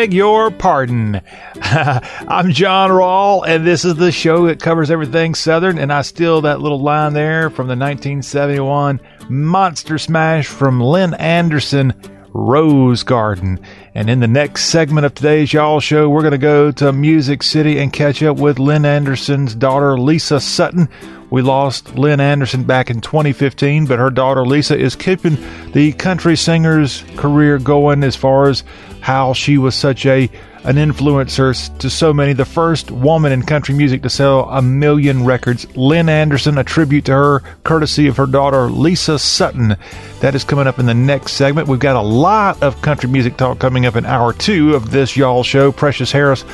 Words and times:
beg 0.00 0.14
your 0.14 0.50
pardon. 0.50 1.20
I'm 1.60 2.52
John 2.52 2.88
Rawl, 2.88 3.46
and 3.46 3.66
this 3.66 3.84
is 3.84 3.96
the 3.96 4.10
show 4.10 4.46
that 4.46 4.58
covers 4.58 4.90
everything 4.90 5.34
Southern. 5.34 5.76
And 5.76 5.92
I 5.92 6.00
steal 6.00 6.40
that 6.40 6.62
little 6.62 6.80
line 6.80 7.12
there 7.12 7.50
from 7.50 7.66
the 7.66 7.76
1971 7.76 8.98
Monster 9.28 9.98
Smash 9.98 10.46
from 10.46 10.80
Lynn 10.80 11.12
Anderson, 11.12 11.92
Rose 12.32 13.02
Garden. 13.02 13.60
And 13.94 14.08
in 14.08 14.20
the 14.20 14.26
next 14.26 14.64
segment 14.66 15.04
of 15.04 15.14
today's 15.14 15.52
Y'all 15.52 15.80
Show, 15.80 16.08
we're 16.08 16.22
going 16.22 16.30
to 16.30 16.38
go 16.38 16.70
to 16.72 16.94
Music 16.94 17.42
City 17.42 17.78
and 17.78 17.92
catch 17.92 18.22
up 18.22 18.38
with 18.38 18.58
Lynn 18.58 18.86
Anderson's 18.86 19.54
daughter, 19.54 19.98
Lisa 19.98 20.40
Sutton. 20.40 20.88
We 21.28 21.42
lost 21.42 21.94
Lynn 21.94 22.20
Anderson 22.20 22.64
back 22.64 22.88
in 22.88 23.02
2015, 23.02 23.84
but 23.84 23.98
her 23.98 24.10
daughter, 24.10 24.46
Lisa, 24.46 24.78
is 24.78 24.96
keeping 24.96 25.36
the 25.72 25.92
country 25.92 26.36
singer's 26.36 27.04
career 27.16 27.58
going 27.58 28.02
as 28.02 28.16
far 28.16 28.48
as 28.48 28.64
how 29.00 29.32
she 29.32 29.58
was 29.58 29.74
such 29.74 30.06
a 30.06 30.30
an 30.64 30.76
influencer 30.76 31.78
to 31.78 31.88
so 31.88 32.12
many. 32.12 32.32
The 32.34 32.44
first 32.44 32.90
woman 32.90 33.32
in 33.32 33.42
country 33.42 33.74
music 33.74 34.02
to 34.02 34.10
sell 34.10 34.48
a 34.50 34.60
million 34.60 35.24
records. 35.24 35.66
Lynn 35.76 36.08
Anderson, 36.08 36.58
a 36.58 36.64
tribute 36.64 37.06
to 37.06 37.12
her, 37.12 37.42
courtesy 37.64 38.08
of 38.08 38.18
her 38.18 38.26
daughter 38.26 38.68
Lisa 38.68 39.18
Sutton. 39.18 39.76
That 40.20 40.34
is 40.34 40.44
coming 40.44 40.66
up 40.66 40.78
in 40.78 40.86
the 40.86 40.94
next 40.94 41.32
segment. 41.32 41.68
We've 41.68 41.78
got 41.78 41.96
a 41.96 42.02
lot 42.02 42.62
of 42.62 42.82
country 42.82 43.08
music 43.08 43.36
talk 43.36 43.58
coming 43.58 43.86
up 43.86 43.96
in 43.96 44.04
hour 44.04 44.32
two 44.32 44.74
of 44.74 44.90
this 44.90 45.16
y'all 45.16 45.42
show. 45.42 45.72
Precious 45.72 46.12
Harris 46.12 46.44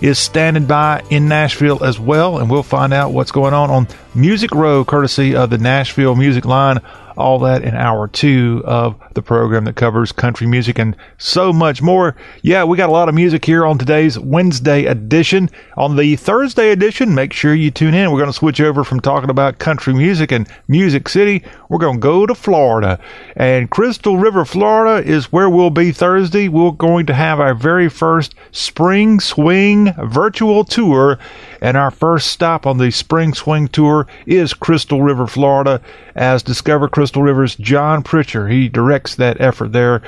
is 0.00 0.18
standing 0.18 0.66
by 0.66 1.04
in 1.10 1.28
Nashville 1.28 1.84
as 1.84 2.00
well, 2.00 2.38
and 2.38 2.50
we'll 2.50 2.64
find 2.64 2.92
out 2.92 3.12
what's 3.12 3.30
going 3.30 3.54
on 3.54 3.70
on 3.70 3.86
Music 4.16 4.50
Row, 4.50 4.84
courtesy 4.84 5.36
of 5.36 5.50
the 5.50 5.58
Nashville 5.58 6.16
Music 6.16 6.44
Line 6.44 6.80
all 7.16 7.38
that 7.40 7.62
in 7.62 7.74
hour 7.74 8.08
two 8.08 8.62
of 8.64 9.00
the 9.14 9.22
program 9.22 9.64
that 9.64 9.76
covers 9.76 10.12
country 10.12 10.46
music 10.46 10.78
and 10.78 10.96
so 11.18 11.52
much 11.52 11.82
more. 11.82 12.16
Yeah, 12.42 12.64
we 12.64 12.76
got 12.76 12.88
a 12.88 12.92
lot 12.92 13.08
of 13.08 13.14
music 13.14 13.44
here 13.44 13.64
on 13.64 13.78
today's 13.78 14.18
Wednesday 14.18 14.86
edition. 14.86 15.50
On 15.76 15.96
the 15.96 16.16
Thursday 16.16 16.70
edition, 16.70 17.14
make 17.14 17.32
sure 17.32 17.54
you 17.54 17.70
tune 17.70 17.94
in. 17.94 18.10
We're 18.10 18.18
going 18.18 18.30
to 18.30 18.32
switch 18.32 18.60
over 18.60 18.84
from 18.84 19.00
talking 19.00 19.30
about 19.30 19.58
country 19.58 19.94
music 19.94 20.32
and 20.32 20.48
Music 20.68 21.08
City. 21.08 21.42
We're 21.68 21.78
going 21.78 21.96
to 21.96 22.00
go 22.00 22.26
to 22.26 22.34
Florida. 22.34 22.98
And 23.36 23.70
Crystal 23.70 24.16
River, 24.16 24.44
Florida 24.44 25.06
is 25.08 25.32
where 25.32 25.48
we'll 25.48 25.70
be 25.70 25.92
Thursday. 25.92 26.48
We're 26.48 26.72
going 26.72 27.06
to 27.06 27.14
have 27.14 27.40
our 27.40 27.54
very 27.54 27.88
first 27.88 28.34
Spring 28.50 29.20
Swing 29.20 29.92
virtual 29.98 30.64
tour. 30.64 31.18
And 31.60 31.76
our 31.76 31.90
first 31.90 32.28
stop 32.28 32.66
on 32.66 32.78
the 32.78 32.90
Spring 32.90 33.34
Swing 33.34 33.68
Tour 33.68 34.06
is 34.26 34.52
Crystal 34.52 35.02
River, 35.02 35.26
Florida, 35.26 35.80
as 36.14 36.42
Discover 36.42 36.88
Crystal 36.88 37.22
River's 37.22 37.56
John 37.56 38.02
Pritchard. 38.02 38.50
He 38.50 38.68
directs 38.68 39.14
that 39.16 39.40
effort 39.40 39.72
there 39.72 40.02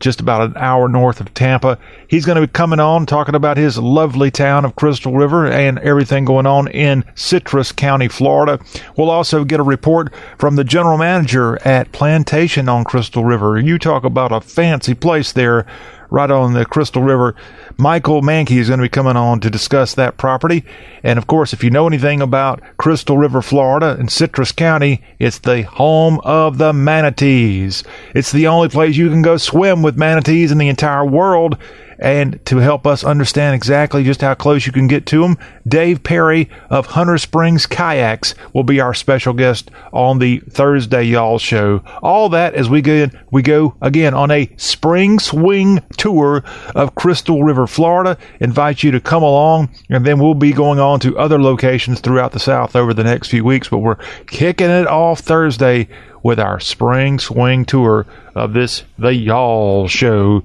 just 0.00 0.20
about 0.20 0.40
an 0.40 0.56
hour 0.56 0.88
north 0.88 1.20
of 1.20 1.32
Tampa. 1.34 1.78
He's 2.08 2.24
going 2.24 2.36
to 2.36 2.46
be 2.46 2.52
coming 2.52 2.80
on 2.80 3.06
talking 3.06 3.34
about 3.34 3.58
his 3.58 3.78
lovely 3.78 4.30
town 4.30 4.64
of 4.64 4.74
Crystal 4.74 5.12
River 5.12 5.46
and 5.46 5.78
everything 5.78 6.24
going 6.24 6.46
on 6.46 6.68
in 6.68 7.04
Citrus 7.14 7.70
County, 7.70 8.08
Florida. 8.08 8.58
We'll 8.96 9.10
also 9.10 9.44
get 9.44 9.60
a 9.60 9.62
report 9.62 10.12
from 10.38 10.56
the 10.56 10.64
general 10.64 10.98
manager 10.98 11.58
at 11.66 11.92
Plantation 11.92 12.68
on 12.68 12.84
Crystal 12.84 13.24
River. 13.24 13.58
You 13.58 13.78
talk 13.78 14.02
about 14.02 14.32
a 14.32 14.40
fancy 14.40 14.94
place 14.94 15.32
there 15.32 15.66
right 16.10 16.30
on 16.30 16.52
the 16.52 16.64
Crystal 16.64 17.02
River. 17.02 17.34
Michael 17.76 18.22
Mankey 18.22 18.58
is 18.58 18.68
going 18.68 18.78
to 18.78 18.84
be 18.84 18.88
coming 18.88 19.16
on 19.16 19.40
to 19.40 19.50
discuss 19.50 19.94
that 19.94 20.16
property. 20.16 20.64
And 21.02 21.18
of 21.18 21.26
course, 21.26 21.52
if 21.52 21.64
you 21.64 21.70
know 21.70 21.86
anything 21.86 22.20
about 22.20 22.60
Crystal 22.76 23.16
River, 23.16 23.42
Florida 23.42 23.96
and 23.98 24.10
Citrus 24.10 24.52
County, 24.52 25.02
it's 25.18 25.38
the 25.38 25.62
home 25.62 26.20
of 26.24 26.58
the 26.58 26.72
manatees. 26.72 27.84
It's 28.14 28.32
the 28.32 28.46
only 28.46 28.68
place 28.68 28.96
you 28.96 29.08
can 29.08 29.22
go 29.22 29.36
swim 29.36 29.82
with 29.82 29.96
manatees 29.96 30.52
in 30.52 30.58
the 30.58 30.68
entire 30.68 31.04
world. 31.04 31.56
And 32.00 32.44
to 32.46 32.56
help 32.56 32.86
us 32.86 33.04
understand 33.04 33.54
exactly 33.54 34.02
just 34.02 34.22
how 34.22 34.32
close 34.34 34.66
you 34.66 34.72
can 34.72 34.88
get 34.88 35.04
to 35.06 35.20
them, 35.20 35.36
Dave 35.68 36.02
Perry 36.02 36.48
of 36.70 36.86
Hunter 36.86 37.18
Springs 37.18 37.66
Kayaks 37.66 38.34
will 38.54 38.64
be 38.64 38.80
our 38.80 38.94
special 38.94 39.34
guest 39.34 39.70
on 39.92 40.18
the 40.18 40.40
Thursday 40.40 41.04
Y'all 41.04 41.38
show. 41.38 41.82
All 42.02 42.30
that 42.30 42.54
as 42.54 42.70
we 42.70 42.80
go, 42.80 43.08
we 43.30 43.42
go 43.42 43.74
again 43.82 44.14
on 44.14 44.30
a 44.30 44.50
spring 44.56 45.18
swing 45.18 45.80
tour 45.98 46.42
of 46.74 46.94
Crystal 46.94 47.44
River, 47.44 47.66
Florida. 47.66 48.16
Invite 48.40 48.82
you 48.82 48.90
to 48.92 49.00
come 49.00 49.22
along, 49.22 49.68
and 49.90 50.06
then 50.06 50.18
we'll 50.18 50.34
be 50.34 50.52
going 50.52 50.80
on 50.80 51.00
to 51.00 51.18
other 51.18 51.40
locations 51.40 52.00
throughout 52.00 52.32
the 52.32 52.40
South 52.40 52.74
over 52.74 52.94
the 52.94 53.04
next 53.04 53.28
few 53.28 53.44
weeks. 53.44 53.68
But 53.68 53.78
we're 53.78 53.98
kicking 54.26 54.70
it 54.70 54.86
off 54.86 55.20
Thursday 55.20 55.86
with 56.22 56.38
our 56.38 56.60
spring 56.60 57.18
swing 57.18 57.64
tour 57.64 58.06
of 58.34 58.52
this 58.52 58.84
The 58.98 59.14
Y'all 59.14 59.88
Show. 59.88 60.42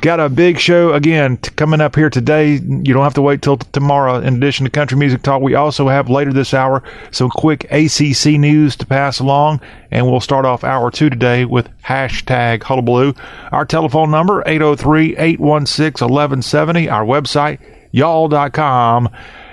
Got 0.00 0.20
a 0.20 0.28
big 0.28 0.58
show 0.58 0.92
again 0.92 1.36
t- 1.36 1.50
coming 1.50 1.80
up 1.80 1.94
here 1.94 2.10
today. 2.10 2.54
You 2.54 2.94
don't 2.94 3.02
have 3.04 3.14
to 3.14 3.22
wait 3.22 3.42
till 3.42 3.58
t- 3.58 3.66
tomorrow. 3.72 4.18
In 4.20 4.36
addition 4.36 4.64
to 4.64 4.70
country 4.70 4.96
music 4.96 5.22
talk, 5.22 5.42
we 5.42 5.54
also 5.54 5.88
have 5.88 6.08
later 6.08 6.32
this 6.32 6.54
hour 6.54 6.82
some 7.10 7.30
quick 7.30 7.64
ACC 7.70 8.38
news 8.38 8.76
to 8.76 8.86
pass 8.86 9.20
along. 9.20 9.60
And 9.90 10.06
we'll 10.06 10.20
start 10.20 10.44
off 10.44 10.64
hour 10.64 10.90
two 10.90 11.10
today 11.10 11.44
with 11.44 11.68
hashtag 11.82 12.62
hullabaloo. 12.62 13.14
Our 13.52 13.64
telephone 13.64 14.10
number, 14.10 14.42
803 14.46 15.16
816 15.16 16.08
1170. 16.08 16.88
Our 16.88 17.04
website, 17.04 17.58
y'all.com. 17.92 19.08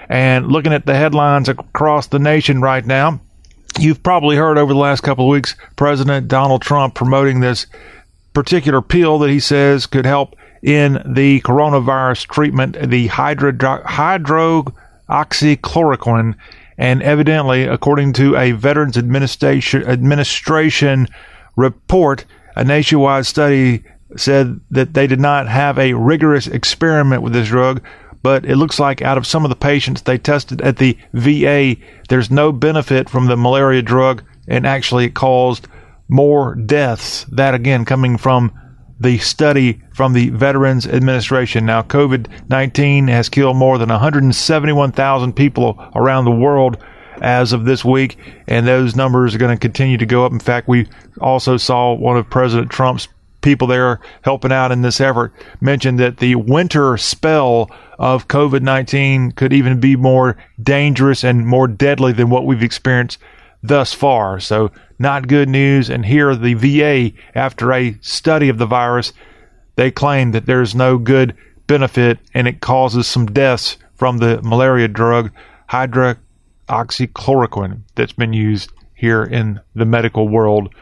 And 0.10 0.48
looking 0.48 0.74
at 0.74 0.86
the 0.86 0.96
headlines 0.96 1.50
across 1.50 2.08
the 2.08 2.20
nation 2.20 2.62
right 2.62 2.86
now, 2.86 3.20
You've 3.80 4.04
probably 4.04 4.36
heard 4.36 4.58
over 4.58 4.74
the 4.74 4.80
last 4.80 5.02
couple 5.02 5.26
of 5.26 5.32
weeks 5.32 5.56
President 5.76 6.28
Donald 6.28 6.62
Trump 6.62 6.94
promoting 6.94 7.40
this 7.40 7.66
particular 8.34 8.82
pill 8.82 9.20
that 9.20 9.30
he 9.30 9.40
says 9.40 9.88
could 9.88 10.06
help 10.06 10.36
in 10.62 11.02
the 11.06 11.42
coronavirus 11.42 12.28
treatment, 12.28 12.78
the 12.90 13.08
hydro, 13.08 13.52
hydroxychloroquine. 13.52 16.36
And 16.78 17.04
evidently, 17.04 17.64
according 17.64 18.14
to 18.14 18.38
a 18.38 18.54
Veterans 18.54 18.98
Administration, 18.98 19.84
Administration 19.84 21.08
report, 21.56 22.26
a 22.56 22.64
nationwide 22.64 23.26
study 23.26 23.84
said 24.16 24.60
that 24.72 24.94
they 24.94 25.08
did 25.08 25.20
not 25.20 25.48
have 25.48 25.78
a 25.78 25.94
rigorous 25.94 26.48
experiment 26.48 27.22
with 27.22 27.34
this 27.34 27.48
drug, 27.48 27.82
but 28.24 28.46
it 28.46 28.56
looks 28.56 28.80
like 28.80 29.02
out 29.02 29.18
of 29.18 29.28
some 29.28 29.46
of 29.46 29.50
the 29.50 29.56
patients 29.56 30.02
they 30.02 30.18
tested 30.18 30.62
at 30.62 30.78
the 30.78 30.98
VA, 31.14 31.76
there's 32.10 32.32
no 32.32 32.52
benefit 32.52 33.10
from 33.10 33.28
the 33.28 33.38
malaria 33.38 33.82
drug, 33.82 34.24
and 34.48 34.66
actually 34.66 35.06
it 35.06 35.14
caused 35.14 35.68
more 36.08 36.56
deaths. 36.56 37.26
That 37.26 37.54
again 37.54 37.86
coming 37.86 38.18
from 38.18 38.52
the 39.00 39.18
study 39.18 39.82
from 39.94 40.14
the 40.14 40.30
Veterans 40.30 40.88
Administration. 40.88 41.66
Now, 41.66 41.82
COVID 41.82 42.28
19 42.50 43.08
has 43.10 43.30
killed 43.30 43.58
more 43.58 43.78
than 43.78 43.90
171,000 43.90 45.34
people 45.34 45.84
around 45.94 46.26
the 46.26 46.32
world 46.32 46.78
as 47.22 47.54
of 47.54 47.66
this 47.66 47.86
week, 47.86 48.18
and 48.48 48.66
those 48.66 48.96
numbers 48.96 49.36
are 49.36 49.38
going 49.38 49.56
to 49.56 49.60
continue 49.60 49.98
to 49.98 50.06
go 50.06 50.26
up. 50.26 50.32
In 50.32 50.40
fact, 50.40 50.68
we 50.68 50.88
also 51.22 51.58
saw 51.58 51.94
one 51.94 52.18
of 52.18 52.30
President 52.30 52.72
Trump's 52.72 53.08
people 53.44 53.68
there 53.68 54.00
helping 54.24 54.52
out 54.52 54.72
in 54.72 54.82
this 54.82 55.00
effort 55.00 55.32
mentioned 55.62 56.00
that 56.00 56.18
the 56.18 56.34
winter 56.36 56.98
spell 56.98 57.70
of 58.00 58.28
COVID 58.28 58.62
19 58.62 59.34
could 59.34 59.54
even 59.54 59.80
be 59.80 59.96
more 59.96 60.36
dangerous 60.62 61.24
and 61.24 61.46
more 61.46 61.68
deadly 61.68 62.14
than 62.14 62.32
what 62.32 62.46
we've 62.46 62.64
experienced 62.64 63.20
thus 63.62 63.94
far. 63.94 64.40
So, 64.40 64.72
not 64.98 65.28
good 65.28 65.50
news. 65.50 65.90
And 65.90 66.06
here, 66.06 66.36
the 66.36 66.54
VA, 66.54 67.12
after 67.36 67.72
a 67.72 67.98
study 68.02 68.50
of 68.50 68.58
the 68.58 68.66
virus, 68.66 69.14
they 69.76 69.92
claim 69.92 70.32
that 70.32 70.46
there's 70.46 70.76
no 70.76 70.98
good 70.98 71.36
benefit 71.68 72.20
and 72.34 72.48
it 72.48 72.62
causes 72.62 73.08
some 73.08 73.28
deaths 73.28 73.78
from 73.96 74.18
the 74.18 74.42
malaria 74.42 74.88
drug 74.88 75.32
hydroxychloroquine 75.70 77.82
that's 77.96 78.14
been 78.14 78.34
used 78.34 78.72
here 78.94 79.24
in 79.24 79.60
the 79.76 79.86
medical 79.86 80.28
world. 80.28 80.74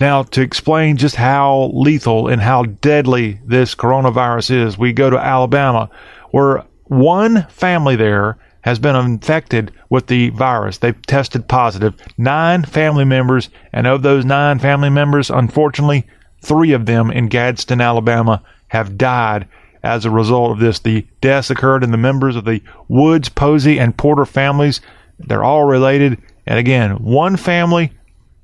Now, 0.00 0.22
to 0.22 0.40
explain 0.40 0.96
just 0.96 1.16
how 1.16 1.70
lethal 1.74 2.28
and 2.28 2.40
how 2.40 2.62
deadly 2.64 3.40
this 3.44 3.74
coronavirus 3.74 4.66
is, 4.66 4.78
we 4.78 4.92
go 4.92 5.10
to 5.10 5.18
Alabama, 5.18 5.90
where 6.30 6.64
one 6.84 7.46
family 7.50 7.96
there 7.96 8.38
has 8.62 8.78
been 8.78 8.96
infected 8.96 9.72
with 9.88 10.06
the 10.06 10.30
virus. 10.30 10.78
They've 10.78 11.00
tested 11.06 11.48
positive. 11.48 11.94
Nine 12.16 12.64
family 12.64 13.04
members, 13.04 13.50
and 13.72 13.86
of 13.86 14.02
those 14.02 14.24
nine 14.24 14.58
family 14.58 14.90
members, 14.90 15.30
unfortunately, 15.30 16.06
three 16.42 16.72
of 16.72 16.86
them 16.86 17.10
in 17.10 17.28
Gadsden, 17.28 17.80
Alabama, 17.80 18.42
have 18.68 18.98
died 18.98 19.48
as 19.82 20.04
a 20.04 20.10
result 20.10 20.52
of 20.52 20.58
this. 20.58 20.78
The 20.78 21.06
deaths 21.20 21.50
occurred 21.50 21.82
in 21.82 21.90
the 21.90 21.96
members 21.96 22.36
of 22.36 22.44
the 22.44 22.60
Woods, 22.88 23.28
Posey, 23.28 23.78
and 23.78 23.96
Porter 23.96 24.26
families. 24.26 24.80
They're 25.18 25.44
all 25.44 25.64
related. 25.64 26.20
And 26.46 26.58
again, 26.58 27.02
one 27.02 27.36
family 27.36 27.92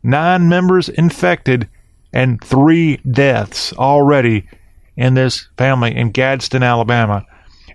nine 0.05 0.49
members 0.49 0.89
infected 0.89 1.69
and 2.13 2.43
three 2.45 2.99
deaths 2.99 3.73
already 3.73 4.47
in 4.97 5.15
this 5.15 5.49
family 5.57 5.95
in 5.97 6.13
Gadsden, 6.13 6.63
Alabama. 6.63 7.27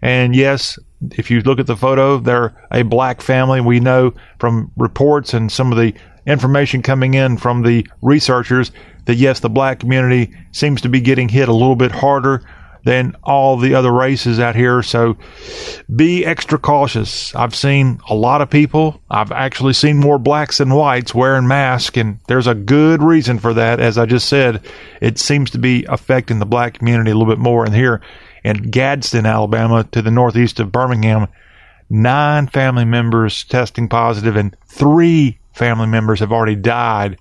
And 0.01 0.33
yes, 0.33 0.79
if 1.11 1.29
you 1.29 1.41
look 1.41 1.59
at 1.59 1.67
the 1.67 1.75
photo, 1.75 2.17
they're 2.17 2.55
a 2.71 2.83
black 2.83 3.21
family. 3.21 3.59
We 3.59 3.81
know 3.81 4.13
from 4.39 4.71
reports 4.77 5.33
and 5.33 5.51
some 5.51 5.73
of 5.73 5.77
the 5.77 5.93
information 6.25 6.81
coming 6.81 7.15
in 7.15 7.37
from 7.37 7.63
the 7.63 7.85
researchers 8.01 8.71
that 9.05 9.15
yes, 9.15 9.41
the 9.41 9.49
black 9.49 9.79
community 9.79 10.33
seems 10.51 10.81
to 10.81 10.89
be 10.89 11.01
getting 11.01 11.27
hit 11.27 11.49
a 11.49 11.53
little 11.53 11.75
bit 11.75 11.91
harder 11.91 12.43
than 12.83 13.15
all 13.23 13.57
the 13.57 13.75
other 13.75 13.91
races 13.91 14.39
out 14.39 14.55
here. 14.55 14.81
So 14.81 15.17
be 15.93 16.25
extra 16.25 16.57
cautious. 16.57 17.35
I've 17.35 17.55
seen 17.55 17.99
a 18.09 18.15
lot 18.15 18.41
of 18.41 18.49
people. 18.49 19.01
I've 19.09 19.31
actually 19.31 19.73
seen 19.73 19.97
more 19.97 20.19
blacks 20.19 20.59
than 20.59 20.73
whites 20.73 21.13
wearing 21.13 21.47
masks, 21.47 21.97
and 21.97 22.19
there's 22.27 22.47
a 22.47 22.55
good 22.55 23.01
reason 23.01 23.39
for 23.39 23.53
that. 23.53 23.79
As 23.79 23.97
I 23.97 24.05
just 24.05 24.29
said, 24.29 24.65
it 25.01 25.19
seems 25.19 25.51
to 25.51 25.57
be 25.57 25.85
affecting 25.85 26.39
the 26.39 26.45
black 26.45 26.75
community 26.75 27.11
a 27.11 27.15
little 27.15 27.31
bit 27.31 27.41
more. 27.41 27.65
And 27.65 27.75
here 27.75 28.01
in 28.43 28.71
Gadsden, 28.71 29.25
Alabama, 29.25 29.83
to 29.91 30.01
the 30.01 30.11
northeast 30.11 30.59
of 30.59 30.71
Birmingham, 30.71 31.27
nine 31.89 32.47
family 32.47 32.85
members 32.85 33.43
testing 33.43 33.89
positive, 33.89 34.35
and 34.35 34.55
three 34.67 35.39
family 35.53 35.87
members 35.87 36.19
have 36.21 36.31
already 36.31 36.55
died 36.55 37.17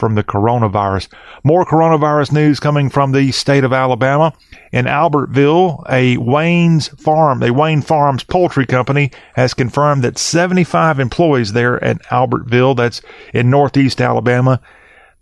from 0.00 0.16
the 0.16 0.24
coronavirus. 0.24 1.06
More 1.44 1.64
coronavirus 1.64 2.32
news 2.32 2.58
coming 2.58 2.90
from 2.90 3.12
the 3.12 3.30
state 3.30 3.62
of 3.62 3.72
Alabama. 3.72 4.32
In 4.72 4.86
Albertville, 4.86 5.84
a 5.88 6.16
Wayne's 6.16 6.88
Farm, 6.88 7.42
a 7.42 7.52
Wayne 7.52 7.82
Farms 7.82 8.24
poultry 8.24 8.66
company 8.66 9.12
has 9.34 9.54
confirmed 9.54 10.02
that 10.02 10.18
75 10.18 10.98
employees 10.98 11.52
there 11.52 11.82
at 11.84 12.02
Albertville, 12.04 12.76
that's 12.76 13.02
in 13.32 13.50
northeast 13.50 14.00
Alabama, 14.00 14.60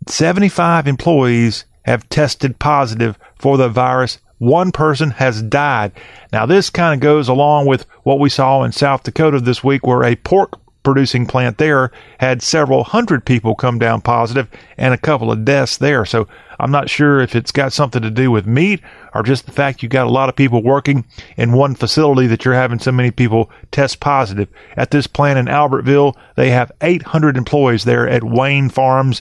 75 0.06 0.86
employees 0.86 1.64
have 1.82 2.08
tested 2.08 2.58
positive 2.58 3.18
for 3.38 3.56
the 3.56 3.68
virus. 3.68 4.18
One 4.38 4.70
person 4.70 5.10
has 5.12 5.42
died. 5.42 5.92
Now, 6.32 6.46
this 6.46 6.70
kind 6.70 6.94
of 6.94 7.00
goes 7.00 7.28
along 7.28 7.66
with 7.66 7.86
what 8.04 8.20
we 8.20 8.28
saw 8.28 8.62
in 8.62 8.70
South 8.70 9.02
Dakota 9.02 9.40
this 9.40 9.64
week, 9.64 9.84
where 9.84 10.04
a 10.04 10.14
pork 10.14 10.60
producing 10.88 11.26
plant 11.26 11.58
there 11.58 11.92
had 12.18 12.40
several 12.40 12.82
hundred 12.82 13.26
people 13.26 13.54
come 13.54 13.78
down 13.78 14.00
positive 14.00 14.48
and 14.78 14.94
a 14.94 14.96
couple 14.96 15.30
of 15.30 15.44
deaths 15.44 15.76
there. 15.76 16.06
So 16.06 16.26
I'm 16.58 16.70
not 16.70 16.88
sure 16.88 17.20
if 17.20 17.36
it's 17.36 17.52
got 17.52 17.74
something 17.74 18.00
to 18.00 18.10
do 18.10 18.30
with 18.30 18.46
meat 18.46 18.80
or 19.14 19.22
just 19.22 19.44
the 19.44 19.52
fact 19.52 19.82
you 19.82 19.88
got 19.90 20.06
a 20.06 20.10
lot 20.10 20.30
of 20.30 20.36
people 20.36 20.62
working 20.62 21.04
in 21.36 21.52
one 21.52 21.74
facility 21.74 22.26
that 22.28 22.42
you're 22.42 22.54
having 22.54 22.78
so 22.78 22.90
many 22.90 23.10
people 23.10 23.50
test 23.70 24.00
positive. 24.00 24.48
At 24.78 24.90
this 24.90 25.06
plant 25.06 25.38
in 25.38 25.44
Albertville, 25.44 26.16
they 26.36 26.48
have 26.52 26.72
800 26.80 27.36
employees 27.36 27.84
there 27.84 28.08
at 28.08 28.24
Wayne 28.24 28.70
Farms. 28.70 29.20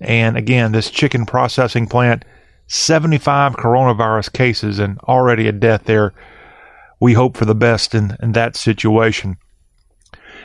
And 0.00 0.38
again, 0.38 0.72
this 0.72 0.90
chicken 0.90 1.26
processing 1.26 1.88
plant, 1.88 2.24
75 2.68 3.56
coronavirus 3.56 4.32
cases 4.32 4.78
and 4.78 4.98
already 5.00 5.46
a 5.46 5.52
death 5.52 5.84
there. 5.84 6.14
We 7.00 7.12
hope 7.12 7.36
for 7.36 7.44
the 7.44 7.54
best 7.54 7.94
in, 7.94 8.16
in 8.22 8.32
that 8.32 8.56
situation. 8.56 9.36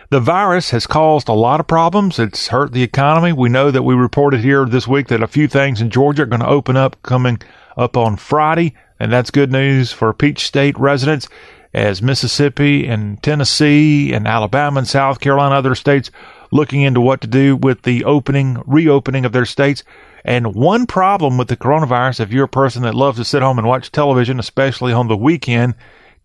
The 0.10 0.20
virus 0.22 0.72
has 0.72 0.88
caused 0.88 1.28
a 1.28 1.34
lot 1.34 1.60
of 1.60 1.68
problems. 1.68 2.18
It's 2.18 2.48
hurt 2.48 2.72
the 2.72 2.82
economy. 2.82 3.34
We 3.34 3.50
know 3.50 3.72
that 3.72 3.84
we 3.84 3.94
reported 3.94 4.40
here 4.40 4.64
this 4.64 4.88
week 4.88 5.10
that 5.10 5.22
a 5.22 5.28
few 5.28 5.50
things 5.50 5.82
in 5.82 5.90
Georgia 5.90 6.24
are 6.24 6.28
going 6.28 6.40
to 6.40 6.48
open 6.48 6.78
up 6.78 6.96
coming 7.04 7.40
up 7.76 7.98
on 7.98 8.16
Friday, 8.16 8.74
and 9.02 9.12
that's 9.12 9.32
good 9.32 9.52
news 9.52 9.92
for 9.92 10.14
Peach 10.14 10.48
State 10.48 10.80
residents 10.80 11.28
as 11.74 12.02
Mississippi 12.02 12.88
and 12.88 13.22
Tennessee 13.22 14.14
and 14.14 14.30
Alabama 14.30 14.78
and 14.78 14.88
South 14.88 15.20
Carolina, 15.20 15.56
other 15.56 15.76
states 15.76 16.10
looking 16.52 16.84
into 16.84 17.02
what 17.02 17.20
to 17.20 17.28
do 17.28 17.58
with 17.58 17.82
the 17.82 18.06
opening, 18.06 18.64
reopening 18.66 19.26
of 19.26 19.34
their 19.34 19.46
states. 19.46 19.84
And 20.24 20.56
one 20.56 20.86
problem 20.88 21.38
with 21.38 21.50
the 21.50 21.58
coronavirus, 21.58 22.22
if 22.22 22.32
you're 22.32 22.46
a 22.46 22.50
person 22.50 22.84
that 22.84 22.96
loves 22.96 23.18
to 23.18 23.26
sit 23.26 23.42
home 23.42 23.60
and 23.60 23.68
watch 23.68 23.92
television, 23.92 24.40
especially 24.40 24.94
on 24.94 25.10
the 25.10 25.18
weekend, 25.18 25.76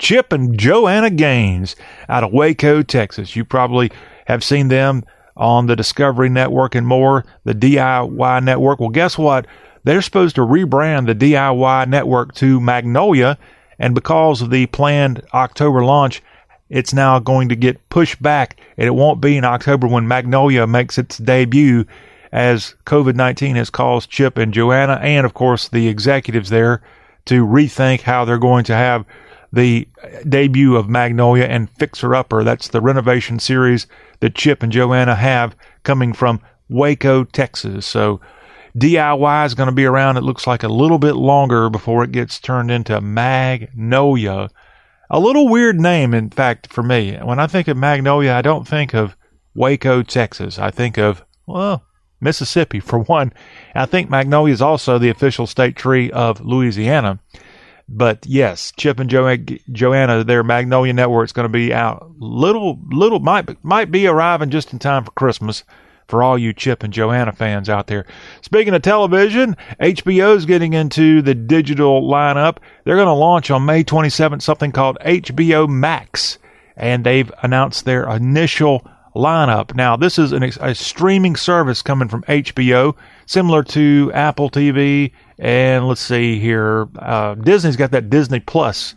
Chip 0.02 0.32
and 0.32 0.58
Joanna 0.58 1.10
Gaines 1.10 1.76
out 2.08 2.24
of 2.24 2.32
Waco, 2.32 2.82
Texas. 2.82 3.36
You 3.36 3.44
probably 3.44 3.92
have 4.26 4.42
seen 4.42 4.66
them 4.66 5.04
on 5.36 5.66
the 5.66 5.76
Discovery 5.76 6.28
Network 6.28 6.74
and 6.74 6.84
more, 6.84 7.24
the 7.44 7.54
DIY 7.54 8.42
Network. 8.42 8.80
Well, 8.80 8.88
guess 8.88 9.16
what? 9.16 9.46
They're 9.84 10.02
supposed 10.02 10.34
to 10.34 10.40
rebrand 10.40 11.06
the 11.06 11.14
DIY 11.14 11.86
Network 11.86 12.34
to 12.34 12.60
Magnolia, 12.60 13.38
and 13.78 13.94
because 13.94 14.42
of 14.42 14.50
the 14.50 14.66
planned 14.66 15.22
October 15.32 15.84
launch, 15.84 16.20
it's 16.68 16.92
now 16.92 17.20
going 17.20 17.48
to 17.50 17.56
get 17.56 17.88
pushed 17.88 18.20
back, 18.20 18.58
and 18.76 18.88
it 18.88 18.96
won't 18.96 19.20
be 19.20 19.36
in 19.36 19.44
October 19.44 19.86
when 19.86 20.08
Magnolia 20.08 20.66
makes 20.66 20.98
its 20.98 21.16
debut, 21.18 21.86
as 22.32 22.74
COVID 22.86 23.14
19 23.14 23.54
has 23.54 23.70
caused 23.70 24.10
Chip 24.10 24.36
and 24.36 24.52
Joanna, 24.52 24.94
and 24.94 25.24
of 25.24 25.34
course 25.34 25.68
the 25.68 25.86
executives 25.86 26.50
there, 26.50 26.82
to 27.26 27.46
rethink 27.46 28.00
how 28.00 28.24
they're 28.24 28.36
going 28.38 28.64
to 28.64 28.74
have 28.74 29.06
the 29.52 29.86
debut 30.28 30.76
of 30.76 30.88
Magnolia 30.88 31.44
and 31.44 31.70
Fixer 31.70 32.14
Upper. 32.14 32.42
That's 32.42 32.68
the 32.68 32.80
renovation 32.80 33.38
series 33.38 33.86
that 34.20 34.34
Chip 34.34 34.62
and 34.62 34.72
Joanna 34.72 35.14
have 35.14 35.54
coming 35.82 36.12
from 36.12 36.40
Waco, 36.68 37.24
Texas. 37.24 37.86
So 37.86 38.20
DIY 38.76 39.46
is 39.46 39.54
going 39.54 39.68
to 39.68 39.74
be 39.74 39.84
around, 39.84 40.16
it 40.16 40.22
looks 40.22 40.46
like 40.46 40.62
a 40.62 40.68
little 40.68 40.98
bit 40.98 41.16
longer 41.16 41.68
before 41.68 42.02
it 42.02 42.12
gets 42.12 42.38
turned 42.40 42.70
into 42.70 43.00
Magnolia. 43.00 44.48
A 45.10 45.20
little 45.20 45.48
weird 45.48 45.78
name, 45.78 46.14
in 46.14 46.30
fact, 46.30 46.72
for 46.72 46.82
me. 46.82 47.16
When 47.16 47.38
I 47.38 47.46
think 47.46 47.68
of 47.68 47.76
Magnolia, 47.76 48.32
I 48.32 48.40
don't 48.40 48.66
think 48.66 48.94
of 48.94 49.14
Waco, 49.54 50.02
Texas. 50.02 50.58
I 50.58 50.70
think 50.70 50.96
of, 50.96 51.22
well, 51.46 51.84
Mississippi, 52.18 52.80
for 52.80 53.00
one. 53.00 53.34
I 53.74 53.84
think 53.84 54.08
Magnolia 54.08 54.54
is 54.54 54.62
also 54.62 54.98
the 54.98 55.10
official 55.10 55.46
state 55.46 55.76
tree 55.76 56.10
of 56.10 56.40
Louisiana. 56.40 57.18
But 57.88 58.24
yes, 58.26 58.72
Chip 58.76 59.00
and 59.00 59.10
jo- 59.10 59.36
Joanna, 59.70 60.24
their 60.24 60.42
Magnolia 60.42 60.92
Network 60.92 61.26
is 61.26 61.32
going 61.32 61.44
to 61.44 61.52
be 61.52 61.72
out. 61.72 62.12
Little, 62.18 62.78
little 62.90 63.20
might 63.20 63.62
might 63.64 63.90
be 63.90 64.06
arriving 64.06 64.50
just 64.50 64.72
in 64.72 64.78
time 64.78 65.04
for 65.04 65.10
Christmas 65.12 65.64
for 66.08 66.22
all 66.22 66.36
you 66.36 66.52
Chip 66.52 66.82
and 66.82 66.92
Joanna 66.92 67.32
fans 67.32 67.68
out 67.68 67.86
there. 67.86 68.04
Speaking 68.42 68.74
of 68.74 68.82
television, 68.82 69.56
HBO 69.80 70.36
is 70.36 70.44
getting 70.44 70.74
into 70.74 71.22
the 71.22 71.34
digital 71.34 72.02
lineup. 72.02 72.58
They're 72.84 72.96
going 72.96 73.06
to 73.06 73.12
launch 73.12 73.50
on 73.50 73.64
May 73.64 73.84
27th 73.84 74.42
something 74.42 74.72
called 74.72 74.98
HBO 75.04 75.68
Max, 75.68 76.38
and 76.76 77.04
they've 77.04 77.32
announced 77.42 77.84
their 77.84 78.08
initial 78.08 78.86
lineup. 79.14 79.74
Now, 79.74 79.96
this 79.96 80.18
is 80.18 80.32
an, 80.32 80.42
a 80.42 80.74
streaming 80.74 81.36
service 81.36 81.82
coming 81.82 82.08
from 82.08 82.22
HBO, 82.24 82.94
similar 83.26 83.62
to 83.64 84.10
Apple 84.14 84.50
TV 84.50 85.12
and 85.42 85.88
let's 85.88 86.00
see 86.00 86.38
here. 86.38 86.88
Uh, 86.96 87.34
Disney's 87.34 87.74
got 87.74 87.90
that 87.90 88.08
Disney 88.08 88.38
Plus. 88.38 88.94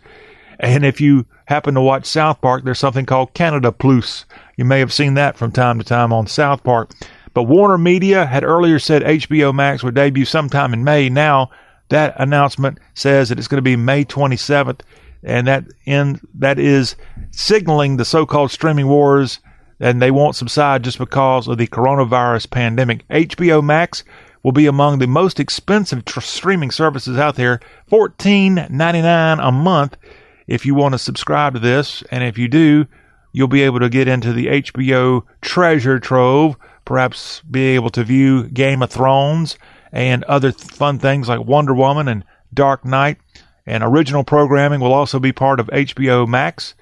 And 0.59 0.85
if 0.85 1.01
you 1.01 1.25
happen 1.45 1.73
to 1.73 1.81
watch 1.81 2.05
South 2.05 2.39
Park, 2.39 2.63
there's 2.63 2.77
something 2.77 3.07
called 3.07 3.33
Canada 3.33 3.71
Plus. 3.71 4.25
You 4.55 4.63
may 4.63 4.77
have 4.77 4.93
seen 4.93 5.15
that 5.15 5.37
from 5.37 5.51
time 5.51 5.79
to 5.79 5.83
time 5.83 6.13
on 6.13 6.27
South 6.27 6.63
Park. 6.63 6.91
But 7.33 7.43
Warner 7.43 7.79
Media 7.79 8.27
had 8.27 8.43
earlier 8.43 8.77
said 8.77 9.01
HBO 9.01 9.55
Max 9.55 9.83
would 9.83 9.95
debut 9.95 10.23
sometime 10.23 10.71
in 10.71 10.83
May. 10.83 11.09
Now 11.09 11.49
that 11.89 12.13
announcement 12.19 12.77
says 12.93 13.29
that 13.29 13.39
it's 13.39 13.47
going 13.47 13.57
to 13.57 13.63
be 13.63 13.75
May 13.75 14.05
27th, 14.05 14.81
and 15.23 15.47
that 15.47 15.65
in 15.85 16.21
that 16.35 16.59
is 16.59 16.95
signaling 17.31 17.97
the 17.97 18.05
so-called 18.05 18.51
streaming 18.51 18.87
wars, 18.87 19.39
and 19.79 19.99
they 19.99 20.11
won't 20.11 20.35
subside 20.35 20.83
just 20.83 20.99
because 20.99 21.47
of 21.47 21.57
the 21.57 21.67
coronavirus 21.67 22.51
pandemic. 22.51 23.07
HBO 23.07 23.63
Max 23.63 24.03
will 24.45 24.51
be 24.51 24.67
among 24.67 24.99
the 24.99 25.07
most 25.07 25.39
expensive 25.39 26.05
tr- 26.05 26.19
streaming 26.21 26.69
services 26.69 27.17
out 27.17 27.33
there. 27.33 27.59
$14.99 27.89 29.39
a 29.41 29.51
month 29.51 29.97
if 30.45 30.67
you 30.67 30.75
want 30.75 30.93
to 30.93 30.99
subscribe 30.99 31.55
to 31.55 31.59
this. 31.59 32.03
And 32.11 32.23
if 32.23 32.37
you 32.37 32.47
do, 32.47 32.85
you'll 33.33 33.47
be 33.47 33.63
able 33.63 33.79
to 33.79 33.89
get 33.89 34.07
into 34.07 34.33
the 34.33 34.45
HBO 34.45 35.23
treasure 35.41 35.99
trove, 35.99 36.57
perhaps 36.85 37.41
be 37.49 37.69
able 37.69 37.89
to 37.89 38.03
view 38.03 38.43
Game 38.43 38.83
of 38.83 38.91
Thrones 38.91 39.57
and 39.91 40.23
other 40.25 40.51
th- 40.51 40.71
fun 40.73 40.99
things 40.99 41.27
like 41.27 41.39
Wonder 41.39 41.73
Woman 41.73 42.07
and 42.07 42.23
Dark 42.53 42.85
Knight. 42.85 43.17
And 43.65 43.83
original 43.83 44.23
programming 44.23 44.79
will 44.79 44.93
also 44.93 45.17
be 45.17 45.31
part 45.31 45.59
of 45.59 45.69
HBO 45.69 46.27
Max. 46.27 46.75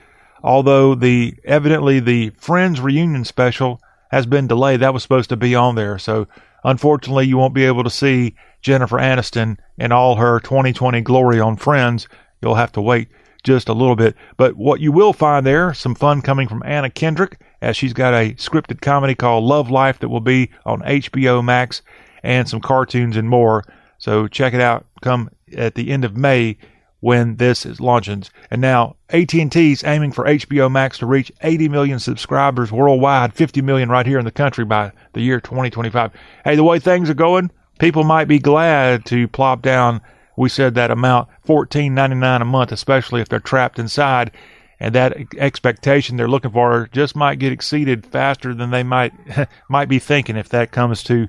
Although 0.43 0.95
the 0.95 1.35
evidently 1.45 2.01
the 2.01 2.31
Friends 2.31 2.81
reunion 2.81 3.23
special 3.23 3.79
has 4.11 4.25
been 4.25 4.47
delayed, 4.47 4.81
that 4.81 4.93
was 4.93 5.01
supposed 5.01 5.29
to 5.29 5.37
be 5.37 5.55
on 5.55 5.75
there. 5.75 5.97
So 5.97 6.27
Unfortunately, 6.63 7.25
you 7.25 7.37
won't 7.37 7.53
be 7.53 7.65
able 7.65 7.83
to 7.83 7.89
see 7.89 8.35
Jennifer 8.61 8.97
Aniston 8.97 9.57
in 9.77 9.91
all 9.91 10.15
her 10.15 10.39
2020 10.39 11.01
glory 11.01 11.39
on 11.39 11.57
Friends. 11.57 12.07
You'll 12.41 12.55
have 12.55 12.71
to 12.73 12.81
wait 12.81 13.09
just 13.43 13.67
a 13.69 13.73
little 13.73 13.95
bit. 13.95 14.15
But 14.37 14.55
what 14.55 14.79
you 14.79 14.91
will 14.91 15.13
find 15.13 15.45
there, 15.45 15.73
some 15.73 15.95
fun 15.95 16.21
coming 16.21 16.47
from 16.47 16.63
Anna 16.65 16.89
Kendrick, 16.89 17.39
as 17.61 17.75
she's 17.75 17.93
got 17.93 18.13
a 18.13 18.33
scripted 18.35 18.81
comedy 18.81 19.15
called 19.15 19.43
Love 19.43 19.69
Life 19.69 19.99
that 19.99 20.09
will 20.09 20.21
be 20.21 20.49
on 20.65 20.81
HBO 20.81 21.43
Max, 21.43 21.81
and 22.23 22.47
some 22.47 22.61
cartoons 22.61 23.17
and 23.17 23.29
more. 23.29 23.63
So 23.97 24.27
check 24.27 24.53
it 24.53 24.61
out. 24.61 24.85
Come 25.01 25.29
at 25.55 25.75
the 25.75 25.91
end 25.91 26.05
of 26.05 26.15
May 26.15 26.57
when 27.03 27.35
this 27.35 27.65
is 27.65 27.81
launching. 27.81 28.23
And 28.49 28.61
now 28.61 28.95
AT&T 29.09 29.71
is 29.73 29.83
aiming 29.83 30.13
for 30.13 30.23
HBO 30.23 30.71
Max 30.71 30.99
to 30.99 31.05
reach 31.05 31.33
80 31.41 31.67
million 31.67 31.99
subscribers 31.99 32.71
worldwide, 32.71 33.33
50 33.33 33.61
million 33.61 33.89
right 33.89 34.05
here 34.05 34.19
in 34.19 34.23
the 34.23 34.31
country 34.31 34.63
by 34.63 34.93
the 35.11 35.19
year 35.19 35.41
2025. 35.41 36.11
Hey, 36.45 36.55
the 36.55 36.63
way 36.63 36.79
things 36.79 37.09
are 37.09 37.13
going, 37.13 37.51
people 37.77 38.05
might 38.05 38.29
be 38.29 38.39
glad 38.39 39.03
to 39.07 39.27
plop 39.27 39.61
down. 39.61 39.99
We 40.37 40.47
said 40.47 40.75
that 40.75 40.91
amount, 40.91 41.27
14.99 41.45 42.41
a 42.41 42.45
month, 42.45 42.71
especially 42.71 43.19
if 43.19 43.27
they're 43.27 43.41
trapped 43.41 43.79
inside. 43.79 44.31
And 44.79 44.95
that 44.95 45.17
expectation 45.37 46.15
they're 46.15 46.29
looking 46.29 46.51
for 46.51 46.87
just 46.93 47.17
might 47.17 47.37
get 47.37 47.51
exceeded 47.51 48.05
faster 48.05 48.53
than 48.53 48.71
they 48.71 48.83
might 48.83 49.11
might 49.69 49.89
be 49.89 49.99
thinking 49.99 50.37
if 50.37 50.47
that 50.49 50.71
comes 50.71 51.03
to 51.03 51.27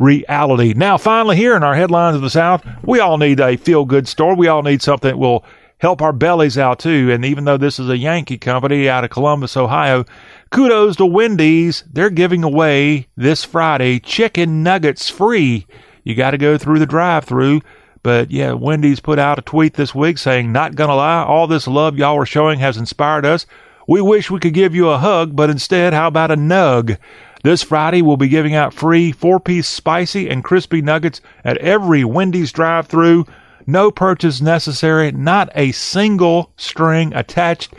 reality. 0.00 0.72
Now, 0.74 0.96
finally, 0.96 1.36
here 1.36 1.54
in 1.54 1.62
our 1.62 1.76
headlines 1.76 2.16
of 2.16 2.22
the 2.22 2.30
South, 2.30 2.66
we 2.82 2.98
all 2.98 3.18
need 3.18 3.38
a 3.38 3.56
feel 3.56 3.84
good 3.84 4.08
story. 4.08 4.34
We 4.34 4.48
all 4.48 4.62
need 4.62 4.82
something 4.82 5.10
that 5.10 5.18
will 5.18 5.44
help 5.78 6.02
our 6.02 6.12
bellies 6.12 6.58
out 6.58 6.80
too. 6.80 7.10
And 7.12 7.24
even 7.24 7.44
though 7.44 7.56
this 7.56 7.78
is 7.78 7.88
a 7.88 7.96
Yankee 7.96 8.38
company 8.38 8.88
out 8.88 9.04
of 9.04 9.10
Columbus, 9.10 9.56
Ohio, 9.56 10.04
kudos 10.50 10.96
to 10.96 11.06
Wendy's. 11.06 11.84
They're 11.92 12.10
giving 12.10 12.42
away 12.42 13.08
this 13.16 13.44
Friday 13.44 14.00
chicken 14.00 14.62
nuggets 14.62 15.08
free. 15.08 15.66
You 16.02 16.14
got 16.14 16.32
to 16.32 16.38
go 16.38 16.58
through 16.58 16.80
the 16.80 16.86
drive 16.86 17.24
through. 17.24 17.60
But 18.02 18.30
yeah, 18.30 18.52
Wendy's 18.52 19.00
put 19.00 19.18
out 19.18 19.38
a 19.38 19.42
tweet 19.42 19.74
this 19.74 19.94
week 19.94 20.16
saying, 20.16 20.50
not 20.50 20.74
gonna 20.74 20.96
lie, 20.96 21.22
all 21.22 21.46
this 21.46 21.68
love 21.68 21.98
y'all 21.98 22.16
are 22.16 22.24
showing 22.26 22.58
has 22.58 22.78
inspired 22.78 23.26
us. 23.26 23.44
We 23.86 24.00
wish 24.00 24.30
we 24.30 24.40
could 24.40 24.54
give 24.54 24.74
you 24.74 24.88
a 24.88 24.98
hug, 24.98 25.36
but 25.36 25.50
instead, 25.50 25.92
how 25.92 26.08
about 26.08 26.30
a 26.30 26.36
nug? 26.36 26.96
This 27.42 27.62
Friday, 27.62 28.02
we'll 28.02 28.18
be 28.18 28.28
giving 28.28 28.54
out 28.54 28.74
free 28.74 29.12
four 29.12 29.40
piece 29.40 29.66
spicy 29.66 30.28
and 30.28 30.44
crispy 30.44 30.82
nuggets 30.82 31.22
at 31.42 31.56
every 31.58 32.04
Wendy's 32.04 32.52
drive 32.52 32.86
through. 32.86 33.24
No 33.66 33.90
purchase 33.90 34.42
necessary, 34.42 35.10
not 35.12 35.50
a 35.54 35.72
single 35.72 36.52
string 36.56 37.14
attached. 37.14 37.72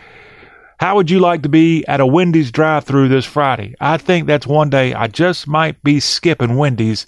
How 0.80 0.96
would 0.96 1.12
you 1.12 1.20
like 1.20 1.44
to 1.44 1.50
be 1.50 1.86
at 1.86 2.00
a 2.00 2.08
Wendy's 2.08 2.52
drive 2.52 2.86
through 2.86 3.10
this 3.10 3.26
Friday? 3.26 3.76
I 3.80 3.98
think 3.98 4.26
that's 4.26 4.48
one 4.48 4.72
day 4.72 4.96
I 4.96 5.06
just 5.06 5.48
might 5.48 5.84
be 5.84 6.00
skipping 6.00 6.56
Wendy's 6.56 7.06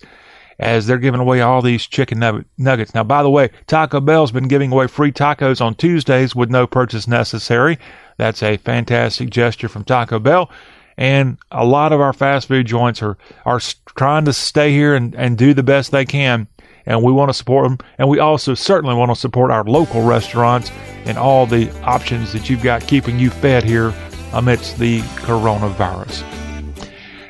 as 0.60 0.86
they're 0.86 1.00
giving 1.00 1.22
away 1.22 1.42
all 1.42 1.64
these 1.64 1.88
chicken 1.88 2.46
nuggets. 2.60 2.94
Now, 2.94 3.04
by 3.04 3.24
the 3.24 3.32
way, 3.32 3.50
Taco 3.66 4.00
Bell's 4.00 4.32
been 4.32 4.48
giving 4.48 4.72
away 4.72 4.86
free 4.86 5.12
tacos 5.12 5.60
on 5.60 5.74
Tuesdays 5.74 6.36
with 6.36 6.52
no 6.52 6.68
purchase 6.68 7.08
necessary. 7.08 7.80
That's 8.18 8.44
a 8.44 8.58
fantastic 8.58 9.32
gesture 9.32 9.68
from 9.68 9.86
Taco 9.86 10.20
Bell. 10.20 10.52
And 10.98 11.38
a 11.52 11.66
lot 11.66 11.92
of 11.92 12.02
our 12.02 12.14
fast 12.14 12.48
food 12.48 12.68
joints 12.68 13.02
are, 13.02 13.18
are 13.46 13.60
trying 13.96 14.26
to 14.26 14.34
stay 14.34 14.72
here 14.72 14.96
and, 14.96 15.16
and 15.16 15.38
do 15.38 15.54
the 15.54 15.64
best 15.64 15.92
they 15.92 16.06
can. 16.06 16.48
And 16.86 17.02
we 17.02 17.12
want 17.12 17.30
to 17.30 17.34
support 17.34 17.68
them. 17.68 17.78
And 17.98 18.10
we 18.10 18.20
also 18.20 18.54
certainly 18.54 18.96
want 18.96 19.10
to 19.10 19.16
support 19.16 19.52
our 19.52 19.64
local 19.64 20.04
restaurants 20.04 20.70
and 21.06 21.18
all 21.18 21.46
the 21.46 21.72
options 21.82 22.34
that 22.34 22.50
you've 22.50 22.64
got 22.64 22.86
keeping 22.88 23.20
you 23.20 23.30
fed 23.30 23.64
here 23.64 23.94
amidst 24.34 24.78
the 24.80 25.00
coronavirus. 25.00 26.24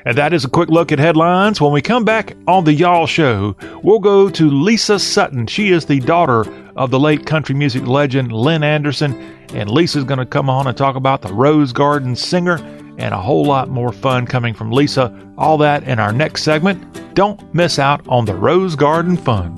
And 0.05 0.17
that 0.17 0.33
is 0.33 0.43
a 0.43 0.49
quick 0.49 0.69
look 0.69 0.91
at 0.91 0.99
headlines. 0.99 1.61
When 1.61 1.71
we 1.71 1.81
come 1.81 2.03
back 2.03 2.35
on 2.47 2.65
the 2.65 2.73
Y'all 2.73 3.07
Show, 3.07 3.55
we'll 3.83 3.99
go 3.99 4.29
to 4.29 4.49
Lisa 4.49 4.99
Sutton. 4.99 5.47
She 5.47 5.71
is 5.71 5.85
the 5.85 6.01
daughter 6.01 6.45
of 6.75 6.91
the 6.91 6.99
late 6.99 7.25
country 7.25 7.55
music 7.55 7.87
legend 7.87 8.31
Lynn 8.31 8.63
Anderson. 8.63 9.13
And 9.53 9.69
Lisa's 9.69 10.03
going 10.03 10.19
to 10.19 10.25
come 10.25 10.49
on 10.49 10.67
and 10.67 10.75
talk 10.75 10.95
about 10.95 11.21
the 11.21 11.31
Rose 11.31 11.71
Garden 11.71 12.15
Singer 12.15 12.57
and 12.97 13.13
a 13.13 13.21
whole 13.21 13.45
lot 13.45 13.69
more 13.69 13.91
fun 13.91 14.25
coming 14.25 14.53
from 14.53 14.71
Lisa. 14.71 15.13
All 15.37 15.57
that 15.59 15.83
in 15.83 15.99
our 15.99 16.13
next 16.13 16.43
segment. 16.43 17.15
Don't 17.15 17.53
miss 17.53 17.79
out 17.79 18.07
on 18.07 18.25
the 18.25 18.35
Rose 18.35 18.75
Garden 18.75 19.17
fun. 19.17 19.55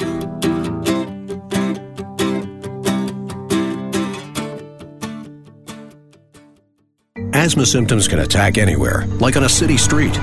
Asthma 7.33 7.65
symptoms 7.65 8.07
can 8.07 8.19
attack 8.19 8.57
anywhere, 8.57 9.05
like 9.19 9.37
on 9.37 9.43
a 9.43 9.49
city 9.49 9.77
street. 9.77 10.17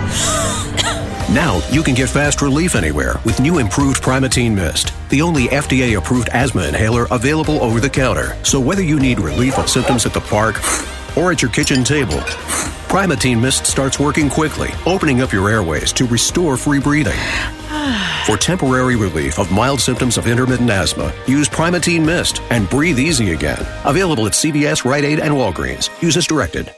Now 1.31 1.63
you 1.71 1.83
can 1.83 1.95
get 1.95 2.09
fast 2.11 2.43
relief 2.43 2.75
anywhere 2.75 3.15
with 3.25 3.41
new 3.41 3.59
improved 3.59 4.03
Primatene 4.03 4.55
Mist, 4.55 4.93
the 5.09 5.23
only 5.23 5.47
FDA 5.47 5.97
approved 5.97 6.29
asthma 6.31 6.65
inhaler 6.65 7.07
available 7.11 7.63
over 7.63 7.81
the 7.81 7.89
counter. 7.89 8.37
So 8.45 8.61
whether 8.61 8.83
you 8.83 8.99
need 8.99 9.21
relief 9.21 9.57
of 9.59 9.71
symptoms 9.71 10.05
at 10.05 10.13
the 10.13 10.21
park 10.21 10.57
or 11.17 11.33
at 11.33 11.41
your 11.41 11.51
kitchen 11.51 11.85
table, 11.85 12.21
Primatene 12.93 13.41
Mist 13.41 13.65
starts 13.65 13.99
working 13.99 14.29
quickly, 14.29 14.69
opening 14.85 15.23
up 15.23 15.33
your 15.33 15.49
airways 15.49 15.95
to 15.95 16.05
restore 16.05 16.59
free 16.59 16.79
breathing. 16.79 17.19
For 18.27 18.37
temporary 18.37 18.97
relief 18.97 19.39
of 19.39 19.51
mild 19.51 19.81
symptoms 19.81 20.19
of 20.19 20.27
intermittent 20.27 20.69
asthma, 20.69 21.11
use 21.27 21.49
Primatene 21.49 22.05
Mist 22.05 22.43
and 22.51 22.69
breathe 22.69 22.99
easy 22.99 23.33
again. 23.33 23.67
Available 23.87 24.27
at 24.27 24.35
CVS, 24.35 24.85
Rite 24.85 25.05
Aid, 25.05 25.21
and 25.21 25.33
Walgreens. 25.33 25.89
Use 26.03 26.19
as 26.19 26.27
directed. 26.27 26.71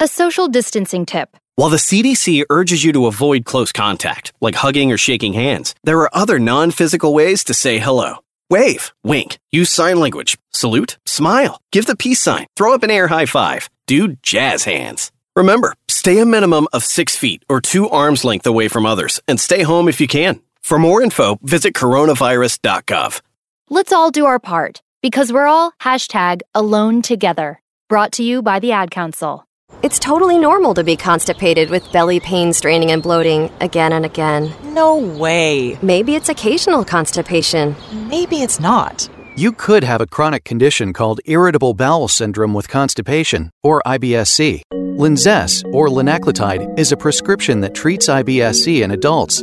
A 0.00 0.06
social 0.06 0.48
distancing 0.48 1.06
tip. 1.06 1.34
While 1.54 1.70
the 1.70 1.78
CDC 1.78 2.44
urges 2.50 2.84
you 2.84 2.92
to 2.92 3.06
avoid 3.06 3.46
close 3.46 3.72
contact, 3.72 4.34
like 4.42 4.56
hugging 4.56 4.92
or 4.92 4.98
shaking 4.98 5.32
hands, 5.32 5.74
there 5.82 6.00
are 6.00 6.10
other 6.14 6.38
non 6.38 6.72
physical 6.72 7.14
ways 7.14 7.42
to 7.44 7.54
say 7.54 7.78
hello. 7.78 8.16
Wave, 8.50 8.92
wink, 9.02 9.38
use 9.50 9.70
sign 9.70 9.98
language, 9.98 10.36
salute, 10.52 10.98
smile, 11.06 11.58
give 11.72 11.86
the 11.86 11.96
peace 11.96 12.20
sign, 12.20 12.46
throw 12.54 12.74
up 12.74 12.82
an 12.82 12.90
air 12.90 13.08
high 13.08 13.24
five, 13.24 13.70
do 13.86 14.08
jazz 14.22 14.64
hands. 14.64 15.10
Remember, 15.36 15.74
stay 15.88 16.18
a 16.18 16.26
minimum 16.26 16.68
of 16.72 16.84
six 16.84 17.16
feet 17.16 17.42
or 17.48 17.60
two 17.60 17.88
arms 17.90 18.24
length 18.24 18.46
away 18.46 18.68
from 18.68 18.86
others 18.86 19.20
and 19.26 19.40
stay 19.40 19.62
home 19.62 19.88
if 19.88 20.00
you 20.00 20.06
can. 20.06 20.40
For 20.62 20.78
more 20.78 21.02
info, 21.02 21.38
visit 21.42 21.74
coronavirus.gov. 21.74 23.20
Let's 23.68 23.92
all 23.92 24.10
do 24.10 24.26
our 24.26 24.38
part 24.38 24.80
because 25.02 25.32
we're 25.32 25.46
all 25.46 25.72
hashtag 25.80 26.42
alone 26.54 27.02
together. 27.02 27.60
Brought 27.88 28.12
to 28.12 28.22
you 28.22 28.42
by 28.42 28.60
the 28.60 28.72
Ad 28.72 28.90
Council. 28.90 29.44
It's 29.82 29.98
totally 29.98 30.38
normal 30.38 30.72
to 30.74 30.84
be 30.84 30.96
constipated 30.96 31.68
with 31.68 31.90
belly 31.92 32.20
pain, 32.20 32.52
straining, 32.52 32.90
and 32.90 33.02
bloating 33.02 33.50
again 33.60 33.92
and 33.92 34.04
again. 34.04 34.54
No 34.62 34.96
way. 34.96 35.78
Maybe 35.82 36.14
it's 36.14 36.28
occasional 36.28 36.84
constipation. 36.84 37.74
Maybe 38.08 38.42
it's 38.42 38.60
not. 38.60 39.10
You 39.36 39.50
could 39.50 39.82
have 39.82 40.00
a 40.00 40.06
chronic 40.06 40.44
condition 40.44 40.92
called 40.92 41.20
irritable 41.24 41.74
bowel 41.74 42.06
syndrome 42.06 42.54
with 42.54 42.68
constipation, 42.68 43.50
or 43.64 43.82
IBS-C. 43.84 44.62
Linzess, 44.72 45.64
or 45.72 45.88
linaclotide, 45.88 46.78
is 46.78 46.92
a 46.92 46.96
prescription 46.96 47.60
that 47.62 47.74
treats 47.74 48.08
IBS-C 48.08 48.84
in 48.84 48.92
adults. 48.92 49.42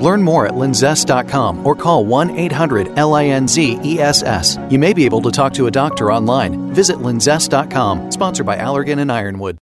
Learn 0.00 0.22
more 0.22 0.46
at 0.46 0.54
linzess.com 0.54 1.66
or 1.66 1.74
call 1.74 2.04
1 2.04 2.30
800 2.38 2.88
LINZESS. 2.88 4.70
You 4.70 4.78
may 4.78 4.92
be 4.92 5.04
able 5.04 5.22
to 5.22 5.30
talk 5.30 5.52
to 5.54 5.66
a 5.66 5.70
doctor 5.70 6.12
online. 6.12 6.72
Visit 6.72 6.96
linzess.com, 6.98 8.10
sponsored 8.10 8.46
by 8.46 8.56
Allergan 8.56 9.00
and 9.00 9.10
Ironwood. 9.10 9.58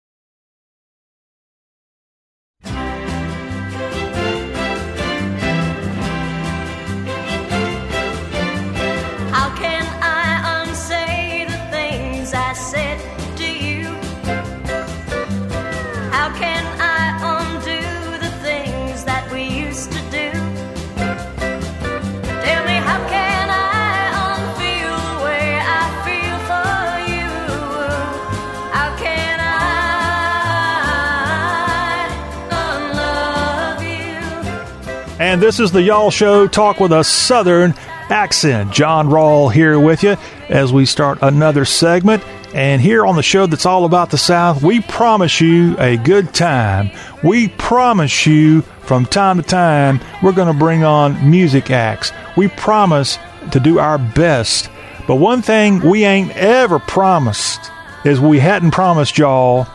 And 35.30 35.40
this 35.40 35.60
is 35.60 35.72
the 35.72 35.84
Y'all 35.84 36.10
Show, 36.10 36.48
talk 36.48 36.80
with 36.80 36.92
a 36.92 37.04
Southern 37.04 37.76
accent. 38.10 38.72
John 38.72 39.10
Rawl 39.10 39.54
here 39.54 39.80
with 39.80 40.02
you 40.02 40.18
as 40.50 40.74
we 40.74 40.88
start 40.88 41.20
another 41.22 41.66
segment. 41.66 42.26
And 42.56 42.82
here 42.82 43.06
on 43.06 43.16
the 43.16 43.22
show 43.22 43.46
that's 43.46 43.68
all 43.68 43.86
about 43.86 44.10
the 44.10 44.18
South, 44.18 44.64
we 44.64 44.82
promise 44.82 45.40
you 45.40 45.76
a 45.78 45.98
good 45.98 46.34
time. 46.34 46.90
We 47.24 47.50
promise 47.50 48.26
you 48.26 48.64
from 48.82 49.06
time 49.06 49.38
to 49.38 49.44
time, 49.44 50.00
we're 50.24 50.32
going 50.32 50.52
to 50.52 50.60
bring 50.60 50.84
on 50.84 51.30
music 51.30 51.70
acts. 51.70 52.12
We 52.36 52.48
promise 52.48 53.20
to 53.52 53.60
do 53.60 53.78
our 53.78 54.00
best. 54.00 54.72
But 55.06 55.18
one 55.18 55.44
thing 55.44 55.80
we 55.88 56.06
ain't 56.06 56.36
ever 56.38 56.80
promised 56.80 57.70
is 58.04 58.20
we 58.20 58.40
hadn't 58.40 58.72
promised 58.72 59.20
y'all 59.20 59.68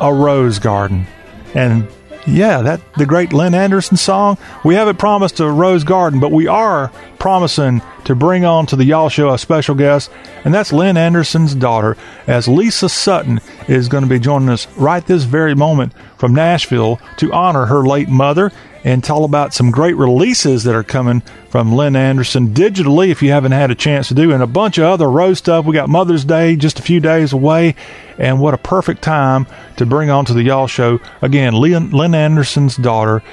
a 0.00 0.12
rose 0.12 0.58
garden. 0.58 1.06
And 1.54 1.86
Yeah, 2.26 2.60
that 2.62 2.80
the 2.94 3.06
great 3.06 3.32
Lynn 3.32 3.54
Anderson 3.54 3.96
song. 3.96 4.36
We 4.64 4.74
haven't 4.74 4.98
promised 4.98 5.38
a 5.38 5.48
Rose 5.48 5.84
Garden, 5.84 6.18
but 6.18 6.32
we 6.32 6.48
are 6.48 6.90
promising 7.20 7.82
to 8.04 8.16
bring 8.16 8.44
on 8.44 8.66
to 8.66 8.76
the 8.76 8.84
Y'all 8.84 9.08
Show 9.08 9.32
a 9.32 9.38
special 9.38 9.76
guest, 9.76 10.10
and 10.44 10.52
that's 10.52 10.72
Lynn 10.72 10.96
Anderson's 10.96 11.54
daughter, 11.54 11.96
as 12.26 12.48
Lisa 12.48 12.88
Sutton 12.88 13.40
is 13.68 13.88
going 13.88 14.02
to 14.02 14.10
be 14.10 14.18
joining 14.18 14.48
us 14.48 14.66
right 14.76 15.06
this 15.06 15.22
very 15.22 15.54
moment 15.54 15.92
from 16.18 16.34
Nashville 16.34 17.00
to 17.18 17.32
honor 17.32 17.66
her 17.66 17.86
late 17.86 18.08
mother 18.08 18.50
and 18.86 19.02
tell 19.02 19.24
about 19.24 19.52
some 19.52 19.72
great 19.72 19.96
releases 19.96 20.62
that 20.62 20.74
are 20.76 20.84
coming 20.84 21.20
from 21.50 21.74
Lynn 21.74 21.96
Anderson 21.96 22.54
digitally 22.54 23.08
if 23.08 23.20
you 23.20 23.32
haven't 23.32 23.50
had 23.50 23.72
a 23.72 23.74
chance 23.74 24.06
to 24.08 24.14
do, 24.14 24.30
and 24.30 24.40
a 24.40 24.46
bunch 24.46 24.78
of 24.78 24.84
other 24.84 25.10
Rose 25.10 25.38
stuff. 25.38 25.66
We 25.66 25.74
got 25.74 25.88
Mother's 25.88 26.24
Day 26.24 26.54
just 26.54 26.78
a 26.78 26.82
few 26.82 27.00
days 27.00 27.32
away, 27.32 27.74
and 28.16 28.40
what 28.40 28.54
a 28.54 28.58
perfect 28.58 29.02
time 29.02 29.48
to 29.78 29.86
bring 29.86 30.08
on 30.08 30.24
to 30.26 30.34
the 30.34 30.44
Y'all 30.44 30.68
Show. 30.68 31.00
Again, 31.20 31.52
Lynn, 31.52 31.90
Lynn 31.90 32.14
Anderson's 32.14 32.76
daughter, 32.76 33.24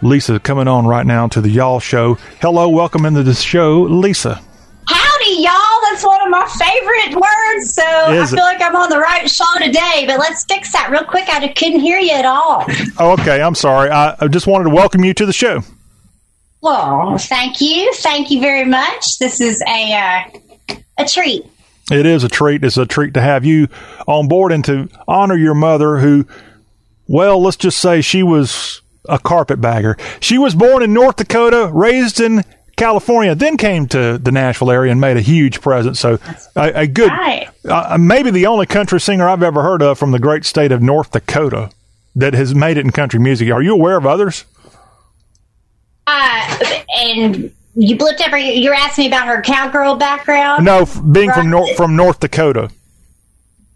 Lisa, 0.00 0.40
coming 0.40 0.66
on 0.66 0.86
right 0.86 1.04
now 1.04 1.28
to 1.28 1.42
the 1.42 1.50
Y'all 1.50 1.78
Show. 1.78 2.14
Hello, 2.40 2.70
welcome 2.70 3.04
into 3.04 3.22
the 3.22 3.34
show, 3.34 3.82
Lisa. 3.82 4.40
Y'all. 5.40 5.80
That's 5.90 6.04
one 6.04 6.22
of 6.22 6.30
my 6.30 6.46
favorite 6.58 7.20
words. 7.20 7.74
So 7.74 7.82
I 7.84 8.22
it? 8.22 8.28
feel 8.28 8.44
like 8.44 8.60
I'm 8.60 8.76
on 8.76 8.90
the 8.90 8.98
right 8.98 9.28
show 9.30 9.44
today. 9.58 10.04
But 10.06 10.18
let's 10.18 10.44
fix 10.44 10.72
that 10.72 10.90
real 10.90 11.04
quick. 11.04 11.28
I 11.28 11.48
couldn't 11.48 11.80
hear 11.80 11.98
you 11.98 12.12
at 12.12 12.24
all. 12.24 12.66
Oh, 12.98 13.12
okay, 13.12 13.40
I'm 13.40 13.54
sorry. 13.54 13.90
I, 13.90 14.14
I 14.20 14.28
just 14.28 14.46
wanted 14.46 14.64
to 14.64 14.70
welcome 14.70 15.02
you 15.04 15.14
to 15.14 15.24
the 15.24 15.32
show. 15.32 15.62
Well, 16.60 17.16
thank 17.18 17.60
you. 17.60 17.92
Thank 17.94 18.30
you 18.30 18.40
very 18.40 18.64
much. 18.64 19.18
This 19.18 19.40
is 19.40 19.62
a 19.66 19.92
uh, 19.92 20.76
a 20.98 21.04
treat. 21.06 21.44
It 21.90 22.06
is 22.06 22.22
a 22.22 22.28
treat. 22.28 22.62
It's 22.64 22.76
a 22.76 22.86
treat 22.86 23.14
to 23.14 23.20
have 23.20 23.44
you 23.44 23.68
on 24.06 24.28
board 24.28 24.52
and 24.52 24.64
to 24.66 24.88
honor 25.08 25.36
your 25.36 25.54
mother, 25.54 25.98
who, 25.98 26.26
well, 27.08 27.42
let's 27.42 27.56
just 27.56 27.78
say 27.80 28.00
she 28.00 28.22
was 28.22 28.82
a 29.08 29.18
carpetbagger. 29.18 29.96
She 30.20 30.38
was 30.38 30.54
born 30.54 30.82
in 30.82 30.92
North 30.92 31.16
Dakota, 31.16 31.70
raised 31.72 32.20
in 32.20 32.44
California, 32.82 33.34
then 33.36 33.56
came 33.56 33.86
to 33.88 34.18
the 34.18 34.32
Nashville 34.32 34.70
area 34.70 34.90
and 34.90 35.00
made 35.00 35.16
a 35.16 35.20
huge 35.20 35.60
presence. 35.60 36.00
So, 36.00 36.18
a, 36.56 36.80
a 36.82 36.86
good, 36.88 37.10
Right. 37.10 37.48
uh, 37.68 37.96
maybe 37.96 38.30
the 38.32 38.46
only 38.46 38.66
country 38.66 39.00
singer 39.00 39.28
I've 39.28 39.42
ever 39.44 39.62
heard 39.62 39.82
of 39.82 39.98
from 39.98 40.10
the 40.10 40.18
great 40.18 40.44
state 40.44 40.72
of 40.72 40.82
North 40.82 41.12
Dakota 41.12 41.70
that 42.16 42.34
has 42.34 42.54
made 42.56 42.76
it 42.78 42.84
in 42.84 42.90
country 42.90 43.20
music. 43.20 43.50
Are 43.52 43.62
you 43.62 43.72
aware 43.72 43.96
of 43.96 44.04
others? 44.04 44.44
Uh, 46.08 46.58
and 46.98 47.52
you 47.76 47.96
blipped 47.96 48.26
over. 48.26 48.36
You're 48.36 48.74
asking 48.74 49.02
me 49.04 49.06
about 49.08 49.28
her 49.28 49.40
cowgirl 49.42 49.94
background. 49.94 50.64
No, 50.64 50.84
being 51.12 51.30
from 51.30 51.52
Right. 51.52 51.66
Nor- 51.66 51.74
from 51.76 51.94
North 51.96 52.18
Dakota. 52.20 52.68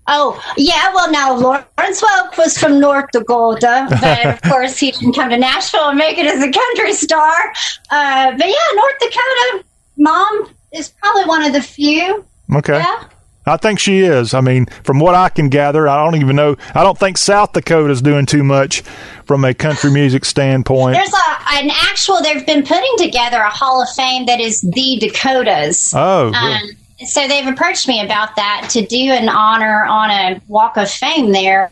Oh, 0.09 0.41
yeah. 0.57 0.93
Well, 0.95 1.11
now 1.11 1.35
Lawrence 1.37 2.01
Welk 2.01 2.39
was 2.39 2.57
from 2.57 2.79
North 2.81 3.07
Dakota, 3.13 3.87
but 4.01 4.27
of 4.27 4.43
course 4.51 4.79
he 4.79 4.91
didn't 4.93 5.15
come 5.15 5.31
to 5.31 5.37
Nashville 5.37 5.89
and 5.89 5.99
make 5.99 6.17
it 6.19 6.27
as 6.27 6.43
a 6.43 6.51
country 6.51 6.93
star. 6.93 7.53
Uh, 7.91 8.31
but 8.33 8.47
yeah, 8.47 8.75
North 8.75 8.99
Dakota. 9.01 9.65
Mom 9.99 10.51
is 10.73 10.91
probably 10.91 11.25
one 11.25 11.43
of 11.43 11.53
the 11.53 11.63
few. 11.63 12.25
Okay. 12.55 12.79
Yeah. 12.79 13.05
I 13.49 13.57
think 13.57 13.79
she 13.79 14.01
is. 14.01 14.35
I 14.35 14.41
mean, 14.41 14.67
from 14.83 14.99
what 14.99 15.15
I 15.15 15.29
can 15.29 15.49
gather, 15.49 15.87
I 15.89 16.03
don't 16.05 16.21
even 16.21 16.35
know. 16.35 16.57
I 16.75 16.83
don't 16.83 16.99
think 16.99 17.17
South 17.17 17.53
Dakota's 17.53 18.03
doing 18.03 18.27
too 18.27 18.43
much 18.43 18.81
from 19.25 19.45
a 19.45 19.55
country 19.55 19.91
music 19.93 20.25
standpoint. 20.25 20.95
There's 20.95 21.13
a, 21.13 21.55
an 21.55 21.71
actual. 21.71 22.21
They've 22.23 22.45
been 22.45 22.65
putting 22.65 22.93
together 22.99 23.39
a 23.39 23.49
Hall 23.49 23.81
of 23.81 23.89
Fame 23.91 24.27
that 24.27 24.41
is 24.41 24.63
the 24.63 24.99
Dakotas. 25.01 25.95
Oh, 25.95 26.33
Um, 26.35 26.61
so 27.05 27.29
they've 27.29 27.47
approached 27.47 27.89
me 27.89 28.03
about 28.03 28.37
that 28.37 28.69
to 28.71 28.85
do 28.85 28.97
an 28.97 29.29
honor 29.29 29.85
on 29.85 30.11
a 30.11 30.41
Walk 30.49 30.77
of 30.77 30.91
Fame 30.91 31.33
there 31.33 31.71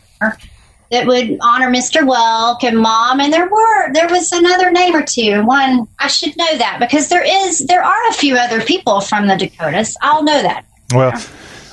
that 0.91 1.07
would 1.07 1.37
honor 1.41 1.69
Mr. 1.69 2.07
Welk 2.07 2.63
and 2.63 2.77
Mom. 2.77 3.19
And 3.19 3.33
there 3.33 3.49
were 3.49 3.93
there 3.93 4.07
was 4.07 4.31
another 4.31 4.71
name 4.71 4.95
or 4.95 5.03
two. 5.03 5.43
One 5.43 5.87
I 5.99 6.07
should 6.07 6.37
know 6.37 6.57
that 6.57 6.77
because 6.79 7.09
there 7.09 7.25
is 7.25 7.59
there 7.65 7.83
are 7.83 8.09
a 8.09 8.13
few 8.13 8.35
other 8.35 8.61
people 8.61 9.01
from 9.01 9.27
the 9.27 9.35
Dakotas. 9.35 9.97
I'll 10.01 10.23
know 10.23 10.41
that. 10.41 10.65
well, 10.93 11.19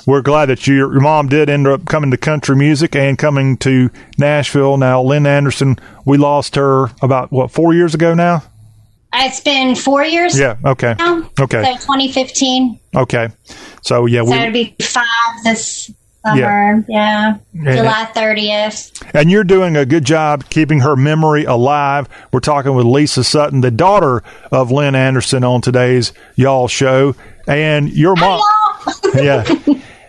we're 0.05 0.21
glad 0.21 0.47
that 0.47 0.67
you, 0.67 0.75
your 0.75 0.99
mom 0.99 1.29
did 1.29 1.49
end 1.49 1.67
up 1.67 1.85
coming 1.85 2.11
to 2.11 2.17
country 2.17 2.55
music 2.55 2.95
and 2.95 3.17
coming 3.17 3.55
to 3.57 3.89
Nashville. 4.17 4.75
Now, 4.77 5.01
Lynn 5.01 5.25
Anderson, 5.25 5.77
we 6.05 6.17
lost 6.17 6.55
her 6.55 6.87
about 7.01 7.31
what 7.31 7.51
four 7.51 7.73
years 7.73 7.93
ago 7.93 8.13
now. 8.13 8.43
It's 9.15 9.39
been 9.41 9.75
four 9.75 10.03
years 10.03 10.37
Yeah. 10.39 10.57
Okay. 10.65 10.95
now. 10.97 11.29
Okay. 11.39 11.63
So 11.63 11.71
2015. 11.73 12.79
Okay. 12.95 13.29
So 13.81 14.05
yeah, 14.05 14.23
So 14.23 14.31
we 14.31 14.37
it'll 14.37 14.51
be 14.53 14.75
five 14.81 15.05
this 15.43 15.91
summer. 16.25 16.83
Yeah. 16.87 17.37
July 17.53 18.09
30th. 18.15 19.03
And 19.13 19.29
you're 19.29 19.43
doing 19.43 19.75
a 19.75 19.85
good 19.85 20.05
job 20.05 20.49
keeping 20.49 20.79
her 20.79 20.95
memory 20.95 21.43
alive. 21.43 22.07
We're 22.31 22.39
talking 22.39 22.73
with 22.75 22.85
Lisa 22.85 23.23
Sutton, 23.23 23.61
the 23.61 23.71
daughter 23.71 24.23
of 24.51 24.71
Lynn 24.71 24.95
Anderson, 24.95 25.43
on 25.43 25.61
today's 25.61 26.13
Y'all 26.35 26.67
show. 26.67 27.15
And 27.47 27.91
your 27.91 28.15
mom. 28.15 28.41
yeah. 29.15 29.43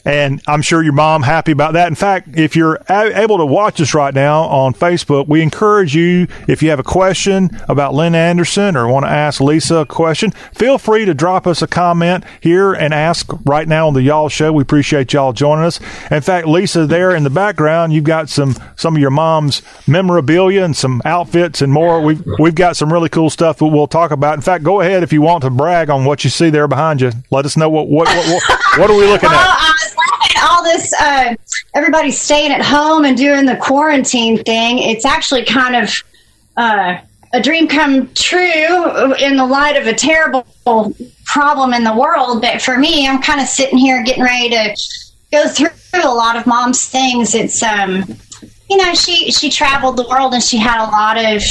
And 0.05 0.43
I'm 0.47 0.61
sure 0.61 0.83
your 0.83 0.93
mom 0.93 1.23
happy 1.23 1.53
about 1.53 1.73
that. 1.73 1.89
In 1.89 1.95
fact, 1.95 2.29
if 2.37 2.55
you're 2.57 2.75
a- 2.89 3.19
able 3.23 3.39
to 3.39 3.47
watch 3.47 3.81
us 3.81 3.95
right 3.95 4.13
now 4.13 4.43
on 4.43 4.75
Facebook, 4.75 5.29
we 5.29 5.41
encourage 5.41 5.95
you 5.95 6.27
if 6.47 6.63
you 6.63 6.71
have 6.71 6.79
a 6.79 6.83
question 6.85 7.51
about 7.69 7.95
Lynn 7.95 8.15
Anderson 8.15 8.77
or 8.77 8.87
want 8.87 9.07
to 9.07 9.11
ask 9.11 9.41
Lisa 9.41 9.77
a 9.77 9.87
question, 9.87 10.31
feel 10.53 10.77
free 10.77 11.05
to 11.07 11.15
drop 11.15 11.47
us 11.47 11.63
a 11.63 11.67
comment 11.67 12.25
here 12.41 12.75
and 12.75 12.93
ask 12.93 13.31
right 13.47 13.67
now 13.67 13.87
on 13.89 13.95
the 13.95 14.03
Y'all 14.03 14.29
show. 14.29 14.53
We 14.53 14.61
appreciate 14.63 15.13
y'all 15.15 15.33
joining 15.33 15.65
us. 15.65 15.81
In 16.11 16.21
fact, 16.21 16.47
Lisa, 16.47 16.87
there 16.87 17.15
in 17.15 17.25
the 17.25 17.31
background, 17.31 17.95
you've 17.95 18.05
got 18.05 18.29
some 18.29 18.55
some 18.77 18.97
of 18.97 19.01
your 19.01 19.11
mom's 19.11 19.63
memorabilia 19.87 20.63
and 20.63 20.77
some 20.77 21.01
outfits 21.07 21.63
and 21.63 21.73
more. 21.73 22.03
We've 22.03 22.23
we've 22.39 22.55
got 22.55 22.77
some 22.77 22.93
really 22.93 23.09
cool 23.09 23.31
stuff 23.31 23.59
that 23.59 23.67
we'll 23.67 23.87
talk 23.87 24.11
about. 24.11 24.35
In 24.35 24.43
fact, 24.43 24.63
go 24.65 24.83
ahead 24.83 25.03
if 25.03 25.13
you 25.13 25.23
want 25.23 25.43
to 25.45 25.51
brag 25.51 25.89
on 25.89 26.05
what 26.05 26.25
you 26.25 26.29
see 26.29 26.51
there 26.51 26.69
behind 26.69 27.01
you. 27.01 27.13
Let 27.31 27.47
us 27.47 27.57
know 27.57 27.71
what 27.71 27.89
what 27.89 28.09
what, 28.09 28.27
what, 28.29 28.79
what 28.79 28.91
are 28.91 28.97
we 28.97 29.07
looking 29.07 29.31
at. 29.33 29.94
This. 30.65 30.93
Uh, 31.01 31.35
everybody's 31.75 32.21
staying 32.21 32.53
at 32.53 32.63
home 32.63 33.05
and 33.05 33.17
doing 33.17 33.47
the 33.47 33.57
quarantine 33.57 34.43
thing. 34.43 34.79
It's 34.79 35.05
actually 35.05 35.45
kind 35.45 35.77
of 35.77 36.03
uh, 36.57 36.99
a 37.33 37.41
dream 37.41 37.69
come 37.69 38.13
true 38.15 39.15
in 39.15 39.37
the 39.37 39.47
light 39.47 39.77
of 39.77 39.87
a 39.87 39.93
terrible 39.93 40.47
problem 41.25 41.73
in 41.73 41.85
the 41.85 41.95
world. 41.95 42.41
But 42.41 42.63
for 42.63 42.79
me, 42.79 43.09
I'm 43.09 43.23
kind 43.23 43.41
of 43.41 43.47
sitting 43.47 43.79
here 43.79 44.03
getting 44.03 44.23
ready 44.23 44.51
to 44.51 44.77
go 45.33 45.49
through 45.49 45.71
a 45.95 46.15
lot 46.15 46.37
of 46.37 46.47
mom's 46.47 46.87
things. 46.87 47.35
It's 47.35 47.63
um, 47.63 48.05
you 48.71 48.77
know, 48.77 48.95
she 48.95 49.31
she 49.31 49.51
traveled 49.51 49.97
the 49.97 50.07
world 50.09 50.33
and 50.33 50.43
she 50.43 50.57
had 50.57 50.83
a 50.87 50.91
lot 50.91 51.17
of 51.19 51.43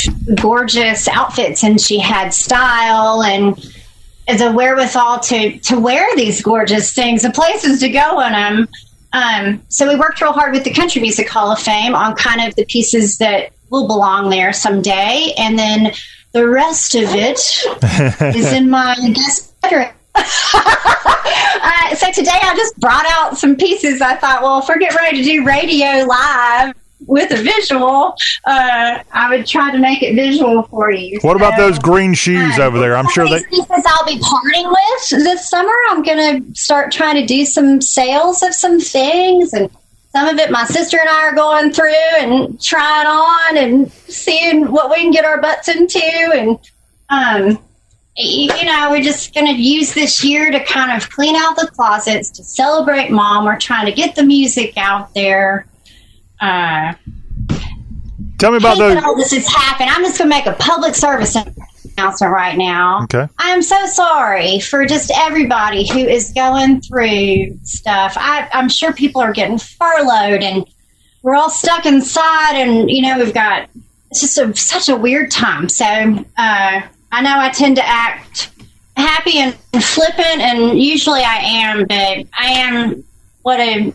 gorgeous 0.42 1.08
outfits 1.08 1.64
and 1.64 1.80
she 1.80 2.00
had 2.00 2.34
style 2.34 3.24
and 3.24 3.56
the 4.28 4.52
wherewithal 4.52 5.20
to 5.20 5.60
to 5.60 5.80
wear 5.80 6.16
these 6.16 6.42
gorgeous 6.42 6.94
things, 6.94 7.22
the 7.22 7.32
places 7.32 7.80
to 7.82 7.90
go 7.90 8.20
in 8.22 8.32
them. 8.32 8.68
Um, 9.14 9.62
so 9.70 9.88
we 9.88 9.96
worked 9.96 10.22
real 10.22 10.34
hard 10.34 10.54
with 10.54 10.64
the 10.64 10.74
Country 10.74 11.02
Music 11.02 11.30
Hall 11.30 11.52
of 11.52 11.60
Fame 11.60 11.96
on 11.96 12.16
kind 12.16 12.48
of 12.48 12.56
the 12.56 12.66
pieces 12.66 13.20
that 13.20 13.52
will 13.70 13.88
belong 13.88 14.30
there 14.30 14.52
someday, 14.54 15.34
and 15.38 15.58
then 15.58 15.94
the 16.32 16.48
rest 16.48 16.96
of 16.96 17.04
it 17.06 17.40
is 18.36 18.52
in 18.52 18.70
my 18.70 18.96
guest 19.14 19.60
bedroom. 19.62 19.90
uh, 20.16 21.96
so 21.96 22.12
today 22.12 22.40
I 22.42 22.54
just 22.56 22.80
brought 22.80 23.06
out 23.08 23.38
some 23.38 23.56
pieces. 23.56 24.02
I 24.02 24.16
thought, 24.16 24.42
well, 24.42 24.60
if 24.60 24.68
we're 24.68 24.78
getting 24.78 24.98
ready 24.98 25.18
to 25.18 25.24
do 25.24 25.46
radio 25.46 26.06
live 26.06 26.76
with 27.08 27.32
a 27.32 27.42
visual, 27.42 28.16
uh, 28.46 29.00
I 29.12 29.30
would 29.30 29.46
try 29.46 29.72
to 29.72 29.78
make 29.78 30.04
it 30.04 30.16
visual 30.16 30.64
for 30.64 30.92
you. 30.92 31.20
What 31.22 31.36
about 31.36 31.58
those 31.58 31.80
green 31.80 32.14
shoes 32.14 32.60
over 32.60 32.80
there? 32.80 32.96
I'm 32.96 33.10
sure 33.10 33.26
some 33.26 33.38
they. 33.38 33.44
of 33.44 33.50
pieces 33.50 33.86
I'll 33.86 34.06
be 34.06 34.20
parting 34.20 34.68
with 34.68 35.24
this 35.24 35.50
summer. 35.50 35.74
I'm 35.90 36.04
going 36.04 36.44
to 36.44 36.60
start 36.60 36.92
trying 36.92 37.16
to 37.16 37.26
do 37.26 37.46
some 37.46 37.82
sales 37.82 38.44
of 38.44 38.54
some 38.54 38.80
things, 38.80 39.54
and 39.54 39.70
some 40.12 40.28
of 40.28 40.38
it 40.38 40.52
my 40.52 40.66
sister 40.66 40.98
and 41.00 41.10
I 41.10 41.24
are 41.24 41.36
going 41.36 41.72
through 41.72 41.94
and 42.20 42.62
trying 42.62 43.08
on 43.08 43.58
and 43.58 43.92
seeing 43.92 44.72
what 44.72 44.90
we 44.90 44.98
can 44.98 45.12
get 45.12 45.26
our 45.26 45.42
butts 45.42 45.68
into, 45.68 46.00
and 46.00 46.60
um, 47.10 47.60
you 48.16 48.66
know, 48.66 48.90
we're 48.92 49.02
just 49.02 49.34
going 49.34 49.48
to 49.48 49.60
use 49.60 49.94
this 49.94 50.24
year 50.24 50.52
to 50.52 50.64
kind 50.64 50.96
of 50.96 51.10
clean 51.10 51.36
out 51.36 51.56
the 51.56 51.68
closets 51.68 52.30
to 52.32 52.44
celebrate 52.44 53.10
mom. 53.10 53.46
We're 53.46 53.60
trying 53.60 53.88
to 53.88 53.92
get 53.92 54.16
the 54.16 54.24
music 54.24 54.78
out 54.78 55.14
there. 55.14 55.66
Uh, 56.44 56.94
Tell 58.38 58.52
me 58.52 58.58
about 58.58 58.78
those. 58.78 59.02
all 59.04 59.16
this 59.16 59.32
has 59.32 59.48
happened. 59.48 59.90
I'm 59.90 60.04
just 60.04 60.18
going 60.18 60.30
to 60.30 60.36
make 60.36 60.46
a 60.46 60.54
public 60.54 60.96
service 60.96 61.38
announcement 61.98 62.34
right 62.34 62.58
now. 62.58 63.04
Okay. 63.04 63.28
I'm 63.38 63.62
so 63.62 63.86
sorry 63.86 64.60
for 64.60 64.86
just 64.86 65.12
everybody 65.16 65.88
who 65.88 66.00
is 66.00 66.34
going 66.34 66.82
through 66.82 67.58
stuff. 67.64 68.16
I, 68.18 68.50
I'm 68.52 68.68
sure 68.68 68.92
people 68.92 69.22
are 69.22 69.32
getting 69.32 69.58
furloughed 69.58 70.44
and 70.44 70.66
we're 71.22 71.36
all 71.36 71.50
stuck 71.50 71.86
inside, 71.86 72.56
and 72.56 72.92
you 72.92 73.02
know 73.02 73.18
we've 73.18 73.34
got 73.34 73.70
it's 74.12 74.20
just 74.20 74.38
a, 74.38 74.54
such 74.56 74.90
a 74.90 74.96
weird 74.98 75.32
time. 75.32 75.70
So 75.70 75.86
uh, 75.86 76.26
I 76.38 77.22
know 77.22 77.40
I 77.40 77.50
tend 77.50 77.78
to 77.78 77.88
act 77.88 78.52
happy 78.98 79.38
and 79.38 79.56
flippant, 79.82 80.42
and 80.42 80.78
usually 80.78 81.22
I 81.22 81.38
am, 81.38 81.86
but 81.88 82.28
I 82.38 82.52
am 82.52 83.06
what 83.44 83.62
a 83.62 83.94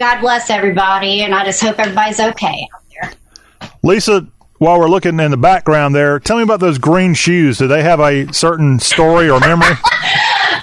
God 0.00 0.22
bless 0.22 0.48
everybody, 0.48 1.20
and 1.20 1.34
I 1.34 1.44
just 1.44 1.60
hope 1.60 1.78
everybody's 1.78 2.18
okay 2.18 2.66
out 2.74 2.82
there. 2.90 3.70
Lisa, 3.82 4.26
while 4.56 4.80
we're 4.80 4.88
looking 4.88 5.20
in 5.20 5.30
the 5.30 5.36
background 5.36 5.94
there, 5.94 6.18
tell 6.18 6.38
me 6.38 6.42
about 6.42 6.58
those 6.58 6.78
green 6.78 7.12
shoes. 7.12 7.58
Do 7.58 7.68
they 7.68 7.82
have 7.82 8.00
a 8.00 8.32
certain 8.32 8.78
story 8.80 9.28
or 9.28 9.38
memory? 9.40 9.74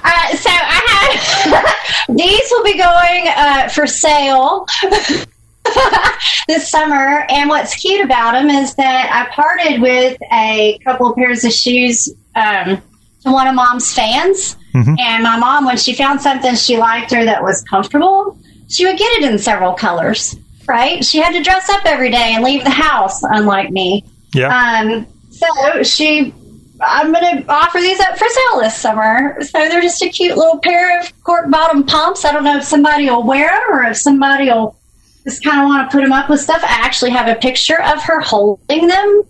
Uh, 0.10 0.36
so 0.36 0.50
I 0.52 1.15
had 1.50 2.15
these 2.17 2.47
will 2.52 2.63
be 2.63 2.78
going 2.78 3.28
uh, 3.36 3.67
for 3.69 3.88
sale 3.88 4.65
this 6.47 6.69
summer. 6.69 7.26
And 7.30 7.50
what's 7.50 7.76
cute 7.76 8.04
about 8.04 8.34
them 8.34 8.50
is 8.50 8.76
that 8.76 9.10
I 9.12 9.34
parted 9.34 9.82
with 9.82 10.17
a 10.32 10.78
couple 10.84 11.10
of 11.10 11.15
pairs 11.15 11.43
of 11.43 11.52
shoes 11.52 12.10
um, 12.36 12.82
to 13.23 13.32
one 13.32 13.47
of 13.47 13.56
mom's 13.56 13.93
fans. 13.93 14.56
And 14.73 15.23
my 15.23 15.38
mom, 15.38 15.65
when 15.65 15.78
she 15.78 15.93
found 15.93 16.21
something 16.21 16.56
she 16.56 16.78
liked 16.78 17.12
or 17.12 17.26
that 17.26 17.41
was 17.41 17.63
comfortable, 17.63 18.38
she 18.69 18.86
would 18.86 18.97
get 18.97 19.12
it 19.13 19.32
in 19.32 19.38
several 19.39 19.73
colors. 19.73 20.36
Right? 20.67 21.03
She 21.03 21.19
had 21.19 21.32
to 21.32 21.41
dress 21.41 21.69
up 21.69 21.86
every 21.86 22.12
day 22.12 22.34
and 22.34 22.43
leave 22.43 22.63
the 22.63 22.69
house, 22.69 23.23
unlike 23.23 23.71
me. 23.71 24.03
Yeah. 24.34 24.49
Um, 24.49 25.08
so 25.30 25.84
she, 25.84 26.34
I'm 26.82 27.13
going 27.13 27.43
to 27.43 27.49
offer 27.49 27.80
these 27.80 27.99
up 28.01 28.17
for 28.17 28.27
sale 28.27 28.60
this 28.60 28.75
summer. 28.75 29.41
So 29.43 29.69
they're 29.69 29.82
just 29.82 30.01
a 30.01 30.10
cute 30.10 30.36
little 30.36 30.60
pair 30.60 30.99
of 30.99 31.23
cork 31.23 31.49
bottom 31.49 31.86
pumps. 31.86 32.25
I 32.25 32.34
don't 32.34 32.43
know 32.43 32.58
if 32.58 32.65
somebody 32.65 33.10
will 33.10 33.23
wear 33.23 33.47
them 33.47 33.62
or 33.71 33.84
if 33.84 33.97
somebody 33.97 34.49
will 34.49 34.77
just 35.23 35.43
kind 35.43 35.62
of 35.62 35.67
want 35.67 35.89
to 35.89 35.95
put 35.95 36.03
them 36.03 36.12
up 36.12 36.30
with 36.30 36.41
stuff. 36.41 36.62
I 36.63 36.86
actually 36.86 37.12
have 37.12 37.27
a 37.27 37.39
picture 37.39 37.82
of 37.82 38.01
her 38.03 38.19
holding 38.19 38.88
them. 38.88 39.23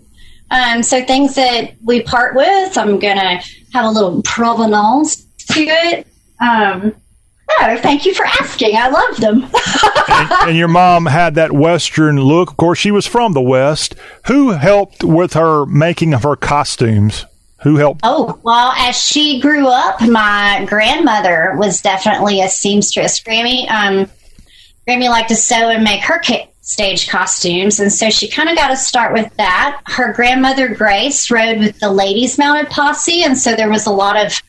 Um, 0.50 0.82
so 0.82 1.04
things 1.04 1.36
that 1.36 1.76
we 1.84 2.02
part 2.02 2.36
with, 2.36 2.78
I'm 2.78 3.00
going 3.00 3.18
to 3.18 3.44
have 3.74 3.86
a 3.86 3.90
little 3.90 4.22
provenance 4.24 5.26
to 5.52 5.62
it. 5.62 6.08
Um, 6.40 6.96
no, 7.62 7.78
thank 7.78 8.06
you 8.06 8.14
for 8.14 8.26
asking. 8.26 8.76
I 8.76 8.90
love 8.90 9.18
them. 9.18 9.44
and, 10.10 10.50
and 10.50 10.58
your 10.58 10.68
mom 10.68 11.06
had 11.06 11.36
that 11.36 11.52
Western 11.52 12.20
look. 12.22 12.52
Of 12.52 12.58
course, 12.58 12.80
she 12.80 12.92
was 12.92 13.08
from 13.08 13.34
the 13.34 13.42
West. 13.42 13.96
Who 14.28 14.52
helped 14.52 15.04
with 15.04 15.34
her 15.34 15.66
making 15.66 16.14
of 16.14 16.24
her 16.24 16.36
costumes? 16.36 17.26
Who 17.62 17.78
helped? 17.78 18.02
Oh, 18.04 18.40
well, 18.44 18.72
as 18.78 18.96
she 18.96 19.40
grew 19.40 19.68
up, 19.68 20.02
my 20.02 20.66
grandmother 20.70 21.56
was 21.58 21.82
definitely 21.82 22.42
a 22.42 22.50
seamstress. 22.50 23.20
Grammy, 23.20 23.70
um, 23.72 24.10
Grammy 24.88 25.10
liked 25.10 25.30
to 25.30 25.36
sew 25.36 25.70
and 25.70 25.84
make 25.84 26.04
her 26.04 26.22
ca- 26.24 26.48
stage 26.62 27.10
costumes, 27.10 27.80
and 27.80 27.92
so 27.92 28.10
she 28.10 28.28
kind 28.28 28.50
of 28.50 28.56
got 28.56 28.68
to 28.68 28.76
start 28.76 29.14
with 29.14 29.36
that. 29.38 29.82
Her 29.86 30.14
grandmother 30.14 30.68
Grace 30.76 31.32
rode 31.32 31.60
with 31.60 31.80
the 31.80 31.92
Ladies 31.92 32.38
Mounted 32.38 32.70
Posse, 32.70 33.24
and 33.24 33.38
so 33.38 33.56
there 33.56 33.70
was 33.70 33.88
a 33.88 33.92
lot 33.92 34.24
of 34.24 34.40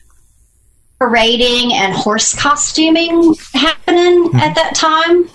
parading 0.99 1.73
and 1.73 1.93
horse 1.93 2.35
costuming 2.35 3.33
happening 3.53 4.29
at 4.35 4.53
that 4.55 4.73
time. 4.75 5.29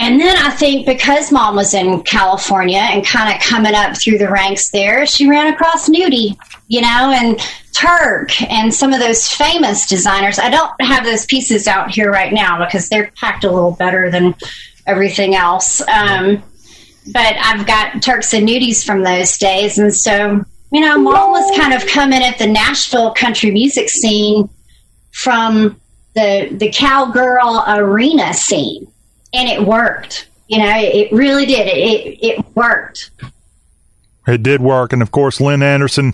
And 0.00 0.20
then 0.20 0.36
I 0.36 0.50
think 0.50 0.86
because 0.86 1.32
mom 1.32 1.56
was 1.56 1.74
in 1.74 2.02
California 2.02 2.78
and 2.78 3.04
kind 3.04 3.34
of 3.34 3.40
coming 3.42 3.74
up 3.74 3.96
through 3.96 4.18
the 4.18 4.28
ranks 4.28 4.70
there, 4.70 5.06
she 5.06 5.28
ran 5.28 5.52
across 5.52 5.88
Nudie, 5.88 6.36
you 6.68 6.80
know, 6.80 7.12
and 7.14 7.38
Turk 7.72 8.40
and 8.42 8.72
some 8.72 8.92
of 8.92 9.00
those 9.00 9.26
famous 9.28 9.86
designers. 9.88 10.38
I 10.38 10.50
don't 10.50 10.70
have 10.80 11.04
those 11.04 11.26
pieces 11.26 11.66
out 11.66 11.90
here 11.90 12.10
right 12.10 12.32
now 12.32 12.64
because 12.64 12.88
they're 12.88 13.12
packed 13.16 13.44
a 13.44 13.50
little 13.50 13.72
better 13.72 14.10
than 14.10 14.34
everything 14.86 15.34
else. 15.34 15.80
Um, 15.88 16.42
but 17.12 17.36
I've 17.38 17.66
got 17.66 18.02
Turks 18.02 18.34
and 18.34 18.48
Nudies 18.48 18.84
from 18.84 19.02
those 19.02 19.36
days. 19.38 19.78
And 19.78 19.94
so, 19.94 20.44
you 20.72 20.80
know, 20.80 20.98
mom 20.98 21.30
was 21.30 21.56
kind 21.56 21.72
of 21.72 21.86
coming 21.86 22.22
at 22.22 22.38
the 22.38 22.46
Nashville 22.46 23.12
country 23.12 23.50
music 23.50 23.88
scene 23.88 24.48
from 25.18 25.80
the 26.14 26.48
the 26.52 26.70
cowgirl 26.70 27.64
arena 27.66 28.32
scene. 28.32 28.90
And 29.34 29.48
it 29.48 29.60
worked. 29.66 30.28
You 30.46 30.58
know 30.58 30.72
it 30.76 31.12
really 31.12 31.44
did. 31.44 31.66
It 31.66 31.76
it, 31.76 32.18
it 32.24 32.46
worked. 32.54 33.10
It 34.26 34.42
did 34.42 34.60
work, 34.60 34.92
and 34.92 35.02
of 35.02 35.10
course, 35.10 35.40
Lynn 35.40 35.62
Anderson. 35.62 36.12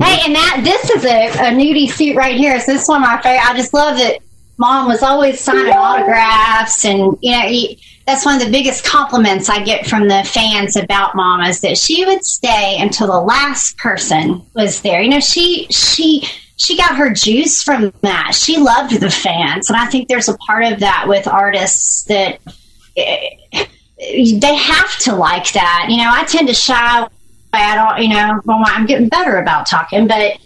hey 0.00 0.20
and 0.24 0.34
that 0.34 0.60
this 0.62 0.90
is 0.90 1.04
a, 1.04 1.28
a 1.28 1.50
nudie 1.52 1.90
suit 1.90 2.16
right 2.16 2.36
here. 2.36 2.58
So 2.60 2.72
this 2.72 2.88
one 2.88 3.02
of 3.02 3.08
my 3.08 3.20
favorite 3.20 3.44
i 3.44 3.54
just 3.54 3.74
love 3.74 3.98
that 3.98 4.20
mom 4.58 4.86
was 4.86 5.02
always 5.02 5.40
signing 5.40 5.72
autographs 5.72 6.84
and 6.84 7.16
you 7.22 7.32
know 7.32 7.48
he, 7.48 7.82
that's 8.06 8.26
one 8.26 8.36
of 8.36 8.44
the 8.44 8.50
biggest 8.50 8.84
compliments 8.84 9.48
i 9.48 9.62
get 9.62 9.86
from 9.86 10.06
the 10.06 10.22
fans 10.24 10.76
about 10.76 11.16
mom 11.16 11.40
is 11.42 11.60
that 11.62 11.76
she 11.78 12.04
would 12.04 12.24
stay 12.24 12.76
until 12.78 13.06
the 13.06 13.20
last 13.20 13.76
person 13.78 14.42
was 14.54 14.82
there. 14.82 15.02
You 15.02 15.10
know 15.10 15.20
she 15.20 15.66
she 15.70 16.26
she 16.60 16.76
got 16.76 16.94
her 16.94 17.10
juice 17.10 17.62
from 17.62 17.90
that. 18.02 18.34
She 18.34 18.58
loved 18.58 19.00
the 19.00 19.08
fans, 19.08 19.70
and 19.70 19.78
I 19.78 19.86
think 19.86 20.08
there's 20.08 20.28
a 20.28 20.36
part 20.36 20.64
of 20.64 20.80
that 20.80 21.06
with 21.08 21.26
artists 21.26 22.04
that 22.04 22.38
eh, 22.98 23.30
they 23.96 24.54
have 24.56 24.98
to 24.98 25.14
like 25.14 25.52
that. 25.52 25.86
You 25.88 25.96
know, 25.96 26.10
I 26.12 26.24
tend 26.24 26.48
to 26.48 26.54
shy. 26.54 27.06
I 27.54 27.74
don't, 27.74 28.02
you 28.02 28.10
know, 28.10 28.42
well, 28.44 28.62
I'm 28.62 28.84
getting 28.84 29.08
better 29.08 29.38
about 29.38 29.68
talking, 29.68 30.06
but 30.06 30.36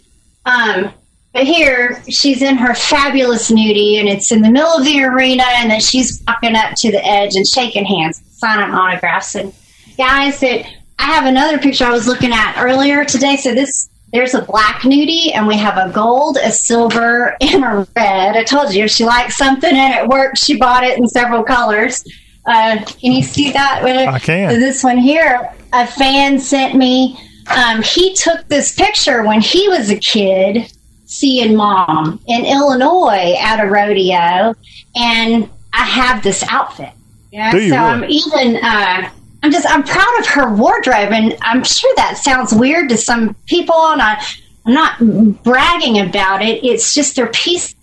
um, 0.46 0.92
but 1.32 1.48
here 1.48 2.00
she's 2.08 2.42
in 2.42 2.58
her 2.58 2.74
fabulous 2.74 3.50
nudie, 3.50 3.98
and 3.98 4.08
it's 4.08 4.30
in 4.30 4.40
the 4.40 4.52
middle 4.52 4.70
of 4.70 4.84
the 4.84 5.02
arena, 5.02 5.42
and 5.56 5.68
then 5.68 5.80
she's 5.80 6.22
walking 6.28 6.54
up 6.54 6.76
to 6.76 6.92
the 6.92 7.04
edge 7.04 7.34
and 7.34 7.44
shaking 7.44 7.84
hands, 7.84 8.22
signing 8.30 8.72
autographs, 8.72 9.34
and 9.34 9.52
guys 9.98 10.38
that. 10.40 10.64
I 10.96 11.06
have 11.06 11.26
another 11.26 11.58
picture 11.58 11.84
I 11.84 11.90
was 11.90 12.06
looking 12.06 12.32
at 12.32 12.62
earlier 12.62 13.04
today. 13.04 13.34
So 13.36 13.52
this 13.52 13.90
there's 14.14 14.32
a 14.32 14.42
black 14.42 14.82
nudie, 14.82 15.34
and 15.34 15.44
we 15.44 15.56
have 15.56 15.76
a 15.76 15.92
gold, 15.92 16.38
a 16.40 16.52
silver, 16.52 17.36
and 17.40 17.64
a 17.64 17.86
red. 17.96 18.36
I 18.36 18.44
told 18.44 18.72
you 18.72 18.84
if 18.84 18.92
she 18.92 19.04
likes 19.04 19.36
something 19.36 19.74
and 19.74 19.92
it 19.92 20.08
worked, 20.08 20.38
she 20.38 20.56
bought 20.56 20.84
it 20.84 20.96
in 20.96 21.08
several 21.08 21.42
colors. 21.42 22.04
Uh, 22.46 22.78
can 22.84 23.10
you 23.12 23.22
see 23.24 23.50
that? 23.50 23.82
I 23.84 24.18
can. 24.20 24.50
So 24.50 24.60
this 24.60 24.84
one 24.84 24.98
here, 24.98 25.52
a 25.72 25.86
fan 25.86 26.38
sent 26.38 26.76
me. 26.76 27.18
Um, 27.56 27.82
he 27.82 28.14
took 28.14 28.46
this 28.46 28.74
picture 28.74 29.24
when 29.24 29.40
he 29.40 29.68
was 29.68 29.90
a 29.90 29.96
kid, 29.96 30.72
seeing 31.06 31.56
mom 31.56 32.20
in 32.28 32.44
Illinois 32.44 33.34
at 33.40 33.58
a 33.58 33.66
rodeo, 33.68 34.54
and 34.94 35.50
I 35.72 35.84
have 35.84 36.22
this 36.22 36.44
outfit. 36.48 36.92
Yeah, 37.32 37.50
so 37.50 37.56
really? 37.56 37.72
I'm 37.72 38.04
even. 38.04 38.56
Uh, 38.62 39.10
I'm 39.44 39.52
just 39.52 39.68
I'm 39.68 39.82
proud 39.82 40.20
of 40.20 40.26
her 40.28 40.54
wardrobe, 40.54 41.12
and 41.12 41.36
I'm 41.42 41.62
sure 41.62 41.92
that 41.96 42.16
sounds 42.16 42.54
weird 42.54 42.88
to 42.88 42.96
some 42.96 43.34
people, 43.44 43.76
and 43.88 44.00
I, 44.00 44.18
I'm 44.64 44.72
not 44.72 45.42
bragging 45.42 46.00
about 46.00 46.40
it. 46.40 46.64
It's 46.64 46.94
just 46.94 47.14
they're 47.14 47.26
pieces 47.26 47.74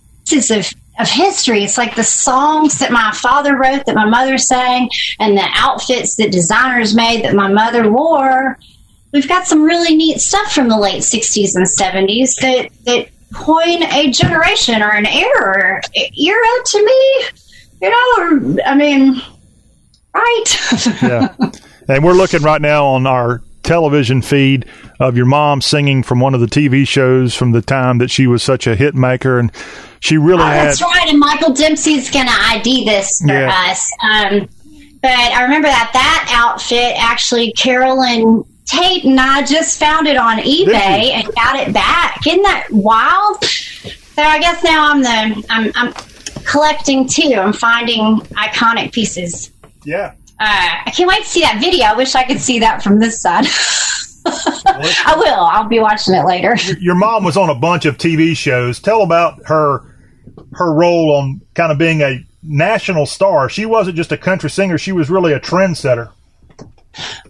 of 0.50 0.74
of 0.98 1.08
history. 1.08 1.62
It's 1.62 1.78
like 1.78 1.94
the 1.94 2.02
songs 2.02 2.80
that 2.80 2.90
my 2.90 3.12
father 3.12 3.56
wrote, 3.56 3.86
that 3.86 3.94
my 3.94 4.06
mother 4.06 4.38
sang, 4.38 4.90
and 5.20 5.36
the 5.36 5.48
outfits 5.54 6.16
that 6.16 6.32
designers 6.32 6.96
made 6.96 7.22
that 7.22 7.36
my 7.36 7.46
mother 7.46 7.88
wore. 7.88 8.58
We've 9.12 9.28
got 9.28 9.46
some 9.46 9.62
really 9.62 9.94
neat 9.94 10.18
stuff 10.18 10.52
from 10.52 10.68
the 10.68 10.76
late 10.76 11.02
'60s 11.02 11.54
and 11.54 11.64
'70s 11.64 12.34
that 12.40 12.70
that 12.86 13.08
coin 13.36 13.84
a 13.84 14.10
generation 14.10 14.82
or 14.82 14.90
an 14.90 15.06
era 15.06 15.80
era 15.94 16.64
to 16.66 16.84
me. 16.84 17.24
You 17.82 17.90
know, 17.90 18.62
I 18.66 18.74
mean, 18.74 19.22
right? 20.14 20.44
Yeah. 21.02 21.34
and 21.88 22.04
we're 22.04 22.12
looking 22.12 22.42
right 22.42 22.60
now 22.60 22.86
on 22.86 23.06
our 23.06 23.42
television 23.62 24.22
feed 24.22 24.66
of 25.00 25.16
your 25.16 25.26
mom 25.26 25.60
singing 25.60 26.02
from 26.02 26.20
one 26.20 26.34
of 26.34 26.40
the 26.40 26.46
TV 26.46 26.86
shows 26.86 27.34
from 27.34 27.52
the 27.52 27.62
time 27.62 27.98
that 27.98 28.10
she 28.10 28.26
was 28.26 28.42
such 28.42 28.66
a 28.66 28.74
hit 28.74 28.94
maker, 28.94 29.38
and 29.38 29.50
she 30.00 30.16
really 30.16 30.42
Oh, 30.42 30.46
had. 30.46 30.68
that's 30.68 30.82
right. 30.82 31.08
And 31.08 31.18
Michael 31.18 31.52
Dempsey's 31.52 32.10
going 32.10 32.26
to 32.26 32.32
ID 32.32 32.84
this 32.84 33.20
for 33.20 33.32
Yeah. 33.32 33.70
us. 33.70 33.90
Um, 34.02 34.48
but 35.00 35.10
I 35.10 35.42
remember 35.42 35.68
that 35.68 35.90
that 35.92 36.32
outfit 36.34 36.94
actually, 36.96 37.52
Carolyn 37.52 38.44
Tate 38.66 39.04
and 39.04 39.18
I 39.20 39.44
just 39.44 39.78
found 39.78 40.06
it 40.06 40.16
on 40.16 40.38
eBay 40.38 41.10
and 41.12 41.24
got 41.34 41.56
it 41.56 41.72
back. 41.72 42.20
Isn't 42.26 42.42
that 42.42 42.66
wild? 42.70 43.44
So 43.44 44.22
I 44.22 44.38
guess 44.40 44.62
now 44.64 44.90
I'm 44.92 45.02
the 45.02 45.46
I'm, 45.50 45.72
I'm 45.74 45.92
collecting 46.44 47.06
too. 47.08 47.34
I'm 47.36 47.52
finding 47.52 48.18
iconic 48.36 48.92
pieces. 48.92 49.50
Yeah. 49.84 50.14
Uh, 50.40 50.82
I 50.86 50.92
can't 50.94 51.08
wait 51.08 51.22
to 51.22 51.28
see 51.28 51.40
that 51.42 51.60
video. 51.60 51.86
I 51.86 51.94
wish 51.94 52.14
I 52.14 52.24
could 52.24 52.40
see 52.40 52.58
that 52.60 52.82
from 52.82 52.98
this 52.98 53.20
side. 53.20 53.46
I 54.26 55.14
will. 55.16 55.40
I'll 55.40 55.68
be 55.68 55.80
watching 55.80 56.14
it 56.14 56.24
later. 56.24 56.56
Your 56.80 56.94
mom 56.94 57.24
was 57.24 57.36
on 57.36 57.50
a 57.50 57.54
bunch 57.54 57.84
of 57.84 57.98
TV 57.98 58.36
shows. 58.36 58.80
Tell 58.80 59.02
about 59.02 59.40
her 59.46 59.84
her 60.54 60.72
role 60.72 61.16
on 61.16 61.40
kind 61.54 61.72
of 61.72 61.78
being 61.78 62.02
a 62.02 62.24
national 62.42 63.06
star. 63.06 63.48
She 63.48 63.66
wasn't 63.66 63.96
just 63.96 64.12
a 64.12 64.16
country 64.16 64.50
singer; 64.50 64.78
she 64.78 64.92
was 64.92 65.10
really 65.10 65.32
a 65.32 65.40
trendsetter. 65.40 66.10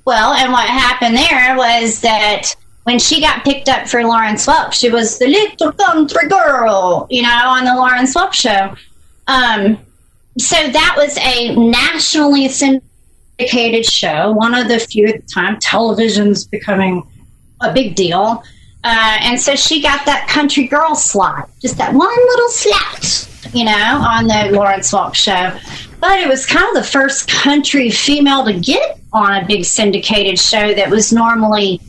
Well, 0.05 0.33
and 0.33 0.53
what 0.53 0.69
happened 0.69 1.17
there 1.17 1.57
was 1.57 2.01
that 2.01 2.55
when 2.85 2.99
she 2.99 3.21
got 3.21 3.45
picked 3.45 3.69
up 3.69 3.89
for 3.89 4.03
Lawrence 4.03 4.47
Welk, 4.47 4.73
she 4.73 4.91
was 4.91 5.19
the 5.19 5.29
little 5.29 5.73
country 5.73 6.29
girl, 6.29 7.07
you 7.11 7.23
know, 7.23 7.43
on 7.45 7.65
the 7.65 7.75
Lawrence 7.75 8.15
Welk 8.15 8.33
show. 8.33 8.75
Um, 9.29 9.79
so 10.39 10.57
that 10.57 10.95
was 10.97 11.17
a 11.19 11.55
nationally 11.55 12.49
syndicated 12.49 13.85
show, 13.85 14.33
one 14.33 14.55
of 14.55 14.69
the 14.69 14.79
few 14.79 15.07
at 15.07 15.21
the 15.21 15.27
time. 15.33 15.59
Television's 15.61 16.47
becoming 16.47 17.07
a 17.61 17.73
big 17.73 17.95
deal. 17.95 18.43
Uh, 18.85 19.19
and 19.21 19.41
so 19.41 19.55
she 19.55 19.81
got 19.81 20.05
that 20.07 20.27
country 20.29 20.67
girl 20.67 20.95
slot, 20.95 21.49
just 21.61 21.77
that 21.79 21.93
one 21.93 22.09
little 22.09 22.49
slot. 22.49 23.29
you 23.53 23.65
know, 23.65 23.73
on 23.73 24.27
the 24.27 24.51
Lawrence 24.53 24.93
Welk 24.93 25.15
show. 25.15 25.57
But 26.01 26.19
it 26.21 26.29
was 26.29 26.47
kind 26.47 26.65
of 26.69 26.83
the 26.83 26.89
first 26.89 27.29
country 27.29 27.91
female 27.91 28.45
to 28.45 28.59
get 28.59 28.99
on 29.13 29.45
a 29.45 29.47
big 29.47 29.65
syndicated 29.65 30.39
show 30.39 30.75
that 30.75 30.91
was 30.91 31.13
normally 31.13 31.81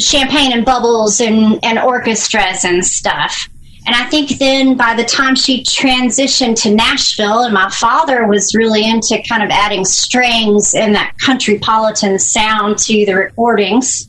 champagne 0.00 0.52
and 0.52 0.64
bubbles 0.64 1.20
and, 1.20 1.58
and 1.64 1.78
orchestras 1.78 2.64
and 2.64 2.84
stuff. 2.84 3.48
And 3.86 3.94
I 3.94 4.04
think 4.04 4.38
then 4.38 4.76
by 4.76 4.94
the 4.94 5.04
time 5.04 5.34
she 5.34 5.62
transitioned 5.62 6.60
to 6.62 6.74
Nashville, 6.74 7.44
and 7.44 7.52
my 7.52 7.68
father 7.70 8.26
was 8.26 8.54
really 8.54 8.88
into 8.88 9.22
kind 9.28 9.42
of 9.42 9.50
adding 9.50 9.84
strings 9.84 10.74
and 10.74 10.94
that 10.94 11.14
countrypolitan 11.22 12.18
sound 12.18 12.78
to 12.78 13.04
the 13.04 13.14
recordings, 13.14 14.08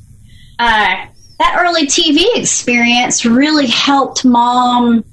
uh, 0.59 1.05
that 1.39 1.57
early 1.59 1.85
TV 1.87 2.23
experience 2.35 3.25
really 3.25 3.67
helped 3.67 4.23
mom 4.23 5.03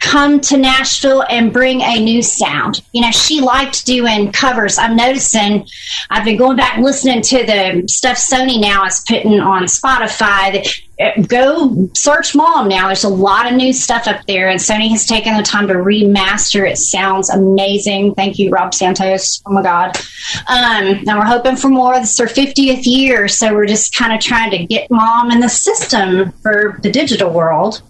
come 0.00 0.40
to 0.40 0.56
Nashville 0.56 1.24
and 1.28 1.52
bring 1.52 1.82
a 1.82 2.00
new 2.02 2.22
sound. 2.22 2.82
You 2.92 3.02
know, 3.02 3.10
she 3.10 3.40
liked 3.40 3.84
doing 3.84 4.32
covers. 4.32 4.78
I'm 4.78 4.96
noticing 4.96 5.66
I've 6.08 6.24
been 6.24 6.38
going 6.38 6.56
back 6.56 6.78
listening 6.78 7.20
to 7.22 7.44
the 7.44 7.84
stuff 7.86 8.16
Sony 8.16 8.60
now 8.60 8.86
is 8.86 9.04
putting 9.06 9.38
on 9.40 9.64
Spotify. 9.64 10.66
Uh, 10.98 11.22
go 11.22 11.88
search 11.94 12.34
mom 12.34 12.68
now. 12.68 12.86
There's 12.86 13.04
a 13.04 13.08
lot 13.08 13.46
of 13.46 13.54
new 13.54 13.72
stuff 13.72 14.06
up 14.06 14.24
there, 14.26 14.48
and 14.48 14.58
Sony 14.58 14.88
has 14.90 15.06
taken 15.06 15.36
the 15.36 15.42
time 15.42 15.68
to 15.68 15.74
remaster. 15.74 16.68
It 16.68 16.78
sounds 16.78 17.28
amazing. 17.28 18.14
Thank 18.14 18.38
you, 18.38 18.50
Rob 18.50 18.74
Santos. 18.74 19.42
Oh 19.46 19.52
my 19.52 19.62
God. 19.62 19.96
Um, 20.48 21.04
and 21.06 21.06
we're 21.06 21.24
hoping 21.24 21.56
for 21.56 21.68
more. 21.68 21.98
This 22.00 22.12
is 22.12 22.18
her 22.18 22.26
50th 22.26 22.86
year, 22.86 23.28
so 23.28 23.54
we're 23.54 23.66
just 23.66 23.94
kind 23.94 24.14
of 24.14 24.20
trying 24.20 24.50
to 24.52 24.64
get 24.64 24.90
mom 24.90 25.30
in 25.30 25.40
the 25.40 25.48
system 25.48 26.32
for 26.42 26.80
the 26.82 26.90
digital 26.90 27.30
world. 27.30 27.82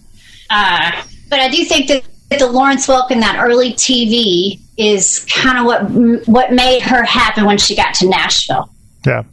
Uh, 0.50 0.90
but 1.30 1.40
I 1.40 1.48
do 1.48 1.64
think 1.64 1.88
that 1.88 2.04
the 2.38 2.46
Lawrence 2.46 2.86
Welk 2.86 3.10
in 3.10 3.20
that 3.20 3.38
early 3.40 3.72
TV 3.72 4.60
is 4.76 5.26
kind 5.30 5.58
of 5.58 5.64
what 5.64 6.28
what 6.28 6.52
made 6.52 6.82
her 6.82 7.04
happen 7.04 7.44
when 7.44 7.58
she 7.58 7.74
got 7.74 7.94
to 7.94 8.08
Nashville. 8.08 8.70
Yeah. 9.06 9.24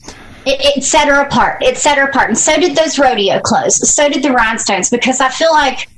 It, 0.46 0.78
it, 0.78 0.84
set 0.84 1.10
her 1.10 1.22
apart. 1.22 1.62
It 1.62 1.78
set 1.78 1.98
her 1.98 2.08
apart, 2.08 2.30
and 2.30 2.38
so 2.38 2.56
did 2.56 2.76
those 2.76 2.98
rodeo 2.98 3.42
clothes. 3.42 3.94
So 3.94 4.08
did 4.08 4.24
the 4.24 4.32
rhinestones, 4.32 4.90
because 4.90 5.20
I 5.20 5.28
feel 5.28 5.52
like 5.52 5.90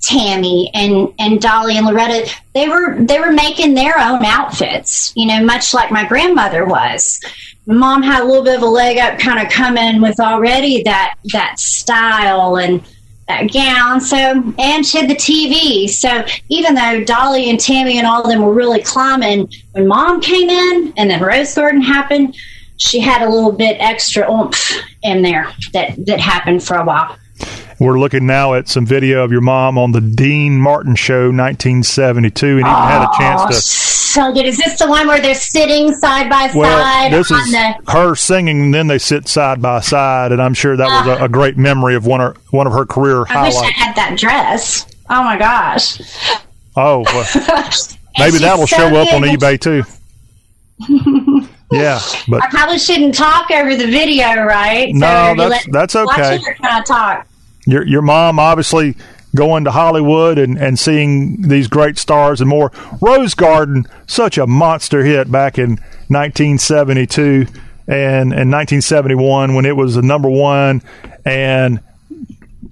Tammy 0.00 0.70
and 0.72 1.12
and 1.18 1.40
Dolly 1.40 1.76
and 1.76 1.86
Loretta 1.86 2.30
they 2.54 2.68
were 2.68 2.96
they 2.98 3.20
were 3.20 3.32
making 3.32 3.74
their 3.74 3.98
own 3.98 4.24
outfits. 4.24 5.12
You 5.14 5.26
know, 5.26 5.44
much 5.44 5.74
like 5.74 5.90
my 5.90 6.06
grandmother 6.06 6.64
was. 6.64 7.20
Mom 7.66 8.02
had 8.02 8.22
a 8.22 8.24
little 8.24 8.44
bit 8.44 8.56
of 8.56 8.62
a 8.62 8.66
leg 8.66 8.96
up, 8.96 9.18
kind 9.18 9.44
of 9.44 9.52
coming 9.52 10.00
with 10.00 10.18
already 10.20 10.82
that 10.84 11.16
that 11.32 11.58
style 11.58 12.56
and 12.56 12.82
gown. 13.52 14.00
So, 14.00 14.16
and 14.58 14.84
she 14.84 14.98
had 14.98 15.08
the 15.08 15.14
TV. 15.14 15.88
So, 15.88 16.24
even 16.48 16.74
though 16.74 17.04
Dolly 17.04 17.50
and 17.50 17.60
Tammy 17.60 17.98
and 17.98 18.06
all 18.06 18.22
of 18.22 18.30
them 18.30 18.42
were 18.42 18.52
really 18.52 18.82
climbing, 18.82 19.52
when 19.72 19.86
mom 19.86 20.20
came 20.20 20.48
in 20.48 20.92
and 20.96 21.10
then 21.10 21.22
Rose 21.22 21.54
Garden 21.54 21.82
happened, 21.82 22.36
she 22.78 23.00
had 23.00 23.22
a 23.22 23.28
little 23.28 23.52
bit 23.52 23.76
extra 23.80 24.30
oomph 24.30 24.72
in 25.02 25.22
there 25.22 25.52
that, 25.72 25.94
that 26.06 26.20
happened 26.20 26.62
for 26.62 26.76
a 26.76 26.84
while. 26.84 27.16
We're 27.78 28.00
looking 28.00 28.26
now 28.26 28.54
at 28.54 28.68
some 28.68 28.84
video 28.84 29.22
of 29.22 29.30
your 29.30 29.40
mom 29.40 29.78
on 29.78 29.92
the 29.92 30.00
Dean 30.00 30.60
Martin 30.60 30.96
Show, 30.96 31.26
1972, 31.26 32.46
and 32.46 32.58
even 32.58 32.66
oh, 32.66 32.74
had 32.74 33.04
a 33.04 33.08
chance 33.16 33.46
to. 33.46 33.62
So 33.62 34.32
good. 34.32 34.46
Is 34.46 34.56
this 34.56 34.80
the 34.80 34.88
one 34.88 35.06
where 35.06 35.20
they're 35.20 35.34
sitting 35.34 35.94
side 35.94 36.28
by 36.28 36.50
well, 36.54 36.82
side? 36.82 37.12
This 37.12 37.30
is 37.30 37.52
the... 37.52 37.74
her 37.92 38.16
singing, 38.16 38.62
and 38.62 38.74
then 38.74 38.88
they 38.88 38.98
sit 38.98 39.28
side 39.28 39.62
by 39.62 39.80
side, 39.80 40.32
and 40.32 40.42
I'm 40.42 40.54
sure 40.54 40.76
that 40.76 40.88
uh, 40.88 41.06
was 41.06 41.20
a, 41.20 41.24
a, 41.26 41.28
great 41.28 41.56
memory 41.56 41.94
of 41.94 42.04
one 42.04 42.20
of 42.20 42.36
one 42.52 42.66
of 42.66 42.72
her 42.72 42.84
career 42.84 43.22
I 43.28 43.32
highlights. 43.32 43.56
I 43.58 43.60
wish 43.60 43.68
I 43.68 43.78
had 43.78 43.96
that 43.96 44.18
dress. 44.18 44.86
Oh 45.08 45.22
my 45.22 45.38
gosh. 45.38 46.00
Oh, 46.74 47.04
well, 47.04 47.24
maybe 48.18 48.38
that 48.38 48.56
will 48.58 48.66
so 48.66 48.76
show 48.76 48.96
up 48.96 49.12
on 49.12 49.22
eBay 49.22 49.60
too. 49.60 49.84
yeah, 51.70 52.00
but 52.28 52.42
I 52.42 52.48
probably 52.50 52.78
shouldn't 52.78 53.14
talk 53.14 53.52
over 53.52 53.76
the 53.76 53.86
video, 53.86 54.42
right? 54.42 54.92
No, 54.92 55.34
so 55.36 55.48
that's 55.48 55.66
that's 55.70 55.96
okay. 55.96 56.38
Watch 56.38 56.42
it 56.42 56.48
or 56.48 56.54
can 56.54 56.66
I 56.66 56.82
talk? 56.82 57.27
Your 57.68 57.86
your 57.86 58.02
mom 58.02 58.38
obviously 58.38 58.96
going 59.34 59.64
to 59.64 59.70
Hollywood 59.70 60.38
and, 60.38 60.58
and 60.58 60.78
seeing 60.78 61.42
these 61.42 61.68
great 61.68 61.98
stars 61.98 62.40
and 62.40 62.48
more. 62.48 62.72
Rose 63.00 63.34
Garden, 63.34 63.86
such 64.06 64.38
a 64.38 64.46
monster 64.46 65.04
hit 65.04 65.30
back 65.30 65.58
in 65.58 65.72
1972 66.08 67.46
and, 67.86 68.32
and 68.32 68.50
1971 68.50 69.54
when 69.54 69.66
it 69.66 69.76
was 69.76 69.94
the 69.94 70.02
number 70.02 70.30
one. 70.30 70.82
And 71.24 71.80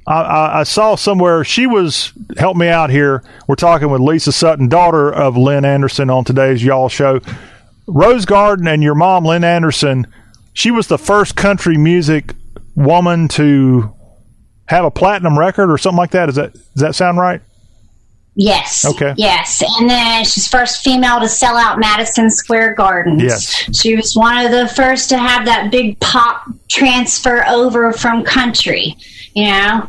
I, 0.06 0.60
I, 0.60 0.62
saw 0.62 0.94
somewhere 0.94 1.44
she 1.44 1.66
was, 1.66 2.12
help 2.38 2.56
me 2.56 2.68
out 2.68 2.90
here. 2.90 3.22
We're 3.46 3.56
talking 3.56 3.90
with 3.90 4.00
Lisa 4.00 4.32
Sutton, 4.32 4.68
daughter 4.68 5.12
of 5.12 5.36
Lynn 5.36 5.64
Anderson 5.64 6.10
on 6.10 6.24
today's 6.24 6.64
Y'all 6.64 6.88
show. 6.88 7.20
Rose 7.86 8.24
Garden 8.24 8.66
and 8.66 8.82
your 8.82 8.94
mom, 8.94 9.24
Lynn 9.24 9.44
Anderson, 9.44 10.06
she 10.52 10.70
was 10.70 10.86
the 10.86 10.98
first 10.98 11.36
country 11.36 11.76
music 11.76 12.34
woman 12.74 13.28
to 13.28 13.95
have 14.68 14.84
a 14.84 14.90
platinum 14.90 15.38
record 15.38 15.70
or 15.70 15.78
something 15.78 15.98
like 15.98 16.10
that. 16.10 16.28
Is 16.28 16.36
that 16.36 16.52
does 16.52 16.82
that 16.82 16.94
sound 16.94 17.18
right? 17.18 17.40
Yes. 18.38 18.84
Okay. 18.84 19.14
Yes. 19.16 19.62
And 19.78 19.88
then 19.88 20.24
she's 20.24 20.46
first 20.46 20.82
female 20.84 21.20
to 21.20 21.28
sell 21.28 21.56
out 21.56 21.78
Madison 21.78 22.30
Square 22.30 22.74
Gardens. 22.74 23.22
Yes. 23.22 23.80
She 23.80 23.96
was 23.96 24.14
one 24.14 24.44
of 24.44 24.52
the 24.52 24.68
first 24.68 25.08
to 25.08 25.18
have 25.18 25.46
that 25.46 25.70
big 25.70 25.98
pop 26.00 26.46
transfer 26.68 27.46
over 27.46 27.92
from 27.92 28.24
country. 28.24 28.94
You 29.34 29.44
know, 29.44 29.88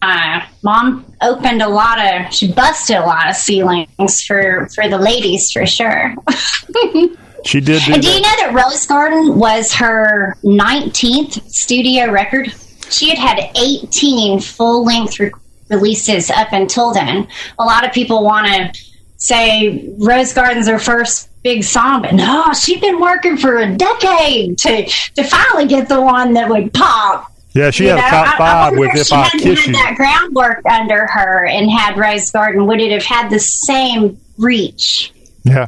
uh, 0.00 0.40
mom 0.62 1.04
opened 1.20 1.60
a 1.60 1.68
lot 1.68 1.98
of, 1.98 2.32
she 2.32 2.50
busted 2.50 2.96
a 2.96 3.04
lot 3.04 3.28
of 3.28 3.36
ceilings 3.36 4.24
for 4.26 4.68
for 4.74 4.88
the 4.88 4.98
ladies 4.98 5.52
for 5.52 5.66
sure. 5.66 6.14
she 7.44 7.60
did. 7.60 7.82
Do 7.84 7.92
and 7.92 8.02
do 8.02 8.08
you 8.08 8.20
know 8.22 8.36
that 8.38 8.52
Rose 8.54 8.86
Garden 8.86 9.38
was 9.38 9.72
her 9.74 10.38
19th 10.44 11.46
studio 11.50 12.10
record? 12.10 12.54
She 12.92 13.14
had 13.14 13.18
had 13.18 13.50
18 13.56 14.40
full 14.40 14.84
length 14.84 15.18
re- 15.18 15.32
releases 15.68 16.30
up 16.30 16.52
until 16.52 16.92
then. 16.92 17.26
A 17.58 17.64
lot 17.64 17.84
of 17.86 17.92
people 17.92 18.22
want 18.24 18.46
to 18.46 18.82
say 19.16 19.94
Rose 19.98 20.32
Garden's 20.32 20.68
her 20.68 20.78
first 20.78 21.28
big 21.42 21.64
song, 21.64 22.02
but 22.02 22.14
no, 22.14 22.52
she'd 22.52 22.80
been 22.80 23.00
working 23.00 23.36
for 23.36 23.58
a 23.58 23.74
decade 23.74 24.58
to 24.58 24.86
to 24.86 25.24
finally 25.24 25.66
get 25.66 25.88
the 25.88 26.00
one 26.00 26.34
that 26.34 26.48
would 26.48 26.72
pop. 26.72 27.32
Yeah, 27.54 27.70
she 27.70 27.84
you 27.84 27.90
had 27.90 27.96
know? 27.96 28.06
a 28.06 28.10
top 28.10 28.38
five 28.38 28.72
I, 28.72 28.76
I 28.76 28.78
with 28.78 28.90
"If 28.94 29.12
I 29.12 29.28
Kiss 29.30 29.66
You." 29.66 29.72
That 29.72 29.94
groundwork 29.96 30.64
under 30.66 31.06
her 31.06 31.46
and 31.46 31.70
had 31.70 31.98
Rose 31.98 32.30
Garden, 32.30 32.66
would 32.66 32.80
it 32.80 32.92
have 32.92 33.04
had 33.04 33.30
the 33.30 33.40
same 33.40 34.18
reach? 34.38 35.12
Yeah. 35.44 35.66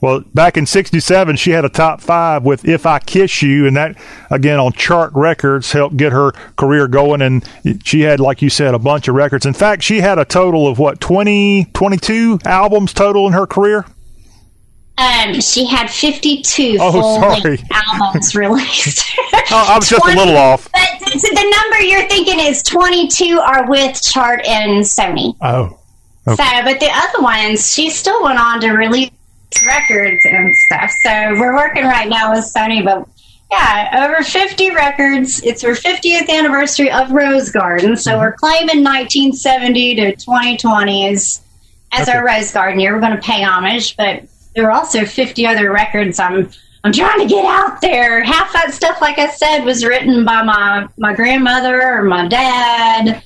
Well, 0.00 0.22
back 0.34 0.56
in 0.56 0.66
67, 0.66 1.36
she 1.36 1.50
had 1.50 1.64
a 1.64 1.68
top 1.68 2.00
five 2.00 2.44
with 2.44 2.66
If 2.66 2.86
I 2.86 2.98
Kiss 2.98 3.42
You, 3.42 3.66
and 3.66 3.76
that, 3.76 3.96
again, 4.30 4.58
on 4.58 4.72
chart 4.72 5.12
records 5.14 5.72
helped 5.72 5.96
get 5.96 6.12
her 6.12 6.32
career 6.56 6.88
going. 6.88 7.22
And 7.22 7.44
she 7.84 8.02
had, 8.02 8.20
like 8.20 8.42
you 8.42 8.50
said, 8.50 8.74
a 8.74 8.78
bunch 8.78 9.08
of 9.08 9.14
records. 9.14 9.46
In 9.46 9.54
fact, 9.54 9.82
she 9.82 10.00
had 10.00 10.18
a 10.18 10.24
total 10.24 10.68
of 10.68 10.78
what, 10.78 11.00
20, 11.00 11.66
22 11.72 12.40
albums 12.44 12.92
total 12.92 13.26
in 13.26 13.32
her 13.32 13.46
career? 13.46 13.86
Um, 14.98 15.40
she 15.40 15.66
had 15.66 15.90
52 15.90 16.78
oh, 16.80 16.92
full 16.92 17.52
albums 17.70 18.34
released. 18.34 19.04
oh, 19.18 19.66
I 19.68 19.76
was 19.76 19.88
just 19.90 20.02
a 20.02 20.16
little 20.16 20.36
off. 20.36 20.70
But 20.72 21.00
the 21.00 21.54
number 21.58 21.86
you're 21.86 22.08
thinking 22.08 22.40
is 22.40 22.62
22 22.62 23.38
are 23.38 23.68
with 23.68 24.00
Chart 24.02 24.40
and 24.46 24.82
Sony. 24.82 25.34
Oh. 25.42 25.78
Okay. 26.28 26.42
So, 26.42 26.64
but 26.64 26.80
the 26.80 26.90
other 26.90 27.22
ones, 27.22 27.72
she 27.72 27.90
still 27.90 28.22
went 28.24 28.38
on 28.38 28.60
to 28.62 28.70
release 28.72 29.10
records 29.66 30.24
and 30.24 30.54
stuff. 30.54 30.90
So 31.02 31.10
we're 31.38 31.54
working 31.54 31.84
right 31.84 32.08
now 32.08 32.32
with 32.32 32.44
Sony, 32.44 32.84
but 32.84 33.08
yeah, 33.50 34.08
over 34.08 34.24
50 34.24 34.70
records. 34.74 35.42
It's 35.42 35.62
her 35.62 35.72
50th 35.72 36.28
anniversary 36.28 36.90
of 36.90 37.10
Rose 37.12 37.50
Garden. 37.50 37.96
So 37.96 38.18
we're 38.18 38.32
claiming 38.32 38.82
1970 38.82 39.94
to 39.96 40.16
2020 40.16 41.08
as, 41.08 41.42
as 41.92 42.08
okay. 42.08 42.18
our 42.18 42.26
Rose 42.26 42.52
Garden 42.52 42.80
year. 42.80 42.94
We're 42.94 43.00
going 43.00 43.16
to 43.16 43.22
pay 43.22 43.42
homage, 43.42 43.96
but 43.96 44.24
there 44.54 44.66
are 44.66 44.72
also 44.72 45.04
50 45.04 45.46
other 45.46 45.70
records 45.70 46.18
I'm 46.18 46.50
I'm 46.86 46.92
trying 46.92 47.18
to 47.18 47.26
get 47.26 47.44
out 47.44 47.80
there. 47.80 48.22
Half 48.22 48.52
that 48.52 48.72
stuff, 48.72 49.00
like 49.00 49.18
I 49.18 49.26
said, 49.26 49.64
was 49.64 49.84
written 49.84 50.24
by 50.24 50.44
my, 50.44 50.86
my 50.96 51.14
grandmother 51.14 51.82
or 51.82 52.04
my 52.04 52.28
dad. 52.28 53.24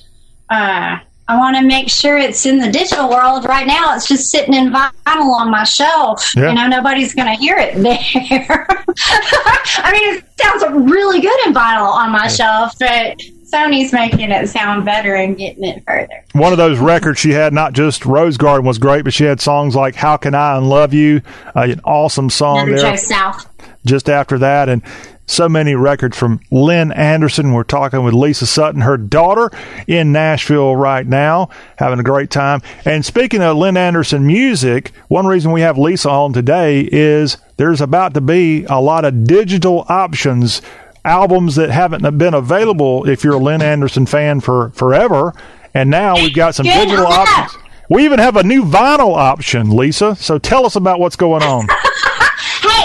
Uh, 0.49 0.97
I 1.31 1.37
want 1.37 1.55
to 1.55 1.63
make 1.63 1.87
sure 1.87 2.17
it's 2.17 2.45
in 2.45 2.57
the 2.57 2.69
digital 2.69 3.09
world. 3.09 3.45
Right 3.45 3.65
now, 3.65 3.95
it's 3.95 4.05
just 4.05 4.29
sitting 4.29 4.53
in 4.53 4.69
vinyl 4.69 5.31
on 5.31 5.49
my 5.49 5.63
shelf. 5.63 6.35
Yeah. 6.35 6.49
You 6.49 6.55
know, 6.55 6.67
nobody's 6.67 7.15
going 7.15 7.33
to 7.33 7.41
hear 7.41 7.55
it 7.57 7.75
there. 7.81 8.67
I 8.67 9.91
mean, 9.93 10.15
it 10.15 10.25
sounds 10.37 10.91
really 10.91 11.21
good 11.21 11.47
in 11.47 11.53
vinyl 11.53 11.87
on 11.87 12.11
my 12.11 12.23
yeah. 12.23 12.27
shelf, 12.27 12.73
but 12.77 13.17
Sony's 13.49 13.93
making 13.93 14.29
it 14.29 14.49
sound 14.49 14.83
better 14.83 15.15
and 15.15 15.37
getting 15.37 15.63
it 15.63 15.85
further. 15.87 16.21
One 16.33 16.51
of 16.51 16.57
those 16.57 16.79
records 16.79 17.17
she 17.17 17.31
had, 17.31 17.53
not 17.53 17.71
just 17.71 18.05
Rose 18.05 18.35
Garden 18.35 18.65
was 18.65 18.77
great, 18.77 19.05
but 19.05 19.13
she 19.13 19.23
had 19.23 19.39
songs 19.39 19.73
like 19.73 19.95
"How 19.95 20.17
Can 20.17 20.35
I 20.35 20.57
Unlove 20.57 20.93
You," 20.93 21.21
uh, 21.55 21.61
an 21.61 21.79
awesome 21.85 22.29
song 22.29 22.67
Another 22.67 22.81
there. 22.81 22.91
Joe 22.91 22.97
South. 22.97 23.47
Just 23.85 24.09
after 24.09 24.37
that, 24.39 24.67
and 24.67 24.83
so 25.31 25.47
many 25.47 25.75
records 25.75 26.17
from 26.17 26.41
Lynn 26.51 26.91
Anderson. 26.91 27.53
We're 27.53 27.63
talking 27.63 28.03
with 28.03 28.13
Lisa 28.13 28.45
Sutton, 28.45 28.81
her 28.81 28.97
daughter, 28.97 29.49
in 29.87 30.11
Nashville 30.11 30.75
right 30.75 31.07
now, 31.07 31.49
having 31.77 31.99
a 31.99 32.03
great 32.03 32.29
time. 32.29 32.61
And 32.85 33.05
speaking 33.05 33.41
of 33.41 33.55
Lynn 33.57 33.77
Anderson 33.77 34.27
music, 34.27 34.91
one 35.07 35.25
reason 35.25 35.51
we 35.51 35.61
have 35.61 35.77
Lisa 35.77 36.09
on 36.09 36.33
today 36.33 36.81
is 36.91 37.37
there's 37.57 37.81
about 37.81 38.13
to 38.15 38.21
be 38.21 38.65
a 38.65 38.81
lot 38.81 39.05
of 39.05 39.23
digital 39.23 39.85
options, 39.87 40.61
albums 41.05 41.55
that 41.55 41.69
haven't 41.69 42.17
been 42.17 42.33
available 42.33 43.07
if 43.07 43.23
you're 43.23 43.35
a 43.35 43.37
Lynn 43.37 43.61
Anderson 43.61 44.05
fan 44.05 44.41
for 44.41 44.71
forever. 44.71 45.33
And 45.73 45.89
now 45.89 46.15
we've 46.15 46.35
got 46.35 46.55
some 46.55 46.65
digital 46.65 47.07
options. 47.07 47.57
We 47.89 48.05
even 48.05 48.19
have 48.19 48.35
a 48.35 48.43
new 48.43 48.63
vinyl 48.63 49.15
option, 49.15 49.69
Lisa. 49.69 50.15
So 50.15 50.37
tell 50.37 50.65
us 50.65 50.75
about 50.75 50.99
what's 50.99 51.15
going 51.15 51.43
on. 51.43 51.67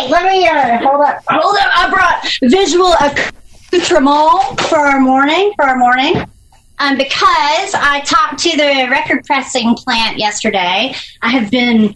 let 0.08 0.30
me 0.30 0.46
uh, 0.46 0.78
hold 0.78 1.04
up. 1.04 1.22
Hold 1.28 1.56
up. 1.56 1.70
I 1.76 1.90
brought 1.90 2.50
visual 2.50 2.92
accoutrement 2.94 4.60
for 4.68 4.78
our 4.78 5.00
morning. 5.00 5.52
For 5.56 5.64
our 5.64 5.76
morning. 5.76 6.24
Um, 6.78 6.98
because 6.98 7.74
I 7.74 8.02
talked 8.04 8.38
to 8.40 8.50
the 8.50 8.88
record 8.90 9.24
pressing 9.24 9.74
plant 9.76 10.18
yesterday, 10.18 10.94
I 11.22 11.30
have 11.30 11.50
been 11.50 11.94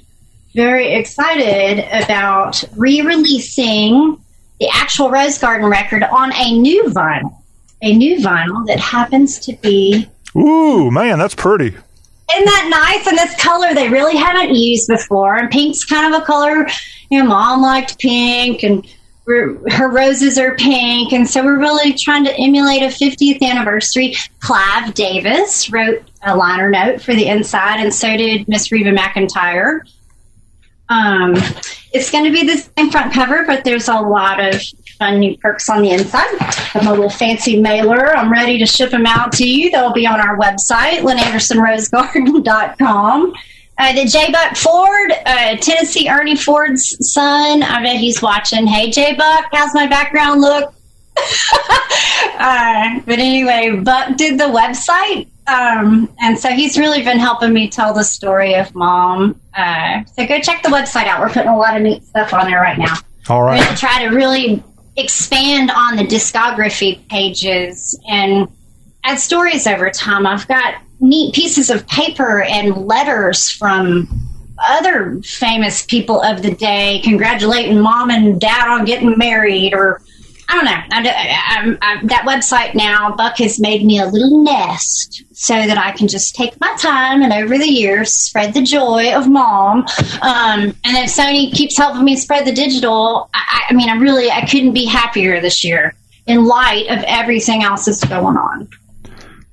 very 0.54 0.94
excited 0.94 1.86
about 2.02 2.64
re-releasing 2.76 4.18
the 4.58 4.68
actual 4.72 5.10
Rose 5.10 5.38
Garden 5.38 5.68
record 5.68 6.02
on 6.02 6.32
a 6.34 6.58
new 6.58 6.84
vinyl. 6.84 7.36
A 7.82 7.94
new 7.94 8.18
vinyl 8.18 8.66
that 8.66 8.78
happens 8.78 9.38
to 9.40 9.54
be 9.56 10.08
Ooh, 10.36 10.90
man, 10.90 11.18
that's 11.18 11.34
pretty. 11.34 11.66
Isn't 11.66 12.44
that 12.44 12.68
nice? 12.70 13.06
And 13.06 13.18
this 13.18 13.34
color 13.42 13.74
they 13.74 13.88
really 13.88 14.16
haven't 14.16 14.54
used 14.54 14.86
before. 14.88 15.36
And 15.36 15.50
pink's 15.50 15.84
kind 15.84 16.14
of 16.14 16.22
a 16.22 16.24
color, 16.24 16.66
you 17.10 17.22
know, 17.22 17.28
mom 17.28 17.62
liked 17.62 17.98
pink 17.98 18.62
and 18.62 18.86
her 19.26 19.88
roses 19.88 20.38
are 20.38 20.54
pink. 20.56 21.12
And 21.12 21.28
so 21.28 21.44
we're 21.44 21.58
really 21.58 21.92
trying 21.92 22.24
to 22.24 22.34
emulate 22.38 22.82
a 22.82 22.86
50th 22.86 23.42
anniversary. 23.42 24.14
Clive 24.40 24.94
Davis 24.94 25.70
wrote 25.70 26.02
a 26.22 26.34
liner 26.36 26.70
note 26.70 27.00
for 27.00 27.14
the 27.14 27.28
inside, 27.28 27.78
and 27.80 27.94
so 27.94 28.16
did 28.16 28.48
Miss 28.48 28.72
Reba 28.72 28.90
McEntire. 28.90 29.82
Um, 30.88 31.34
it's 31.92 32.10
going 32.10 32.24
to 32.24 32.32
be 32.32 32.44
the 32.44 32.56
same 32.56 32.90
front 32.90 33.12
cover, 33.12 33.44
but 33.46 33.62
there's 33.64 33.86
a 33.88 34.00
lot 34.00 34.42
of 34.42 34.60
fun 34.98 35.20
new 35.20 35.36
perks 35.38 35.68
on 35.68 35.82
the 35.82 35.90
inside. 35.90 36.26
I'm 36.74 36.88
a 36.88 36.90
little 36.90 37.08
fancy 37.08 37.60
mailer. 37.60 38.16
I'm 38.16 38.32
ready 38.32 38.58
to 38.58 38.66
ship 38.66 38.90
them 38.90 39.06
out 39.06 39.30
to 39.34 39.48
you. 39.48 39.70
They'll 39.70 39.92
be 39.92 40.04
on 40.06 40.20
our 40.20 40.36
website, 40.36 41.02
lynnandersonrosegarden.com. 41.02 43.32
Uh, 43.80 43.92
the 43.94 44.04
J 44.04 44.30
Buck 44.30 44.56
Ford, 44.56 45.12
uh, 45.24 45.56
Tennessee 45.56 46.08
Ernie 46.08 46.36
Ford's 46.36 46.96
son. 47.12 47.62
I 47.62 47.82
bet 47.82 47.96
he's 47.96 48.20
watching. 48.20 48.66
Hey, 48.66 48.90
J 48.90 49.14
Buck, 49.14 49.46
how's 49.52 49.74
my 49.74 49.86
background 49.86 50.42
look? 50.42 50.74
uh, 52.38 53.00
but 53.06 53.18
anyway, 53.18 53.80
Buck 53.82 54.16
did 54.16 54.38
the 54.38 54.44
website 54.44 55.26
um, 55.50 56.08
and 56.20 56.38
so 56.38 56.50
he's 56.50 56.78
really 56.78 57.02
been 57.02 57.18
helping 57.18 57.52
me 57.52 57.68
tell 57.68 57.92
the 57.92 58.04
story 58.04 58.54
of 58.54 58.72
mom. 58.74 59.40
Uh, 59.54 60.04
so 60.04 60.26
go 60.26 60.40
check 60.40 60.62
the 60.62 60.68
website 60.68 61.06
out. 61.06 61.20
We're 61.20 61.30
putting 61.30 61.48
a 61.48 61.58
lot 61.58 61.76
of 61.76 61.82
neat 61.82 62.04
stuff 62.04 62.32
on 62.32 62.46
there 62.46 62.60
right 62.60 62.78
now. 62.78 62.94
All 63.28 63.42
right. 63.42 63.58
We're 63.58 63.64
going 63.64 63.76
to 63.76 63.80
try 63.80 64.04
to 64.04 64.14
really 64.14 64.62
expand 64.96 65.70
on 65.70 65.96
the 65.96 66.04
discography 66.04 67.06
pages 67.08 67.98
and 68.08 68.48
add 69.04 69.18
stories 69.18 69.66
over 69.66 69.90
time. 69.90 70.26
I've 70.26 70.46
got 70.46 70.74
neat 71.00 71.34
pieces 71.34 71.70
of 71.70 71.86
paper 71.86 72.42
and 72.42 72.86
letters 72.86 73.50
from 73.50 74.08
other 74.68 75.20
famous 75.22 75.84
people 75.86 76.20
of 76.20 76.42
the 76.42 76.54
day 76.54 77.00
congratulating 77.02 77.80
mom 77.80 78.10
and 78.10 78.40
dad 78.40 78.68
on 78.68 78.84
getting 78.84 79.16
married 79.16 79.72
or 79.72 80.02
I 80.50 80.54
don't 80.54 80.64
know. 80.64 80.72
I, 80.72 81.18
I, 81.48 81.78
I, 81.80 82.06
that 82.06 82.24
website 82.26 82.74
now, 82.74 83.14
Buck 83.14 83.38
has 83.38 83.60
made 83.60 83.84
me 83.84 84.00
a 84.00 84.06
little 84.06 84.42
nest 84.42 85.22
so 85.32 85.54
that 85.54 85.78
I 85.78 85.92
can 85.92 86.08
just 86.08 86.34
take 86.34 86.58
my 86.60 86.74
time 86.76 87.22
and 87.22 87.32
over 87.32 87.56
the 87.56 87.68
years 87.68 88.12
spread 88.12 88.52
the 88.52 88.62
joy 88.62 89.14
of 89.14 89.28
mom. 89.28 89.86
Um, 90.22 90.74
and 90.84 90.96
if 90.96 91.14
Sony 91.14 91.52
keeps 91.52 91.78
helping 91.78 92.04
me 92.04 92.16
spread 92.16 92.48
the 92.48 92.52
digital, 92.52 93.30
I, 93.32 93.66
I 93.70 93.74
mean, 93.74 93.88
I 93.88 93.94
really 93.94 94.28
I 94.28 94.44
couldn't 94.44 94.72
be 94.72 94.86
happier 94.86 95.40
this 95.40 95.62
year 95.62 95.94
in 96.26 96.44
light 96.44 96.88
of 96.88 97.04
everything 97.06 97.62
else 97.62 97.84
that's 97.84 98.02
going 98.04 98.36
on 98.36 98.68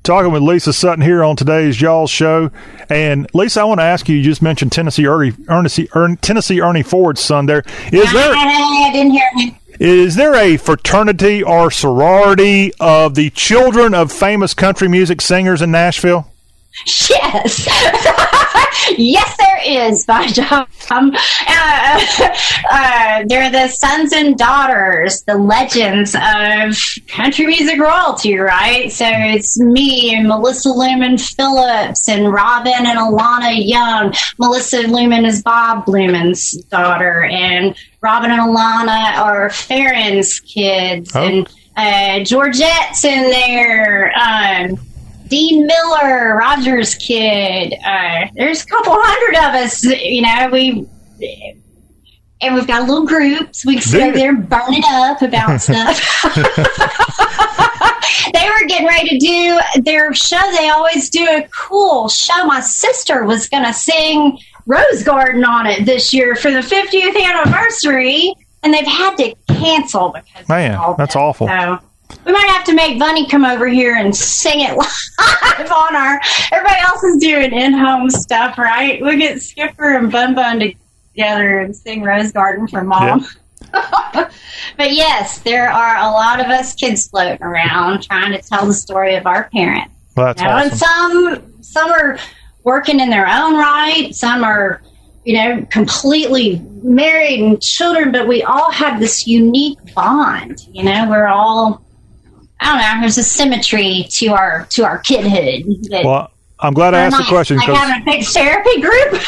talking 0.07 0.31
with 0.31 0.41
Lisa 0.41 0.71
Sutton 0.71 1.01
here 1.01 1.21
on 1.21 1.35
today's 1.35 1.81
Y'all 1.81 2.07
Show. 2.07 2.49
And 2.89 3.29
Lisa, 3.33 3.59
I 3.59 3.63
want 3.65 3.81
to 3.81 3.83
ask 3.83 4.07
you. 4.07 4.15
You 4.15 4.23
just 4.23 4.41
mentioned 4.41 4.71
Tennessee 4.71 5.05
Ernie, 5.05 5.33
Ernie, 5.49 5.69
Ernie 5.93 6.15
Tennessee 6.15 6.61
Ernie 6.61 6.81
Ford's 6.81 7.19
son. 7.19 7.45
There 7.45 7.63
is 7.91 8.13
there. 8.13 8.31
I 8.33 8.89
didn't 8.93 9.11
hear 9.11 9.29
him. 9.35 9.57
Is 9.81 10.15
there 10.15 10.33
a 10.33 10.55
fraternity 10.55 11.43
or 11.43 11.69
sorority 11.69 12.71
of 12.79 13.15
the 13.15 13.31
children 13.31 13.93
of 13.93 14.09
famous 14.09 14.53
country 14.53 14.87
music 14.87 15.19
singers 15.19 15.61
in 15.61 15.71
Nashville? 15.71 16.31
Yes. 16.85 17.67
yes, 18.97 19.37
there 19.37 19.61
is, 19.65 20.05
by 20.05 20.27
John. 20.27 20.67
Um, 20.91 21.11
uh, 21.47 22.07
uh, 22.71 23.23
they're 23.27 23.51
the 23.51 23.67
sons 23.67 24.13
and 24.13 24.37
daughters, 24.37 25.23
the 25.23 25.35
legends 25.35 26.15
of 26.15 26.77
country 27.07 27.47
music 27.47 27.79
royalty, 27.79 28.37
right? 28.37 28.91
So 28.91 29.05
it's 29.09 29.59
me 29.59 30.15
and 30.15 30.27
Melissa 30.27 30.69
Luman 30.69 31.19
Phillips 31.19 32.07
and 32.07 32.31
Robin 32.31 32.73
and 32.85 32.99
Alana 32.99 33.53
Young. 33.57 34.13
Melissa 34.39 34.83
Luman 34.83 35.25
is 35.25 35.41
Bob 35.41 35.85
Luman's 35.85 36.51
daughter, 36.65 37.23
and 37.25 37.75
Robin 38.01 38.31
and 38.31 38.41
Alana 38.41 39.17
are 39.17 39.49
Faron's 39.49 40.39
kids, 40.41 41.15
oh. 41.15 41.23
and 41.23 41.47
uh, 41.75 42.23
Georgette's 42.23 43.03
in 43.03 43.29
there. 43.29 44.13
Um, 44.17 44.79
Dean 45.27 45.67
Miller, 45.67 46.37
Roger's 46.37 46.95
kid. 46.95 47.73
Uh, 47.85 48.27
there's 48.35 48.63
a 48.63 48.65
couple 48.65 48.93
hundred 48.95 49.37
of 49.37 49.65
us. 49.65 49.83
You 49.83 50.21
know, 50.21 50.49
we 50.51 50.87
and 52.41 52.55
we've 52.55 52.67
got 52.67 52.87
little 52.87 53.05
groups. 53.05 53.65
we 53.65 53.79
can 53.79 54.01
over 54.01 54.17
there 54.17 54.29
and 54.29 54.47
burn 54.47 54.73
it 54.73 54.85
up 54.85 55.21
about 55.21 55.61
stuff. 55.67 56.23
they 58.33 58.49
were 58.49 58.67
getting 58.67 58.87
ready 58.87 59.09
to 59.09 59.17
do 59.17 59.59
their 59.81 60.13
show. 60.13 60.39
They 60.57 60.69
always 60.69 61.09
do 61.09 61.23
a 61.23 61.47
cool 61.55 62.09
show. 62.09 62.45
My 62.45 62.61
sister 62.61 63.23
was 63.23 63.49
going 63.49 63.65
to 63.65 63.73
sing 63.73 64.37
Rose 64.65 65.03
Garden 65.03 65.43
on 65.43 65.65
it 65.65 65.85
this 65.85 66.13
year 66.13 66.35
for 66.35 66.51
the 66.51 66.59
50th 66.59 67.23
anniversary, 67.23 68.33
and 68.63 68.73
they've 68.73 68.85
had 68.85 69.15
to 69.15 69.33
cancel 69.47 70.09
because 70.09 70.47
man, 70.47 70.95
that's 70.97 71.15
awful. 71.15 71.47
So, 71.47 71.79
we 72.25 72.31
might 72.31 72.49
have 72.49 72.63
to 72.65 72.73
make 72.73 72.99
Bunny 72.99 73.27
come 73.27 73.45
over 73.45 73.67
here 73.67 73.95
and 73.95 74.15
sing 74.15 74.61
it 74.61 74.75
live 74.77 75.71
on 75.71 75.95
our. 75.95 76.19
Everybody 76.51 76.81
else 76.81 77.03
is 77.03 77.17
doing 77.17 77.53
in-home 77.53 78.09
stuff, 78.09 78.57
right? 78.57 79.01
We'll 79.01 79.17
get 79.17 79.41
Skipper 79.41 79.95
and 79.97 80.11
Bun 80.11 80.35
Bun 80.35 80.59
together 80.59 81.59
and 81.59 81.75
sing 81.75 82.03
Rose 82.03 82.31
Garden 82.31 82.67
for 82.67 82.83
Mom. 82.83 83.25
But 84.77 84.93
yes, 84.93 85.39
there 85.39 85.69
are 85.69 85.97
a 85.97 86.11
lot 86.11 86.39
of 86.39 86.47
us 86.47 86.75
kids 86.75 87.07
floating 87.07 87.41
around 87.41 88.03
trying 88.03 88.31
to 88.31 88.41
tell 88.41 88.65
the 88.65 88.73
story 88.73 89.15
of 89.15 89.25
our 89.25 89.49
parents. 89.49 89.93
Well, 90.15 90.27
that's 90.27 90.41
you 90.41 90.47
know, 90.47 90.53
awesome. 90.53 90.69
And 90.69 90.77
some 90.77 91.63
some 91.63 91.91
are 91.91 92.19
working 92.63 92.99
in 92.99 93.09
their 93.09 93.27
own 93.27 93.55
right. 93.55 94.13
Some 94.13 94.43
are 94.43 94.81
you 95.27 95.33
know, 95.33 95.67
completely 95.69 96.61
married 96.83 97.41
and 97.41 97.61
children, 97.61 98.13
but 98.13 98.29
we 98.29 98.43
all 98.43 98.71
have 98.71 99.01
this 99.01 99.27
unique 99.27 99.77
bond. 99.93 100.65
You 100.71 100.83
know, 100.83 101.09
we're 101.09 101.27
all 101.27 101.83
I 102.59 102.69
don't 102.69 102.77
know. 102.81 103.01
There's 103.01 103.17
a 103.17 103.23
symmetry 103.23 104.07
to 104.11 104.27
our 104.27 104.65
to 104.71 104.83
our 104.83 104.99
kidhood. 104.99 106.03
well, 106.03 106.31
I'm 106.59 106.73
glad 106.73 106.93
I 106.93 107.01
asked 107.01 107.17
nice. 107.17 107.25
the 107.25 107.29
question. 107.29 107.57
Like 107.57 107.67
having 107.67 108.01
a 108.01 108.05
big 108.05 108.25
therapy 108.25 108.81
group. 108.81 109.21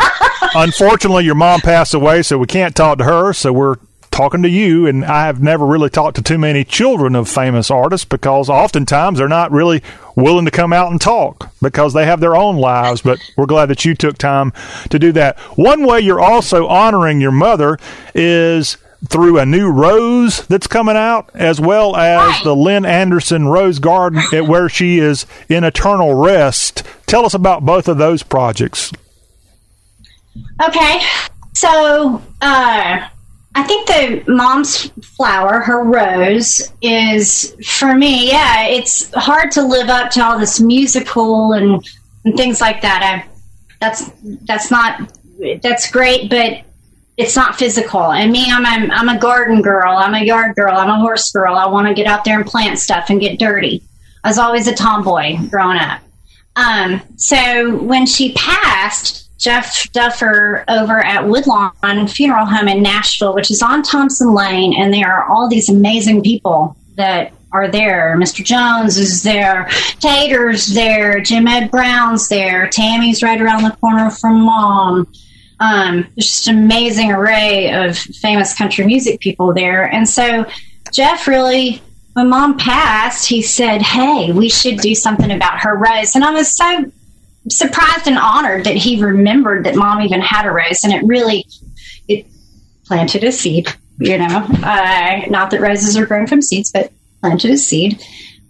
unfortunately, 0.54 1.24
your 1.24 1.34
mom 1.34 1.60
passed 1.60 1.94
away, 1.94 2.22
so 2.22 2.38
we 2.38 2.46
can't 2.46 2.76
talk 2.76 2.98
to 2.98 3.04
her. 3.04 3.32
So 3.32 3.52
we're 3.52 3.76
talking 4.14 4.42
to 4.42 4.48
you. 4.48 4.86
And 4.86 5.04
I 5.04 5.26
have 5.26 5.42
never 5.42 5.66
really 5.66 5.90
talked 5.90 6.16
to 6.16 6.22
too 6.22 6.38
many 6.38 6.64
children 6.64 7.16
of 7.16 7.28
famous 7.28 7.70
artists 7.70 8.04
because 8.04 8.48
oftentimes 8.48 9.18
they're 9.18 9.28
not 9.28 9.50
really 9.50 9.82
willing 10.14 10.44
to 10.44 10.50
come 10.50 10.72
out 10.72 10.90
and 10.92 11.00
talk 11.00 11.52
because 11.60 11.92
they 11.92 12.06
have 12.06 12.20
their 12.20 12.36
own 12.36 12.56
lives. 12.56 13.02
But 13.02 13.18
we're 13.36 13.46
glad 13.46 13.66
that 13.66 13.84
you 13.84 13.94
took 13.94 14.16
time 14.16 14.52
to 14.90 14.98
do 14.98 15.10
that. 15.12 15.38
One 15.56 15.84
way 15.84 16.00
you're 16.00 16.20
also 16.20 16.68
honoring 16.68 17.20
your 17.20 17.32
mother 17.32 17.78
is 18.14 18.76
through 19.08 19.38
a 19.38 19.46
new 19.46 19.70
rose 19.70 20.46
that's 20.46 20.66
coming 20.66 20.96
out, 20.96 21.30
as 21.34 21.60
well 21.60 21.96
as 21.96 22.42
the 22.42 22.54
Lynn 22.54 22.84
Anderson 22.84 23.48
Rose 23.48 23.78
Garden, 23.78 24.22
where 24.46 24.68
she 24.68 24.98
is 24.98 25.26
in 25.48 25.64
eternal 25.64 26.14
rest. 26.14 26.82
Tell 27.06 27.24
us 27.24 27.34
about 27.34 27.64
both 27.64 27.88
of 27.88 27.98
those 27.98 28.22
projects. 28.22 28.92
Okay, 30.62 31.00
so 31.52 32.22
uh, 32.40 33.08
I 33.54 33.62
think 33.62 33.86
the 33.86 34.24
mom's 34.32 34.90
flower, 35.16 35.60
her 35.60 35.84
rose, 35.84 36.72
is 36.82 37.54
for 37.64 37.94
me. 37.94 38.28
Yeah, 38.28 38.66
it's 38.66 39.12
hard 39.14 39.50
to 39.52 39.62
live 39.62 39.88
up 39.88 40.10
to 40.12 40.24
all 40.24 40.38
this 40.38 40.60
musical 40.60 41.52
and, 41.52 41.84
and 42.24 42.36
things 42.36 42.60
like 42.60 42.82
that. 42.82 43.02
I, 43.02 43.30
that's 43.80 44.10
that's 44.46 44.70
not 44.70 45.12
that's 45.62 45.90
great, 45.90 46.30
but 46.30 46.62
it's 47.16 47.36
not 47.36 47.56
physical. 47.56 48.12
And 48.12 48.32
me, 48.32 48.46
I'm 48.50 48.64
a, 48.64 48.92
I'm 48.92 49.08
a 49.08 49.18
garden 49.18 49.62
girl. 49.62 49.96
I'm 49.96 50.14
a 50.14 50.24
yard 50.24 50.56
girl. 50.56 50.76
I'm 50.76 50.90
a 50.90 50.98
horse 50.98 51.30
girl. 51.30 51.54
I 51.54 51.66
want 51.66 51.86
to 51.86 51.94
get 51.94 52.06
out 52.06 52.24
there 52.24 52.38
and 52.40 52.46
plant 52.46 52.78
stuff 52.78 53.10
and 53.10 53.20
get 53.20 53.38
dirty. 53.38 53.82
I 54.24 54.28
was 54.28 54.38
always 54.38 54.66
a 54.66 54.74
tomboy 54.74 55.36
growing 55.48 55.78
up. 55.78 56.00
Um, 56.56 57.02
so 57.16 57.76
when 57.78 58.06
she 58.06 58.32
passed, 58.32 59.24
Jeff 59.38 59.90
Duffer 59.92 60.64
over 60.68 61.04
at 61.04 61.28
Woodlawn 61.28 62.08
Funeral 62.08 62.46
Home 62.46 62.68
in 62.68 62.82
Nashville, 62.82 63.34
which 63.34 63.50
is 63.50 63.60
on 63.60 63.82
Thompson 63.82 64.32
Lane, 64.32 64.72
and 64.74 64.92
there 64.92 65.12
are 65.12 65.28
all 65.28 65.48
these 65.48 65.68
amazing 65.68 66.22
people 66.22 66.76
that 66.96 67.32
are 67.52 67.68
there. 67.68 68.16
Mr. 68.18 68.44
Jones 68.44 68.96
is 68.96 69.22
there, 69.22 69.68
Tater's 70.00 70.68
there, 70.68 71.20
Jim 71.20 71.46
Ed 71.46 71.70
Brown's 71.70 72.28
there, 72.28 72.68
Tammy's 72.68 73.22
right 73.22 73.40
around 73.40 73.64
the 73.64 73.76
corner 73.76 74.10
from 74.10 74.40
Mom. 74.40 75.06
Um, 75.60 76.02
there's 76.16 76.28
just 76.28 76.48
an 76.48 76.58
amazing 76.58 77.12
array 77.12 77.72
of 77.72 77.96
famous 77.96 78.56
country 78.56 78.84
music 78.84 79.20
people 79.20 79.54
there. 79.54 79.84
And 79.84 80.08
so 80.08 80.46
Jeff 80.92 81.26
really, 81.26 81.82
when 82.14 82.28
mom 82.28 82.58
passed, 82.58 83.28
he 83.28 83.42
said, 83.42 83.82
Hey, 83.82 84.32
we 84.32 84.48
should 84.48 84.78
do 84.78 84.94
something 84.94 85.30
about 85.30 85.60
her 85.60 85.76
rose. 85.76 86.14
And 86.14 86.24
I 86.24 86.30
was 86.30 86.56
so 86.56 86.90
surprised 87.48 88.06
and 88.06 88.18
honored 88.18 88.64
that 88.64 88.76
he 88.76 89.02
remembered 89.02 89.64
that 89.64 89.76
mom 89.76 90.00
even 90.02 90.20
had 90.20 90.46
a 90.46 90.50
rose. 90.50 90.82
And 90.84 90.92
it 90.92 91.04
really, 91.04 91.46
it 92.08 92.26
planted 92.86 93.24
a 93.24 93.32
seed, 93.32 93.68
you 93.98 94.18
know, 94.18 94.46
uh, 94.62 95.22
not 95.28 95.50
that 95.50 95.60
roses 95.60 95.96
are 95.96 96.06
grown 96.06 96.26
from 96.26 96.42
seeds, 96.42 96.70
but 96.70 96.92
planted 97.20 97.50
a 97.50 97.58
seed. 97.58 98.02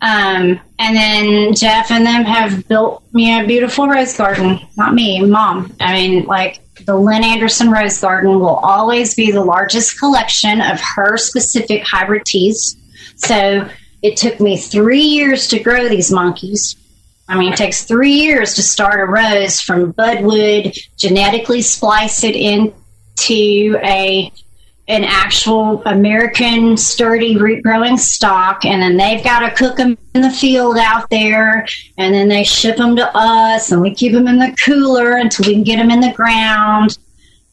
Um, 0.05 0.61
and 0.79 0.95
then 0.95 1.55
Jeff 1.55 1.91
and 1.91 2.05
them 2.05 2.25
have 2.25 2.69
built 2.69 3.03
me 3.15 3.41
a 3.41 3.47
beautiful 3.47 3.89
rose 3.89 4.15
garden. 4.15 4.61
Not 4.77 4.93
me, 4.93 5.25
mom. 5.25 5.75
I 5.81 5.95
mean, 5.95 6.27
like 6.27 6.61
the 6.85 6.95
Lynn 6.95 7.25
Anderson 7.25 7.71
Rose 7.71 7.99
Garden 7.99 8.39
will 8.39 8.57
always 8.57 9.15
be 9.15 9.31
the 9.31 9.43
largest 9.43 9.99
collection 9.99 10.61
of 10.61 10.79
her 10.81 11.17
specific 11.17 11.85
hybrid 11.85 12.27
teas. 12.27 12.77
So 13.17 13.67
it 14.03 14.19
took 14.19 14.41
me 14.41 14.59
three 14.59 15.01
years 15.01 15.49
to 15.49 15.59
grow 15.59 15.89
these 15.89 16.13
monkeys. 16.13 16.77
I 17.27 17.39
mean, 17.39 17.55
it 17.55 17.57
takes 17.57 17.85
three 17.85 18.13
years 18.13 18.53
to 18.57 18.63
start 18.63 19.01
a 19.01 19.07
rose 19.07 19.59
from 19.59 19.95
budwood, 19.95 20.77
genetically 20.99 21.63
splice 21.63 22.23
it 22.25 22.37
into 22.37 23.79
a 23.83 24.31
an 24.87 25.03
actual 25.05 25.83
American 25.87 26.77
sturdy 26.77 27.39
root 27.39 27.63
growing 27.63 27.97
stock, 27.97 28.65
and 28.65 28.83
then 28.83 28.97
they've 28.97 29.25
got 29.25 29.41
to 29.41 29.51
cook 29.51 29.77
them 29.77 29.97
in 30.15 30.21
the 30.21 30.31
field 30.31 30.77
out 30.77 31.09
there, 31.09 31.67
and 31.97 32.15
then 32.15 32.29
they 32.29 32.45
ship 32.45 32.77
them 32.77 32.95
to 32.97 33.11
us, 33.17 33.73
and 33.73 33.81
we 33.81 33.95
keep 33.95 34.13
them 34.13 34.29
in 34.29 34.39
the 34.39 34.55
cooler 34.65 35.17
until 35.17 35.47
we 35.47 35.55
can 35.55 35.65
get 35.65 35.77
them 35.77 35.91
in 35.91 36.01
the 36.01 36.13
ground. 36.13 36.99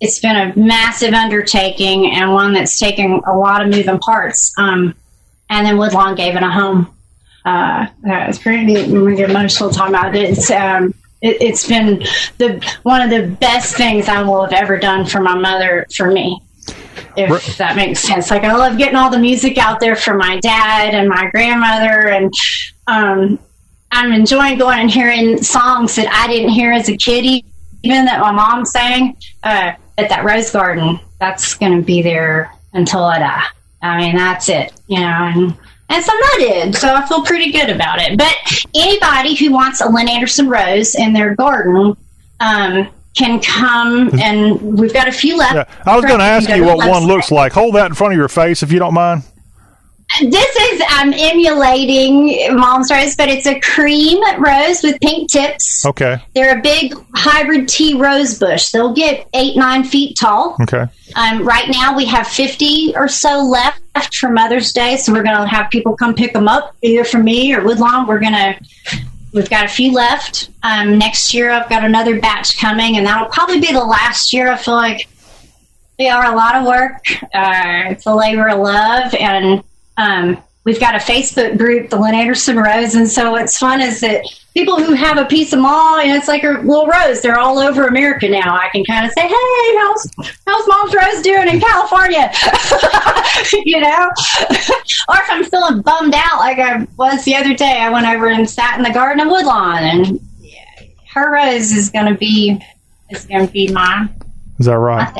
It's 0.01 0.19
been 0.19 0.35
a 0.35 0.53
massive 0.57 1.13
undertaking 1.13 2.11
and 2.11 2.33
one 2.33 2.53
that's 2.53 2.77
taken 2.77 3.21
a 3.25 3.37
lot 3.37 3.61
of 3.61 3.69
moving 3.69 3.99
parts. 3.99 4.51
Um, 4.57 4.95
and 5.49 5.65
then 5.65 5.77
Woodlawn 5.77 6.15
gave 6.15 6.35
it 6.35 6.41
a 6.41 6.49
home. 6.49 6.93
Uh, 7.45 7.85
pretty 8.41 8.65
neat. 8.65 8.87
We 8.87 9.15
get 9.15 9.29
emotional 9.29 9.69
talking 9.69 9.93
about 9.93 10.15
it. 10.15 10.31
It's 10.31 10.49
um, 10.49 10.93
it, 11.21 11.41
has 11.47 11.67
been 11.67 11.99
the 12.39 12.77
one 12.83 13.01
of 13.01 13.09
the 13.09 13.27
best 13.39 13.75
things 13.75 14.07
I 14.07 14.23
will 14.23 14.43
have 14.43 14.53
ever 14.53 14.77
done 14.77 15.05
for 15.05 15.21
my 15.21 15.35
mother 15.35 15.85
for 15.95 16.09
me 16.09 16.41
if 17.15 17.57
that 17.57 17.75
makes 17.75 17.99
sense. 17.99 18.31
Like 18.31 18.43
I 18.43 18.55
love 18.55 18.77
getting 18.77 18.95
all 18.95 19.09
the 19.09 19.19
music 19.19 19.57
out 19.57 19.79
there 19.79 19.95
for 19.95 20.15
my 20.15 20.39
dad 20.39 20.93
and 20.93 21.09
my 21.09 21.29
grandmother, 21.31 22.09
and 22.09 22.33
um, 22.87 23.39
I'm 23.91 24.13
enjoying 24.13 24.57
going 24.57 24.79
and 24.79 24.91
hearing 24.91 25.41
songs 25.41 25.95
that 25.95 26.07
I 26.07 26.27
didn't 26.27 26.49
hear 26.49 26.71
as 26.71 26.89
a 26.89 26.97
kid, 26.97 27.43
even 27.83 28.05
that 28.05 28.19
my 28.21 28.31
mom 28.31 28.65
sang 28.65 29.17
uh, 29.43 29.73
at 29.97 30.09
that 30.09 30.23
Rose 30.23 30.51
Garden. 30.51 30.99
That's 31.19 31.53
going 31.55 31.77
to 31.77 31.83
be 31.83 32.01
there 32.01 32.51
until 32.73 33.03
I 33.03 33.19
die. 33.19 33.43
I 33.81 33.97
mean, 33.97 34.15
that's 34.15 34.49
it, 34.49 34.73
you 34.87 34.99
know. 34.99 35.05
And, 35.05 35.57
and 35.89 36.03
some 36.03 36.17
I 36.17 36.35
did, 36.39 36.75
so 36.75 36.93
I 36.93 37.05
feel 37.07 37.23
pretty 37.23 37.51
good 37.51 37.69
about 37.69 37.99
it. 37.99 38.17
But 38.17 38.35
anybody 38.73 39.35
who 39.35 39.51
wants 39.51 39.81
a 39.81 39.89
Lynn 39.89 40.07
Anderson 40.07 40.47
rose 40.47 40.95
in 40.95 41.13
their 41.13 41.35
garden, 41.35 41.95
um, 42.39 42.89
can 43.15 43.41
come 43.41 44.09
and 44.19 44.79
we've 44.79 44.93
got 44.93 45.07
a 45.07 45.11
few 45.11 45.37
left. 45.37 45.55
Yeah. 45.55 45.65
I 45.85 45.95
was 45.95 46.05
going 46.05 46.19
to 46.19 46.25
ask 46.25 46.49
you 46.49 46.63
what 46.63 46.77
one 46.87 47.03
looks 47.05 47.31
like. 47.31 47.51
Hold 47.53 47.75
that 47.75 47.87
in 47.87 47.93
front 47.93 48.13
of 48.13 48.17
your 48.17 48.29
face 48.29 48.63
if 48.63 48.71
you 48.71 48.79
don't 48.79 48.93
mind. 48.93 49.23
This 50.19 50.55
is 50.55 50.81
I'm 50.89 51.13
emulating 51.13 52.55
mom's 52.55 52.91
rose, 52.91 53.15
but 53.15 53.29
it's 53.29 53.47
a 53.47 53.59
cream 53.61 54.21
rose 54.41 54.83
with 54.83 54.99
pink 54.99 55.31
tips. 55.31 55.85
Okay. 55.85 56.17
They're 56.35 56.59
a 56.59 56.61
big 56.61 56.93
hybrid 57.15 57.69
tea 57.69 57.93
rose 57.93 58.37
bush. 58.37 58.71
They'll 58.71 58.93
get 58.93 59.27
eight, 59.33 59.55
nine 59.55 59.85
feet 59.85 60.17
tall. 60.19 60.57
Okay. 60.61 60.85
Um, 61.15 61.47
right 61.47 61.69
now, 61.69 61.95
we 61.95 62.05
have 62.05 62.27
50 62.27 62.93
or 62.95 63.07
so 63.07 63.41
left 63.41 64.15
for 64.15 64.29
Mother's 64.29 64.73
Day, 64.73 64.97
so 64.97 65.13
we're 65.13 65.23
going 65.23 65.37
to 65.37 65.47
have 65.47 65.69
people 65.71 65.95
come 65.95 66.13
pick 66.13 66.33
them 66.33 66.47
up, 66.47 66.75
either 66.81 67.05
from 67.05 67.23
me 67.23 67.53
or 67.53 67.63
Woodlawn. 67.63 68.05
We're 68.05 68.19
going 68.19 68.33
to 68.33 68.59
We've 69.33 69.49
got 69.49 69.65
a 69.65 69.69
few 69.69 69.93
left. 69.93 70.49
Um, 70.63 70.97
next 70.97 71.33
year, 71.33 71.51
I've 71.51 71.69
got 71.69 71.83
another 71.85 72.19
batch 72.19 72.57
coming, 72.57 72.97
and 72.97 73.05
that'll 73.05 73.29
probably 73.29 73.61
be 73.61 73.71
the 73.71 73.83
last 73.83 74.33
year. 74.33 74.51
I 74.51 74.57
feel 74.57 74.75
like 74.75 75.07
they 75.97 76.09
are 76.09 76.25
a 76.25 76.35
lot 76.35 76.55
of 76.55 76.65
work. 76.65 77.05
Uh, 77.33 77.91
it's 77.91 78.05
a 78.05 78.13
labor 78.13 78.49
of 78.49 78.59
love, 78.59 79.13
and 79.13 79.63
um, 79.97 80.41
we've 80.65 80.79
got 80.79 80.95
a 80.95 80.97
Facebook 80.97 81.57
group, 81.57 81.89
the 81.89 81.97
Lynn 81.97 82.15
Anderson 82.15 82.57
Rose, 82.57 82.95
and 82.95 83.09
so 83.09 83.31
what's 83.31 83.57
fun 83.57 83.81
is 83.81 84.01
that 84.01 84.25
people 84.53 84.81
who 84.83 84.93
have 84.93 85.17
a 85.17 85.25
piece 85.25 85.53
of 85.53 85.59
mall, 85.59 85.99
and 85.99 86.11
it's 86.11 86.27
like 86.27 86.43
a 86.43 86.49
little 86.49 86.87
rose. 86.87 87.21
They're 87.21 87.39
all 87.39 87.59
over 87.59 87.87
America 87.87 88.27
now. 88.27 88.55
I 88.55 88.69
can 88.69 88.83
kind 88.85 89.05
of 89.05 89.11
say, 89.13 89.27
"Hey, 89.27 89.75
how's 89.77 90.11
how's 90.45 90.67
Mom's 90.67 90.93
Rose 90.93 91.21
doing 91.21 91.47
in 91.47 91.59
California?" 91.59 92.31
you 93.65 93.79
know, 93.79 94.09
or 95.09 95.15
if 95.15 95.29
I'm 95.29 95.43
feeling 95.45 95.81
bummed 95.81 96.13
out, 96.15 96.39
like 96.39 96.59
I 96.59 96.87
was 96.97 97.23
the 97.23 97.35
other 97.35 97.53
day, 97.53 97.79
I 97.79 97.89
went 97.89 98.07
over 98.07 98.27
and 98.27 98.49
sat 98.49 98.77
in 98.77 98.83
the 98.83 98.91
garden 98.91 99.25
of 99.25 99.31
Woodlawn, 99.31 99.83
and 99.83 100.19
her 101.13 101.33
rose 101.33 101.71
is 101.71 101.89
going 101.89 102.11
to 102.11 102.17
be 102.17 102.59
is 103.09 103.25
going 103.25 103.47
to 103.47 103.53
be 103.53 103.71
mine. 103.71 104.20
Is 104.61 104.67
that 104.67 104.77
right? 104.77 105.11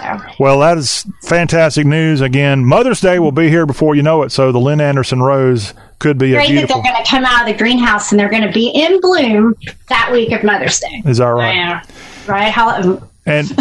So. 0.00 0.20
Well, 0.38 0.60
that 0.60 0.78
is 0.78 1.04
fantastic 1.22 1.86
news. 1.86 2.20
Again, 2.20 2.64
Mother's 2.64 3.00
Day 3.00 3.18
will 3.18 3.32
be 3.32 3.48
here 3.48 3.66
before 3.66 3.96
you 3.96 4.02
know 4.02 4.22
it. 4.22 4.30
So 4.30 4.52
the 4.52 4.60
Lynn 4.60 4.80
Anderson 4.80 5.20
Rose 5.20 5.74
could 5.98 6.18
be 6.18 6.32
Great 6.32 6.50
a 6.50 6.52
beautiful. 6.52 6.76
that 6.76 6.82
they're 6.84 6.92
going 6.92 7.04
to 7.04 7.10
come 7.10 7.24
out 7.24 7.40
of 7.40 7.46
the 7.48 7.58
greenhouse 7.58 8.12
and 8.12 8.20
they're 8.20 8.30
going 8.30 8.46
to 8.46 8.52
be 8.52 8.68
in 8.68 9.00
bloom 9.00 9.56
that 9.88 10.10
week 10.12 10.30
of 10.30 10.44
Mother's 10.44 10.78
Day. 10.78 11.02
Is 11.04 11.18
that 11.18 11.26
right? 11.26 11.54
Yeah. 11.54 11.82
Right. 12.28 12.52
How, 12.52 12.80
um, 12.80 13.08
and 13.24 13.52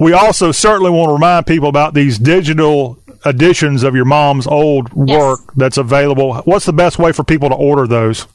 we 0.00 0.12
also 0.12 0.50
certainly 0.50 0.90
want 0.90 1.10
to 1.10 1.12
remind 1.14 1.46
people 1.46 1.68
about 1.68 1.94
these 1.94 2.18
digital 2.18 2.98
editions 3.24 3.84
of 3.84 3.94
your 3.94 4.04
mom's 4.04 4.48
old 4.48 4.92
work 4.92 5.40
yes. 5.40 5.54
that's 5.56 5.76
available. 5.76 6.34
What's 6.38 6.66
the 6.66 6.72
best 6.72 6.98
way 6.98 7.12
for 7.12 7.22
people 7.22 7.48
to 7.50 7.54
order 7.54 7.86
those? 7.86 8.26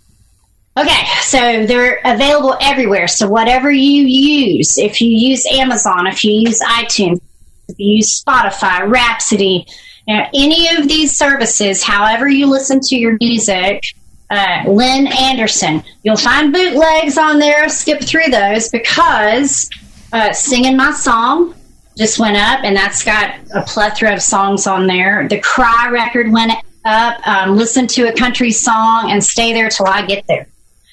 Okay, 0.77 1.05
so 1.21 1.65
they're 1.65 1.99
available 2.05 2.55
everywhere. 2.61 3.07
So 3.07 3.27
whatever 3.27 3.71
you 3.71 4.03
use, 4.03 4.77
if 4.77 5.01
you 5.01 5.09
use 5.09 5.45
Amazon, 5.51 6.07
if 6.07 6.23
you 6.23 6.31
use 6.31 6.61
iTunes, 6.61 7.19
if 7.67 7.77
you 7.77 7.95
use 7.95 8.23
Spotify, 8.23 8.89
Rhapsody, 8.89 9.65
you 10.07 10.15
know, 10.15 10.25
any 10.33 10.69
of 10.77 10.87
these 10.87 11.17
services, 11.17 11.83
however 11.83 12.29
you 12.29 12.47
listen 12.49 12.79
to 12.79 12.95
your 12.95 13.17
music, 13.19 13.83
uh, 14.29 14.63
Lynn 14.65 15.07
Anderson, 15.07 15.83
you'll 16.03 16.15
find 16.15 16.53
bootlegs 16.53 17.17
on 17.17 17.37
there. 17.37 17.67
Skip 17.67 18.01
through 18.01 18.27
those 18.31 18.69
because 18.69 19.69
uh, 20.13 20.31
singing 20.31 20.77
my 20.77 20.93
song 20.93 21.53
just 21.97 22.17
went 22.17 22.37
up, 22.37 22.61
and 22.63 22.77
that's 22.77 23.03
got 23.03 23.35
a 23.53 23.61
plethora 23.63 24.13
of 24.13 24.21
songs 24.21 24.67
on 24.67 24.87
there. 24.87 25.27
The 25.27 25.41
Cry 25.41 25.89
record 25.89 26.31
went 26.31 26.53
up. 26.85 27.27
Um, 27.27 27.57
listen 27.57 27.87
to 27.87 28.07
a 28.07 28.13
country 28.13 28.51
song 28.51 29.11
and 29.11 29.21
stay 29.21 29.51
there 29.51 29.69
till 29.69 29.85
I 29.85 30.05
get 30.05 30.25
there. 30.27 30.47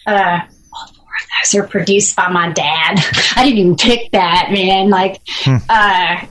Uh, 0.09 0.40
all 0.72 0.86
four 0.86 1.04
of 1.04 1.28
those 1.42 1.54
are 1.54 1.66
produced 1.66 2.16
by 2.16 2.28
my 2.30 2.52
dad. 2.52 2.96
I 3.36 3.44
didn't 3.44 3.59
even 3.59 3.76
pick 3.76 4.11
that, 4.12 4.50
man. 4.50 4.90
Like, 4.90 5.20
hmm. 5.26 5.56
uh, 5.68 6.26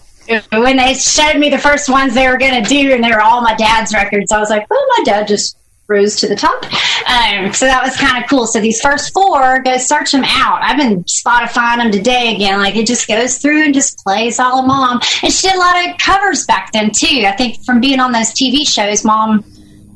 when 0.52 0.78
they 0.78 0.94
showed 0.94 1.38
me 1.38 1.50
the 1.50 1.58
first 1.58 1.90
ones 1.90 2.14
they 2.14 2.28
were 2.28 2.38
going 2.38 2.62
to 2.62 2.70
do, 2.70 2.94
and 2.94 3.04
they 3.04 3.12
were 3.12 3.22
all 3.22 3.42
my 3.42 3.56
dad's 3.56 3.94
records, 3.94 4.32
I 4.32 4.40
was 4.40 4.50
like, 4.50 4.70
well, 4.70 4.86
my 4.98 5.04
dad 5.06 5.28
just 5.28 5.58
rose 5.88 6.18
to 6.18 6.28
the 6.28 6.36
top. 6.36 6.66
Um, 7.08 7.54
so 7.54 7.66
that 7.66 7.82
was 7.84 7.96
kind 7.96 8.22
of 8.22 8.30
cool. 8.30 8.46
So 8.46 8.60
these 8.60 8.82
first 8.82 9.14
four, 9.14 9.62
go 9.62 9.78
search 9.78 10.12
them 10.12 10.24
out. 10.26 10.62
I've 10.62 10.78
been 10.78 11.04
Spotifying 11.06 11.78
them 11.78 11.92
today 11.92 12.36
again. 12.36 12.60
Like 12.60 12.76
it 12.76 12.86
just 12.86 13.08
goes 13.08 13.38
through 13.38 13.64
and 13.64 13.74
just 13.74 13.98
plays 14.00 14.40
all 14.40 14.60
of 14.60 14.68
mom. 14.68 15.00
And 15.24 15.32
she 15.32 15.48
did 15.48 15.56
a 15.56 15.60
lot 15.60 15.90
of 15.90 15.98
covers 15.98 16.46
back 16.46 16.72
then 16.74 16.92
too. 16.92 17.24
I 17.26 17.34
think 17.38 17.64
from 17.64 17.80
being 17.80 18.00
on 18.00 18.12
those 18.12 18.32
TV 18.32 18.68
shows, 18.68 19.06
mom, 19.06 19.46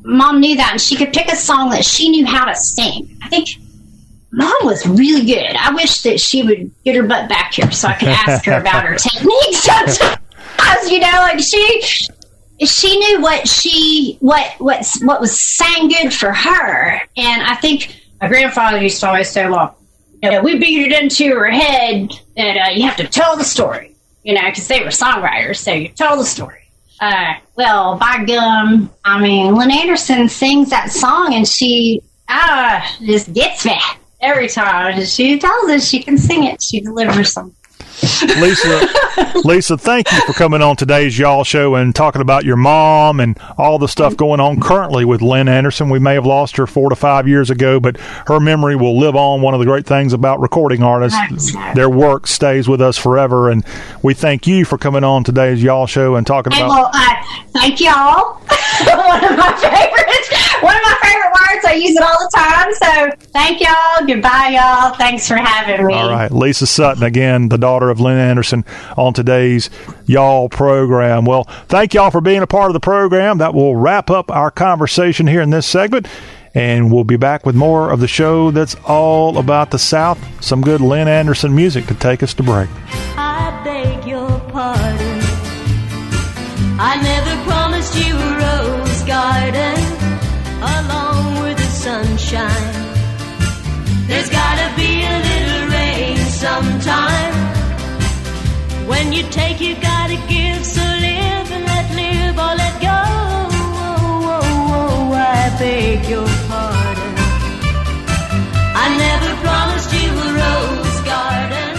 mom 0.02 0.40
knew 0.40 0.56
that, 0.56 0.72
and 0.72 0.80
she 0.80 0.96
could 0.96 1.12
pick 1.12 1.30
a 1.30 1.36
song 1.36 1.70
that 1.70 1.84
she 1.84 2.08
knew 2.08 2.24
how 2.24 2.46
to 2.46 2.54
sing. 2.54 3.18
I 3.22 3.28
think 3.28 3.48
mom 4.32 4.52
was 4.62 4.86
really 4.86 5.24
good. 5.24 5.54
I 5.56 5.72
wish 5.72 6.02
that 6.02 6.18
she 6.20 6.42
would 6.42 6.70
get 6.84 6.96
her 6.96 7.04
butt 7.04 7.28
back 7.28 7.54
here 7.54 7.70
so 7.70 7.88
I 7.88 7.94
could 7.94 8.08
ask 8.08 8.44
her 8.46 8.58
about 8.58 8.84
her 8.84 8.96
techniques. 8.98 9.68
Because 10.54 10.90
you 10.90 11.00
know, 11.00 11.08
like 11.08 11.40
she 11.40 11.82
she 12.60 12.98
knew 12.98 13.20
what 13.20 13.48
she 13.48 14.16
what 14.20 14.52
what 14.58 14.86
what 15.02 15.20
was 15.20 15.40
sang 15.40 15.88
good 15.88 16.12
for 16.12 16.30
her, 16.30 17.00
and 17.16 17.42
I 17.42 17.56
think 17.56 17.96
my 18.20 18.28
grandfather 18.28 18.78
used 18.78 19.00
to 19.00 19.08
always 19.08 19.30
say, 19.30 19.48
"Well, 19.48 19.76
you 20.22 20.30
know, 20.30 20.42
we 20.42 20.58
beat 20.58 20.92
it 20.92 21.02
into 21.02 21.34
her 21.34 21.50
head 21.50 22.10
that 22.36 22.68
uh, 22.68 22.70
you 22.70 22.82
have 22.82 22.96
to 22.98 23.08
tell 23.08 23.36
the 23.36 23.44
story." 23.44 23.92
you 24.22 24.34
know, 24.34 24.48
because 24.48 24.68
they 24.68 24.80
were 24.80 24.88
songwriters, 24.88 25.56
so 25.56 25.72
you 25.72 25.88
tell 25.88 26.16
the 26.16 26.24
story. 26.24 26.60
Uh, 27.00 27.34
well, 27.56 27.96
by 27.98 28.24
gum, 28.24 28.90
I 29.04 29.20
mean, 29.20 29.54
Lynn 29.54 29.72
Anderson 29.72 30.28
sings 30.28 30.70
that 30.70 30.90
song 30.90 31.34
and 31.34 31.46
she 31.46 32.00
uh, 32.28 32.80
just 33.00 33.32
gets 33.32 33.64
me 33.64 33.76
every 34.22 34.48
time. 34.48 35.04
She 35.04 35.38
tells 35.38 35.70
us 35.70 35.86
she 35.86 36.02
can 36.02 36.16
sing 36.16 36.44
it. 36.44 36.62
She 36.62 36.80
delivers 36.80 37.34
them. 37.34 37.54
Lisa, 38.40 38.88
Lisa, 39.44 39.76
thank 39.76 40.10
you 40.10 40.20
for 40.26 40.32
coming 40.32 40.60
on 40.62 40.74
today's 40.76 41.16
Y'all 41.16 41.44
Show 41.44 41.74
and 41.76 41.94
talking 41.94 42.20
about 42.22 42.44
your 42.44 42.56
mom 42.56 43.20
and 43.20 43.38
all 43.58 43.78
the 43.78 43.86
stuff 43.86 44.16
going 44.16 44.40
on 44.40 44.60
currently 44.60 45.04
with 45.04 45.20
Lynn 45.22 45.46
Anderson. 45.48 45.88
We 45.88 45.98
may 45.98 46.14
have 46.14 46.26
lost 46.26 46.56
her 46.56 46.66
four 46.66 46.88
to 46.90 46.96
five 46.96 47.28
years 47.28 47.50
ago, 47.50 47.78
but 47.78 47.98
her 48.26 48.40
memory 48.40 48.74
will 48.76 48.98
live 48.98 49.14
on. 49.14 49.40
One 49.42 49.54
of 49.54 49.60
the 49.60 49.66
great 49.66 49.86
things 49.86 50.12
about 50.14 50.40
recording 50.40 50.82
artists, 50.82 51.52
their 51.74 51.90
work 51.90 52.26
stays 52.26 52.66
with 52.68 52.80
us 52.80 52.96
forever. 52.96 53.50
And 53.50 53.64
we 54.02 54.14
thank 54.14 54.46
you 54.46 54.64
for 54.64 54.78
coming 54.78 55.04
on 55.04 55.22
today's 55.22 55.62
Y'all 55.62 55.86
Show 55.86 56.16
and 56.16 56.26
talking 56.26 56.52
And 56.54 56.62
about. 56.62 56.70
well, 56.70 56.90
uh, 56.92 57.14
thank 57.50 57.78
y'all. 57.80 58.34
one 58.84 59.24
of 59.24 59.36
my 59.38 59.52
favorites. 59.60 60.28
One 60.62 60.76
of 60.76 60.82
my 60.82 60.96
favorite 61.02 61.32
words. 61.32 61.64
I 61.64 61.74
use 61.74 61.96
it 61.96 62.02
all 62.02 62.18
the 62.18 62.30
time. 62.34 62.72
So 62.74 63.26
thank 63.32 63.60
y'all. 63.60 64.06
Goodbye, 64.06 64.50
y'all. 64.54 64.94
Thanks 64.94 65.26
for 65.26 65.36
having 65.36 65.86
me. 65.86 65.94
All 65.94 66.10
right, 66.10 66.30
Lisa 66.30 66.66
Sutton 66.66 67.02
again, 67.02 67.48
the 67.48 67.58
daughter 67.58 67.90
of 67.90 68.00
Lynn 68.00 68.18
Anderson, 68.18 68.64
on 68.96 69.12
today's 69.12 69.70
Y'all 70.06 70.48
program. 70.48 71.24
Well, 71.24 71.44
thank 71.68 71.94
y'all 71.94 72.10
for 72.10 72.20
being 72.20 72.42
a 72.42 72.46
part 72.46 72.70
of 72.70 72.74
the 72.74 72.80
program. 72.80 73.38
That 73.38 73.54
will 73.54 73.76
wrap 73.76 74.10
up 74.10 74.30
our 74.30 74.50
conversation 74.50 75.26
here 75.26 75.40
in 75.40 75.50
this 75.50 75.66
segment. 75.66 76.06
And 76.54 76.92
we'll 76.92 77.04
be 77.04 77.16
back 77.16 77.46
with 77.46 77.56
more 77.56 77.90
of 77.90 78.00
the 78.00 78.08
show 78.08 78.50
that's 78.50 78.76
all 78.86 79.38
about 79.38 79.70
the 79.70 79.78
South. 79.78 80.18
Some 80.44 80.60
good 80.60 80.80
Lynn 80.80 81.08
Anderson 81.08 81.54
music 81.54 81.86
to 81.86 81.94
take 81.94 82.22
us 82.22 82.34
to 82.34 82.42
break. 82.42 82.68
I 83.16 83.62
beg 83.64 84.06
your 84.06 84.28
pardon. 84.50 85.20
I 86.78 87.00
never 87.02 87.50
promised 87.50 87.96
you 87.96 88.14
a 88.14 88.36
rose 88.38 89.02
garden 89.04 89.42
along 89.52 89.62
with 89.62 89.76
the 89.76 89.81
sunshine. 92.32 94.08
There's 94.08 94.30
gotta 94.30 94.74
be 94.76 95.02
a 95.04 95.16
little 95.28 95.68
rain 95.68 96.16
sometime. 96.16 97.34
When 98.86 99.12
you 99.12 99.22
take, 99.24 99.60
you 99.60 99.74
gotta 99.76 100.16
give. 100.28 100.64
So 100.64 100.80
live 100.80 101.52
and 101.52 101.64
let 101.64 101.94
live 101.94 102.38
or 102.38 102.54
let 102.62 102.80
go. 102.80 103.02
Oh, 103.58 104.32
oh, 104.32 104.40
oh, 104.78 105.12
I 105.12 105.56
beg 105.58 106.08
your 106.08 106.26
pardon. 106.48 107.14
I 108.84 108.86
never 109.06 109.30
promised 109.44 109.92
you 109.98 110.08
a 110.08 110.28
rose 110.40 111.00
garden. 111.12 111.70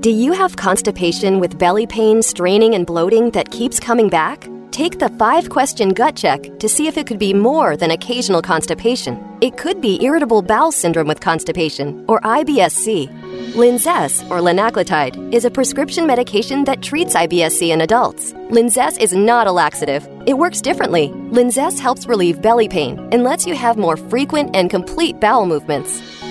Do 0.00 0.10
you 0.10 0.32
have 0.32 0.56
constipation 0.56 1.40
with 1.40 1.58
belly 1.58 1.86
pain, 1.86 2.22
straining, 2.22 2.74
and 2.74 2.86
bloating 2.86 3.30
that 3.30 3.50
keeps 3.50 3.80
coming 3.80 4.08
back? 4.08 4.48
Take 4.74 4.98
the 4.98 5.08
five 5.10 5.50
question 5.50 5.90
gut 5.90 6.16
check 6.16 6.58
to 6.58 6.68
see 6.68 6.88
if 6.88 6.98
it 6.98 7.06
could 7.06 7.20
be 7.20 7.32
more 7.32 7.76
than 7.76 7.92
occasional 7.92 8.42
constipation. 8.42 9.24
It 9.40 9.56
could 9.56 9.80
be 9.80 10.02
irritable 10.04 10.42
bowel 10.42 10.72
syndrome 10.72 11.06
with 11.06 11.20
constipation, 11.20 12.04
or 12.08 12.20
IBSC. 12.22 13.52
Linzess, 13.52 14.28
or 14.28 14.40
linaclotide, 14.40 15.32
is 15.32 15.44
a 15.44 15.50
prescription 15.50 16.08
medication 16.08 16.64
that 16.64 16.82
treats 16.82 17.14
IBSC 17.14 17.68
in 17.68 17.82
adults. 17.82 18.32
Linzess 18.50 18.98
is 18.98 19.12
not 19.12 19.46
a 19.46 19.52
laxative. 19.52 20.08
It 20.26 20.38
works 20.38 20.60
differently. 20.60 21.08
Linzess 21.30 21.78
helps 21.78 22.08
relieve 22.08 22.42
belly 22.42 22.68
pain 22.68 22.98
and 23.12 23.22
lets 23.22 23.46
you 23.46 23.54
have 23.54 23.76
more 23.76 23.96
frequent 23.96 24.56
and 24.56 24.70
complete 24.70 25.20
bowel 25.20 25.46
movements. 25.46 26.02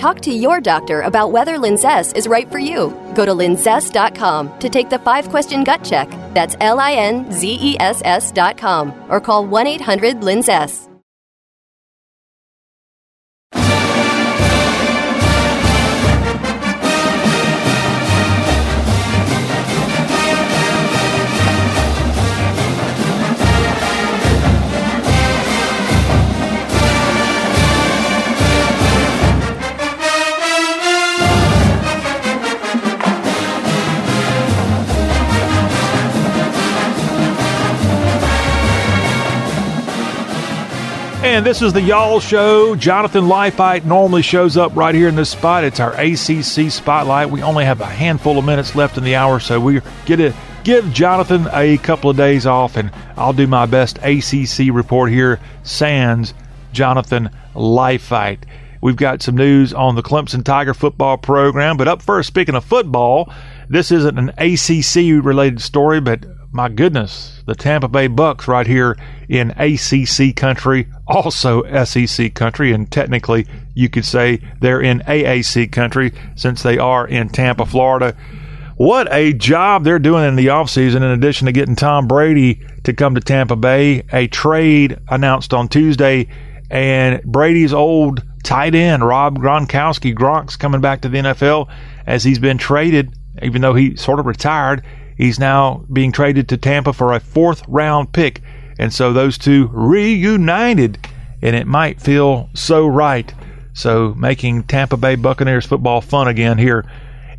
Talk 0.00 0.20
to 0.22 0.32
your 0.32 0.62
doctor 0.62 1.02
about 1.02 1.30
whether 1.30 1.56
Linzess 1.58 2.16
is 2.16 2.26
right 2.26 2.50
for 2.50 2.58
you. 2.58 2.88
Go 3.14 3.26
to 3.26 3.32
linzess.com 3.32 4.58
to 4.58 4.70
take 4.70 4.88
the 4.88 4.98
five 4.98 5.28
question 5.28 5.62
gut 5.62 5.84
check. 5.84 6.08
That's 6.32 6.56
L 6.58 6.80
I 6.80 6.92
N 6.92 7.30
Z 7.30 7.58
E 7.60 7.76
S 7.78 8.00
S.com 8.02 8.94
or 9.10 9.20
call 9.20 9.44
1 9.44 9.66
800 9.66 10.20
Linzess. 10.20 10.89
And 41.22 41.44
this 41.44 41.60
is 41.60 41.74
the 41.74 41.82
Y'all 41.82 42.18
Show. 42.18 42.74
Jonathan 42.74 43.24
Lifeit 43.24 43.84
normally 43.84 44.22
shows 44.22 44.56
up 44.56 44.74
right 44.74 44.94
here 44.94 45.06
in 45.06 45.16
this 45.16 45.28
spot. 45.28 45.64
It's 45.64 45.78
our 45.78 45.92
ACC 45.92 46.70
spotlight. 46.72 47.28
We 47.28 47.42
only 47.42 47.66
have 47.66 47.82
a 47.82 47.86
handful 47.86 48.38
of 48.38 48.46
minutes 48.46 48.74
left 48.74 48.96
in 48.96 49.04
the 49.04 49.16
hour, 49.16 49.38
so 49.38 49.60
we 49.60 49.80
get 50.06 50.16
to 50.16 50.34
give 50.64 50.90
Jonathan 50.94 51.46
a 51.52 51.76
couple 51.76 52.08
of 52.08 52.16
days 52.16 52.46
off, 52.46 52.78
and 52.78 52.90
I'll 53.18 53.34
do 53.34 53.46
my 53.46 53.66
best 53.66 53.98
ACC 53.98 54.72
report 54.72 55.10
here. 55.10 55.40
Sans 55.62 56.32
Jonathan 56.72 57.28
Lifeit. 57.54 58.44
We've 58.80 58.96
got 58.96 59.20
some 59.20 59.36
news 59.36 59.74
on 59.74 59.96
the 59.96 60.02
Clemson 60.02 60.42
Tiger 60.42 60.72
football 60.72 61.18
program, 61.18 61.76
but 61.76 61.86
up 61.86 62.00
first, 62.00 62.28
speaking 62.28 62.54
of 62.54 62.64
football, 62.64 63.30
this 63.68 63.90
isn't 63.90 64.18
an 64.18 64.30
ACC 64.38 65.22
related 65.22 65.60
story, 65.60 66.00
but 66.00 66.24
my 66.52 66.68
goodness, 66.68 67.42
the 67.46 67.54
Tampa 67.54 67.88
Bay 67.88 68.08
Bucks 68.08 68.48
right 68.48 68.66
here 68.66 68.96
in 69.28 69.50
ACC 69.50 70.34
country, 70.34 70.88
also 71.06 71.62
SEC 71.84 72.34
country, 72.34 72.72
and 72.72 72.90
technically 72.90 73.46
you 73.74 73.88
could 73.88 74.04
say 74.04 74.40
they're 74.60 74.80
in 74.80 75.00
AAC 75.00 75.70
country 75.70 76.12
since 76.34 76.62
they 76.62 76.78
are 76.78 77.06
in 77.06 77.28
Tampa, 77.28 77.66
Florida. 77.66 78.16
What 78.76 79.12
a 79.12 79.32
job 79.32 79.84
they're 79.84 79.98
doing 79.98 80.26
in 80.26 80.36
the 80.36 80.46
offseason, 80.46 80.96
in 80.96 81.02
addition 81.04 81.46
to 81.46 81.52
getting 81.52 81.76
Tom 81.76 82.08
Brady 82.08 82.60
to 82.84 82.94
come 82.94 83.14
to 83.14 83.20
Tampa 83.20 83.54
Bay. 83.54 84.04
A 84.12 84.26
trade 84.26 84.98
announced 85.08 85.54
on 85.54 85.68
Tuesday, 85.68 86.28
and 86.70 87.22
Brady's 87.22 87.74
old 87.74 88.24
tight 88.42 88.74
end, 88.74 89.06
Rob 89.06 89.38
Gronkowski, 89.38 90.14
Gronk's 90.14 90.56
coming 90.56 90.80
back 90.80 91.02
to 91.02 91.08
the 91.08 91.18
NFL 91.18 91.68
as 92.06 92.24
he's 92.24 92.38
been 92.38 92.58
traded, 92.58 93.14
even 93.42 93.60
though 93.60 93.74
he 93.74 93.96
sort 93.96 94.18
of 94.18 94.26
retired. 94.26 94.82
He's 95.20 95.38
now 95.38 95.84
being 95.92 96.12
traded 96.12 96.48
to 96.48 96.56
Tampa 96.56 96.94
for 96.94 97.12
a 97.12 97.20
fourth 97.20 97.62
round 97.68 98.10
pick. 98.10 98.40
And 98.78 98.90
so 98.90 99.12
those 99.12 99.36
two 99.36 99.68
reunited, 99.70 100.98
and 101.42 101.54
it 101.54 101.66
might 101.66 102.00
feel 102.00 102.48
so 102.54 102.86
right. 102.86 103.30
So 103.74 104.14
making 104.16 104.62
Tampa 104.62 104.96
Bay 104.96 105.16
Buccaneers 105.16 105.66
football 105.66 106.00
fun 106.00 106.26
again 106.26 106.56
here 106.56 106.90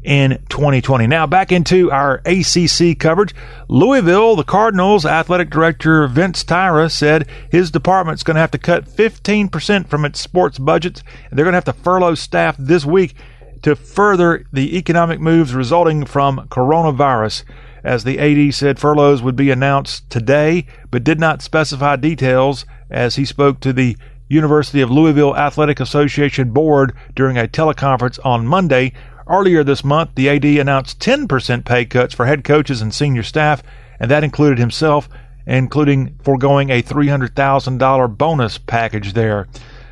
in 0.04 0.44
2020. 0.50 1.08
Now 1.08 1.26
back 1.26 1.52
into 1.52 1.92
our 1.92 2.22
ACC 2.24 3.00
coverage. 3.00 3.34
Louisville, 3.68 4.36
the 4.36 4.44
Cardinals 4.44 5.04
athletic 5.04 5.50
director 5.50 6.08
Vince 6.08 6.44
Tyra 6.44 6.92
said 6.92 7.28
his 7.50 7.72
department's 7.72 8.22
going 8.22 8.36
to 8.36 8.42
have 8.42 8.52
to 8.52 8.60
cut 8.60 8.86
15% 8.86 9.88
from 9.88 10.06
its 10.06 10.20
sports 10.20 10.60
budgets. 10.60 11.02
And 11.32 11.38
they're 11.38 11.46
going 11.46 11.54
to 11.54 11.58
have 11.58 11.66
to 11.66 11.74
furlough 11.74 12.14
staff 12.14 12.56
this 12.60 12.86
week 12.86 13.16
to 13.64 13.76
further 13.76 14.46
the 14.54 14.78
economic 14.78 15.20
moves 15.20 15.56
resulting 15.56 16.06
from 16.06 16.48
coronavirus. 16.50 17.44
As 17.84 18.04
the 18.04 18.20
AD 18.20 18.54
said, 18.54 18.80
furloughs 18.80 19.22
would 19.22 19.36
be 19.36 19.50
announced 19.50 20.10
today, 20.10 20.66
but 20.92 21.04
did 21.04 21.20
not 21.20 21.42
specify 21.42 21.96
details 21.96 22.66
as 22.90 23.16
he 23.16 23.26
spoke 23.26 23.60
to 23.62 23.74
the 23.74 23.98
University 24.28 24.82
of 24.82 24.92
Louisville 24.92 25.36
Athletic 25.36 25.80
Association 25.80 26.52
board 26.52 26.94
during 27.16 27.38
a 27.38 27.48
teleconference 27.48 28.18
on 28.24 28.48
Monday. 28.48 28.94
Earlier 29.28 29.64
this 29.64 29.84
month, 29.84 30.12
the 30.16 30.30
AD 30.30 30.46
announced 30.46 31.00
10% 31.00 31.66
pay 31.66 31.86
cuts 31.86 32.14
for 32.14 32.26
head 32.26 32.44
coaches 32.44 32.82
and 32.82 32.94
senior 32.94 33.24
staff, 33.24 33.62
and 34.00 34.10
that 34.10 34.24
included 34.24 34.58
himself, 34.58 35.10
including 35.46 36.16
foregoing 36.24 36.70
a 36.70 36.82
$300,000 36.84 38.18
bonus 38.18 38.58
package 38.58 39.14
there. 39.14 39.48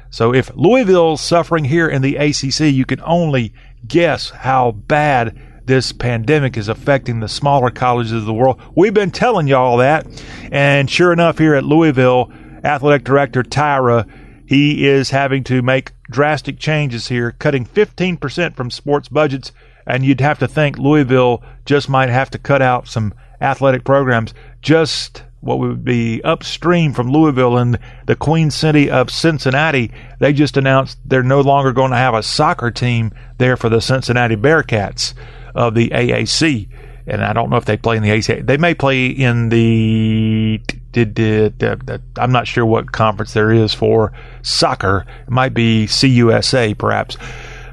So 0.10 0.34
if 0.34 0.52
Louisville's 0.56 1.22
suffering 1.22 1.66
here 1.66 1.88
in 1.88 2.02
the 2.02 2.16
ACC, 2.16 2.72
you 2.72 2.86
can 2.86 3.02
only 3.02 3.54
guess 3.88 4.30
how 4.30 4.72
bad 4.72 5.38
this 5.70 5.92
pandemic 5.92 6.58
is 6.58 6.68
affecting 6.68 7.20
the 7.20 7.28
smaller 7.28 7.70
colleges 7.70 8.12
of 8.12 8.26
the 8.26 8.34
world. 8.34 8.60
We've 8.76 8.94
been 8.94 9.12
telling 9.12 9.48
y'all 9.48 9.78
that. 9.78 10.08
And 10.52 10.90
sure 10.90 11.14
enough, 11.14 11.38
here 11.38 11.54
at 11.54 11.64
Louisville, 11.64 12.32
athletic 12.64 13.04
director 13.04 13.44
Tyra, 13.44 14.10
he 14.48 14.88
is 14.88 15.12
having 15.12 15.44
to 15.44 15.62
make 15.62 15.92
drastic 16.10 16.58
changes 16.58 17.08
here, 17.08 17.34
cutting 17.38 17.68
15% 17.68 18.56
from 18.56 18.72
sports 18.72 19.10
budgets. 19.10 19.52
And 19.86 20.04
you'd 20.04 20.22
have 20.22 20.40
to 20.40 20.48
think 20.48 20.80
Louisville 20.80 21.44
just 21.66 21.88
might 21.88 22.10
have 22.10 22.32
to 22.32 22.40
cut 22.40 22.64
out 22.64 22.88
some 22.88 23.14
athletic 23.40 23.84
programs. 23.84 24.34
Just 24.64 25.22
what 25.42 25.60
would 25.60 25.86
be 25.86 26.20
upstream 26.24 26.94
from 26.94 27.12
Louisville 27.12 27.60
and 27.60 27.78
the 28.08 28.16
Queen 28.16 28.50
City 28.50 28.90
of 28.90 29.12
Cincinnati, 29.12 29.92
they 30.18 30.34
just 30.34 30.58
announced 30.58 30.98
they're 31.06 31.22
no 31.22 31.42
longer 31.42 31.74
going 31.74 31.92
to 31.92 31.98
have 31.98 32.16
a 32.16 32.24
soccer 32.24 32.72
team 32.72 33.12
there 33.38 33.56
for 33.56 33.70
the 33.70 33.82
Cincinnati 33.82 34.36
Bearcats 34.36 35.14
of 35.56 35.76
the 35.76 35.89
AAC. 35.89 36.68
And 37.08 37.24
I 37.24 37.34
don't 37.34 37.50
know 37.50 37.58
if 37.58 37.66
they 37.66 37.78
play 37.78 37.97
in 37.97 38.04
the 38.04 38.10
AAC. 38.10 38.45
They 38.45 38.58
may 38.58 38.74
play 38.76 39.08
in 39.08 39.50
the. 39.50 40.62
I'm 42.18 42.32
not 42.32 42.47
sure 42.47 42.66
what 42.66 42.91
conference 42.91 43.34
there 43.34 43.52
is 43.52 43.74
for 43.74 44.14
soccer. 44.43 45.06
It 45.26 45.32
might 45.32 45.54
be 45.54 45.88
CUSA, 45.88 46.78
perhaps. 46.78 47.18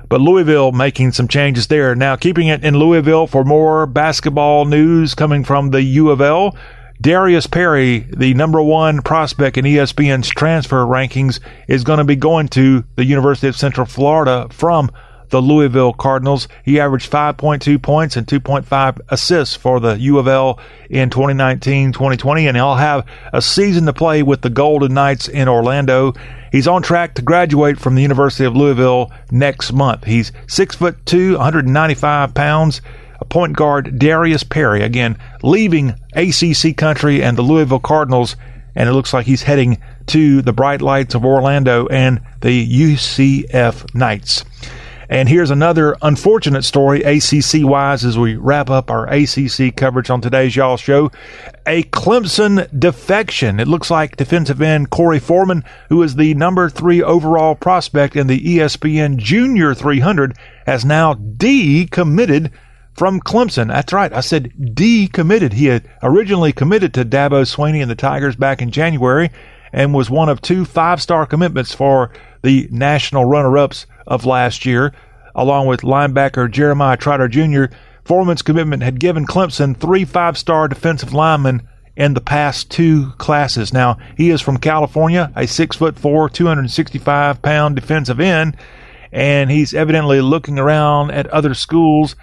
But 0.08 0.20
Louisville 0.20 0.72
making 0.72 1.12
some 1.12 1.28
changes 1.28 1.66
there. 1.66 1.94
Now, 1.94 2.16
keeping 2.16 2.46
it 2.46 2.64
in 2.64 2.78
Louisville 2.78 3.26
for 3.26 3.44
more 3.44 3.86
basketball 3.86 4.64
news 4.64 5.14
coming 5.14 5.44
from 5.44 5.70
the 5.70 5.82
U 5.82 6.10
of 6.10 6.20
L. 6.20 6.56
Darius 7.00 7.46
Perry, 7.46 8.06
the 8.16 8.32
number 8.34 8.62
one 8.62 9.02
prospect 9.02 9.58
in 9.58 9.64
ESPN's 9.66 10.28
transfer 10.28 10.84
rankings, 10.84 11.40
is 11.68 11.84
going 11.84 11.98
to 11.98 12.04
be 12.04 12.16
going 12.16 12.48
to 12.48 12.84
the 12.94 13.04
University 13.04 13.48
of 13.48 13.56
Central 13.56 13.86
Florida 13.86 14.46
from 14.50 14.90
the 15.30 15.40
Louisville 15.40 15.92
Cardinals. 15.92 16.48
He 16.64 16.80
averaged 16.80 17.10
5.2 17.10 17.80
points 17.80 18.16
and 18.16 18.26
2.5 18.26 19.00
assists 19.08 19.54
for 19.54 19.80
the 19.80 19.98
U 19.98 20.18
of 20.18 20.28
L 20.28 20.58
in 20.90 21.10
2019-2020, 21.10 22.48
and 22.48 22.56
he'll 22.56 22.74
have 22.74 23.06
a 23.32 23.42
season 23.42 23.86
to 23.86 23.92
play 23.92 24.22
with 24.22 24.42
the 24.42 24.50
Golden 24.50 24.94
Knights 24.94 25.28
in 25.28 25.48
Orlando. 25.48 26.14
He's 26.52 26.68
on 26.68 26.82
track 26.82 27.14
to 27.14 27.22
graduate 27.22 27.78
from 27.78 27.94
the 27.94 28.02
University 28.02 28.44
of 28.44 28.56
Louisville 28.56 29.10
next 29.30 29.72
month. 29.72 30.04
He's 30.04 30.32
six 30.46 30.76
foot 30.76 31.04
two, 31.04 31.32
195 31.32 32.34
pounds 32.34 32.80
a 33.20 33.24
point 33.24 33.56
guard 33.56 33.98
Darius 33.98 34.42
Perry 34.42 34.82
again 34.82 35.18
leaving 35.42 35.94
ACC 36.14 36.76
country 36.76 37.22
and 37.22 37.36
the 37.36 37.42
Louisville 37.42 37.80
Cardinals, 37.80 38.36
and 38.74 38.88
it 38.88 38.92
looks 38.92 39.12
like 39.12 39.26
he's 39.26 39.42
heading 39.42 39.78
to 40.08 40.42
the 40.42 40.52
Bright 40.52 40.82
Lights 40.82 41.14
of 41.14 41.24
Orlando 41.24 41.86
and 41.86 42.20
the 42.40 42.66
UCF 42.66 43.94
Knights. 43.94 44.44
And 45.08 45.28
here's 45.28 45.50
another 45.50 45.96
unfortunate 46.02 46.64
story, 46.64 47.02
ACC 47.02 47.62
wise, 47.62 48.04
as 48.04 48.18
we 48.18 48.34
wrap 48.34 48.70
up 48.70 48.90
our 48.90 49.06
ACC 49.06 49.74
coverage 49.76 50.10
on 50.10 50.20
today's 50.20 50.56
Y'all 50.56 50.76
Show. 50.76 51.10
A 51.66 51.84
Clemson 51.84 52.68
defection. 52.78 53.60
It 53.60 53.68
looks 53.68 53.90
like 53.90 54.16
defensive 54.16 54.60
end 54.60 54.90
Korey 54.90 55.20
Foreman, 55.20 55.64
who 55.88 56.02
is 56.02 56.16
the 56.16 56.34
number 56.34 56.68
three 56.68 57.02
overall 57.02 57.54
prospect 57.54 58.16
in 58.16 58.26
the 58.26 58.40
ESPN 58.40 59.16
Junior 59.16 59.74
300, 59.74 60.36
has 60.66 60.84
now 60.84 61.14
decommitted 61.14 62.50
from 62.94 63.20
Clemson. 63.20 63.68
That's 63.68 63.92
right. 63.92 64.12
I 64.12 64.20
said 64.20 64.52
decommitted. 64.58 65.52
He 65.52 65.66
had 65.66 65.88
originally 66.02 66.52
committed 66.52 66.94
to 66.94 67.04
Dabo 67.04 67.42
Swinney 67.42 67.82
and 67.82 67.90
the 67.90 67.94
Tigers 67.94 68.36
back 68.36 68.60
in 68.60 68.70
January 68.70 69.30
and 69.72 69.94
was 69.94 70.10
one 70.10 70.28
of 70.28 70.40
two 70.40 70.64
five 70.64 71.02
star 71.02 71.26
commitments 71.26 71.74
for 71.74 72.10
the 72.42 72.68
national 72.72 73.26
runner 73.26 73.58
ups 73.58 73.86
of 74.06 74.26
last 74.26 74.66
year, 74.66 74.92
along 75.34 75.66
with 75.66 75.82
linebacker 75.82 76.50
Jeremiah 76.50 76.96
Trotter 76.96 77.28
Jr. 77.28 77.74
Foreman's 78.04 78.42
commitment 78.42 78.82
had 78.82 79.00
given 79.00 79.26
Clemson 79.26 79.76
three 79.76 80.04
five 80.04 80.38
star 80.38 80.68
defensive 80.68 81.12
linemen 81.12 81.68
in 81.96 82.14
the 82.14 82.20
past 82.20 82.70
two 82.70 83.12
classes. 83.12 83.72
Now, 83.72 83.98
he 84.16 84.30
is 84.30 84.40
from 84.40 84.58
California, 84.58 85.32
a 85.34 85.46
six 85.46 85.76
foot 85.76 85.98
four, 85.98 86.28
265 86.28 87.40
pound 87.42 87.74
defensive 87.74 88.20
end, 88.20 88.56
and 89.12 89.50
he's 89.50 89.74
evidently 89.74 90.20
looking 90.20 90.58
around 90.58 91.10
at 91.10 91.26
other 91.28 91.54
schools 91.54 92.16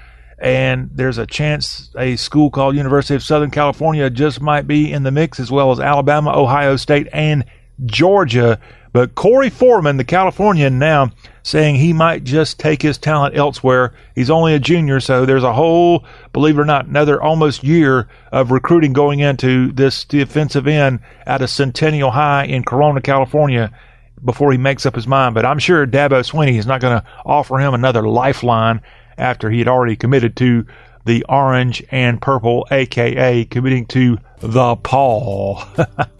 and 0.43 0.89
there's 0.93 1.17
a 1.17 1.25
chance 1.25 1.89
a 1.97 2.17
school 2.17 2.49
called 2.49 2.75
University 2.75 3.15
of 3.15 3.23
Southern 3.23 3.49
California 3.49 4.09
just 4.09 4.41
might 4.41 4.67
be 4.67 4.91
in 4.91 5.03
the 5.03 5.11
mix 5.11 5.39
as 5.39 5.49
well 5.49 5.71
as 5.71 5.79
Alabama, 5.79 6.37
Ohio 6.37 6.75
State, 6.75 7.07
and 7.13 7.45
Georgia. 7.85 8.59
But 8.93 9.15
Korey 9.15 9.51
Foreman, 9.51 9.97
the 9.97 10.03
Californian, 10.03 10.77
now 10.77 11.11
saying 11.41 11.75
he 11.75 11.93
might 11.93 12.23
just 12.23 12.59
take 12.59 12.83
his 12.83 12.99
talent 12.99 13.35
elsewhere. 13.35 13.93
He's 14.13 14.29
only 14.29 14.53
a 14.53 14.59
junior, 14.59 14.99
so 14.99 15.25
there's 15.25 15.43
a 15.43 15.51
whole, 15.51 16.05
believe 16.31 16.57
it 16.57 16.61
or 16.61 16.65
not, 16.65 16.85
another 16.85 17.21
almost 17.21 17.63
year 17.63 18.07
of 18.31 18.51
recruiting 18.51 18.93
going 18.93 19.19
into 19.19 19.71
this 19.71 20.05
defensive 20.05 20.67
end 20.67 20.99
out 21.25 21.41
of 21.41 21.49
Centennial 21.49 22.11
High 22.11 22.45
in 22.45 22.63
Corona, 22.63 23.01
California 23.01 23.71
before 24.23 24.51
he 24.51 24.57
makes 24.57 24.85
up 24.85 24.95
his 24.95 25.07
mind. 25.07 25.33
But 25.35 25.45
I'm 25.45 25.59
sure 25.59 25.85
Dabo 25.85 26.21
Swinney 26.23 26.57
is 26.57 26.67
not 26.67 26.79
going 26.79 27.01
to 27.01 27.05
offer 27.25 27.57
him 27.57 27.73
another 27.73 28.07
lifeline 28.07 28.79
after 29.17 29.49
he 29.49 29.59
had 29.59 29.67
already 29.67 29.95
committed 29.95 30.35
to 30.37 30.65
the 31.05 31.25
orange 31.27 31.83
and 31.91 32.21
purple, 32.21 32.67
aka 32.71 33.45
committing 33.45 33.85
to 33.87 34.17
the 34.39 34.75
Paul. 34.75 35.61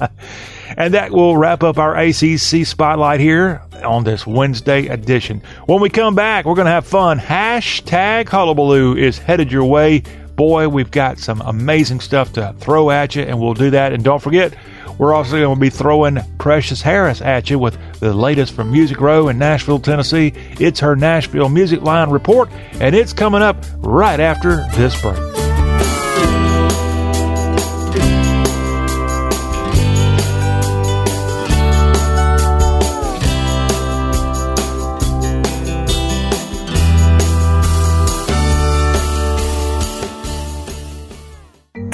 and 0.77 0.93
that 0.93 1.11
will 1.11 1.37
wrap 1.37 1.63
up 1.63 1.77
our 1.77 1.95
ACC 1.95 2.65
spotlight 2.65 3.19
here 3.19 3.61
on 3.83 4.03
this 4.03 4.25
Wednesday 4.25 4.87
edition. 4.87 5.41
When 5.65 5.81
we 5.81 5.89
come 5.89 6.15
back, 6.15 6.45
we're 6.45 6.55
going 6.55 6.65
to 6.65 6.71
have 6.71 6.87
fun. 6.87 7.19
Hashtag 7.19 8.27
Hullabaloo 8.27 8.95
is 8.97 9.17
headed 9.17 9.51
your 9.51 9.65
way. 9.65 10.03
Boy, 10.35 10.67
we've 10.67 10.89
got 10.89 11.19
some 11.19 11.41
amazing 11.41 11.99
stuff 11.99 12.33
to 12.33 12.55
throw 12.57 12.89
at 12.89 13.15
you, 13.15 13.21
and 13.21 13.39
we'll 13.39 13.53
do 13.53 13.69
that. 13.69 13.93
And 13.93 14.03
don't 14.03 14.21
forget, 14.21 14.55
we're 14.97 15.13
also 15.13 15.39
going 15.39 15.55
to 15.55 15.61
be 15.61 15.69
throwing 15.69 16.19
Precious 16.37 16.81
Harris 16.81 17.21
at 17.21 17.49
you 17.49 17.59
with 17.59 17.77
the 17.99 18.13
latest 18.13 18.53
from 18.53 18.71
Music 18.71 18.99
Row 18.99 19.27
in 19.27 19.37
Nashville, 19.37 19.79
Tennessee. 19.79 20.33
It's 20.59 20.79
her 20.79 20.95
Nashville 20.95 21.49
Music 21.49 21.81
Line 21.81 22.09
report, 22.09 22.49
and 22.73 22.95
it's 22.95 23.13
coming 23.13 23.41
up 23.41 23.57
right 23.77 24.19
after 24.19 24.67
this 24.75 24.99
break. 25.01 25.42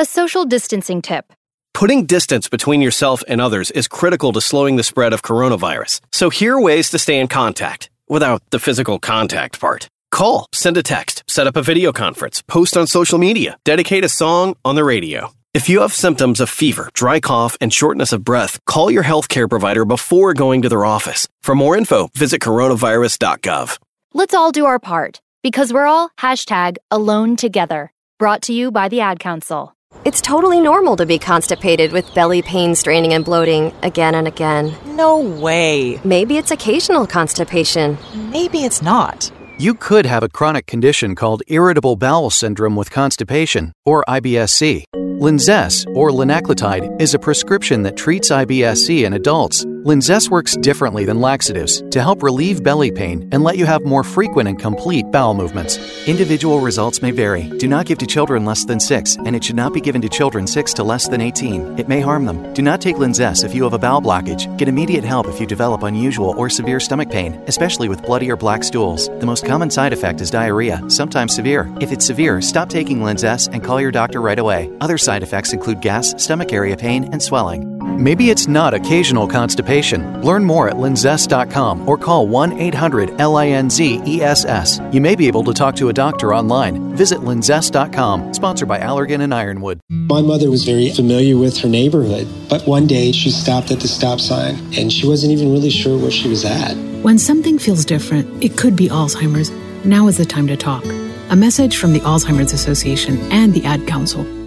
A 0.00 0.04
social 0.06 0.46
distancing 0.46 1.02
tip. 1.02 1.30
Putting 1.74 2.06
distance 2.06 2.48
between 2.48 2.80
yourself 2.80 3.22
and 3.28 3.38
others 3.38 3.70
is 3.70 3.86
critical 3.86 4.32
to 4.32 4.40
slowing 4.40 4.76
the 4.76 4.82
spread 4.82 5.12
of 5.12 5.20
coronavirus. 5.20 6.00
So 6.10 6.30
here 6.30 6.56
are 6.56 6.62
ways 6.62 6.88
to 6.92 6.98
stay 6.98 7.20
in 7.20 7.28
contact 7.28 7.90
without 8.08 8.42
the 8.48 8.58
physical 8.58 8.98
contact 8.98 9.60
part. 9.60 9.90
Call, 10.10 10.46
send 10.54 10.78
a 10.78 10.82
text, 10.82 11.22
set 11.26 11.46
up 11.46 11.54
a 11.54 11.62
video 11.62 11.92
conference, 11.92 12.40
post 12.40 12.78
on 12.78 12.86
social 12.86 13.18
media, 13.18 13.58
dedicate 13.62 14.02
a 14.02 14.08
song 14.08 14.56
on 14.64 14.74
the 14.74 14.84
radio. 14.84 15.34
If 15.52 15.68
you 15.68 15.82
have 15.82 15.92
symptoms 15.92 16.40
of 16.40 16.48
fever, 16.48 16.88
dry 16.94 17.20
cough, 17.20 17.58
and 17.60 17.70
shortness 17.70 18.14
of 18.14 18.24
breath, 18.24 18.58
call 18.64 18.90
your 18.90 19.04
healthcare 19.04 19.50
provider 19.50 19.84
before 19.84 20.32
going 20.32 20.62
to 20.62 20.70
their 20.70 20.86
office. 20.86 21.28
For 21.42 21.54
more 21.54 21.76
info, 21.76 22.08
visit 22.14 22.40
coronavirus.gov. 22.40 23.76
Let's 24.14 24.32
all 24.32 24.50
do 24.50 24.64
our 24.64 24.78
part 24.78 25.20
because 25.42 25.74
we're 25.74 25.84
all 25.84 26.08
hashtag 26.18 26.78
alone 26.90 27.36
together. 27.36 27.92
Brought 28.18 28.40
to 28.44 28.54
you 28.54 28.70
by 28.70 28.88
the 28.88 29.00
Ad 29.00 29.20
Council. 29.20 29.74
It's 30.02 30.22
totally 30.22 30.60
normal 30.60 30.96
to 30.96 31.04
be 31.04 31.18
constipated 31.18 31.92
with 31.92 32.14
belly 32.14 32.40
pain, 32.40 32.74
straining, 32.74 33.12
and 33.12 33.22
bloating 33.22 33.74
again 33.82 34.14
and 34.14 34.26
again. 34.26 34.74
No 34.86 35.18
way. 35.18 36.00
Maybe 36.04 36.38
it's 36.38 36.50
occasional 36.50 37.06
constipation. 37.06 37.98
Maybe 38.14 38.64
it's 38.64 38.80
not. 38.80 39.30
You 39.58 39.74
could 39.74 40.06
have 40.06 40.22
a 40.22 40.30
chronic 40.30 40.66
condition 40.66 41.14
called 41.14 41.42
irritable 41.48 41.96
bowel 41.96 42.30
syndrome 42.30 42.76
with 42.76 42.90
constipation, 42.90 43.72
or 43.84 44.02
IBS-C. 44.08 44.86
Linzess, 45.20 45.86
or 45.94 46.08
linaclotide, 46.08 46.98
is 46.98 47.12
a 47.12 47.18
prescription 47.18 47.82
that 47.82 47.94
treats 47.94 48.30
IBS-C 48.30 49.04
in 49.04 49.12
adults. 49.12 49.66
Linzess 49.84 50.30
works 50.30 50.56
differently 50.56 51.04
than 51.04 51.20
laxatives 51.20 51.82
to 51.90 52.02
help 52.02 52.22
relieve 52.22 52.62
belly 52.62 52.90
pain 52.90 53.28
and 53.32 53.42
let 53.42 53.56
you 53.56 53.64
have 53.64 53.82
more 53.82 54.04
frequent 54.04 54.48
and 54.48 54.58
complete 54.58 55.10
bowel 55.10 55.34
movements. 55.34 55.78
Individual 56.06 56.60
results 56.60 57.00
may 57.00 57.10
vary. 57.10 57.48
Do 57.58 57.66
not 57.66 57.86
give 57.86 57.98
to 57.98 58.06
children 58.06 58.44
less 58.46 58.64
than 58.64 58.78
6, 58.80 59.16
and 59.24 59.34
it 59.36 59.42
should 59.44 59.56
not 59.56 59.74
be 59.74 59.80
given 59.80 60.02
to 60.02 60.08
children 60.08 60.46
6 60.46 60.74
to 60.74 60.84
less 60.84 61.08
than 61.08 61.20
18. 61.20 61.78
It 61.78 61.88
may 61.88 62.00
harm 62.00 62.24
them. 62.24 62.52
Do 62.54 62.62
not 62.62 62.80
take 62.80 62.96
Linzess 62.96 63.44
if 63.44 63.54
you 63.54 63.64
have 63.64 63.74
a 63.74 63.78
bowel 63.78 64.02
blockage. 64.02 64.54
Get 64.58 64.68
immediate 64.68 65.04
help 65.04 65.28
if 65.28 65.40
you 65.40 65.46
develop 65.46 65.82
unusual 65.82 66.34
or 66.36 66.48
severe 66.48 66.80
stomach 66.80 67.10
pain, 67.10 67.42
especially 67.46 67.88
with 67.88 68.02
bloody 68.02 68.30
or 68.30 68.36
black 68.36 68.64
stools. 68.64 69.08
The 69.08 69.26
most 69.26 69.46
common 69.46 69.70
side 69.70 69.94
effect 69.94 70.22
is 70.22 70.30
diarrhea, 70.30 70.82
sometimes 70.88 71.34
severe. 71.34 71.70
If 71.80 71.90
it's 71.92 72.06
severe, 72.06 72.40
stop 72.42 72.70
taking 72.70 73.00
Linzess 73.00 73.48
and 73.50 73.64
call 73.64 73.80
your 73.80 73.92
doctor 73.92 74.20
right 74.20 74.38
away. 74.38 74.70
Other 74.82 74.98
side 74.98 75.09
effects 75.18 75.52
include 75.52 75.80
gas, 75.80 76.14
stomach 76.22 76.52
area 76.52 76.76
pain, 76.76 77.04
and 77.12 77.22
swelling. 77.22 77.80
Maybe 78.02 78.30
it's 78.30 78.48
not 78.48 78.72
occasional 78.72 79.28
constipation. 79.28 80.22
Learn 80.22 80.42
more 80.42 80.70
at 80.70 80.76
linzess.com 80.76 81.86
or 81.86 81.98
call 81.98 82.26
1 82.26 82.58
800 82.58 83.10
LINZESS. 83.10 84.94
You 84.94 85.02
may 85.02 85.14
be 85.14 85.26
able 85.26 85.44
to 85.44 85.52
talk 85.52 85.76
to 85.76 85.90
a 85.90 85.92
doctor 85.92 86.34
online. 86.34 86.96
Visit 86.96 87.18
linzess.com, 87.18 88.32
sponsored 88.32 88.68
by 88.68 88.78
Allergan 88.78 89.20
and 89.20 89.34
Ironwood. 89.34 89.80
My 89.90 90.22
mother 90.22 90.50
was 90.50 90.64
very 90.64 90.88
familiar 90.90 91.36
with 91.36 91.58
her 91.58 91.68
neighborhood, 91.68 92.26
but 92.48 92.66
one 92.66 92.86
day 92.86 93.12
she 93.12 93.30
stopped 93.30 93.70
at 93.70 93.80
the 93.80 93.88
stop 93.88 94.18
sign 94.18 94.54
and 94.78 94.90
she 94.90 95.06
wasn't 95.06 95.32
even 95.32 95.52
really 95.52 95.70
sure 95.70 95.98
where 95.98 96.10
she 96.10 96.30
was 96.30 96.46
at. 96.46 96.74
When 97.02 97.18
something 97.18 97.58
feels 97.58 97.84
different, 97.84 98.42
it 98.42 98.56
could 98.56 98.76
be 98.76 98.88
Alzheimer's. 98.88 99.50
Now 99.84 100.08
is 100.08 100.16
the 100.16 100.24
time 100.24 100.46
to 100.46 100.56
talk. 100.56 100.84
A 101.30 101.36
message 101.36 101.76
from 101.76 101.92
the 101.92 102.00
Alzheimer's 102.00 102.54
Association 102.54 103.18
and 103.30 103.52
the 103.52 103.64
Ad 103.66 103.86
Council. 103.86 104.39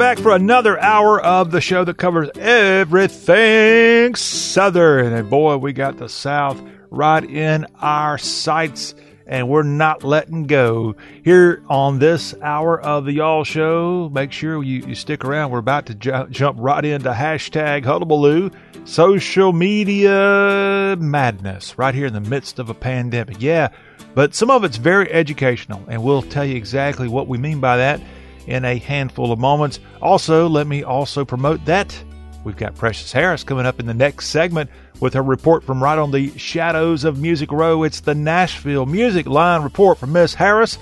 Back 0.00 0.18
for 0.18 0.34
another 0.34 0.80
hour 0.80 1.20
of 1.20 1.50
the 1.50 1.60
show 1.60 1.84
that 1.84 1.98
covers 1.98 2.30
everything 2.38 4.14
Southern. 4.14 5.12
And 5.12 5.28
boy, 5.28 5.58
we 5.58 5.74
got 5.74 5.98
the 5.98 6.08
South 6.08 6.58
right 6.88 7.22
in 7.22 7.66
our 7.78 8.16
sights, 8.16 8.94
and 9.26 9.46
we're 9.46 9.62
not 9.62 10.02
letting 10.02 10.44
go. 10.44 10.96
Here 11.22 11.62
on 11.68 11.98
this 11.98 12.34
hour 12.40 12.80
of 12.80 13.04
the 13.04 13.12
Y'all 13.12 13.44
Show, 13.44 14.08
make 14.10 14.32
sure 14.32 14.62
you, 14.62 14.86
you 14.86 14.94
stick 14.94 15.22
around. 15.22 15.50
We're 15.50 15.58
about 15.58 15.84
to 15.86 15.94
ju- 15.94 16.28
jump 16.30 16.56
right 16.58 16.82
into 16.82 17.12
hashtag 17.12 17.84
Hullabaloo, 17.84 18.50
social 18.86 19.52
media 19.52 20.96
madness, 20.98 21.76
right 21.76 21.94
here 21.94 22.06
in 22.06 22.14
the 22.14 22.22
midst 22.22 22.58
of 22.58 22.70
a 22.70 22.74
pandemic. 22.74 23.42
Yeah, 23.42 23.68
but 24.14 24.34
some 24.34 24.50
of 24.50 24.64
it's 24.64 24.78
very 24.78 25.12
educational, 25.12 25.84
and 25.88 26.02
we'll 26.02 26.22
tell 26.22 26.46
you 26.46 26.56
exactly 26.56 27.06
what 27.06 27.28
we 27.28 27.36
mean 27.36 27.60
by 27.60 27.76
that 27.76 28.00
in 28.46 28.64
a 28.64 28.78
handful 28.78 29.32
of 29.32 29.38
moments. 29.38 29.80
Also, 30.00 30.48
let 30.48 30.66
me 30.66 30.82
also 30.82 31.24
promote 31.24 31.64
that 31.66 32.04
we've 32.44 32.56
got 32.56 32.74
Precious 32.74 33.12
Harris 33.12 33.44
coming 33.44 33.66
up 33.66 33.80
in 33.80 33.86
the 33.86 33.94
next 33.94 34.28
segment 34.28 34.70
with 35.00 35.14
her 35.14 35.22
report 35.22 35.64
from 35.64 35.82
right 35.82 35.98
on 35.98 36.10
the 36.10 36.36
shadows 36.38 37.04
of 37.04 37.20
Music 37.20 37.52
Row. 37.52 37.82
It's 37.82 38.00
the 38.00 38.14
Nashville 38.14 38.86
Music 38.86 39.26
Line 39.26 39.62
report 39.62 39.98
from 39.98 40.12
Miss 40.12 40.34
Harris. 40.34 40.78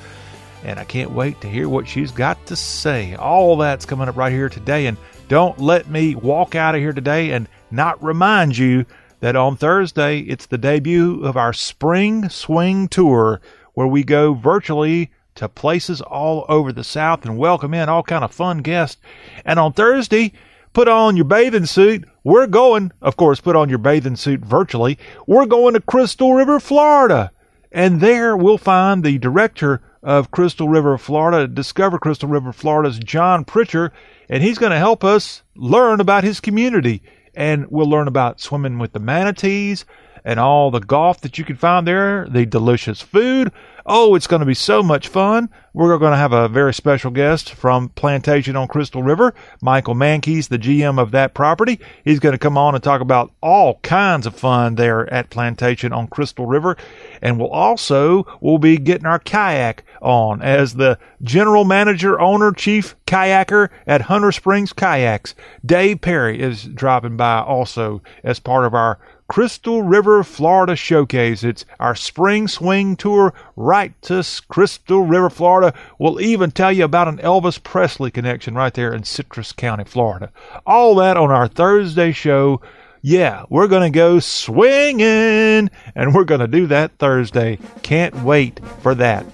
And 0.65 0.79
I 0.79 0.85
can't 0.85 1.13
wait 1.13 1.41
to 1.41 1.49
hear 1.49 1.69
what 1.69 1.87
she's 1.87 2.11
got 2.11 2.45
to 2.47 2.57
say. 2.57 3.15
All 3.15 3.57
that's 3.57 3.87
coming 3.87 4.09
up 4.09 4.17
right 4.17 4.33
here 4.33 4.49
today. 4.49 4.87
And 4.87 4.97
don't 5.29 5.59
let 5.61 5.89
me 5.89 6.15
walk 6.15 6.55
out 6.55 6.75
of 6.75 6.81
here 6.81 6.93
today 6.93 7.31
and 7.33 7.49
not 7.71 8.03
remind 8.03 8.57
you 8.57 8.85
that 9.21 9.37
on 9.37 9.57
Thursday 9.57 10.21
it's 10.21 10.47
the 10.47 10.59
debut 10.59 11.25
of 11.25 11.37
our 11.37 11.53
Spring 11.53 12.29
Swing 12.29 12.89
Tour, 12.89 13.41
where 13.75 13.87
we 13.87 14.03
go 14.05 14.35
virtually 14.35 15.11
to 15.39 15.49
places 15.49 16.01
all 16.01 16.45
over 16.49 16.73
the 16.73 16.83
South 16.83 17.25
and 17.25 17.39
welcome 17.39 17.73
in 17.73 17.89
all 17.89 18.03
kind 18.03 18.25
of 18.25 18.33
fun 18.33 18.59
guests. 18.59 19.01
And 19.45 19.59
on 19.59 19.73
Thursday, 19.73 20.33
put 20.73 20.89
on 20.89 21.17
your 21.17 21.25
bathing 21.25 21.67
suit. 21.67 22.05
We're 22.25 22.49
going, 22.49 22.93
of 23.01 23.17
course, 23.17 23.41
put 23.41 23.55
on 23.55 23.69
your 23.69 23.79
bathing 23.79 24.17
suit 24.17 24.41
virtually. 24.41 24.99
We're 25.27 25.47
going 25.47 25.75
to 25.75 25.81
Crystal 25.81 26.35
River, 26.35 26.59
Florida. 26.59 27.31
And 27.71 28.01
there 28.01 28.37
we'll 28.37 28.59
find 28.59 29.05
the 29.05 29.19
director 29.19 29.81
of 30.03 30.33
Crystal 30.33 30.69
River, 30.69 30.99
Florida, 30.99 31.47
Discover 31.47 32.01
Crystal 32.01 32.29
River, 32.29 32.53
Florida's 32.53 32.99
John 32.99 33.45
Pritchard, 33.45 33.93
and 34.29 34.43
he's 34.43 34.59
going 34.59 34.73
to 34.73 34.79
help 34.79 35.05
us 35.05 35.43
learn 35.55 36.01
about 36.01 36.25
his 36.25 36.41
community. 36.41 37.03
And 37.35 37.67
we'll 37.71 37.89
learn 37.89 38.09
about 38.09 38.41
swimming 38.41 38.81
with 38.81 38.93
the 38.93 38.99
manatees 38.99 39.85
and 40.25 40.41
all 40.41 40.71
the 40.71 40.81
golf 40.81 41.21
that 41.21 41.39
you 41.39 41.45
can 41.45 41.57
find 41.57 41.87
there, 41.87 42.27
the 42.29 42.45
delicious 42.45 43.01
food. 43.01 43.53
Oh, 43.91 44.15
it's 44.15 44.27
going 44.27 44.41
to 44.41 44.47
be 44.47 44.53
so 44.53 44.83
much 44.83 45.09
fun. 45.09 45.49
We're 45.73 45.97
going 45.97 46.13
to 46.13 46.19
have 46.19 46.35
a 46.35 46.47
very 46.47 46.75
special 46.75 47.11
guest 47.11 47.55
from 47.55 47.89
Plantation 47.89 48.55
on 48.55 48.69
Crystal 48.69 49.03
River, 49.03 49.33
Michael 49.63 49.95
Mankeys, 49.95 50.49
the 50.49 50.59
GM 50.59 51.01
of 51.01 51.11
that 51.13 51.33
property. 51.33 51.81
He's 52.05 52.19
going 52.19 52.35
to 52.35 52.39
come 52.39 52.59
on 52.59 52.75
and 52.75 52.85
talk 52.85 53.01
about 53.01 53.33
all 53.41 53.79
kinds 53.81 54.27
of 54.27 54.37
fun 54.37 54.75
there 54.75 55.11
at 55.11 55.31
Plantation 55.31 55.91
on 55.95 56.07
Crystal 56.07 56.45
River. 56.45 56.77
And 57.23 57.39
we'll 57.39 57.49
also, 57.49 58.27
we'll 58.43 58.59
be 58.59 58.77
getting 58.77 59.07
our 59.07 59.19
kayak 59.19 59.85
on 60.03 60.43
as 60.43 60.75
the 60.75 60.99
general 61.23 61.65
manager, 61.65 62.21
owner, 62.21 62.53
chief 62.53 62.95
kayaker 63.07 63.71
at 63.87 64.03
Hunter 64.03 64.33
Springs 64.33 64.75
Kayaks. 64.75 65.35
Dave 65.65 66.03
Perry 66.03 66.43
is 66.43 66.65
dropping 66.65 67.17
by 67.17 67.41
also 67.41 68.03
as 68.23 68.39
part 68.39 68.67
of 68.67 68.75
our 68.75 68.99
Crystal 69.29 69.83
River, 69.83 70.25
Florida 70.25 70.75
showcase. 70.75 71.45
It's 71.45 71.67
our 71.79 71.95
spring 71.95 72.49
swing 72.49 72.97
tour 72.97 73.35
right 73.57 73.93
to 74.03 74.25
Crystal 74.49 75.03
River, 75.03 75.29
Florida. 75.29 75.75
We'll 75.99 76.19
even 76.21 76.51
tell 76.51 76.73
you 76.73 76.85
about 76.85 77.09
an 77.09 77.19
Elvis 77.19 77.63
Presley 77.63 78.11
connection 78.11 78.55
right 78.55 78.73
there 78.73 78.95
in 78.95 79.05
Citrus 79.05 79.53
County, 79.53 79.85
Florida. 79.85 80.33
All 80.67 80.95
that 80.97 81.19
on 81.19 81.31
our 81.31 81.47
Thursday 81.47 82.11
show. 82.11 82.63
Yeah, 83.03 83.45
we're 83.51 83.69
going 83.69 83.93
to 83.93 83.97
go 83.97 84.19
swinging, 84.19 85.71
and 85.95 86.15
we're 86.15 86.25
going 86.25 86.41
to 86.41 86.49
do 86.49 86.67
that 86.69 86.93
Thursday. 86.99 87.59
Can't 87.83 88.23
wait 88.23 88.61
for 88.81 88.95
that. 88.95 89.27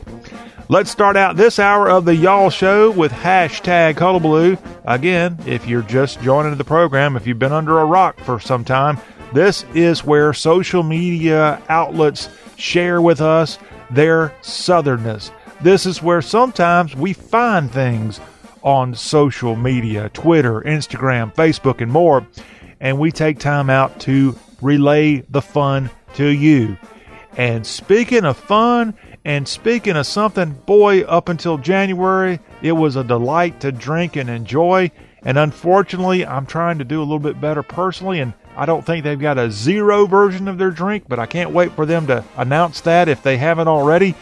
Let's 0.68 0.90
start 0.90 1.16
out 1.16 1.36
this 1.36 1.58
hour 1.58 1.88
of 1.88 2.04
the 2.04 2.16
Y'all 2.16 2.50
Show 2.50 2.90
with 2.90 3.12
hashtag 3.12 3.98
Hullabaloo. 3.98 4.58
Again, 4.86 5.38
if 5.46 5.66
you're 5.68 5.82
just 5.82 6.20
joining 6.20 6.56
the 6.56 6.64
program, 6.64 7.16
if 7.16 7.26
you've 7.26 7.38
been 7.38 7.52
under 7.52 7.78
a 7.78 7.84
rock 7.84 8.18
for 8.20 8.40
some 8.40 8.64
time, 8.64 8.98
this 9.34 9.64
is 9.74 10.04
where 10.04 10.32
social 10.32 10.82
media 10.82 11.60
outlets 11.68 12.28
share 12.56 13.02
with 13.02 13.20
us 13.20 13.58
their 13.90 14.30
southernness. 14.42 15.30
This 15.60 15.84
is 15.86 16.02
where 16.02 16.22
sometimes 16.22 16.96
we 16.96 17.12
find 17.12 17.70
things 17.70 18.20
on 18.62 18.94
social 18.94 19.56
media 19.56 20.08
Twitter, 20.10 20.62
Instagram, 20.62 21.34
Facebook, 21.34 21.80
and 21.82 21.92
more 21.92 22.26
and 22.84 22.98
we 22.98 23.10
take 23.10 23.38
time 23.38 23.70
out 23.70 23.98
to 24.00 24.38
relay 24.60 25.20
the 25.30 25.40
fun 25.40 25.90
to 26.14 26.26
you. 26.28 26.76
And 27.36 27.66
speaking 27.66 28.26
of 28.26 28.36
fun, 28.36 28.94
and 29.24 29.48
speaking 29.48 29.96
of 29.96 30.06
something, 30.06 30.52
boy, 30.66 31.00
up 31.04 31.30
until 31.30 31.56
January, 31.56 32.40
it 32.60 32.72
was 32.72 32.96
a 32.96 33.02
delight 33.02 33.60
to 33.60 33.72
drink 33.72 34.16
and 34.16 34.28
enjoy. 34.28 34.90
And 35.22 35.38
unfortunately, 35.38 36.26
I'm 36.26 36.44
trying 36.44 36.76
to 36.78 36.84
do 36.84 37.00
a 37.00 37.04
little 37.04 37.18
bit 37.18 37.40
better 37.40 37.62
personally, 37.62 38.20
and 38.20 38.34
I 38.56 38.66
don't 38.66 38.84
think 38.84 39.04
they've 39.04 39.18
got 39.18 39.38
a 39.38 39.50
zero 39.50 40.06
version 40.06 40.46
of 40.48 40.58
their 40.58 40.70
drink, 40.70 41.04
but 41.08 41.18
I 41.18 41.26
can't 41.26 41.50
wait 41.50 41.72
for 41.72 41.86
them 41.86 42.06
to 42.06 42.24
announce 42.36 42.80
that 42.82 43.08
if 43.08 43.22
they 43.22 43.36
haven't 43.36 43.68
already. 43.68 44.14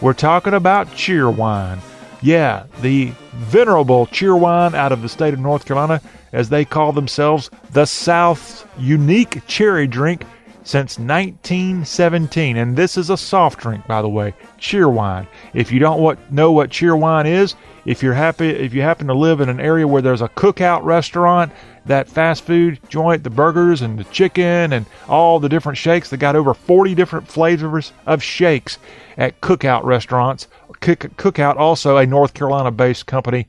We're 0.00 0.12
talking 0.12 0.54
about 0.54 0.88
Cheerwine. 0.88 1.80
Yeah, 2.22 2.64
the 2.80 3.12
venerable 3.34 4.06
Cheerwine 4.06 4.74
out 4.74 4.92
of 4.92 5.02
the 5.02 5.08
state 5.08 5.34
of 5.34 5.40
North 5.40 5.64
Carolina, 5.64 6.00
as 6.32 6.48
they 6.48 6.64
call 6.64 6.92
themselves 6.92 7.50
the 7.72 7.84
South's 7.84 8.64
unique 8.78 9.46
cherry 9.46 9.86
drink 9.86 10.24
since 10.64 10.98
1917. 10.98 12.56
And 12.56 12.76
this 12.76 12.96
is 12.96 13.10
a 13.10 13.16
soft 13.16 13.60
drink, 13.60 13.86
by 13.86 14.02
the 14.02 14.08
way, 14.08 14.34
Cheerwine. 14.58 15.28
If 15.52 15.70
you 15.70 15.78
don't 15.78 16.00
what, 16.00 16.32
know 16.32 16.50
what 16.50 16.70
Cheerwine 16.70 17.26
is, 17.26 17.54
if 17.84 18.02
you're 18.02 18.14
happy, 18.14 18.48
if 18.48 18.72
you 18.74 18.80
happen 18.82 19.06
to 19.06 19.14
live 19.14 19.40
in 19.40 19.48
an 19.48 19.60
area 19.60 19.86
where 19.86 20.02
there's 20.02 20.22
a 20.22 20.28
cookout 20.28 20.82
restaurant, 20.82 21.52
that 21.86 22.08
fast 22.08 22.44
food 22.44 22.80
joint, 22.88 23.22
the 23.22 23.30
burgers 23.30 23.82
and 23.82 23.98
the 23.98 24.04
chicken 24.04 24.72
and 24.72 24.86
all 25.06 25.38
the 25.38 25.50
different 25.50 25.76
shakes, 25.76 26.08
they 26.08 26.16
got 26.16 26.34
over 26.34 26.54
40 26.54 26.94
different 26.94 27.28
flavors 27.28 27.92
of 28.06 28.22
shakes 28.22 28.78
at 29.18 29.40
cookout 29.42 29.84
restaurants. 29.84 30.48
Cook, 30.80 31.00
cookout, 31.16 31.56
also 31.56 31.98
a 31.98 32.06
North 32.06 32.34
Carolina 32.34 32.70
based 32.70 33.06
company, 33.06 33.46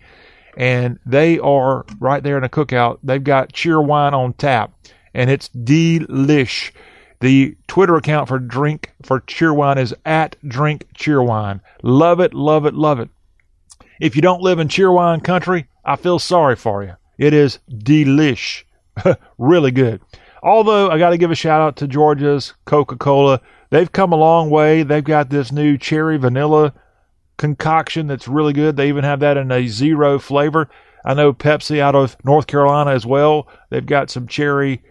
and 0.58 1.00
they 1.06 1.40
are 1.40 1.86
right 2.00 2.24
there 2.24 2.38
in 2.38 2.44
a 2.44 2.50
cookout. 2.50 3.00
They've 3.04 3.24
got 3.24 3.54
Cheerwine 3.54 4.14
on 4.14 4.34
tap, 4.34 4.74
and 5.14 5.30
it's 5.30 5.50
delish. 5.50 6.72
The 7.22 7.56
Twitter 7.68 7.96
account 7.96 8.28
for 8.28 8.40
drink 8.40 8.94
for 9.02 9.22
Cheerwine 9.22 9.78
is 9.78 9.94
at 10.06 10.36
Drink 10.48 10.88
Cheerwine. 10.96 11.62
Love 11.82 12.20
it, 12.20 12.34
love 12.34 12.66
it, 12.66 12.74
love 12.74 13.00
it. 13.00 13.10
If 14.00 14.16
you 14.16 14.22
don't 14.22 14.42
live 14.42 14.60
in 14.60 14.68
Cheerwine 14.68 15.24
country, 15.24 15.68
I 15.84 15.96
feel 15.96 16.20
sorry 16.20 16.56
for 16.56 16.84
you. 16.84 16.94
It 17.18 17.34
is 17.34 17.60
delish. 17.70 18.64
really 19.38 19.72
good. 19.72 20.02
Although 20.44 20.90
I 20.90 20.98
got 20.98 21.10
to 21.10 21.18
give 21.18 21.32
a 21.32 21.36
shout 21.36 21.62
out 21.62 21.78
to 21.78 21.88
Georgia's 21.88 22.54
Coca 22.66 22.98
Cola. 22.98 23.42
They've 23.70 23.92
come 23.92 24.14
a 24.14 24.18
long 24.18 24.50
way. 24.50 24.84
They've 24.84 25.04
got 25.04 25.30
this 25.30 25.52
new 25.52 25.78
cherry 25.78 26.18
vanilla 26.18 26.74
concoction 27.38 28.08
that's 28.08 28.28
really 28.28 28.54
good. 28.54 28.78
They 28.78 28.88
even 28.90 29.04
have 29.04 29.20
that 29.22 29.38
in 29.38 29.52
a 29.52 29.68
zero 29.68 30.20
flavor. 30.20 30.70
I 31.04 31.14
know 31.14 31.34
Pepsi 31.34 31.80
out 31.80 31.96
of 31.96 32.16
North 32.24 32.48
Carolina 32.48 32.92
as 32.92 33.06
well. 33.06 33.48
They've 33.70 33.86
got 33.86 34.10
some 34.10 34.28
cherry 34.28 34.84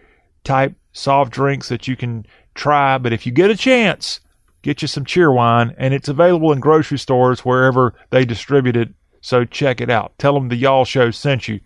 type 0.43 0.75
soft 0.95 1.31
drinks 1.31 1.69
that 1.69 1.87
you 1.87 1.95
can 1.95 2.25
try. 2.55 2.97
But 2.97 3.13
if 3.13 3.25
you 3.25 3.31
get 3.31 3.51
a 3.51 3.57
chance, 3.57 4.21
get 4.61 4.81
you 4.81 4.87
some 4.87 5.05
Cheerwine, 5.05 5.75
and 5.77 5.93
it's 5.93 6.07
available 6.07 6.51
in 6.51 6.59
grocery 6.59 6.97
stores 6.97 7.41
wherever 7.41 7.93
they 8.09 8.25
distribute 8.25 8.77
it. 8.77 8.89
So 9.21 9.43
check 9.43 9.81
it 9.81 9.89
out. 9.89 10.13
Tell 10.17 10.33
them 10.33 10.49
the 10.49 10.55
Y'all 10.55 10.85
Show 10.85 11.11
sent 11.11 11.47
you. 11.47 11.59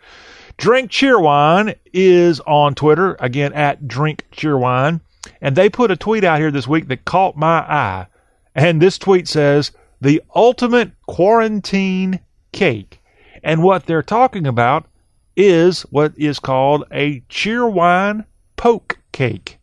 Drink 0.58 0.92
Cheerwine 0.92 1.76
is 1.94 2.40
on 2.42 2.76
Twitter, 2.76 3.16
again 3.20 3.54
at 3.54 3.88
Drink 3.88 4.26
Cheerwine. 4.32 5.02
And 5.42 5.56
they 5.56 5.70
put 5.70 5.92
a 5.92 5.96
tweet 5.96 6.24
out 6.24 6.40
here 6.40 6.52
this 6.52 6.68
week 6.68 6.88
that 6.88 7.06
caught 7.06 7.38
my 7.38 7.60
eye. 7.60 8.08
And 8.56 8.82
this 8.82 8.98
tweet 8.98 9.28
says, 9.28 9.72
The 10.02 10.22
ultimate 10.36 10.92
quarantine 11.06 12.20
cake. 12.52 13.02
And 13.44 13.64
what 13.64 13.86
they're 13.86 14.04
talking 14.04 14.48
about 14.48 14.88
is 15.36 15.84
what 15.84 16.14
is 16.18 16.40
called 16.40 16.84
a 16.92 17.22
Cheerwine 17.30 18.26
poke 18.58 18.99
cake. 19.12 19.60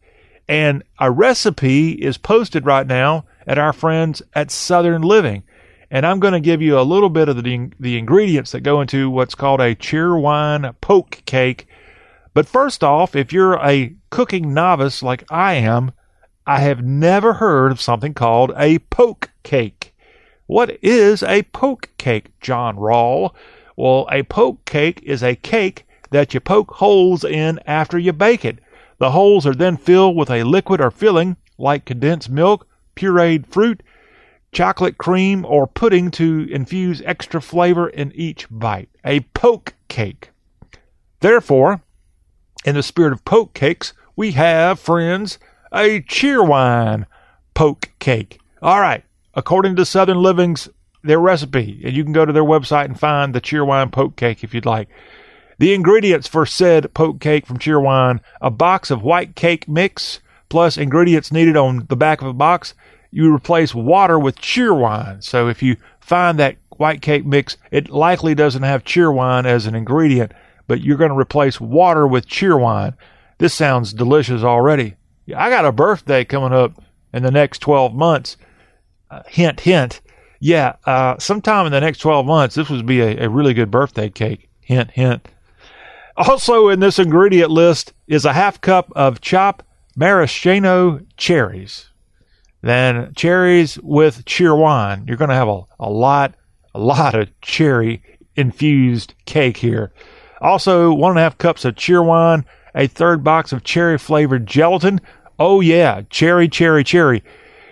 And 0.49 0.82
a 0.99 1.11
recipe 1.11 1.92
is 1.92 2.18
posted 2.18 2.66
right 2.66 2.86
now 2.86 3.24
at 3.47 3.59
our 3.59 3.72
friends 3.72 4.22
at 4.34 4.51
Southern 4.51 5.03
Living. 5.03 5.42
And 5.90 6.05
I'm 6.05 6.20
going 6.20 6.32
to 6.32 6.40
give 6.40 6.62
you 6.62 6.78
a 6.78 6.82
little 6.82 7.11
bit 7.11 7.28
of 7.28 7.42
the, 7.42 7.70
the 7.78 7.99
ingredients 7.99 8.53
that 8.53 8.61
go 8.61 8.80
into 8.80 9.09
what's 9.09 9.34
called 9.34 9.61
a 9.61 9.74
Cheerwine 9.74 10.74
poke 10.80 11.22
cake. 11.26 11.66
But 12.34 12.49
first 12.49 12.82
off, 12.84 13.14
if 13.16 13.32
you're 13.32 13.59
a 13.64 13.94
cooking 14.11 14.53
novice 14.53 15.03
like 15.03 15.24
I 15.30 15.55
am, 15.55 15.92
I 16.47 16.61
have 16.61 16.84
never 16.84 17.34
heard 17.34 17.72
of 17.72 17.80
something 17.80 18.14
called 18.14 18.53
a 18.57 18.78
poke 18.78 19.30
cake. 19.42 19.94
What 20.47 20.78
is 20.82 21.22
a 21.22 21.42
poke 21.44 21.90
cake, 21.99 22.38
John 22.40 22.76
Rawl? 22.76 23.34
Well, 23.76 24.07
a 24.12 24.22
poke 24.22 24.64
cake 24.64 25.01
is 25.03 25.22
a 25.22 25.34
cake 25.34 25.86
that 26.11 26.34
you 26.34 26.40
poke 26.40 26.72
holes 26.72 27.24
in 27.24 27.59
after 27.66 27.99
you 27.99 28.12
bake 28.12 28.44
it. 28.44 28.59
The 28.99 29.11
holes 29.11 29.47
are 29.47 29.55
then 29.55 29.76
filled 29.76 30.16
with 30.16 30.30
a 30.30 30.44
liquid 30.44 30.80
or 30.80 30.90
filling 30.90 31.36
like 31.59 31.84
condensed 31.84 32.30
milk, 32.30 32.66
pureed 32.94 33.47
fruit, 33.47 33.82
chocolate 34.53 34.99
cream, 34.99 35.44
or 35.44 35.66
pudding 35.66 36.11
to 36.12 36.47
infuse 36.51 37.03
extra 37.05 37.40
flavor 37.40 37.88
in 37.88 38.12
each 38.14 38.47
bite. 38.51 38.88
A 39.05 39.20
poke 39.20 39.74
cake. 39.88 40.30
Therefore, 41.20 41.82
in 42.64 42.74
the 42.74 42.82
spirit 42.82 43.12
of 43.12 43.24
poke 43.24 43.55
cakes, 43.55 43.92
we 44.16 44.32
have, 44.32 44.80
friends, 44.80 45.38
a 45.72 46.01
cheerwine 46.01 47.07
poke 47.55 47.90
cake. 47.99 48.40
All 48.62 48.80
right, 48.80 49.05
according 49.34 49.76
to 49.76 49.84
Southern 49.84 50.18
Living's 50.18 50.68
their 51.05 51.20
recipe, 51.20 51.80
and 51.84 51.94
you 51.94 52.03
can 52.03 52.12
go 52.12 52.24
to 52.24 52.32
their 52.32 52.42
website 52.44 52.86
and 52.86 52.99
find 52.99 53.34
the 53.34 53.40
cheerwine 53.40 53.92
poke 53.92 54.16
cake 54.16 54.42
if 54.42 54.53
you'd 54.55 54.66
like. 54.66 54.88
The 55.59 55.72
ingredients 55.72 56.28
for 56.28 56.44
said 56.44 56.92
poke 56.92 57.18
cake 57.20 57.46
from 57.46 57.59
Cheerwine 57.59 58.20
a 58.40 58.50
box 58.50 58.90
of 58.90 59.02
white 59.02 59.34
cake 59.34 59.66
mix, 59.66 60.20
plus 60.48 60.76
ingredients 60.76 61.32
needed 61.32 61.57
on 61.57 61.86
the 61.88 61.96
back 61.96 62.20
of 62.20 62.28
a 62.28 62.34
box. 62.34 62.74
You 63.11 63.34
replace 63.34 63.74
water 63.74 64.18
with 64.18 64.36
Cheerwine. 64.36 65.24
So 65.24 65.48
if 65.48 65.62
you 65.62 65.76
find 66.00 66.38
that 66.38 66.57
white 66.76 67.00
cake 67.00 67.24
mix, 67.24 67.57
it 67.70 67.88
likely 67.88 68.34
doesn't 68.34 68.64
have 68.64 68.84
Cheerwine 68.84 69.46
as 69.46 69.66
an 69.66 69.74
ingredient, 69.74 70.32
but 70.66 70.82
you're 70.82 70.98
going 70.98 71.11
to 71.11 71.18
replace 71.18 71.59
water 71.59 72.07
with 72.07 72.28
Cheerwine. 72.28 72.94
This 73.38 73.54
sounds 73.54 73.94
delicious 73.94 74.42
already. 74.42 74.96
I 75.34 75.48
got 75.48 75.64
a 75.64 75.72
birthday 75.72 76.24
coming 76.24 76.52
up 76.52 76.82
in 77.14 77.22
the 77.22 77.30
next 77.30 77.61
12 77.61 77.94
months. 77.94 78.36
Uh, 79.11 79.22
hint, 79.26 79.61
hint. 79.61 80.02
Yeah, 80.38 80.76
uh, 80.84 81.16
sometime 81.18 81.64
in 81.64 81.72
the 81.72 81.80
next 81.80 81.98
12 81.98 82.26
months, 82.26 82.57
this 82.57 82.68
would 82.68 82.84
be 82.84 83.00
a, 83.00 83.24
a 83.24 83.30
really 83.30 83.54
good 83.54 83.70
birthday 83.70 84.11
cake. 84.11 84.50
Hint, 84.61 84.90
hint. 84.90 85.28
Also 86.16 86.68
in 86.68 86.80
this 86.80 86.98
ingredient 86.98 87.50
list 87.50 87.92
is 88.06 88.24
a 88.24 88.32
half 88.32 88.60
cup 88.60 88.90
of 88.96 89.20
chopped 89.20 89.64
maraschino 89.96 91.00
cherries. 91.16 91.90
Then 92.62 93.12
cherries 93.14 93.78
with 93.82 94.24
Cheerwine. 94.24 95.06
You're 95.06 95.18
going 95.18 95.28
to 95.28 95.36
have 95.36 95.48
a, 95.48 95.62
a 95.78 95.90
lot, 95.90 96.34
a 96.74 96.80
lot 96.80 97.14
of 97.14 97.28
cherry 97.40 98.02
infused 98.34 99.14
cake 99.26 99.58
here. 99.58 99.92
Also, 100.40 100.92
one 100.92 101.12
and 101.12 101.18
a 101.18 101.22
half 101.22 101.38
cups 101.38 101.64
of 101.64 101.74
Cheerwine, 101.74 102.44
a 102.74 102.86
third 102.86 103.22
box 103.22 103.52
of 103.52 103.64
cherry 103.64 103.98
flavored 103.98 104.46
gelatin. 104.46 105.00
Oh 105.38 105.60
yeah, 105.60 106.02
cherry, 106.10 106.48
cherry, 106.48 106.84
cherry. 106.84 107.22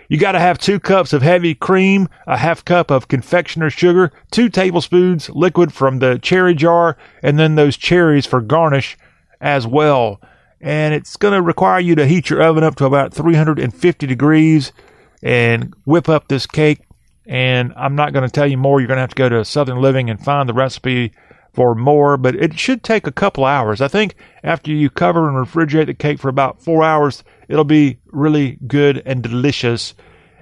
You 0.07 0.17
got 0.17 0.33
to 0.33 0.39
have 0.39 0.57
two 0.57 0.79
cups 0.79 1.13
of 1.13 1.21
heavy 1.21 1.55
cream, 1.55 2.07
a 2.27 2.37
half 2.37 2.63
cup 2.63 2.91
of 2.91 3.07
confectioner 3.07 3.69
sugar, 3.69 4.11
two 4.31 4.49
tablespoons 4.49 5.29
liquid 5.29 5.73
from 5.73 5.99
the 5.99 6.19
cherry 6.19 6.53
jar, 6.53 6.97
and 7.23 7.39
then 7.39 7.55
those 7.55 7.77
cherries 7.77 8.25
for 8.25 8.41
garnish 8.41 8.97
as 9.41 9.65
well. 9.65 10.21
And 10.61 10.93
it's 10.93 11.17
going 11.17 11.33
to 11.33 11.41
require 11.41 11.79
you 11.79 11.95
to 11.95 12.07
heat 12.07 12.29
your 12.29 12.41
oven 12.41 12.63
up 12.63 12.75
to 12.75 12.85
about 12.85 13.13
350 13.13 14.07
degrees 14.07 14.71
and 15.21 15.73
whip 15.85 16.07
up 16.09 16.27
this 16.27 16.45
cake. 16.45 16.81
And 17.25 17.73
I'm 17.75 17.95
not 17.95 18.13
going 18.13 18.25
to 18.25 18.31
tell 18.31 18.47
you 18.47 18.57
more. 18.57 18.79
You're 18.79 18.87
going 18.87 18.97
to 18.97 19.01
have 19.01 19.09
to 19.09 19.15
go 19.15 19.29
to 19.29 19.43
Southern 19.43 19.81
Living 19.81 20.09
and 20.09 20.23
find 20.23 20.47
the 20.47 20.53
recipe 20.53 21.11
for 21.55 21.73
more, 21.73 22.17
but 22.17 22.35
it 22.35 22.59
should 22.59 22.83
take 22.83 23.07
a 23.07 23.11
couple 23.11 23.45
hours. 23.45 23.81
I 23.81 23.87
think 23.87 24.15
after 24.43 24.71
you 24.71 24.89
cover 24.89 25.27
and 25.27 25.37
refrigerate 25.37 25.87
the 25.87 25.93
cake 25.93 26.19
for 26.19 26.29
about 26.29 26.61
four 26.61 26.83
hours, 26.83 27.23
it'll 27.47 27.63
be 27.63 27.97
really 28.11 28.59
good 28.67 29.01
and 29.05 29.23
delicious. 29.23 29.95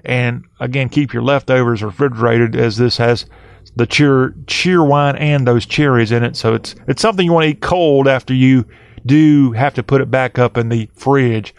And 0.03 0.45
again, 0.59 0.89
keep 0.89 1.13
your 1.13 1.23
leftovers 1.23 1.83
refrigerated 1.83 2.55
as 2.55 2.77
this 2.77 2.97
has 2.97 3.25
the 3.75 3.85
cheer 3.85 4.35
cheer 4.47 4.83
wine 4.83 5.15
and 5.15 5.47
those 5.47 5.65
cherries 5.65 6.11
in 6.11 6.23
it. 6.23 6.35
So 6.35 6.55
it's 6.55 6.75
it's 6.87 7.01
something 7.01 7.25
you 7.25 7.31
want 7.31 7.45
to 7.45 7.51
eat 7.51 7.61
cold 7.61 8.07
after 8.07 8.33
you 8.33 8.65
do 9.05 9.51
have 9.53 9.75
to 9.75 9.83
put 9.83 10.01
it 10.01 10.11
back 10.11 10.39
up 10.39 10.57
in 10.57 10.69
the 10.69 10.89
fridge. 10.93 11.53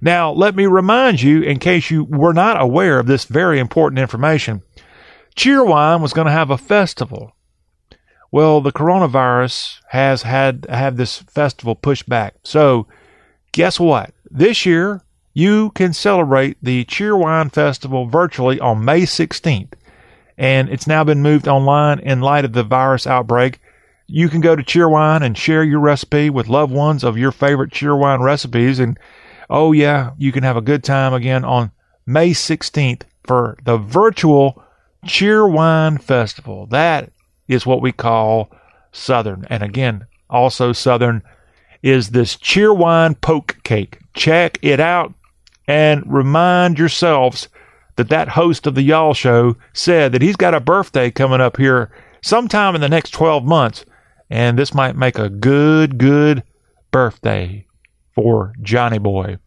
Now, 0.00 0.32
let 0.32 0.56
me 0.56 0.64
remind 0.64 1.20
you, 1.20 1.42
in 1.42 1.58
case 1.58 1.90
you 1.90 2.04
were 2.04 2.32
not 2.32 2.60
aware 2.60 2.98
of 2.98 3.06
this 3.06 3.24
very 3.24 3.58
important 3.58 3.98
information, 3.98 4.62
Cheerwine 5.36 6.00
was 6.00 6.14
going 6.14 6.26
to 6.26 6.32
have 6.32 6.50
a 6.50 6.56
festival 6.58 7.34
well, 8.32 8.60
the 8.60 8.72
coronavirus 8.72 9.78
has 9.88 10.22
had 10.22 10.66
had 10.68 10.96
this 10.96 11.18
festival 11.18 11.74
pushed 11.74 12.08
back. 12.08 12.34
So, 12.44 12.86
guess 13.52 13.80
what? 13.80 14.12
This 14.30 14.64
year, 14.64 15.02
you 15.32 15.70
can 15.70 15.92
celebrate 15.92 16.56
the 16.62 16.84
Cheerwine 16.84 17.52
Festival 17.52 18.06
virtually 18.06 18.60
on 18.60 18.84
May 18.84 19.02
16th. 19.02 19.72
And 20.38 20.68
it's 20.68 20.86
now 20.86 21.04
been 21.04 21.22
moved 21.22 21.48
online 21.48 21.98
in 21.98 22.20
light 22.20 22.44
of 22.44 22.52
the 22.52 22.62
virus 22.62 23.06
outbreak. 23.06 23.60
You 24.06 24.28
can 24.28 24.40
go 24.40 24.56
to 24.56 24.62
Cheerwine 24.62 25.22
and 25.22 25.36
share 25.36 25.62
your 25.62 25.80
recipe 25.80 26.30
with 26.30 26.48
loved 26.48 26.72
ones 26.72 27.04
of 27.04 27.18
your 27.18 27.32
favorite 27.32 27.70
Cheerwine 27.70 28.20
recipes. 28.20 28.78
And 28.78 28.98
oh, 29.48 29.72
yeah, 29.72 30.12
you 30.18 30.32
can 30.32 30.42
have 30.42 30.56
a 30.56 30.62
good 30.62 30.82
time 30.82 31.12
again 31.12 31.44
on 31.44 31.72
May 32.06 32.30
16th 32.30 33.02
for 33.24 33.58
the 33.64 33.76
virtual 33.76 34.62
Cheerwine 35.04 36.00
Festival. 36.00 36.66
That 36.66 37.12
is 37.50 37.66
what 37.66 37.82
we 37.82 37.92
call 37.92 38.50
Southern. 38.92 39.46
And 39.50 39.62
again, 39.62 40.06
also 40.28 40.72
Southern 40.72 41.22
is 41.82 42.10
this 42.10 42.36
Cheerwine 42.36 43.20
poke 43.20 43.56
cake. 43.64 43.98
Check 44.14 44.58
it 44.62 44.80
out 44.80 45.12
and 45.66 46.04
remind 46.06 46.78
yourselves 46.78 47.48
that 47.96 48.08
that 48.08 48.28
host 48.28 48.66
of 48.66 48.74
the 48.74 48.82
Y'all 48.82 49.14
Show 49.14 49.56
said 49.72 50.12
that 50.12 50.22
he's 50.22 50.36
got 50.36 50.54
a 50.54 50.60
birthday 50.60 51.10
coming 51.10 51.40
up 51.40 51.56
here 51.56 51.90
sometime 52.22 52.74
in 52.74 52.80
the 52.80 52.88
next 52.88 53.10
12 53.10 53.44
months. 53.44 53.84
And 54.30 54.58
this 54.58 54.72
might 54.72 54.96
make 54.96 55.18
a 55.18 55.28
good, 55.28 55.98
good 55.98 56.44
birthday 56.92 57.66
for 58.14 58.52
Johnny 58.62 58.98
Boy. 58.98 59.38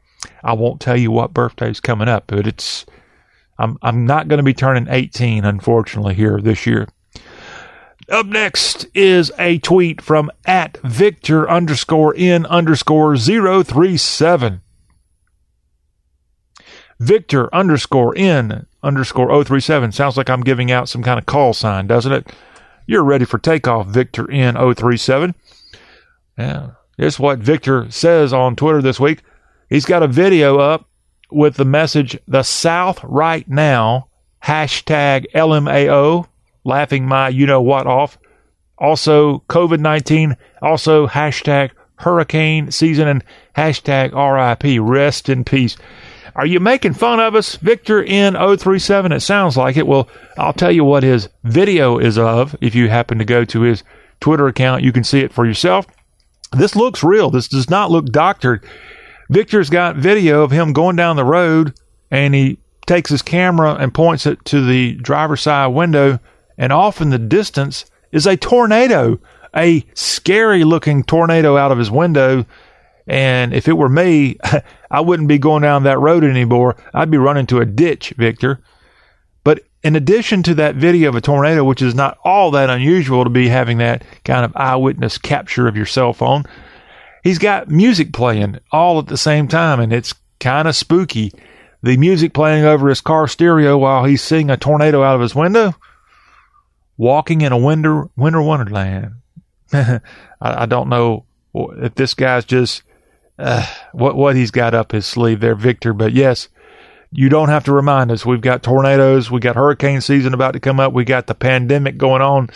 I 0.43 0.53
won't 0.53 0.81
tell 0.81 0.97
you 0.97 1.09
what 1.09 1.33
birthday's 1.33 1.79
coming 1.79 2.09
up, 2.09 2.25
but 2.27 2.47
it's 2.47 2.85
I'm 3.57 3.77
I'm 3.81 4.05
not 4.05 4.27
going 4.27 4.37
to 4.37 4.43
be 4.43 4.53
turning 4.53 4.87
18 4.89 5.45
unfortunately 5.45 6.15
here 6.15 6.39
this 6.41 6.65
year. 6.65 6.87
Up 8.09 8.25
next 8.25 8.85
is 8.93 9.31
a 9.39 9.59
tweet 9.59 10.01
from 10.01 10.29
at 10.45 10.77
Victor 10.83 11.49
underscore 11.49 12.13
N 12.17 12.45
underscore 12.45 13.15
037. 13.15 14.61
Victor 16.99 17.53
underscore 17.55 18.13
N 18.17 18.65
underscore 18.81 19.43
037. 19.43 19.91
Sounds 19.91 20.17
like 20.17 20.29
I'm 20.29 20.41
giving 20.41 20.71
out 20.71 20.89
some 20.89 21.03
kind 21.03 21.17
of 21.17 21.25
call 21.25 21.53
sign, 21.53 21.87
doesn't 21.87 22.11
it? 22.11 22.31
You're 22.85 23.03
ready 23.03 23.25
for 23.25 23.37
takeoff, 23.37 23.87
Victor 23.87 24.29
in 24.29 24.55
037. 24.55 25.33
Yeah. 26.37 26.71
Here's 26.97 27.19
what 27.19 27.39
Victor 27.39 27.89
says 27.89 28.33
on 28.33 28.55
Twitter 28.55 28.81
this 28.81 28.99
week. 28.99 29.23
He's 29.69 29.85
got 29.85 30.03
a 30.03 30.07
video 30.07 30.59
up 30.59 30.89
with 31.31 31.55
the 31.55 31.65
message, 31.65 32.17
the 32.27 32.43
South 32.43 33.03
right 33.03 33.47
now, 33.49 34.09
hashtag 34.43 35.25
LMAO 35.33 36.27
laughing 36.63 37.05
my 37.05 37.29
you 37.29 37.45
know 37.45 37.61
what 37.61 37.87
off. 37.87 38.17
Also, 38.77 39.43
COVID 39.49 39.79
19, 39.79 40.35
also 40.61 41.07
hashtag 41.07 41.71
hurricane 41.97 42.71
season 42.71 43.07
and 43.07 43.23
hashtag 43.55 44.11
RIP, 44.13 44.79
rest 44.81 45.29
in 45.29 45.43
peace. 45.43 45.77
Are 46.35 46.45
you 46.45 46.59
making 46.59 46.93
fun 46.93 47.19
of 47.19 47.35
us? 47.35 47.55
Victor 47.57 48.03
N037, 48.03 49.15
it 49.15 49.19
sounds 49.19 49.55
like 49.55 49.77
it. 49.77 49.85
Well, 49.85 50.09
I'll 50.37 50.53
tell 50.53 50.71
you 50.71 50.83
what 50.83 51.03
his 51.03 51.29
video 51.43 51.99
is 51.99 52.17
of. 52.17 52.55
If 52.59 52.73
you 52.73 52.89
happen 52.89 53.19
to 53.19 53.25
go 53.25 53.45
to 53.45 53.61
his 53.61 53.83
Twitter 54.19 54.47
account, 54.47 54.83
you 54.83 54.91
can 54.91 55.03
see 55.03 55.19
it 55.19 55.31
for 55.31 55.45
yourself. 55.45 55.85
This 56.51 56.75
looks 56.75 57.03
real. 57.03 57.29
This 57.29 57.47
does 57.47 57.69
not 57.69 57.91
look 57.91 58.07
doctored. 58.07 58.65
Victor's 59.29 59.69
got 59.69 59.95
video 59.95 60.43
of 60.43 60.51
him 60.51 60.73
going 60.73 60.95
down 60.95 61.15
the 61.15 61.23
road 61.23 61.73
and 62.09 62.33
he 62.33 62.57
takes 62.85 63.09
his 63.09 63.21
camera 63.21 63.75
and 63.75 63.93
points 63.93 64.25
it 64.25 64.43
to 64.45 64.65
the 64.65 64.95
driver's 64.95 65.41
side 65.41 65.67
window 65.67 66.19
and 66.57 66.71
off 66.71 67.01
in 67.01 67.09
the 67.09 67.19
distance 67.19 67.85
is 68.11 68.27
a 68.27 68.37
tornado, 68.37 69.19
a 69.55 69.85
scary 69.93 70.63
looking 70.63 71.03
tornado 71.03 71.57
out 71.57 71.71
of 71.71 71.77
his 71.77 71.91
window. 71.91 72.45
And 73.07 73.53
if 73.53 73.67
it 73.67 73.73
were 73.73 73.89
me, 73.89 74.37
I 74.91 75.01
wouldn't 75.01 75.27
be 75.27 75.39
going 75.39 75.63
down 75.63 75.83
that 75.83 75.99
road 75.99 76.23
anymore. 76.23 76.77
I'd 76.93 77.11
be 77.11 77.17
running 77.17 77.47
to 77.47 77.59
a 77.59 77.65
ditch, 77.65 78.13
Victor. 78.17 78.61
But 79.43 79.61
in 79.83 79.95
addition 79.95 80.43
to 80.43 80.55
that 80.55 80.75
video 80.75 81.09
of 81.09 81.15
a 81.15 81.21
tornado, 81.21 81.63
which 81.63 81.81
is 81.81 81.95
not 81.95 82.17
all 82.23 82.51
that 82.51 82.69
unusual 82.69 83.23
to 83.23 83.29
be 83.29 83.49
having 83.49 83.79
that 83.79 84.03
kind 84.23 84.45
of 84.45 84.55
eyewitness 84.55 85.17
capture 85.17 85.67
of 85.67 85.75
your 85.75 85.85
cell 85.85 86.13
phone, 86.13 86.43
he's 87.23 87.39
got 87.39 87.69
music 87.69 88.13
playing 88.13 88.59
all 88.71 88.99
at 88.99 89.07
the 89.07 89.17
same 89.17 89.47
time, 89.47 89.79
and 89.79 89.91
it's 89.91 90.13
kind 90.39 90.67
of 90.67 90.75
spooky. 90.75 91.33
The 91.81 91.97
music 91.97 92.33
playing 92.33 92.63
over 92.63 92.87
his 92.87 93.01
car 93.01 93.27
stereo 93.27 93.77
while 93.77 94.05
he's 94.05 94.21
seeing 94.21 94.49
a 94.49 94.55
tornado 94.55 95.03
out 95.03 95.15
of 95.15 95.21
his 95.21 95.35
window 95.35 95.75
walking 96.97 97.41
in 97.41 97.51
a 97.51 97.57
winter 97.57 98.09
winter 98.15 98.41
wonderland. 98.41 99.15
I, 99.73 99.99
I, 100.41 100.65
don't 100.65 100.89
know 100.89 101.25
if 101.53 101.95
this 101.95 102.13
guy's 102.13 102.45
just 102.45 102.83
uh, 103.39 103.65
what 103.93 104.15
what 104.15 104.35
he's 104.35 104.51
got 104.51 104.73
up 104.73 104.91
his 104.91 105.05
sleeve 105.05 105.39
there, 105.39 105.55
Victor. 105.55 105.93
But 105.93 106.13
yes, 106.13 106.49
you 107.11 107.29
don't 107.29 107.49
have 107.49 107.63
to 107.65 107.73
remind 107.73 108.11
us. 108.11 108.25
We've 108.25 108.41
got 108.41 108.63
tornadoes, 108.63 109.31
we 109.31 109.39
got 109.39 109.55
hurricane 109.55 110.01
season 110.01 110.33
about 110.33 110.51
to 110.51 110.59
come 110.59 110.79
up, 110.79 110.93
we 110.93 111.05
got 111.05 111.27
the 111.27 111.35
pandemic 111.35 111.97
going 111.97 112.21
on. 112.21 112.49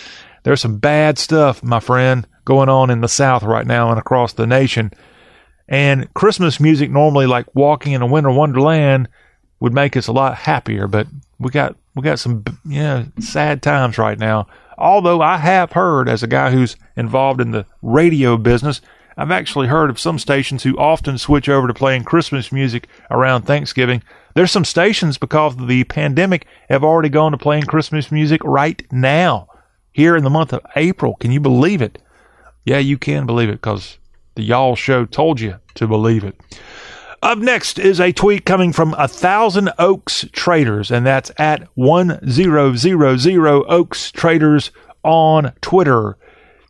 There's 0.44 0.62
some 0.62 0.78
bad 0.78 1.18
stuff, 1.18 1.62
my 1.62 1.80
friend, 1.80 2.26
going 2.46 2.70
on 2.70 2.90
in 2.90 3.02
the 3.02 3.10
South 3.10 3.44
right 3.44 3.68
now 3.68 3.90
and 3.90 4.00
across 4.00 4.34
the 4.34 4.48
nation. 4.48 4.92
And 5.68 6.12
Christmas 6.14 6.60
music 6.60 6.90
normally, 6.90 7.26
like 7.28 7.54
walking 7.54 7.92
in 7.92 8.02
a 8.02 8.08
winter 8.08 8.32
wonderland, 8.32 9.10
would 9.60 9.74
make 9.74 9.98
us 9.98 10.08
a 10.08 10.14
lot 10.14 10.36
happier. 10.36 10.88
But 10.88 11.08
we 11.40 11.50
got 11.50 11.76
we 11.98 12.04
got 12.04 12.20
some 12.20 12.44
yeah 12.64 13.06
sad 13.20 13.62
times 13.64 13.98
right 13.98 14.20
now. 14.20 14.48
Although 14.78 15.22
I 15.22 15.38
have 15.38 15.72
heard, 15.72 16.08
as 16.08 16.22
a 16.22 16.28
guy 16.28 16.52
who's 16.52 16.76
involved 16.96 17.42
in 17.42 17.50
the 17.50 17.66
radio 17.82 18.38
business, 18.38 18.80
I've 19.18 19.32
actually 19.32 19.68
heard 19.68 19.90
of 19.90 20.00
some 20.00 20.20
stations 20.20 20.62
who 20.62 20.78
often 20.78 21.18
switch 21.18 21.50
over 21.50 21.68
to 21.68 21.74
playing 21.74 22.04
Christmas 22.04 22.52
music 22.52 22.88
around 23.10 23.42
Thanksgiving. 23.42 24.04
There's 24.36 24.52
some 24.52 24.66
stations 24.66 25.18
because 25.18 25.56
of 25.56 25.68
the 25.68 25.84
pandemic 25.86 26.46
have 26.70 26.84
already 26.84 27.10
gone 27.10 27.32
to 27.32 27.38
playing 27.40 27.64
Christmas 27.64 28.12
music 28.12 28.40
right 28.44 28.84
now 28.92 29.48
here 29.92 30.16
in 30.16 30.24
the 30.24 30.30
month 30.30 30.54
of 30.54 30.64
April. 30.76 31.16
Can 31.16 31.32
you 31.32 31.40
believe 31.40 31.82
it? 31.82 31.98
Yeah, 32.64 32.78
you 32.78 33.00
can 33.00 33.26
believe 33.26 33.50
it 33.50 33.54
because 33.54 33.98
the 34.36 34.44
y'all 34.44 34.76
show 34.76 35.06
told 35.06 35.40
you 35.40 35.56
to 35.74 35.88
believe 35.88 36.24
it. 36.24 36.40
Up 37.24 37.40
next 37.40 37.80
is 37.80 38.00
a 38.00 38.12
tweet 38.12 38.46
coming 38.46 38.72
from 38.72 38.94
a 38.96 39.08
thousand 39.08 39.72
Oaks 39.80 40.26
Traders, 40.34 40.92
and 40.92 41.04
that's 41.04 41.32
at 41.40 41.68
one 41.74 42.20
zero 42.30 42.76
zero 42.76 43.18
zero 43.18 43.64
Oaks 43.66 44.12
Traders 44.12 44.70
on 45.02 45.52
Twitter. 45.62 46.16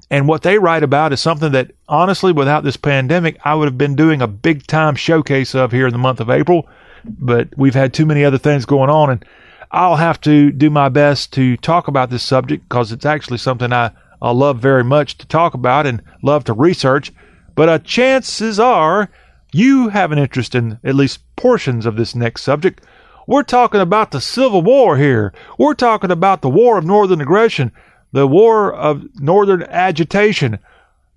And 0.09 0.25
what 0.25 0.43
they 0.43 0.57
write 0.57 0.83
about 0.83 1.11
is 1.11 1.19
something 1.19 1.51
that 1.51 1.71
honestly, 1.89 2.31
without 2.31 2.63
this 2.63 2.77
pandemic, 2.77 3.37
I 3.43 3.55
would 3.55 3.67
have 3.67 3.77
been 3.77 3.97
doing 3.97 4.21
a 4.21 4.27
big 4.27 4.65
time 4.65 4.95
showcase 4.95 5.53
of 5.53 5.73
here 5.73 5.85
in 5.85 5.91
the 5.91 5.97
month 5.97 6.21
of 6.21 6.29
April. 6.29 6.69
But 7.03 7.49
we've 7.57 7.75
had 7.75 7.93
too 7.93 8.05
many 8.05 8.23
other 8.23 8.37
things 8.37 8.65
going 8.65 8.89
on, 8.89 9.09
and 9.09 9.25
I'll 9.69 9.97
have 9.97 10.21
to 10.21 10.51
do 10.51 10.69
my 10.69 10.87
best 10.87 11.33
to 11.33 11.57
talk 11.57 11.89
about 11.89 12.09
this 12.09 12.23
subject 12.23 12.69
because 12.69 12.93
it's 12.93 13.05
actually 13.05 13.39
something 13.39 13.73
I, 13.73 13.91
I 14.21 14.31
love 14.31 14.59
very 14.59 14.85
much 14.85 15.17
to 15.17 15.27
talk 15.27 15.55
about 15.55 15.85
and 15.85 16.01
love 16.23 16.45
to 16.45 16.53
research. 16.53 17.11
But 17.53 17.67
uh, 17.67 17.79
chances 17.79 18.61
are 18.61 19.09
you 19.51 19.89
have 19.89 20.11
an 20.11 20.19
interest 20.19 20.55
in 20.55 20.79
at 20.83 20.95
least 20.95 21.19
portions 21.35 21.85
of 21.85 21.95
this 21.95 22.15
next 22.15 22.43
subject. 22.43 22.83
We're 23.25 23.43
talking 23.43 23.81
about 23.81 24.11
the 24.11 24.21
Civil 24.21 24.61
War 24.61 24.97
here. 24.97 25.33
We're 25.57 25.73
talking 25.73 26.11
about 26.11 26.41
the 26.41 26.49
War 26.49 26.77
of 26.77 26.85
Northern 26.85 27.21
Aggression, 27.21 27.71
the 28.11 28.27
War 28.27 28.73
of 28.73 29.03
Northern 29.19 29.63
Agitation, 29.63 30.59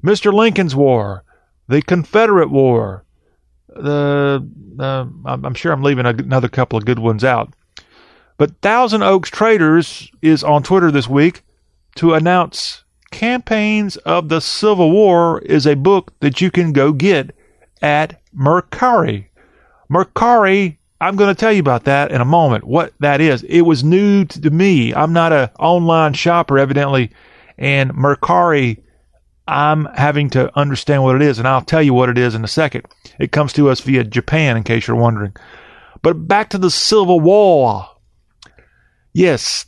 Mr. 0.03 0.33
Lincoln's 0.33 0.74
War, 0.74 1.24
the 1.68 1.83
Confederate 1.83 2.51
War. 2.51 3.05
The 3.68 4.47
uh, 4.78 5.07
I'm 5.24 5.55
sure 5.55 5.72
I'm 5.72 5.83
leaving 5.83 6.07
another 6.07 6.49
couple 6.49 6.78
of 6.78 6.87
good 6.87 6.99
ones 6.99 7.22
out. 7.22 7.53
But 8.37 8.61
Thousand 8.62 9.03
Oaks 9.03 9.31
Traders 9.31 10.11
is 10.22 10.43
on 10.43 10.62
Twitter 10.62 10.91
this 10.91 11.09
week 11.09 11.43
to 11.97 12.14
announce 12.14 12.85
Campaigns 13.11 13.97
of 13.99 14.28
the 14.28 14.41
Civil 14.41 14.91
War 14.91 15.41
is 15.41 15.66
a 15.66 15.74
book 15.74 16.12
that 16.20 16.41
you 16.41 16.51
can 16.51 16.72
go 16.72 16.93
get 16.93 17.35
at 17.83 18.20
Mercari. 18.37 19.26
Mercari, 19.91 20.76
I'm 21.01 21.16
going 21.16 21.35
to 21.35 21.39
tell 21.39 21.53
you 21.53 21.61
about 21.61 21.85
that 21.85 22.12
in 22.12 22.20
a 22.20 22.26
moment, 22.26 22.64
what 22.64 22.93
that 23.01 23.20
is. 23.20 23.43
It 23.45 23.62
was 23.62 23.83
new 23.83 24.24
to 24.26 24.51
me. 24.51 24.95
I'm 24.95 25.12
not 25.12 25.33
an 25.33 25.51
online 25.59 26.12
shopper, 26.12 26.59
evidently, 26.59 27.11
and 27.59 27.93
Mercari, 27.93 28.83
I'm 29.49 29.87
having 29.87 30.31
to 30.31 30.57
understand 30.57 31.03
what 31.03 31.16
it 31.16 31.22
is, 31.22 31.39
and 31.39 31.49
I'll 31.49 31.62
tell 31.62 31.83
you 31.83 31.93
what 31.93 32.09
it 32.09 32.18
is 32.18 32.35
in 32.35 32.45
a 32.45 32.49
second. 32.49 32.87
It 33.18 33.33
comes 33.33 33.53
to 33.55 33.68
us 33.68 33.81
via 33.81 34.05
Japan, 34.05 34.57
in 34.57 34.62
case 34.62 34.87
you're 34.87 34.97
wondering. 34.97 35.35
But 36.03 36.28
back 36.28 36.51
to 36.51 36.59
the 36.59 36.70
Civil 36.70 37.18
War. 37.18 37.89
Yes, 39.12 39.66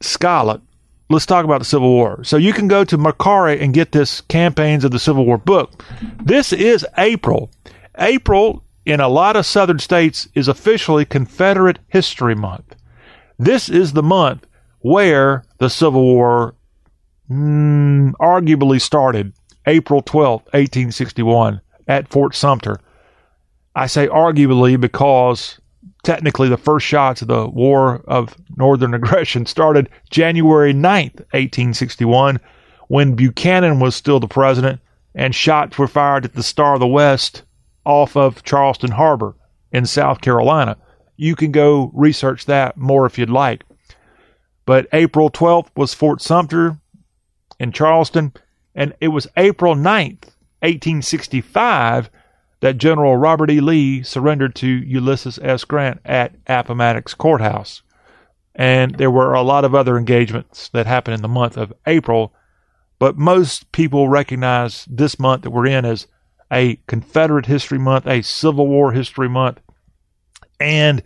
Scarlet. 0.00 0.62
Let's 1.10 1.26
talk 1.26 1.44
about 1.44 1.58
the 1.58 1.64
Civil 1.66 1.90
War. 1.90 2.24
So 2.24 2.36
you 2.36 2.52
can 2.52 2.68
go 2.68 2.84
to 2.84 2.98
Mercari 2.98 3.60
and 3.60 3.74
get 3.74 3.92
this 3.92 4.20
Campaigns 4.22 4.84
of 4.84 4.92
the 4.92 4.98
Civil 4.98 5.26
War 5.26 5.38
book. 5.38 5.84
This 6.22 6.52
is 6.52 6.86
April. 6.96 7.50
April 7.98 8.64
in 8.86 9.00
a 9.00 9.08
lot 9.08 9.36
of 9.36 9.44
southern 9.44 9.78
states 9.78 10.28
is 10.34 10.48
officially 10.48 11.04
Confederate 11.04 11.78
History 11.88 12.34
Month. 12.34 12.74
This 13.38 13.68
is 13.68 13.92
the 13.92 14.02
month 14.02 14.46
where 14.80 15.44
the 15.58 15.68
Civil 15.68 16.02
War 16.02 16.54
mm, 17.30 18.12
arguably 18.20 18.80
started, 18.80 19.32
April 19.66 20.00
12, 20.02 20.42
1861, 20.44 21.60
at 21.86 22.08
Fort 22.08 22.34
Sumter. 22.34 22.80
I 23.74 23.86
say 23.86 24.08
arguably 24.08 24.80
because 24.80 25.60
technically 26.02 26.48
the 26.48 26.56
first 26.56 26.86
shots 26.86 27.22
of 27.22 27.28
the 27.28 27.46
War 27.46 28.02
of 28.06 28.36
Northern 28.56 28.94
Aggression 28.94 29.46
started 29.46 29.90
January 30.10 30.72
9th, 30.72 31.18
1861, 31.32 32.40
when 32.88 33.14
Buchanan 33.14 33.80
was 33.80 33.94
still 33.94 34.18
the 34.18 34.28
president, 34.28 34.80
and 35.14 35.34
shots 35.34 35.76
were 35.76 35.88
fired 35.88 36.24
at 36.24 36.34
the 36.34 36.42
Star 36.42 36.74
of 36.74 36.80
the 36.80 36.86
West 36.86 37.42
off 37.88 38.16
of 38.16 38.44
Charleston 38.44 38.90
Harbor 38.90 39.34
in 39.72 39.86
South 39.86 40.20
Carolina. 40.20 40.76
You 41.16 41.34
can 41.34 41.50
go 41.50 41.90
research 41.94 42.44
that 42.44 42.76
more 42.76 43.06
if 43.06 43.18
you'd 43.18 43.30
like. 43.30 43.64
But 44.66 44.86
April 44.92 45.30
12th 45.30 45.70
was 45.74 45.94
Fort 45.94 46.20
Sumter 46.20 46.78
in 47.58 47.72
Charleston, 47.72 48.34
and 48.74 48.94
it 49.00 49.08
was 49.08 49.26
April 49.38 49.74
9th, 49.74 50.26
1865, 50.60 52.10
that 52.60 52.76
General 52.76 53.16
Robert 53.16 53.50
E. 53.50 53.60
Lee 53.60 54.02
surrendered 54.02 54.54
to 54.56 54.68
Ulysses 54.68 55.38
S. 55.42 55.64
Grant 55.64 56.00
at 56.04 56.34
Appomattox 56.46 57.14
Courthouse. 57.14 57.80
And 58.54 58.96
there 58.96 59.10
were 59.10 59.32
a 59.32 59.42
lot 59.42 59.64
of 59.64 59.74
other 59.74 59.96
engagements 59.96 60.68
that 60.70 60.86
happened 60.86 61.14
in 61.14 61.22
the 61.22 61.28
month 61.28 61.56
of 61.56 61.72
April, 61.86 62.34
but 62.98 63.16
most 63.16 63.72
people 63.72 64.10
recognize 64.10 64.84
this 64.90 65.18
month 65.18 65.42
that 65.42 65.50
we're 65.50 65.66
in 65.66 65.86
as 65.86 66.06
a 66.50 66.76
Confederate 66.86 67.46
History 67.46 67.78
Month, 67.78 68.06
a 68.06 68.22
Civil 68.22 68.66
War 68.66 68.92
History 68.92 69.28
Month. 69.28 69.60
And 70.60 71.02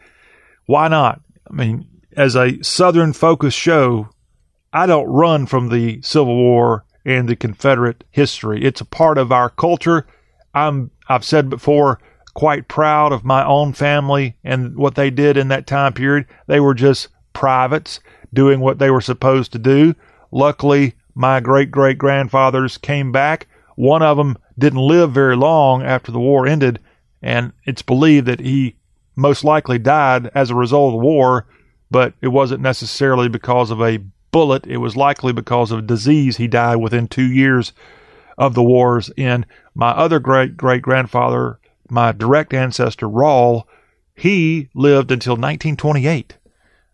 why 0.66 0.88
not? 0.88 1.20
I 1.50 1.54
mean, 1.54 1.86
as 2.16 2.36
a 2.36 2.62
Southern 2.62 3.12
focused 3.12 3.58
show, 3.58 4.08
I 4.72 4.86
don't 4.86 5.06
run 5.06 5.46
from 5.46 5.68
the 5.68 6.00
Civil 6.02 6.36
War 6.36 6.84
and 7.04 7.28
the 7.28 7.36
Confederate 7.36 8.04
history. 8.10 8.64
It's 8.64 8.80
a 8.80 8.86
part 8.86 9.18
of 9.18 9.32
our 9.32 9.50
culture. 9.50 10.06
I'm, 10.54 10.90
I've 11.08 11.24
said 11.24 11.50
before, 11.50 11.98
quite 12.34 12.68
proud 12.68 13.12
of 13.12 13.24
my 13.24 13.44
own 13.44 13.72
family 13.72 14.36
and 14.42 14.76
what 14.76 14.94
they 14.94 15.10
did 15.10 15.36
in 15.36 15.48
that 15.48 15.66
time 15.66 15.92
period. 15.92 16.26
They 16.46 16.60
were 16.60 16.74
just 16.74 17.08
privates 17.32 18.00
doing 18.32 18.60
what 18.60 18.78
they 18.78 18.90
were 18.90 19.00
supposed 19.00 19.52
to 19.52 19.58
do. 19.58 19.94
Luckily, 20.30 20.94
my 21.14 21.40
great 21.40 21.70
great 21.70 21.98
grandfathers 21.98 22.78
came 22.78 23.12
back. 23.12 23.46
One 23.76 24.02
of 24.02 24.16
them 24.16 24.36
didn't 24.58 24.80
live 24.80 25.12
very 25.12 25.36
long 25.36 25.82
after 25.82 26.12
the 26.12 26.20
war 26.20 26.46
ended, 26.46 26.80
and 27.22 27.52
it's 27.64 27.82
believed 27.82 28.26
that 28.26 28.40
he 28.40 28.76
most 29.16 29.44
likely 29.44 29.78
died 29.78 30.30
as 30.34 30.50
a 30.50 30.54
result 30.54 30.94
of 30.94 31.00
the 31.00 31.06
war, 31.06 31.46
but 31.90 32.14
it 32.20 32.28
wasn't 32.28 32.62
necessarily 32.62 33.28
because 33.28 33.70
of 33.70 33.80
a 33.80 34.00
bullet. 34.30 34.66
It 34.66 34.78
was 34.78 34.96
likely 34.96 35.32
because 35.32 35.70
of 35.70 35.86
disease. 35.86 36.36
He 36.36 36.48
died 36.48 36.76
within 36.76 37.08
two 37.08 37.30
years 37.30 37.72
of 38.38 38.54
the 38.54 38.62
war's 38.62 39.10
end. 39.16 39.46
My 39.74 39.90
other 39.90 40.18
great 40.18 40.56
great 40.56 40.82
grandfather, 40.82 41.58
my 41.90 42.12
direct 42.12 42.54
ancestor, 42.54 43.08
Rawl, 43.08 43.64
he 44.14 44.68
lived 44.74 45.10
until 45.10 45.34
1928 45.34 46.38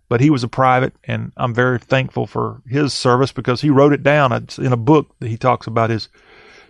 but 0.09 0.20
he 0.20 0.31
was 0.31 0.43
a 0.43 0.49
private, 0.49 0.95
and 1.05 1.33
I'm 1.37 1.55
very 1.55 1.79
thankful 1.79 2.26
for 2.26 2.62
his 2.66 2.95
service 2.95 3.31
because 3.31 3.61
he 3.61 3.70
wrote 3.70 3.93
it 3.93 4.03
down. 4.03 4.33
In 4.59 4.72
a 4.72 4.76
book 4.76 5.14
that 5.20 5.29
he 5.29 5.37
talks 5.37 5.66
about 5.66 5.91
his 5.91 6.09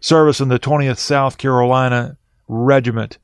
service 0.00 0.40
in 0.40 0.48
the 0.48 0.58
20th 0.58 0.98
South 0.98 1.38
Carolina 1.38 2.16
Regiment. 2.46 3.18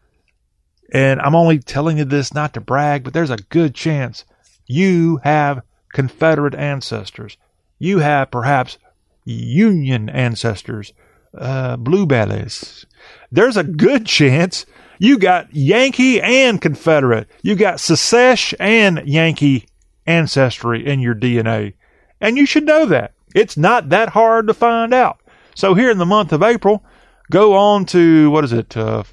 And 0.93 1.21
I'm 1.21 1.35
only 1.35 1.59
telling 1.59 1.99
you 1.99 2.05
this 2.05 2.35
not 2.35 2.55
to 2.55 2.61
brag, 2.61 3.05
but 3.05 3.15
there's 3.15 3.31
a 3.31 3.37
good 3.37 3.75
chance 3.75 4.25
you 4.67 5.21
have 5.25 5.63
Confederate 5.93 6.55
ancestors. 6.55 7.37
You 7.79 7.99
have 7.99 8.31
perhaps 8.31 8.79
Union 9.25 10.09
ancestors, 10.09 10.93
uh, 11.37 11.77
bluebellies. 11.77 12.87
There's 13.33 13.57
a 13.57 13.65
good 13.65 14.07
chance 14.07 14.67
you 14.99 15.19
got 15.19 15.55
Yankee 15.55 16.21
and 16.21 16.61
Confederate. 16.61 17.29
You 17.43 17.57
got 17.57 17.77
Secesh 17.77 18.55
and 18.61 19.03
Yankee 19.07 19.67
ancestry 20.07 20.87
in 20.87 21.01
your 21.01 21.15
DNA. 21.15 21.75
And 22.21 22.37
you 22.37 22.47
should 22.47 22.65
know 22.65 22.87
that. 22.87 23.13
It's 23.35 23.57
not 23.57 23.89
that 23.89 24.11
hard 24.11 24.47
to 24.47 24.55
find 24.55 24.95
out. 24.95 25.21
So 25.55 25.75
here 25.75 25.91
in 25.91 25.99
the 25.99 26.07
month 26.07 26.33
of 26.33 26.43
April, 26.43 26.85
go 27.31 27.55
on 27.55 27.87
to, 27.87 28.31
what 28.31 28.45
is 28.45 28.53
it, 28.53 28.77
uh, 28.77 29.05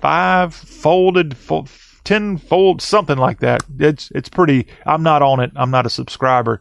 five 0.00 0.54
folded, 0.54 1.36
fo- 1.36 1.66
ten 2.04 2.36
fold, 2.36 2.82
something 2.82 3.18
like 3.18 3.40
that. 3.40 3.62
It's, 3.78 4.10
it's 4.14 4.28
pretty, 4.28 4.66
I'm 4.84 5.02
not 5.02 5.22
on 5.22 5.40
it. 5.40 5.52
I'm 5.56 5.70
not 5.70 5.86
a 5.86 5.90
subscriber, 5.90 6.60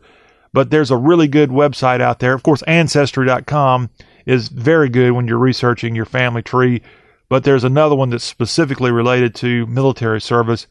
but 0.54 0.70
there's 0.70 0.92
a 0.92 0.98
really 0.98 1.28
good 1.28 1.50
website 1.50 2.02
out 2.02 2.20
there. 2.20 2.34
Of 2.34 2.44
course, 2.44 2.62
ancestry.com 2.64 3.90
is 4.26 4.48
very 4.48 4.90
good 4.90 5.12
when 5.12 5.28
you're 5.28 5.38
researching 5.38 5.96
your 5.96 6.06
family 6.06 6.42
tree, 6.42 6.82
but 7.28 7.44
there's 7.44 7.64
another 7.64 7.96
one 7.96 8.10
that's 8.10 8.24
specifically 8.24 8.92
related 8.92 9.36
to 9.36 9.66
military 9.66 10.22
service 10.22 10.68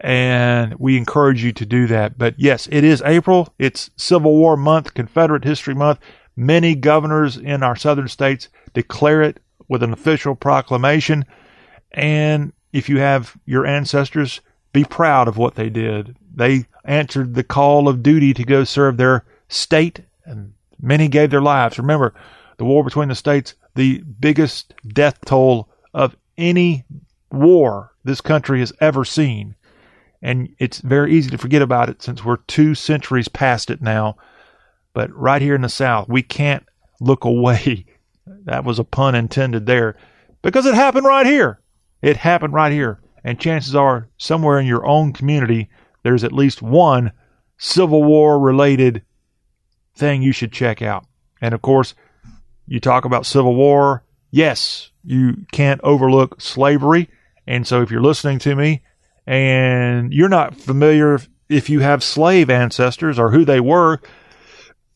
and 0.00 0.74
we 0.78 0.96
encourage 0.96 1.42
you 1.42 1.52
to 1.52 1.66
do 1.66 1.86
that. 1.88 2.16
But 2.16 2.34
yes, 2.38 2.68
it 2.70 2.84
is 2.84 3.02
April. 3.04 3.52
It's 3.58 3.90
Civil 3.96 4.36
War 4.36 4.56
month, 4.56 4.94
Confederate 4.94 5.44
History 5.44 5.74
Month. 5.74 5.98
Many 6.40 6.76
governors 6.76 7.36
in 7.36 7.64
our 7.64 7.74
southern 7.74 8.06
states 8.06 8.48
declare 8.72 9.22
it 9.22 9.40
with 9.66 9.82
an 9.82 9.92
official 9.92 10.36
proclamation. 10.36 11.24
And 11.90 12.52
if 12.72 12.88
you 12.88 13.00
have 13.00 13.36
your 13.44 13.66
ancestors, 13.66 14.40
be 14.72 14.84
proud 14.84 15.26
of 15.26 15.36
what 15.36 15.56
they 15.56 15.68
did. 15.68 16.14
They 16.32 16.66
answered 16.84 17.34
the 17.34 17.42
call 17.42 17.88
of 17.88 18.04
duty 18.04 18.34
to 18.34 18.44
go 18.44 18.62
serve 18.62 18.96
their 18.98 19.24
state, 19.48 20.02
and 20.24 20.52
many 20.80 21.08
gave 21.08 21.30
their 21.30 21.42
lives. 21.42 21.76
Remember, 21.76 22.14
the 22.58 22.64
war 22.64 22.84
between 22.84 23.08
the 23.08 23.16
states, 23.16 23.54
the 23.74 23.98
biggest 24.20 24.74
death 24.86 25.18
toll 25.26 25.68
of 25.92 26.16
any 26.36 26.84
war 27.32 27.92
this 28.04 28.20
country 28.20 28.60
has 28.60 28.72
ever 28.80 29.04
seen 29.04 29.56
and 30.22 30.54
it's 30.58 30.78
very 30.78 31.12
easy 31.12 31.30
to 31.30 31.38
forget 31.38 31.62
about 31.62 31.88
it 31.88 32.02
since 32.02 32.24
we're 32.24 32.38
two 32.38 32.74
centuries 32.74 33.28
past 33.28 33.70
it 33.70 33.80
now. 33.80 34.16
But 34.92 35.14
right 35.14 35.42
here 35.42 35.54
in 35.54 35.62
the 35.62 35.68
South, 35.68 36.08
we 36.08 36.22
can't 36.22 36.64
look 37.00 37.24
away. 37.24 37.84
That 38.44 38.64
was 38.64 38.78
a 38.78 38.84
pun 38.84 39.14
intended 39.14 39.64
there 39.64 39.96
because 40.42 40.66
it 40.66 40.74
happened 40.74 41.06
right 41.06 41.24
here. 41.24 41.60
It 42.02 42.18
happened 42.18 42.52
right 42.52 42.70
here. 42.70 43.00
And 43.24 43.40
chances 43.40 43.74
are, 43.74 44.08
somewhere 44.18 44.58
in 44.58 44.66
your 44.66 44.86
own 44.86 45.14
community, 45.14 45.70
there's 46.02 46.24
at 46.24 46.32
least 46.32 46.60
one 46.60 47.12
Civil 47.56 48.04
War 48.04 48.38
related 48.38 49.02
thing 49.94 50.22
you 50.22 50.32
should 50.32 50.52
check 50.52 50.82
out. 50.82 51.06
And 51.40 51.54
of 51.54 51.62
course, 51.62 51.94
you 52.66 52.80
talk 52.80 53.04
about 53.04 53.26
Civil 53.26 53.54
War. 53.54 54.04
Yes, 54.30 54.90
you 55.02 55.46
can't 55.52 55.80
overlook 55.82 56.40
slavery. 56.40 57.08
And 57.46 57.66
so 57.66 57.82
if 57.82 57.90
you're 57.90 58.02
listening 58.02 58.38
to 58.40 58.54
me 58.54 58.82
and 59.26 60.12
you're 60.12 60.28
not 60.28 60.54
familiar 60.54 61.18
if 61.48 61.70
you 61.70 61.80
have 61.80 62.02
slave 62.02 62.50
ancestors 62.50 63.18
or 63.18 63.30
who 63.30 63.44
they 63.44 63.60
were, 63.60 64.00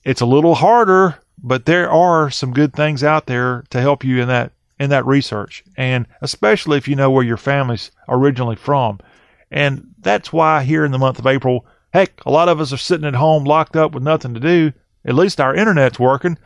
it's 0.04 0.20
a 0.20 0.26
little 0.26 0.54
harder, 0.54 1.18
but 1.42 1.66
there 1.66 1.90
are 1.90 2.30
some 2.30 2.52
good 2.52 2.72
things 2.74 3.02
out 3.04 3.26
there 3.26 3.64
to 3.70 3.80
help 3.80 4.04
you 4.04 4.20
in 4.20 4.28
that 4.28 4.52
in 4.78 4.90
that 4.90 5.06
research. 5.06 5.62
And 5.76 6.06
especially 6.20 6.76
if 6.76 6.88
you 6.88 6.96
know 6.96 7.10
where 7.10 7.24
your 7.24 7.36
family's 7.36 7.92
originally 8.08 8.56
from. 8.56 8.98
And 9.50 9.94
that's 10.00 10.32
why 10.32 10.64
here 10.64 10.84
in 10.84 10.90
the 10.90 10.98
month 10.98 11.18
of 11.18 11.26
April, 11.26 11.66
heck, 11.92 12.24
a 12.24 12.30
lot 12.30 12.48
of 12.48 12.60
us 12.60 12.72
are 12.72 12.78
sitting 12.78 13.06
at 13.06 13.14
home 13.14 13.44
locked 13.44 13.76
up 13.76 13.92
with 13.92 14.02
nothing 14.02 14.34
to 14.34 14.40
do. 14.40 14.72
At 15.04 15.14
least 15.14 15.40
our 15.40 15.54
internet's 15.54 16.00
working. 16.00 16.36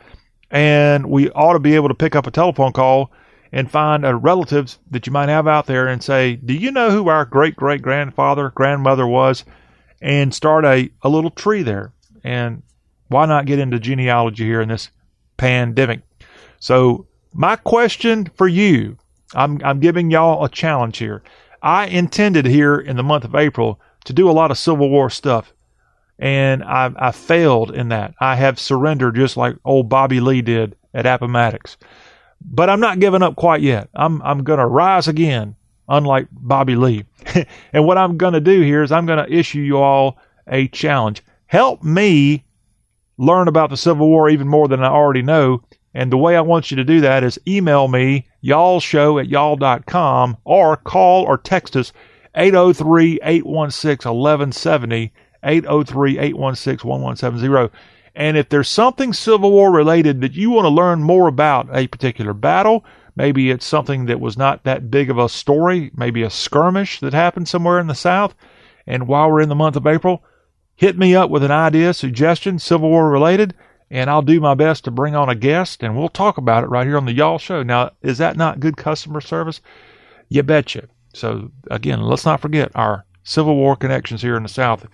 And 0.51 1.07
we 1.07 1.31
ought 1.31 1.53
to 1.53 1.59
be 1.59 1.75
able 1.75 1.87
to 1.87 1.95
pick 1.95 2.15
up 2.15 2.27
a 2.27 2.31
telephone 2.31 2.73
call 2.73 3.11
and 3.51 3.71
find 3.71 4.05
a 4.05 4.15
relatives 4.15 4.77
that 4.91 5.07
you 5.07 5.13
might 5.13 5.29
have 5.29 5.47
out 5.47 5.65
there 5.65 5.87
and 5.87 6.03
say, 6.03 6.35
Do 6.35 6.53
you 6.53 6.71
know 6.71 6.91
who 6.91 7.07
our 7.07 7.25
great 7.25 7.55
great 7.55 7.81
grandfather, 7.81 8.51
grandmother 8.53 9.07
was? 9.07 9.45
And 10.01 10.33
start 10.33 10.63
a, 10.63 10.89
a 11.01 11.09
little 11.09 11.31
tree 11.31 11.63
there. 11.63 11.91
And 12.23 12.61
why 13.07 13.25
not 13.25 13.45
get 13.45 13.59
into 13.59 13.79
genealogy 13.79 14.45
here 14.45 14.61
in 14.61 14.69
this 14.69 14.89
pandemic? 15.37 16.01
So, 16.59 17.07
my 17.33 17.55
question 17.55 18.25
for 18.35 18.47
you 18.47 18.97
I'm, 19.35 19.59
I'm 19.63 19.79
giving 19.79 20.11
y'all 20.11 20.43
a 20.45 20.49
challenge 20.49 20.97
here. 20.97 21.23
I 21.61 21.87
intended 21.87 22.45
here 22.45 22.77
in 22.77 22.95
the 22.95 23.03
month 23.03 23.23
of 23.23 23.35
April 23.35 23.79
to 24.05 24.13
do 24.13 24.29
a 24.29 24.31
lot 24.31 24.51
of 24.51 24.57
Civil 24.57 24.89
War 24.89 25.09
stuff, 25.09 25.53
and 26.19 26.63
I, 26.63 26.91
I 26.95 27.11
failed 27.11 27.71
in 27.71 27.89
that. 27.89 28.13
I 28.19 28.35
have 28.35 28.59
surrendered 28.59 29.15
just 29.15 29.37
like 29.37 29.57
old 29.65 29.89
Bobby 29.89 30.19
Lee 30.19 30.41
did 30.41 30.75
at 30.93 31.05
Appomattox. 31.05 31.77
But 32.41 32.69
I'm 32.69 32.79
not 32.79 32.99
giving 32.99 33.23
up 33.23 33.35
quite 33.35 33.61
yet. 33.61 33.89
I'm 33.95 34.21
I'm 34.21 34.43
going 34.43 34.59
to 34.59 34.67
rise 34.67 35.07
again, 35.07 35.55
unlike 35.89 36.27
Bobby 36.31 36.75
Lee. 36.75 37.05
and 37.73 37.85
what 37.85 37.97
I'm 37.97 38.17
going 38.17 38.33
to 38.33 38.39
do 38.39 38.61
here 38.61 38.83
is 38.83 38.91
I'm 38.91 39.07
going 39.07 39.25
to 39.25 39.33
issue 39.33 39.59
you 39.59 39.77
all 39.77 40.17
a 40.47 40.67
challenge. 40.67 41.23
Help 41.47 41.83
me 41.83 42.45
learn 43.17 43.47
about 43.47 43.69
the 43.69 43.77
Civil 43.77 44.07
War 44.07 44.29
even 44.29 44.47
more 44.47 44.67
than 44.67 44.83
I 44.83 44.87
already 44.87 45.21
know. 45.21 45.63
And 45.93 46.11
the 46.11 46.17
way 46.17 46.35
I 46.35 46.41
want 46.41 46.69
you 46.69 46.77
to 46.77 46.83
do 46.83 47.01
that 47.01 47.23
is 47.23 47.39
email 47.47 47.87
me, 47.87 48.27
y'all 48.41 48.79
show 48.79 49.17
at 49.17 49.27
y'all.com, 49.27 50.37
or 50.43 50.77
call 50.77 51.23
or 51.23 51.37
text 51.37 51.75
us 51.75 51.91
803 52.35 53.19
816 53.23 54.11
1170, 54.11 55.11
803 55.43 56.19
816 56.19 56.87
1170. 56.87 57.73
And 58.15 58.37
if 58.37 58.49
there's 58.49 58.69
something 58.69 59.13
Civil 59.13 59.51
War 59.51 59.71
related 59.71 60.21
that 60.21 60.33
you 60.33 60.49
want 60.49 60.65
to 60.65 60.69
learn 60.69 61.03
more 61.03 61.27
about 61.27 61.67
a 61.71 61.87
particular 61.87 62.33
battle, 62.33 62.83
maybe 63.15 63.49
it's 63.49 63.65
something 63.65 64.05
that 64.05 64.19
was 64.19 64.37
not 64.37 64.63
that 64.63 64.89
big 64.89 65.09
of 65.09 65.17
a 65.17 65.29
story, 65.29 65.91
maybe 65.95 66.23
a 66.23 66.29
skirmish 66.29 66.99
that 66.99 67.13
happened 67.13 67.47
somewhere 67.47 67.79
in 67.79 67.87
the 67.87 67.95
South, 67.95 68.35
and 68.87 69.07
while 69.07 69.31
we're 69.31 69.41
in 69.41 69.49
the 69.49 69.55
month 69.55 69.75
of 69.75 69.85
April, 69.85 70.23
hit 70.77 70.97
me 70.97 71.13
up 71.13 71.29
with 71.29 71.43
an 71.43 71.51
idea, 71.51 71.93
suggestion, 71.93 72.57
Civil 72.57 72.89
War 72.89 73.09
related, 73.09 73.53
and 73.91 74.09
I'll 74.09 74.21
do 74.21 74.39
my 74.39 74.53
best 74.53 74.85
to 74.85 74.91
bring 74.91 75.15
on 75.15 75.27
a 75.27 75.35
guest 75.35 75.83
and 75.83 75.97
we'll 75.97 76.07
talk 76.07 76.37
about 76.37 76.63
it 76.63 76.69
right 76.69 76.87
here 76.87 76.97
on 76.97 77.05
the 77.05 77.13
Y'all 77.13 77.37
Show. 77.37 77.63
Now, 77.63 77.91
is 78.01 78.17
that 78.19 78.37
not 78.37 78.61
good 78.61 78.77
customer 78.77 79.19
service? 79.19 79.59
You 80.29 80.43
betcha. 80.43 80.87
So, 81.13 81.51
again, 81.69 82.01
let's 82.01 82.25
not 82.25 82.39
forget 82.39 82.71
our 82.75 83.05
Civil 83.23 83.55
War 83.55 83.75
connections 83.75 84.21
here 84.21 84.37
in 84.37 84.43
the 84.43 84.49
South 84.49 84.87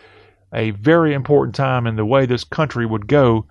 a 0.54 0.70
very 0.72 1.14
important 1.14 1.56
time 1.56 1.88
in 1.88 1.96
the 1.96 2.06
way 2.06 2.26
this 2.26 2.44
country 2.44 2.86
would 2.86 3.08
go 3.08 3.46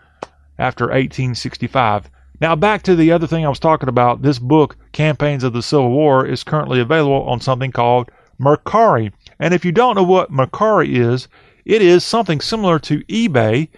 after 0.58 0.84
1865. 0.84 2.08
Now, 2.40 2.56
back 2.56 2.82
to 2.84 2.96
the 2.96 3.12
other 3.12 3.26
thing 3.26 3.44
I 3.44 3.48
was 3.48 3.58
talking 3.58 3.88
about. 3.88 4.22
This 4.22 4.38
book, 4.38 4.76
Campaigns 4.92 5.44
of 5.44 5.52
the 5.52 5.62
Civil 5.62 5.90
War, 5.90 6.24
is 6.24 6.44
currently 6.44 6.80
available 6.80 7.22
on 7.28 7.40
something 7.40 7.72
called 7.72 8.10
Mercari. 8.40 9.12
And 9.38 9.52
if 9.52 9.64
you 9.64 9.72
don't 9.72 9.96
know 9.96 10.02
what 10.02 10.32
Mercari 10.32 10.96
is, 10.96 11.28
it 11.64 11.82
is 11.82 12.04
something 12.04 12.40
similar 12.40 12.78
to 12.80 13.00
eBay. 13.04 13.68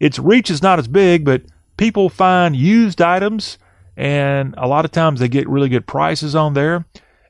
Its 0.00 0.18
reach 0.18 0.50
is 0.50 0.62
not 0.62 0.78
as 0.78 0.88
big, 0.88 1.24
but 1.24 1.42
people 1.76 2.08
find 2.08 2.54
used 2.54 3.00
items, 3.00 3.58
and 3.96 4.54
a 4.56 4.68
lot 4.68 4.84
of 4.84 4.92
times 4.92 5.20
they 5.20 5.28
get 5.28 5.48
really 5.48 5.68
good 5.68 5.86
prices 5.86 6.34
on 6.34 6.54
there. 6.54 6.84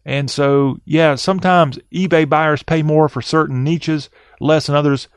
And 0.05 0.31
so, 0.31 0.79
yeah, 0.85 1.15
sometimes 1.15 1.79
eBay 1.93 2.29
buyers 2.29 2.63
pay 2.63 2.83
more 2.83 3.09
for 3.09 3.23
certain 3.23 3.65
niches, 3.65 4.11
less 4.41 4.67
than 4.67 4.77
others. 4.77 5.09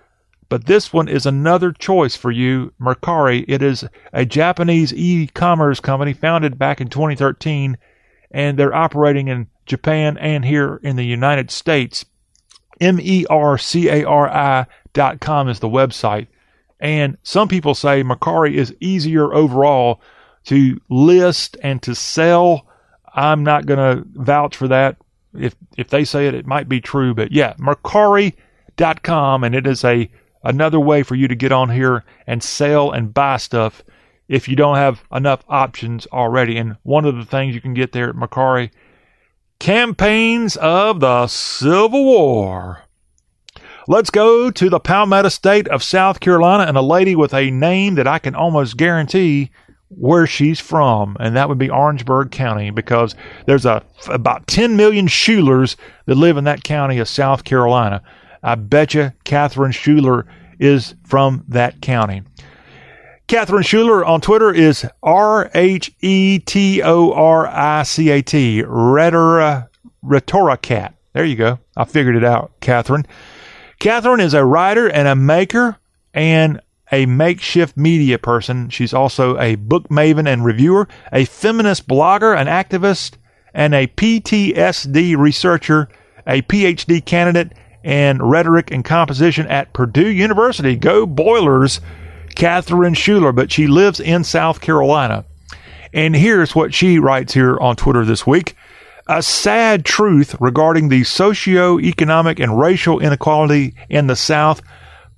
But 0.50 0.66
this 0.66 0.94
one 0.94 1.10
is 1.10 1.26
another 1.26 1.74
choice 1.74 2.16
for 2.16 2.32
you, 2.32 2.72
Mercari. 2.80 3.44
It 3.50 3.62
is 3.62 3.84
a 4.14 4.26
Japanese 4.26 4.94
e-commerce 4.94 5.82
company 5.82 6.14
founded 6.14 6.58
back 6.58 6.80
in 6.80 6.88
2013, 6.88 7.78
and 8.32 8.58
they're 8.58 8.74
operating 8.74 9.28
in 9.28 9.48
Japan 9.66 10.18
and 10.18 10.46
here 10.46 10.80
in 10.84 10.96
the 10.96 11.04
United 11.04 11.52
States. 11.52 12.06
M-E-R-C-A-R-I 12.80 14.66
dot 14.94 15.20
com 15.20 15.50
is 15.50 15.60
the 15.60 15.70
website. 15.70 16.28
And 16.80 17.18
some 17.24 17.48
people 17.48 17.74
say 17.76 18.04
Mercari 18.04 18.54
is 18.54 18.76
easier 18.80 19.34
overall 19.34 20.02
to 20.46 20.80
list 20.90 21.58
and 21.62 21.82
to 21.84 21.96
sell. 21.96 22.68
I'm 23.14 23.44
not 23.44 23.66
going 23.66 23.80
to 23.80 24.04
vouch 24.14 24.56
for 24.56 24.68
that. 24.68 24.98
If 25.34 25.56
if 25.76 25.90
they 25.90 26.04
say 26.04 26.28
it, 26.28 26.36
it 26.36 26.46
might 26.46 26.70
be 26.70 26.82
true. 26.82 27.14
But 27.14 27.32
yeah, 27.32 27.54
Mercari.com, 27.56 29.44
and 29.44 29.56
it 29.56 29.68
is 29.68 29.84
a 29.84 30.10
another 30.44 30.80
way 30.80 31.04
for 31.04 31.16
you 31.16 31.28
to 31.28 31.36
get 31.36 31.52
on 31.52 31.70
here 31.70 32.04
and 32.26 32.42
sell 32.42 32.92
and 32.92 33.14
buy 33.14 33.38
stuff 33.38 33.84
if 34.28 34.48
you 34.48 34.56
don't 34.56 34.76
have 34.76 35.04
enough 35.12 35.44
options 35.50 36.08
already. 36.08 36.58
And 36.58 36.78
one 36.84 37.06
of 37.06 37.16
the 37.16 37.26
things 37.26 37.56
you 37.56 37.62
can 37.62 37.74
get 37.74 37.92
there 37.92 38.10
at 38.10 38.16
Mercari 38.16 38.72
campaigns 39.60 40.56
of 40.58 41.00
the 41.00 41.28
Civil 41.28 42.06
War. 42.06 42.84
Let's 43.88 44.10
go 44.10 44.52
to 44.52 44.70
the 44.70 44.80
Palmetto 44.80 45.30
State 45.30 45.68
of 45.70 45.82
South 45.82 46.20
Carolina 46.20 46.64
and 46.64 46.78
a 46.78 46.82
lady 46.82 47.16
with 47.16 47.34
a 47.34 47.50
name 47.50 47.96
that 47.96 48.08
I 48.08 48.20
can 48.20 48.36
almost 48.36 48.78
guarantee 48.78 49.50
where 49.90 50.28
she's 50.28 50.60
from, 50.60 51.16
and 51.20 51.36
that 51.38 51.48
would 51.48 51.58
be 51.58 51.70
Orangeburg 51.70 52.32
County 52.32 52.70
because 52.70 53.16
there's 53.46 53.66
a 53.66 53.84
about 54.10 54.46
10 54.48 54.76
million 54.76 55.08
Schulers 55.08 55.78
that 56.06 56.16
live 56.16 56.36
in 56.36 56.44
that 56.44 56.64
county 56.64 57.00
of 57.00 57.08
South 57.08 57.46
Carolina. 57.46 58.04
I 58.44 58.56
bet 58.56 58.94
you 58.94 59.14
Catherine 59.24 59.72
Schuler 59.72 60.28
is 60.60 60.96
from 61.06 61.46
that 61.48 61.82
county. 61.82 62.24
Catherine 63.28 63.64
Schuler 63.64 64.06
on 64.06 64.22
Twitter 64.22 64.54
is 64.54 64.88
R 65.04 65.52
H 65.54 65.92
E 66.00 66.40
T 66.40 66.82
O 66.82 67.12
R 67.12 67.46
I 67.46 67.84
C 67.84 68.10
A 68.10 68.22
T, 68.22 68.64
Rhetora 68.64 69.68
Cat. 70.62 70.96
There 71.12 71.26
you 71.26 71.36
go. 71.36 71.60
I 71.76 71.84
figured 71.84 72.16
it 72.16 72.24
out, 72.24 72.54
Catherine. 72.62 73.06
Catherine 73.80 74.22
is 74.22 74.34
a 74.34 74.46
writer 74.46 74.90
and 74.90 75.10
a 75.10 75.16
maker 75.16 75.78
and 76.14 76.62
a 76.90 77.06
makeshift 77.06 77.76
media 77.76 78.18
person. 78.18 78.70
She's 78.70 78.94
also 78.94 79.38
a 79.40 79.56
book 79.56 79.90
maven 79.90 80.26
and 80.26 80.46
reviewer, 80.46 80.88
a 81.12 81.26
feminist 81.26 81.86
blogger, 81.86 82.34
an 82.34 82.48
activist, 82.48 83.16
and 83.54 83.76
a 83.76 83.88
PTSD 83.88 85.18
researcher, 85.18 85.90
a 86.26 86.44
PhD 86.44 87.04
candidate 87.04 87.52
in 87.84 88.22
rhetoric 88.22 88.72
and 88.72 88.86
composition 88.86 89.48
at 89.48 89.74
Purdue 89.74 90.08
University. 90.08 90.78
Go 90.78 91.06
Boilers, 91.06 91.82
Catherine 92.38 92.94
Schuler, 92.94 93.32
but 93.32 93.52
she 93.52 93.66
lives 93.66 94.00
in 94.00 94.24
South 94.24 94.62
Carolina. 94.62 95.26
And 95.92 96.16
here's 96.16 96.54
what 96.56 96.72
she 96.72 97.00
writes 97.00 97.34
here 97.34 97.58
on 97.58 97.76
Twitter 97.76 98.06
this 98.06 98.28
week 98.28 98.56
a 99.08 99.24
sad 99.24 99.84
truth 99.84 100.36
regarding 100.40 100.90
the 100.90 101.04
socio-economic 101.04 102.40
and 102.40 102.60
racial 102.60 103.00
inequality 103.00 103.74
in 103.90 104.06
the 104.06 104.16
South. 104.16 104.62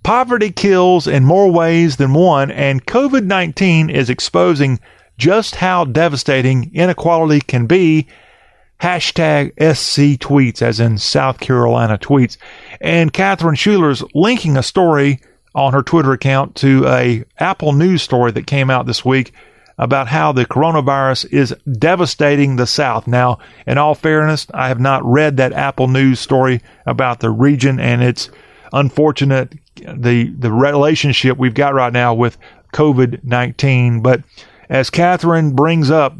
Poverty 0.01 0.49
kills 0.49 1.07
in 1.07 1.25
more 1.25 1.51
ways 1.51 1.97
than 1.97 2.13
one, 2.13 2.51
and 2.51 2.85
COVID 2.85 3.25
19 3.25 3.89
is 3.89 4.09
exposing 4.09 4.79
just 5.17 5.55
how 5.55 5.83
devastating 5.83 6.71
inequality 6.73 7.41
can 7.41 7.65
be. 7.65 8.07
Hashtag 8.79 9.51
SC 9.59 10.17
tweets, 10.21 10.61
as 10.61 10.79
in 10.79 10.97
South 10.97 11.41
Carolina 11.41 11.97
tweets. 11.97 12.37
And 12.79 13.11
Catherine 13.11 13.55
Schuler's 13.55 14.05
linking 14.13 14.55
a 14.55 14.63
story 14.63 15.19
on 15.55 15.73
her 15.73 15.81
Twitter 15.81 16.13
account 16.13 16.55
to 16.57 16.85
a 16.87 17.23
Apple 17.37 17.73
News 17.73 18.01
story 18.01 18.31
that 18.31 18.47
came 18.47 18.69
out 18.69 18.85
this 18.85 19.03
week 19.03 19.33
about 19.77 20.07
how 20.07 20.31
the 20.31 20.45
coronavirus 20.45 21.31
is 21.31 21.55
devastating 21.71 22.55
the 22.55 22.67
South. 22.67 23.07
Now, 23.07 23.39
in 23.65 23.77
all 23.77 23.95
fairness, 23.95 24.45
I 24.53 24.67
have 24.67 24.79
not 24.79 25.05
read 25.05 25.37
that 25.37 25.53
Apple 25.53 25.87
News 25.87 26.19
story 26.19 26.61
about 26.85 27.21
the 27.21 27.29
region 27.29 27.79
and 27.79 28.03
its 28.03 28.29
unfortunate 28.73 29.55
the 29.75 30.29
the 30.37 30.51
relationship 30.51 31.37
we've 31.37 31.53
got 31.53 31.73
right 31.73 31.93
now 31.93 32.13
with 32.13 32.37
COVID 32.73 33.23
nineteen. 33.23 34.01
But 34.01 34.21
as 34.69 34.89
Catherine 34.89 35.55
brings 35.55 35.89
up, 35.89 36.17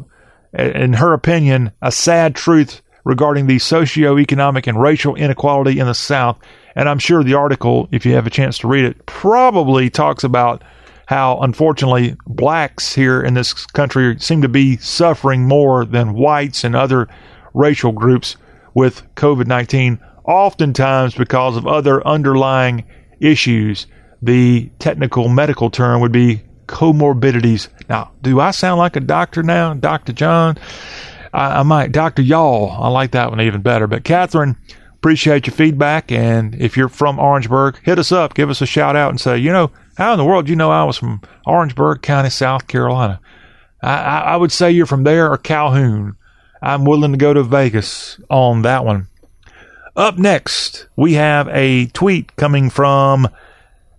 in 0.52 0.94
her 0.94 1.12
opinion, 1.12 1.70
a 1.82 1.92
sad 1.92 2.34
truth 2.34 2.80
regarding 3.04 3.46
the 3.46 3.56
socioeconomic 3.56 4.66
and 4.66 4.80
racial 4.80 5.14
inequality 5.14 5.78
in 5.78 5.86
the 5.86 5.94
South. 5.94 6.38
And 6.74 6.88
I'm 6.88 6.98
sure 6.98 7.22
the 7.22 7.34
article, 7.34 7.88
if 7.90 8.06
you 8.06 8.14
have 8.14 8.26
a 8.26 8.30
chance 8.30 8.58
to 8.58 8.68
read 8.68 8.84
it, 8.84 9.06
probably 9.06 9.90
talks 9.90 10.24
about 10.24 10.62
how 11.06 11.38
unfortunately 11.40 12.16
blacks 12.26 12.94
here 12.94 13.20
in 13.20 13.34
this 13.34 13.52
country 13.52 14.16
seem 14.20 14.42
to 14.42 14.48
be 14.48 14.76
suffering 14.76 15.46
more 15.46 15.84
than 15.84 16.14
whites 16.14 16.62
and 16.62 16.76
other 16.76 17.08
racial 17.52 17.90
groups 17.90 18.36
with 18.74 19.02
COVID 19.16 19.46
19, 19.46 19.98
oftentimes 20.24 21.14
because 21.14 21.56
of 21.56 21.66
other 21.66 22.06
underlying 22.06 22.84
issues. 23.18 23.86
The 24.22 24.70
technical 24.78 25.28
medical 25.28 25.70
term 25.70 26.00
would 26.02 26.12
be 26.12 26.42
comorbidities. 26.66 27.68
Now, 27.88 28.12
do 28.22 28.38
I 28.38 28.52
sound 28.52 28.78
like 28.78 28.94
a 28.94 29.00
doctor 29.00 29.42
now, 29.42 29.74
Dr. 29.74 30.12
John? 30.12 30.58
I, 31.32 31.60
I 31.60 31.62
might, 31.62 31.90
Dr. 31.90 32.22
Y'all. 32.22 32.70
I 32.70 32.88
like 32.88 33.12
that 33.12 33.30
one 33.30 33.40
even 33.40 33.62
better. 33.62 33.86
But 33.86 34.04
Catherine, 34.04 34.56
appreciate 35.00 35.46
your 35.46 35.54
feedback. 35.54 36.12
And 36.12 36.54
if 36.56 36.76
you're 36.76 36.90
from 36.90 37.18
Orangeburg, 37.18 37.80
hit 37.82 37.98
us 37.98 38.12
up, 38.12 38.34
give 38.34 38.50
us 38.50 38.60
a 38.60 38.66
shout 38.66 38.96
out, 38.96 39.08
and 39.08 39.18
say, 39.18 39.38
you 39.38 39.50
know, 39.50 39.70
how 39.96 40.12
in 40.12 40.18
the 40.18 40.24
world 40.26 40.44
do 40.44 40.52
you 40.52 40.56
know 40.56 40.70
I 40.70 40.84
was 40.84 40.98
from 40.98 41.22
Orangeburg 41.46 42.02
County, 42.02 42.28
South 42.28 42.66
Carolina? 42.66 43.18
I, 43.82 43.94
I, 43.94 44.18
I 44.20 44.36
would 44.36 44.52
say 44.52 44.70
you're 44.70 44.84
from 44.84 45.04
there 45.04 45.32
or 45.32 45.38
Calhoun. 45.38 46.16
I'm 46.60 46.84
willing 46.84 47.12
to 47.12 47.18
go 47.18 47.32
to 47.32 47.42
Vegas 47.42 48.20
on 48.28 48.60
that 48.62 48.84
one. 48.84 49.08
Up 49.96 50.18
next, 50.18 50.86
we 50.96 51.14
have 51.14 51.48
a 51.48 51.86
tweet 51.86 52.36
coming 52.36 52.68
from, 52.68 53.26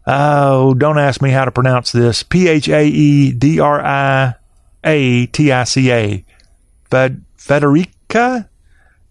oh, 0.06 0.76
don't 0.76 0.99
ask 0.99 1.19
me 1.19 1.32
how 1.32 1.45
to 1.45 1.52
pronounce 1.52 1.91
this, 1.91 2.22
P 2.22 2.48
H 2.48 2.69
A 2.69 2.86
E 2.86 3.32
D 3.32 3.60
R 3.60 3.82
I 3.84 4.36
A 4.84 5.26
T 5.26 5.52
I 5.52 5.64
C 5.64 5.91
A. 5.91 6.23
Federica? 6.91 8.49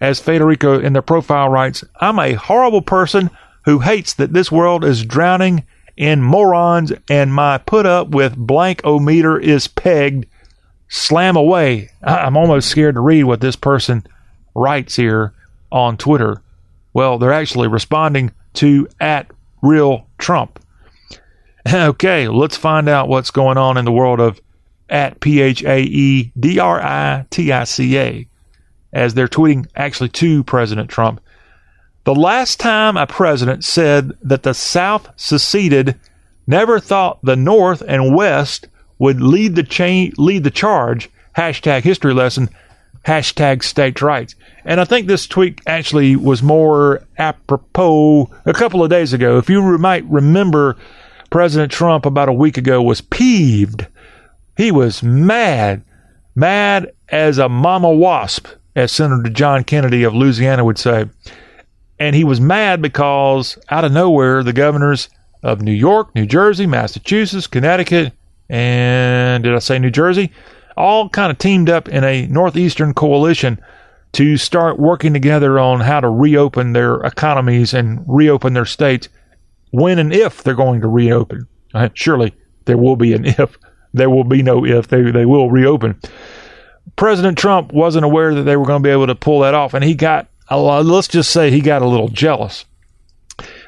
As 0.00 0.20
Federico 0.20 0.80
in 0.80 0.94
their 0.94 1.02
profile 1.02 1.48
writes, 1.48 1.84
I'm 2.00 2.18
a 2.18 2.32
horrible 2.32 2.82
person 2.82 3.30
who 3.64 3.80
hates 3.80 4.14
that 4.14 4.32
this 4.32 4.50
world 4.50 4.84
is 4.84 5.04
drowning 5.04 5.64
in 5.96 6.22
morons, 6.22 6.92
and 7.10 7.34
my 7.34 7.58
put 7.58 7.84
up 7.84 8.08
with 8.08 8.36
blank 8.36 8.80
o 8.84 8.98
meter 8.98 9.38
is 9.38 9.68
pegged. 9.68 10.26
Slam 10.88 11.36
away. 11.36 11.90
I'm 12.02 12.36
almost 12.36 12.68
scared 12.68 12.94
to 12.94 13.00
read 13.00 13.24
what 13.24 13.40
this 13.40 13.54
person 13.54 14.04
writes 14.54 14.96
here 14.96 15.34
on 15.70 15.96
Twitter. 15.96 16.42
Well, 16.92 17.18
they're 17.18 17.32
actually 17.32 17.68
responding 17.68 18.32
to 18.54 18.88
at 18.98 19.30
real 19.62 20.06
Trump. 20.18 20.58
Okay, 21.70 22.26
let's 22.26 22.56
find 22.56 22.88
out 22.88 23.10
what's 23.10 23.30
going 23.30 23.58
on 23.58 23.76
in 23.76 23.84
the 23.84 23.92
world 23.92 24.18
of 24.18 24.40
at 24.88 25.20
P 25.20 25.42
H 25.42 25.62
A 25.62 25.82
E 25.82 26.32
D 26.40 26.58
R 26.58 26.80
I 26.80 27.26
T 27.28 27.52
I 27.52 27.64
C 27.64 27.98
A 27.98 28.26
as 28.92 29.14
they're 29.14 29.28
tweeting 29.28 29.66
actually 29.74 30.08
to 30.08 30.44
President 30.44 30.90
Trump. 30.90 31.20
The 32.04 32.14
last 32.14 32.58
time 32.58 32.96
a 32.96 33.06
president 33.06 33.64
said 33.64 34.12
that 34.22 34.42
the 34.42 34.54
South 34.54 35.10
seceded, 35.16 35.98
never 36.46 36.80
thought 36.80 37.22
the 37.22 37.36
North 37.36 37.82
and 37.86 38.14
West 38.14 38.68
would 38.98 39.20
lead 39.20 39.54
the 39.54 39.62
chain, 39.62 40.12
lead 40.16 40.44
the 40.44 40.50
charge. 40.50 41.10
Hashtag 41.36 41.82
history 41.82 42.14
lesson. 42.14 42.48
Hashtag 43.06 43.62
states' 43.62 44.02
rights. 44.02 44.34
And 44.64 44.80
I 44.80 44.84
think 44.84 45.06
this 45.06 45.26
tweet 45.26 45.60
actually 45.66 46.16
was 46.16 46.42
more 46.42 47.02
apropos 47.16 48.30
a 48.44 48.52
couple 48.52 48.82
of 48.82 48.90
days 48.90 49.12
ago. 49.12 49.38
If 49.38 49.48
you 49.48 49.78
might 49.78 50.04
remember, 50.04 50.76
President 51.30 51.72
Trump 51.72 52.04
about 52.04 52.28
a 52.28 52.32
week 52.32 52.58
ago 52.58 52.82
was 52.82 53.00
peeved. 53.00 53.86
He 54.56 54.70
was 54.70 55.02
mad, 55.02 55.82
mad 56.34 56.92
as 57.08 57.38
a 57.38 57.48
mama 57.48 57.90
wasp, 57.90 58.48
as 58.76 58.92
Senator 58.92 59.30
John 59.30 59.64
Kennedy 59.64 60.04
of 60.04 60.14
Louisiana 60.14 60.64
would 60.64 60.78
say 60.78 61.06
and 62.00 62.16
he 62.16 62.24
was 62.24 62.40
mad 62.40 62.80
because 62.80 63.58
out 63.68 63.84
of 63.84 63.92
nowhere, 63.92 64.42
the 64.42 64.54
governors 64.54 65.10
of 65.42 65.60
New 65.60 65.72
York, 65.72 66.12
New 66.14 66.26
Jersey, 66.26 66.66
Massachusetts, 66.66 67.46
Connecticut, 67.46 68.14
and 68.48 69.44
did 69.44 69.54
I 69.54 69.58
say 69.58 69.78
New 69.78 69.90
Jersey? 69.90 70.32
All 70.76 71.10
kind 71.10 71.30
of 71.30 71.38
teamed 71.38 71.68
up 71.68 71.88
in 71.88 72.02
a 72.02 72.26
northeastern 72.26 72.94
coalition 72.94 73.60
to 74.12 74.38
start 74.38 74.80
working 74.80 75.12
together 75.12 75.58
on 75.58 75.80
how 75.80 76.00
to 76.00 76.08
reopen 76.08 76.72
their 76.72 76.96
economies 77.02 77.74
and 77.74 78.02
reopen 78.08 78.54
their 78.54 78.64
states 78.64 79.08
when 79.70 79.98
and 79.98 80.12
if 80.12 80.42
they're 80.42 80.54
going 80.54 80.80
to 80.80 80.88
reopen. 80.88 81.46
Uh, 81.74 81.90
surely 81.94 82.34
there 82.64 82.78
will 82.78 82.96
be 82.96 83.12
an 83.12 83.26
if. 83.26 83.58
There 83.92 84.10
will 84.10 84.24
be 84.24 84.42
no 84.42 84.64
if. 84.64 84.88
They, 84.88 85.10
they 85.10 85.26
will 85.26 85.50
reopen. 85.50 86.00
President 86.96 87.38
Trump 87.38 87.72
wasn't 87.72 88.04
aware 88.04 88.34
that 88.34 88.42
they 88.42 88.56
were 88.56 88.66
going 88.66 88.82
to 88.82 88.86
be 88.86 88.92
able 88.92 89.06
to 89.06 89.14
pull 89.14 89.40
that 89.40 89.54
off, 89.54 89.74
and 89.74 89.84
he 89.84 89.94
got 89.94 90.28
let's 90.50 91.08
just 91.08 91.30
say 91.30 91.50
he 91.50 91.60
got 91.60 91.82
a 91.82 91.86
little 91.86 92.08
jealous. 92.08 92.64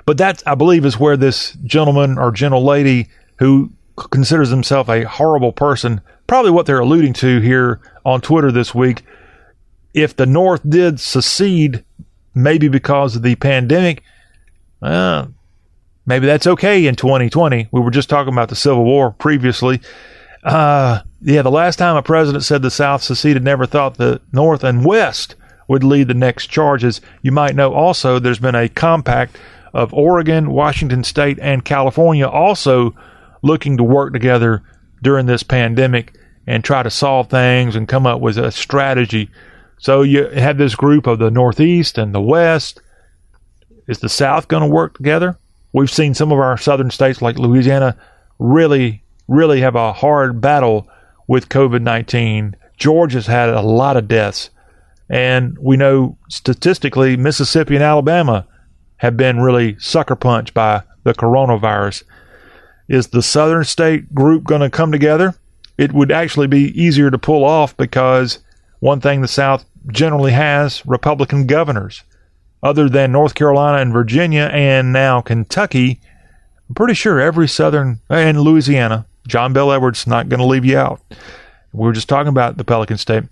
But 0.05 0.19
that, 0.19 0.43
I 0.47 0.55
believe, 0.55 0.85
is 0.85 0.99
where 0.99 1.17
this 1.17 1.53
gentleman 1.65 2.19
or 2.19 2.33
gentle 2.33 2.65
lady 2.65 3.09
who 3.39 3.71
considers 4.11 4.51
himself 4.51 4.89
a 4.89 5.05
horrible 5.05 5.53
person, 5.53 6.01
probably 6.27 6.51
what 6.51 6.67
they're 6.67 6.81
alluding 6.81 7.13
to 7.15 7.41
here 7.41 7.81
on 8.05 8.21
Twitter 8.21 8.51
this 8.51 8.75
week. 8.75 9.03
If 9.95 10.17
the 10.17 10.27
North 10.27 10.69
did 10.69 10.99
secede, 10.99 11.85
maybe 12.35 12.69
because 12.69 13.15
of 13.15 13.23
the 13.23 13.37
pandemic, 13.37 14.03
uh, 14.81 15.27
maybe 16.07 16.27
that's 16.27 16.47
okay 16.47 16.87
in 16.87 16.97
2020. 16.97 17.69
We 17.71 17.81
were 17.81 17.91
just 17.91 18.09
talking 18.09 18.33
about 18.33 18.49
the 18.49 18.57
Civil 18.57 18.85
War 18.85 19.13
previously. 19.13 19.81
Uh, 20.43 21.01
yeah, 21.21 21.43
the 21.43 21.51
last 21.51 21.77
time 21.77 21.97
a 21.97 22.03
president 22.03 22.45
said 22.45 22.63
the 22.63 22.71
South 22.71 23.03
seceded, 23.03 23.45
never 23.45 23.67
thought 23.67 23.97
the 23.97 24.21
North 24.33 24.65
and 24.65 24.85
West 24.85 25.37
would 25.69 25.85
lead 25.85 26.09
the 26.09 26.15
next 26.15 26.49
charges. 26.49 27.01
You 27.23 27.33
might 27.33 27.55
know 27.55 27.73
also 27.73 28.19
there's 28.19 28.41
been 28.41 28.55
a 28.55 28.69
compact 28.69 29.39
of 29.73 29.95
Oregon, 29.95 30.51
Washington 30.51 31.05
State, 31.05 31.39
and 31.41 31.65
California 31.65 32.27
also 32.27 32.95
looking 33.43 33.77
to 33.77 33.85
work 33.85 34.13
together 34.13 34.63
during 35.03 35.27
this 35.27 35.43
pandemic 35.43 36.15
and 36.47 36.65
try 36.65 36.83
to 36.83 36.91
solve 36.91 37.31
things 37.31 37.77
and 37.77 37.89
come 37.89 38.07
up 38.07 38.21
with 38.21 38.37
a 38.37 38.51
strategy. 38.51 39.31
So 39.79 40.03
you 40.03 40.27
have 40.27 40.59
this 40.59 40.75
group 40.75 41.07
of 41.07 41.19
the 41.19 41.31
Northeast 41.31 41.99
and 41.99 42.15
the 42.15 42.21
West. 42.21 42.81
Is 43.89 43.99
the 43.99 44.09
South 44.09 44.49
going 44.49 44.63
to 44.63 44.69
work 44.69 44.97
together? 44.97 45.39
We've 45.73 45.91
seen 45.91 46.15
some 46.15 46.33
of 46.33 46.39
our 46.39 46.57
southern 46.57 46.91
states 46.91 47.23
like 47.23 47.39
Louisiana 47.39 47.97
really, 48.39 49.02
really 49.29 49.61
have 49.61 49.75
a 49.75 49.93
hard 49.93 50.41
battle 50.41 50.89
with 51.27 51.49
COVID 51.49 51.83
19. 51.83 52.57
Georgia's 52.77 53.27
had 53.27 53.49
a 53.49 53.63
lot 53.63 53.97
of 53.97 54.09
deaths. 54.09 54.51
And 55.09 55.59
we 55.59 55.77
know 55.77 56.17
statistically, 56.29 57.17
Mississippi 57.17 57.75
and 57.75 57.85
Alabama 57.85 58.47
have 58.97 59.17
been 59.17 59.41
really 59.41 59.77
sucker 59.79 60.17
punched 60.17 60.55
by 60.55 60.83
the 61.05 61.13
coronavirus. 61.13 62.05
Is 62.89 63.09
the 63.09 63.23
southern 63.23 63.65
state 63.65 64.15
group 64.15 64.45
going 64.45 64.61
to 64.61 64.71
come 64.71 64.93
together? 64.93 65.35
It 65.77 65.93
would 65.93 66.13
actually 66.13 66.47
be 66.47 66.81
easier 66.81 67.11
to 67.11 67.19
pull 67.19 67.45
off 67.45 67.77
because 67.77 68.39
one 68.81 69.01
thing 69.01 69.21
the 69.21 69.29
South 69.29 69.65
generally 69.89 70.33
has 70.33 70.85
Republican 70.87 71.47
governors. 71.47 72.03
Other 72.63 72.89
than 72.89 73.13
North 73.13 73.35
Carolina 73.35 73.79
and 73.79 73.93
Virginia 73.93 74.49
and 74.53 74.93
now 74.93 75.21
Kentucky, 75.21 76.01
I'm 76.69 76.75
pretty 76.75 76.95
sure 76.95 77.21
every 77.21 77.49
southern 77.49 78.01
and 78.09 78.41
Louisiana, 78.41 79.07
John 79.27 79.53
Bel 79.53 79.73
Edwards 79.73 80.07
not 80.07 80.29
going 80.29 80.41
to 80.41 80.47
leave 80.47 80.65
you 80.65 80.79
out. 80.79 81.01
We 81.73 81.87
were 81.87 81.93
just 81.93 82.09
talking 82.09 82.29
about 82.29 82.57
the 82.57 82.65
Pelican 82.65 82.99
State. 82.99 83.25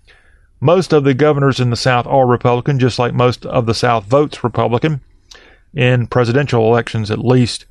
Most 0.61 0.93
of 0.93 1.05
the 1.05 1.15
governors 1.15 1.61
in 1.61 1.71
the 1.71 1.77
South 1.77 2.07
are 2.07 2.27
Republican, 2.27 2.79
just 2.79 2.99
like 2.99 3.15
most 3.15 3.47
of 3.47 3.67
the 3.67 3.75
South 3.75 4.05
votes 4.05 4.45
Republican 4.45 5.01
in 5.75 6.07
presidential 6.07 6.67
elections, 6.67 7.11
at 7.11 7.19
least. 7.19 7.65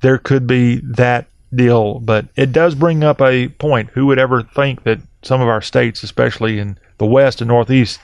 There 0.00 0.18
could 0.18 0.46
be 0.46 0.76
that 0.78 1.26
deal, 1.54 2.00
but 2.00 2.26
it 2.36 2.52
does 2.52 2.74
bring 2.74 3.04
up 3.04 3.20
a 3.20 3.48
point. 3.48 3.90
Who 3.90 4.06
would 4.06 4.18
ever 4.18 4.42
think 4.42 4.84
that 4.84 5.00
some 5.22 5.40
of 5.40 5.48
our 5.48 5.62
states, 5.62 6.02
especially 6.02 6.58
in 6.58 6.78
the 6.98 7.06
West 7.06 7.40
and 7.40 7.48
Northeast, 7.48 8.00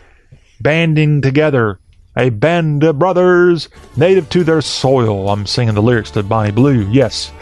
banding 0.61 1.23
together, 1.23 1.79
a 2.17 2.31
band 2.31 2.85
of 2.85 2.99
brothers 2.99 3.69
native 3.97 4.29
to 4.31 4.45
their 4.45 4.63
soil? 4.63 5.31
I'm 5.31 5.47
singing 5.47 5.75
the 5.75 5.83
lyrics 5.83 6.11
to 6.13 6.23
Bonnie 6.23 6.53
Blue. 6.53 6.89
Yes. 6.91 7.33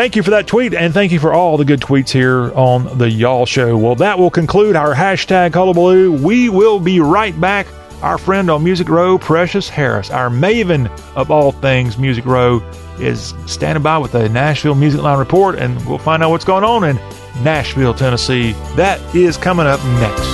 Thank 0.00 0.16
you 0.16 0.22
for 0.22 0.30
that 0.30 0.46
tweet, 0.46 0.72
and 0.72 0.94
thank 0.94 1.12
you 1.12 1.20
for 1.20 1.34
all 1.34 1.58
the 1.58 1.64
good 1.66 1.80
tweets 1.80 2.08
here 2.08 2.50
on 2.54 2.96
the 2.96 3.10
Y'all 3.10 3.44
Show. 3.44 3.76
Well, 3.76 3.96
that 3.96 4.18
will 4.18 4.30
conclude 4.30 4.74
our 4.74 4.94
hashtag 4.94 5.52
Hullabaloo. 5.52 6.10
We 6.24 6.48
will 6.48 6.80
be 6.80 7.00
right 7.00 7.38
back. 7.38 7.66
Our 8.00 8.16
friend 8.16 8.50
on 8.50 8.64
Music 8.64 8.88
Row, 8.88 9.18
Precious 9.18 9.68
Harris, 9.68 10.10
our 10.10 10.30
maven 10.30 10.88
of 11.14 11.30
all 11.30 11.52
things 11.52 11.98
Music 11.98 12.24
Row, 12.24 12.62
is 12.98 13.34
standing 13.44 13.82
by 13.82 13.98
with 13.98 14.14
a 14.14 14.30
Nashville 14.30 14.74
Music 14.74 15.02
Line 15.02 15.18
report, 15.18 15.56
and 15.58 15.76
we'll 15.86 15.98
find 15.98 16.22
out 16.22 16.30
what's 16.30 16.46
going 16.46 16.64
on 16.64 16.82
in 16.82 16.96
Nashville, 17.44 17.92
Tennessee. 17.92 18.52
That 18.76 19.02
is 19.14 19.36
coming 19.36 19.66
up 19.66 19.84
next. 20.00 20.24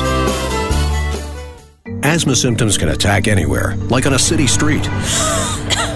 Asthma 2.04 2.36
symptoms 2.36 2.78
can 2.78 2.90
attack 2.90 3.26
anywhere, 3.26 3.74
like 3.88 4.06
on 4.06 4.14
a 4.14 4.18
city 4.20 4.46
street. 4.46 4.88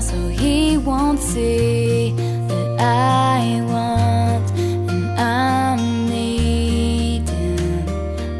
Smile 0.00 0.02
so 0.02 0.28
he 0.28 0.78
won't 0.78 1.20
see 1.20 2.12
that 2.12 2.80
I 2.80 3.60
want 3.66 4.50
and 4.58 5.20
I'm 5.20 6.08
needing 6.08 7.28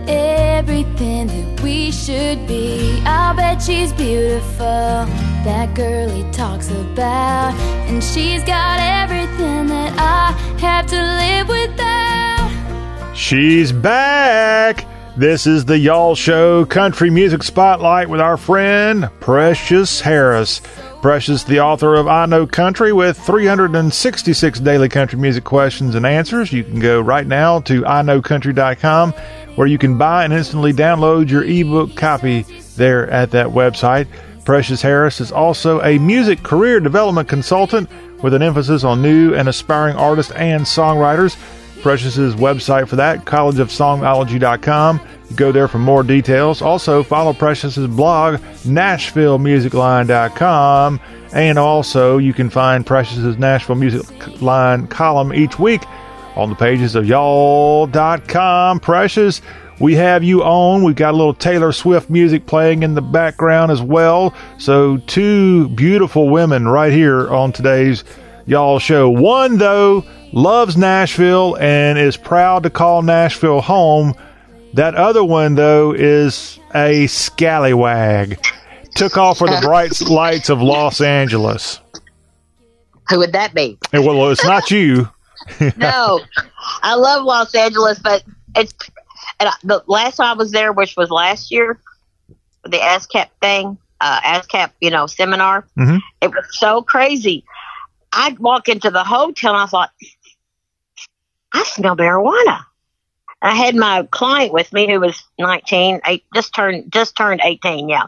everything 0.09 1.27
that 1.29 1.61
we 1.63 1.93
should 1.93 2.47
be. 2.47 3.01
I'll 3.05 3.35
bet 3.35 3.63
she's 3.63 3.93
beautiful. 3.93 5.07
That 5.45 5.75
girl 5.75 6.09
he 6.09 6.23
talks 6.33 6.71
about, 6.71 7.53
and 7.89 8.03
she's 8.03 8.43
got 8.45 8.81
everything 8.81 9.67
that 9.69 9.93
I 9.99 10.33
have 10.59 10.87
to 10.87 10.97
live 10.97 11.49
without. 11.49 13.15
She's 13.15 13.73
back. 13.73 14.87
This 15.17 15.47
is 15.47 15.67
the 15.67 15.79
Y'all 15.79 16.17
Show 16.17 16.65
Country 16.65 17.09
Music 17.09 17.45
Spotlight 17.45 18.09
with 18.09 18.21
our 18.21 18.37
friend 18.37 19.09
Precious 19.21 20.01
Harris. 20.01 20.61
Precious, 21.05 21.45
the 21.45 21.61
author 21.61 21.97
of 21.97 22.09
I 22.09 22.25
Know 22.25 22.47
Country 22.47 22.91
with 22.91 23.19
366 23.19 24.61
daily 24.61 24.89
country 24.89 25.19
music 25.19 25.45
questions 25.45 25.97
and 25.97 26.07
answers. 26.07 26.51
You 26.51 26.65
can 26.65 26.81
go 26.81 26.99
right 26.99 27.27
now 27.27 27.61
to 27.61 27.83
iknowcountry.com 27.83 29.13
where 29.55 29.67
you 29.67 29.77
can 29.77 29.99
buy 29.99 30.25
and 30.25 30.33
instantly 30.33 30.73
download 30.73 31.29
your 31.29 31.45
ebook 31.45 31.95
copy 31.95 32.47
there 32.77 33.07
at 33.11 33.33
that 33.33 33.49
website. 33.49 34.07
Precious 34.47 34.81
Harris 34.81 35.21
is 35.21 35.31
also 35.31 35.83
a 35.83 35.99
music 35.99 36.43
career 36.43 36.81
development 36.81 37.29
consultant 37.29 37.91
with 38.23 38.33
an 38.33 38.41
emphasis 38.41 38.83
on 38.83 39.03
new 39.03 39.35
and 39.35 39.47
aspiring 39.47 39.97
artists 39.97 40.33
and 40.33 40.63
songwriters. 40.63 41.37
Precious's 41.83 42.35
website 42.35 42.89
for 42.89 42.97
that, 42.97 43.27
collegeofsongology.com. 43.27 45.01
Go 45.37 45.53
there 45.53 45.69
for 45.69 45.79
more 45.79 46.03
details. 46.03 46.61
Also, 46.63 47.03
follow 47.03 47.33
Precious's 47.33 47.87
blog, 47.89 48.41
NashvilleMusicLine.com. 48.65 51.01
And 51.33 51.59
also, 51.59 52.19
you 52.19 52.33
can 52.33 52.49
find 52.51 52.87
Precious's 52.87 53.37
Nashville 53.39 53.75
Music 53.77 54.41
Line 54.41 54.87
column 54.87 55.35
each 55.35 55.59
week 55.59 55.83
on 56.37 56.51
the 56.51 56.55
pages 56.55 56.95
of 56.95 57.07
y'all.com. 57.07 58.79
Precious, 58.81 59.43
we 59.81 59.95
have 59.95 60.23
you 60.23 60.45
on. 60.45 60.85
We've 60.85 60.95
got 60.95 61.15
a 61.15 61.17
little 61.17 61.35
Taylor 61.35 61.73
Swift 61.73 62.09
music 62.09 62.47
playing 62.47 62.85
in 62.85 62.95
the 62.95 63.03
background 63.03 63.73
as 63.73 63.83
well. 63.83 64.33
So, 64.59 64.99
two 64.99 65.69
beautiful 65.71 66.29
women 66.29 66.69
right 66.69 66.93
here 66.93 67.29
on 67.29 67.51
today's 67.53 68.05
Y'all 68.47 68.79
show. 68.79 69.09
One, 69.09 69.57
though, 69.57 70.05
loves 70.33 70.77
Nashville 70.77 71.57
and 71.59 71.99
is 71.99 72.19
proud 72.19 72.65
to 72.65 72.71
call 72.71 73.01
Nashville 73.01 73.63
home. 73.63 74.15
That 74.75 74.97
other 74.97 75.25
one, 75.25 75.55
though, 75.55 75.93
is 75.93 76.59
a 76.75 77.07
scallywag. 77.07 78.45
Took 78.97 79.17
off 79.17 79.39
for 79.39 79.49
the 79.49 79.61
bright 79.63 80.01
lights 80.03 80.51
of 80.51 80.61
Los 80.61 81.01
Angeles. 81.01 81.81
Who 83.09 83.19
would 83.19 83.33
that 83.33 83.55
be? 83.55 83.79
Well, 83.93 84.31
it's 84.31 84.45
not 84.45 84.71
you. 84.71 85.09
no, 85.77 86.21
I 86.83 86.95
love 86.95 87.25
Los 87.25 87.55
Angeles, 87.55 87.99
but 87.99 88.25
it's 88.57 88.73
and 89.41 89.49
I, 89.49 89.53
the 89.63 89.83
last 89.87 90.17
time 90.17 90.27
I 90.29 90.33
was 90.35 90.53
there, 90.53 90.73
which 90.73 90.97
was 90.97 91.11
last 91.11 91.51
year, 91.51 91.79
the 92.65 92.79
ASCAP 92.79 93.29
thing, 93.41 93.77
uh, 94.01 94.21
ASCAP, 94.21 94.71
you 94.81 94.91
know, 94.91 95.07
seminar. 95.07 95.67
Mhm. 95.77 96.01
It 96.21 96.31
was 96.31 96.45
so 96.53 96.83
crazy. 96.83 97.45
I'd 98.13 98.39
walk 98.39 98.69
into 98.69 98.91
the 98.91 99.05
hotel 99.05 99.55
and 99.55 99.63
I 99.63 99.67
thought, 99.67 99.91
I 101.53 101.63
smell 101.65 101.97
marijuana. 101.97 102.65
I 103.45 103.55
had 103.55 103.77
my 103.77 104.09
client 104.11 104.55
with 104.55 104.73
me 104.73 104.91
who 104.91 105.01
was 105.01 105.23
19, 105.39 106.01
eight, 106.07 106.25
just 106.35 106.55
turned 106.55 106.91
just 106.91 107.15
turned 107.15 107.43
18, 107.45 107.91
yeah. 107.91 108.07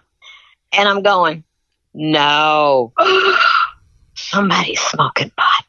And 0.73 0.89
I'm 0.89 1.03
going, 1.03 1.45
no, 1.93 2.93
somebody's 4.15 4.81
smoking 4.81 5.31
pot. 5.37 5.65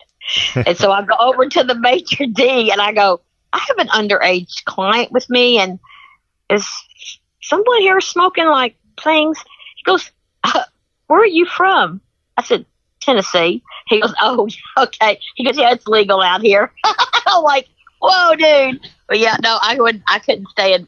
and 0.65 0.77
so 0.77 0.91
I 0.91 1.03
go 1.03 1.15
over 1.19 1.49
to 1.49 1.63
the 1.65 1.75
major 1.75 2.25
d 2.25 2.71
and 2.71 2.81
I 2.81 2.93
go, 2.93 3.19
I 3.51 3.59
have 3.59 3.77
an 3.77 3.89
underage 3.89 4.63
client 4.63 5.11
with 5.11 5.29
me, 5.29 5.59
and 5.59 5.79
is 6.49 6.65
someone 7.41 7.81
here 7.81 7.99
smoking 7.99 8.45
like 8.45 8.77
things? 9.03 9.37
He 9.75 9.83
goes, 9.83 10.09
uh, 10.45 10.63
Where 11.07 11.21
are 11.21 11.25
you 11.25 11.45
from? 11.45 11.99
I 12.37 12.43
said, 12.43 12.65
Tennessee. 13.01 13.63
He 13.87 13.99
goes, 13.99 14.13
Oh, 14.21 14.47
okay. 14.77 15.19
He 15.35 15.43
goes, 15.43 15.57
Yeah, 15.57 15.71
it's 15.71 15.87
legal 15.87 16.21
out 16.21 16.41
here. 16.41 16.71
I'm 17.27 17.43
like, 17.43 17.67
Whoa, 18.09 18.35
dude. 18.35 18.81
But 19.07 19.19
yeah, 19.19 19.37
no, 19.41 19.57
I 19.61 19.79
would, 19.79 20.01
I 20.07 20.19
couldn't 20.19 20.49
stay 20.49 20.73
in, 20.73 20.87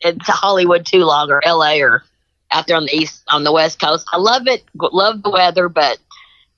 in 0.00 0.18
Hollywood 0.20 0.86
too 0.86 1.04
long 1.04 1.30
or 1.30 1.42
LA 1.44 1.76
or 1.76 2.02
out 2.50 2.66
there 2.66 2.76
on 2.76 2.84
the 2.86 2.94
east, 2.94 3.22
on 3.28 3.44
the 3.44 3.52
west 3.52 3.80
coast. 3.80 4.06
I 4.12 4.18
love 4.18 4.46
it, 4.46 4.64
love 4.74 5.22
the 5.22 5.30
weather, 5.30 5.68
but 5.68 5.98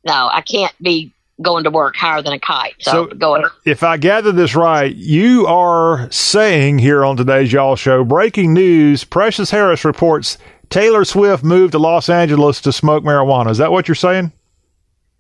no, 0.05 0.29
I 0.33 0.43
can't 0.43 0.75
be 0.81 1.13
going 1.41 1.65
to 1.65 1.71
work 1.71 1.95
higher 1.97 2.21
than 2.21 2.33
a 2.33 2.39
kite. 2.39 2.75
So, 2.81 3.07
go 3.07 3.37
ahead. 3.37 3.51
If 3.65 3.83
I 3.83 3.97
gather 3.97 4.33
this 4.33 4.55
right, 4.55 4.95
you 4.95 5.47
are 5.47 6.11
saying 6.11 6.81
here 6.81 7.05
on 7.05 7.17
today's 7.17 7.53
Y'all 7.53 7.77
Show, 7.77 8.05
breaking 8.05 8.53
news, 8.53 9.05
Precious 9.05 9.51
Harris 9.51 9.85
reports 9.85 10.37
Taylor 10.71 11.05
Swift 11.05 11.45
moved 11.45 11.73
to 11.73 11.79
Los 11.79 12.09
Angeles 12.09 12.61
to 12.63 12.73
smoke 12.73 13.05
marijuana. 13.05 13.51
Is 13.51 13.59
that 13.59 13.73
what 13.73 13.89
you're 13.89 13.95
saying? 13.95 14.33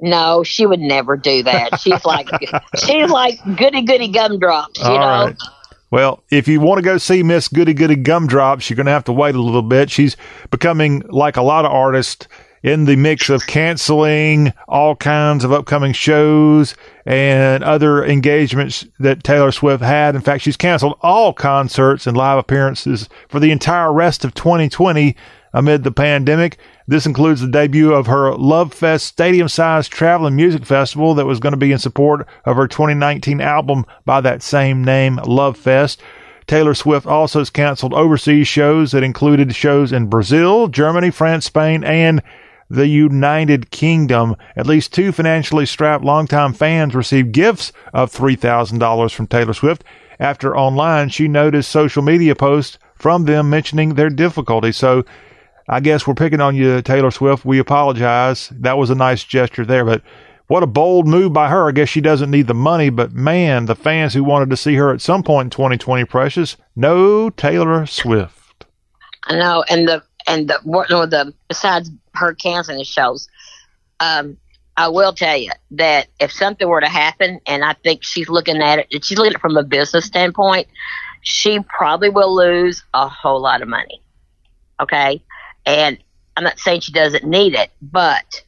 No, 0.01 0.43
she 0.45 0.66
would 0.66 0.81
never 0.81 1.16
do 1.16 1.43
that. 1.43 1.81
She's 1.81 2.05
like 2.05 2.29
she's 2.77 3.11
like 3.11 3.39
goody 3.57 3.83
goody 3.83 4.09
gumdrops, 4.09 4.79
you 4.81 4.87
All 4.87 4.99
know. 4.99 5.25
right. 5.27 5.37
Well, 5.91 6.23
if 6.31 6.47
you 6.49 6.61
want 6.61 6.79
to 6.79 6.83
go 6.83 6.99
see 6.99 7.23
Miss 7.23 7.49
Goody 7.49 7.73
Goody 7.73 7.97
Gumdrops, 7.97 8.69
you're 8.69 8.77
going 8.77 8.85
to 8.87 8.93
have 8.93 9.05
to 9.05 9.12
wait 9.12 9.35
a 9.35 9.41
little 9.41 9.62
bit. 9.62 9.91
She's 9.91 10.19
becoming 10.51 11.01
like 11.09 11.39
a 11.39 11.43
lot 11.43 11.65
of 11.65 11.73
artists 11.73 12.29
in 12.62 12.85
the 12.85 12.97
mix 12.97 13.31
of 13.31 13.47
canceling 13.47 14.53
all 14.66 14.97
kinds 14.97 15.45
of 15.45 15.53
upcoming 15.53 15.93
shows 15.95 16.75
and 17.07 17.65
other 17.65 18.05
engagements 18.05 18.85
that 18.99 19.25
Taylor 19.25 19.51
Swift 19.51 19.83
had. 19.83 20.15
In 20.15 20.20
fact, 20.20 20.43
she's 20.43 20.57
canceled 20.59 20.99
all 21.01 21.33
concerts 21.33 22.07
and 22.07 22.16
live 22.16 22.37
appearances 22.37 23.09
for 23.29 23.41
the 23.41 23.51
entire 23.51 23.91
rest 23.93 24.25
of 24.27 24.35
2020 24.35 25.16
amid 25.53 25.85
the 25.85 25.91
pandemic. 25.91 26.59
This 26.87 27.07
includes 27.07 27.41
the 27.41 27.49
debut 27.49 27.93
of 27.93 28.07
her 28.07 28.35
Lover 28.35 28.75
Fest 28.75 29.07
stadium 29.07 29.49
sized 29.49 29.93
traveling 29.93 30.37
music 30.37 30.65
festival 30.65 31.15
that 31.15 31.27
was 31.27 31.41
going 31.41 31.53
to 31.53 31.59
be 31.59 31.73
in 31.73 31.79
support 31.79 32.27
of 32.45 32.57
her 32.57 32.69
2019 32.69 33.41
album 33.41 33.85
by 34.05 34.20
that 34.20 34.43
same 34.43 34.85
name, 34.85 35.16
Lover 35.25 35.57
Fest. 35.57 36.03
Taylor 36.47 36.75
Swift 36.75 37.07
also 37.07 37.41
has 37.41 37.51
canceled 37.51 37.93
overseas 37.93 38.49
shows 38.49 38.93
that 38.93 39.03
included 39.03 39.55
shows 39.55 39.93
in 39.93 40.07
Brazil, 40.07 40.69
Germany, 40.69 41.11
France, 41.11 41.45
Spain, 41.45 41.85
and 41.85 42.23
the 42.70 42.87
United 42.87 43.70
Kingdom. 43.70 44.35
At 44.57 44.66
least 44.66 44.93
two 44.93 45.12
financially 45.12 45.66
strapped 45.66 46.05
longtime 46.05 46.55
fans 46.55 46.95
received 46.95 47.33
gifts 47.33 47.73
of 47.93 48.12
$3,000 48.12 49.15
from 49.15 49.27
Taylor 49.27 49.53
Swift 49.53 49.85
after 50.19 50.57
online 50.57 51.09
she 51.09 51.29
noticed 51.29 51.70
social 51.70 52.03
media 52.03 52.35
posts 52.35 52.79
from 52.95 53.25
them 53.25 53.49
mentioning 53.51 53.95
their 53.95 54.11
difficulty. 54.11 54.73
So 54.73 55.05
I 55.69 55.81
guess 55.81 56.07
we're 56.07 56.15
picking 56.15 56.40
on 56.40 56.57
you, 56.57 56.81
Taylor 56.81 57.11
Swift. 57.11 57.45
We 57.45 57.59
apologize. 57.59 58.49
That 58.49 58.78
was 58.78 58.89
a 58.89 58.95
nice 58.95 59.23
gesture 59.23 59.66
there, 59.66 59.85
but 59.85 60.03
what 60.47 60.62
a 60.62 60.66
bold 60.66 61.07
move 61.07 61.35
by 61.35 61.51
her. 61.51 61.69
I 61.69 61.73
guess 61.73 61.90
she 61.90 62.01
doesn't 62.01 62.31
need 62.31 62.47
the 62.47 62.55
money, 62.55 62.89
but 62.89 63.12
man, 63.12 63.66
the 63.66 63.74
fans 63.74 64.15
who 64.15 64.24
wanted 64.24 64.49
to 64.49 64.57
see 64.57 64.77
her 64.77 64.93
at 64.93 65.03
some 65.03 65.23
point 65.23 65.47
in 65.47 65.51
2020, 65.51 66.07
precious, 66.07 66.57
no 66.74 67.28
Taylor 67.28 67.85
Swift. 67.85 68.65
I 69.24 69.36
know, 69.39 69.62
and 69.69 69.86
the 69.86 70.03
and 70.27 70.49
the 70.49 70.59
what 70.65 70.89
no, 70.89 71.05
the 71.05 71.35
besides 71.49 71.90
her 72.15 72.32
canceling 72.35 72.78
the 72.78 72.85
shows, 72.85 73.28
um, 74.01 74.39
I 74.78 74.89
will 74.89 75.12
tell 75.12 75.36
you 75.36 75.51
that 75.73 76.09
if 76.19 76.32
something 76.32 76.66
were 76.66 76.81
to 76.81 76.89
happen, 76.89 77.40
and 77.47 77.62
I 77.62 77.74
think 77.74 78.03
she's 78.03 78.31
looking 78.31 78.62
at 78.62 78.78
it, 78.78 79.05
she's 79.05 79.19
looking 79.19 79.32
at 79.32 79.36
it 79.36 79.43
from 79.43 79.59
a 79.59 79.62
business 79.62 80.07
standpoint, 80.07 80.66
she 81.20 81.61
probably 81.61 82.09
will 82.09 82.35
lose 82.35 82.82
a 82.95 83.07
whole 83.07 83.43
lot 83.43 83.61
of 83.61 83.69
money. 83.69 84.01
Okay, 84.81 85.23
and 85.69 85.99
I'm 86.36 86.45
not 86.45 86.59
saying 86.59 86.81
she 86.81 86.93
doesn't 86.93 87.24
need 87.24 87.55
it, 87.55 87.70
but 87.82 88.43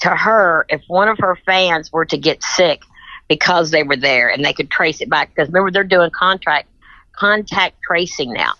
to 0.00 0.10
her, 0.10 0.66
if 0.68 0.82
one 0.86 1.08
of 1.08 1.18
her 1.18 1.36
fans 1.44 1.90
were 1.92 2.04
to 2.04 2.16
get 2.16 2.42
sick 2.42 2.82
because 3.28 3.70
they 3.70 3.82
were 3.82 3.96
there 3.96 4.28
and 4.30 4.44
they 4.44 4.52
could 4.52 4.70
trace 4.70 5.00
it 5.00 5.10
back, 5.10 5.34
because 5.34 5.48
remember 5.48 5.70
they're 5.70 5.84
doing 5.84 6.10
contract 6.10 6.68
contact 7.12 7.76
tracing 7.82 8.32
now. 8.32 8.52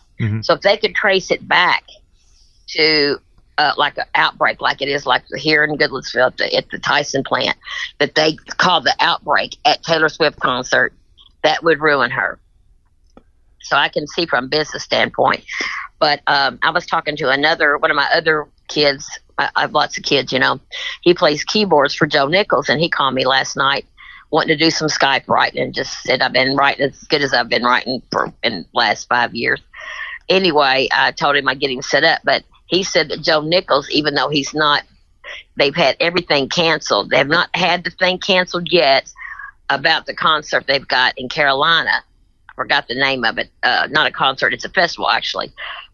So 0.42 0.54
if 0.54 0.60
they 0.62 0.76
could 0.76 0.94
trace 0.94 1.30
it 1.30 1.46
back 1.46 1.84
to 2.70 3.18
uh, 3.58 3.72
like 3.76 3.96
an 3.98 4.04
outbreak, 4.14 4.60
like 4.60 4.82
it 4.82 4.88
is 4.88 5.06
like 5.06 5.22
here 5.36 5.62
in 5.62 5.76
Goodlettsville 5.76 6.28
at 6.28 6.36
the, 6.36 6.54
at 6.54 6.70
the 6.70 6.78
Tyson 6.78 7.22
plant, 7.22 7.56
that 7.98 8.14
they 8.14 8.34
called 8.56 8.84
the 8.84 8.94
outbreak 8.98 9.56
at 9.64 9.82
Taylor 9.82 10.08
Swift 10.08 10.40
concert, 10.40 10.92
that 11.44 11.62
would 11.62 11.80
ruin 11.80 12.10
her. 12.10 12.38
So 13.62 13.76
I 13.76 13.88
can 13.88 14.06
see 14.08 14.26
from 14.26 14.46
a 14.46 14.48
business 14.48 14.82
standpoint. 14.82 15.44
But 16.02 16.20
um, 16.26 16.58
I 16.64 16.70
was 16.70 16.84
talking 16.84 17.16
to 17.18 17.30
another 17.30 17.78
one 17.78 17.92
of 17.92 17.94
my 17.94 18.08
other 18.12 18.48
kids. 18.66 19.08
I, 19.38 19.50
I 19.54 19.60
have 19.60 19.72
lots 19.72 19.96
of 19.96 20.02
kids, 20.02 20.32
you 20.32 20.40
know. 20.40 20.58
He 21.00 21.14
plays 21.14 21.44
keyboards 21.44 21.94
for 21.94 22.08
Joe 22.08 22.26
Nichols, 22.26 22.68
and 22.68 22.80
he 22.80 22.88
called 22.88 23.14
me 23.14 23.24
last 23.24 23.56
night 23.56 23.86
wanting 24.32 24.58
to 24.58 24.64
do 24.64 24.72
some 24.72 24.88
Skype 24.88 25.28
writing, 25.28 25.62
and 25.62 25.72
just 25.72 26.02
said 26.02 26.20
I've 26.20 26.32
been 26.32 26.56
writing 26.56 26.88
as 26.88 27.04
good 27.04 27.22
as 27.22 27.32
I've 27.32 27.48
been 27.48 27.62
writing 27.62 28.02
for 28.10 28.32
in 28.42 28.62
the 28.62 28.66
last 28.74 29.08
five 29.08 29.32
years. 29.32 29.62
Anyway, 30.28 30.88
I 30.92 31.12
told 31.12 31.36
him 31.36 31.46
I'd 31.46 31.60
get 31.60 31.70
him 31.70 31.82
set 31.82 32.02
up, 32.02 32.20
but 32.24 32.42
he 32.66 32.82
said 32.82 33.08
that 33.10 33.22
Joe 33.22 33.40
Nichols, 33.40 33.88
even 33.90 34.16
though 34.16 34.28
he's 34.28 34.52
not, 34.52 34.82
they've 35.54 35.76
had 35.76 35.96
everything 36.00 36.48
canceled. 36.48 37.10
They 37.10 37.18
have 37.18 37.28
not 37.28 37.54
had 37.54 37.84
the 37.84 37.90
thing 37.90 38.18
canceled 38.18 38.72
yet 38.72 39.08
about 39.70 40.06
the 40.06 40.14
concert 40.14 40.66
they've 40.66 40.88
got 40.88 41.16
in 41.16 41.28
Carolina. 41.28 42.02
I 42.50 42.54
forgot 42.56 42.88
the 42.88 42.96
name 42.96 43.24
of 43.24 43.38
it. 43.38 43.50
Uh, 43.62 43.86
not 43.88 44.08
a 44.08 44.10
concert; 44.10 44.52
it's 44.52 44.64
a 44.64 44.68
festival 44.68 45.08
actually. 45.08 45.52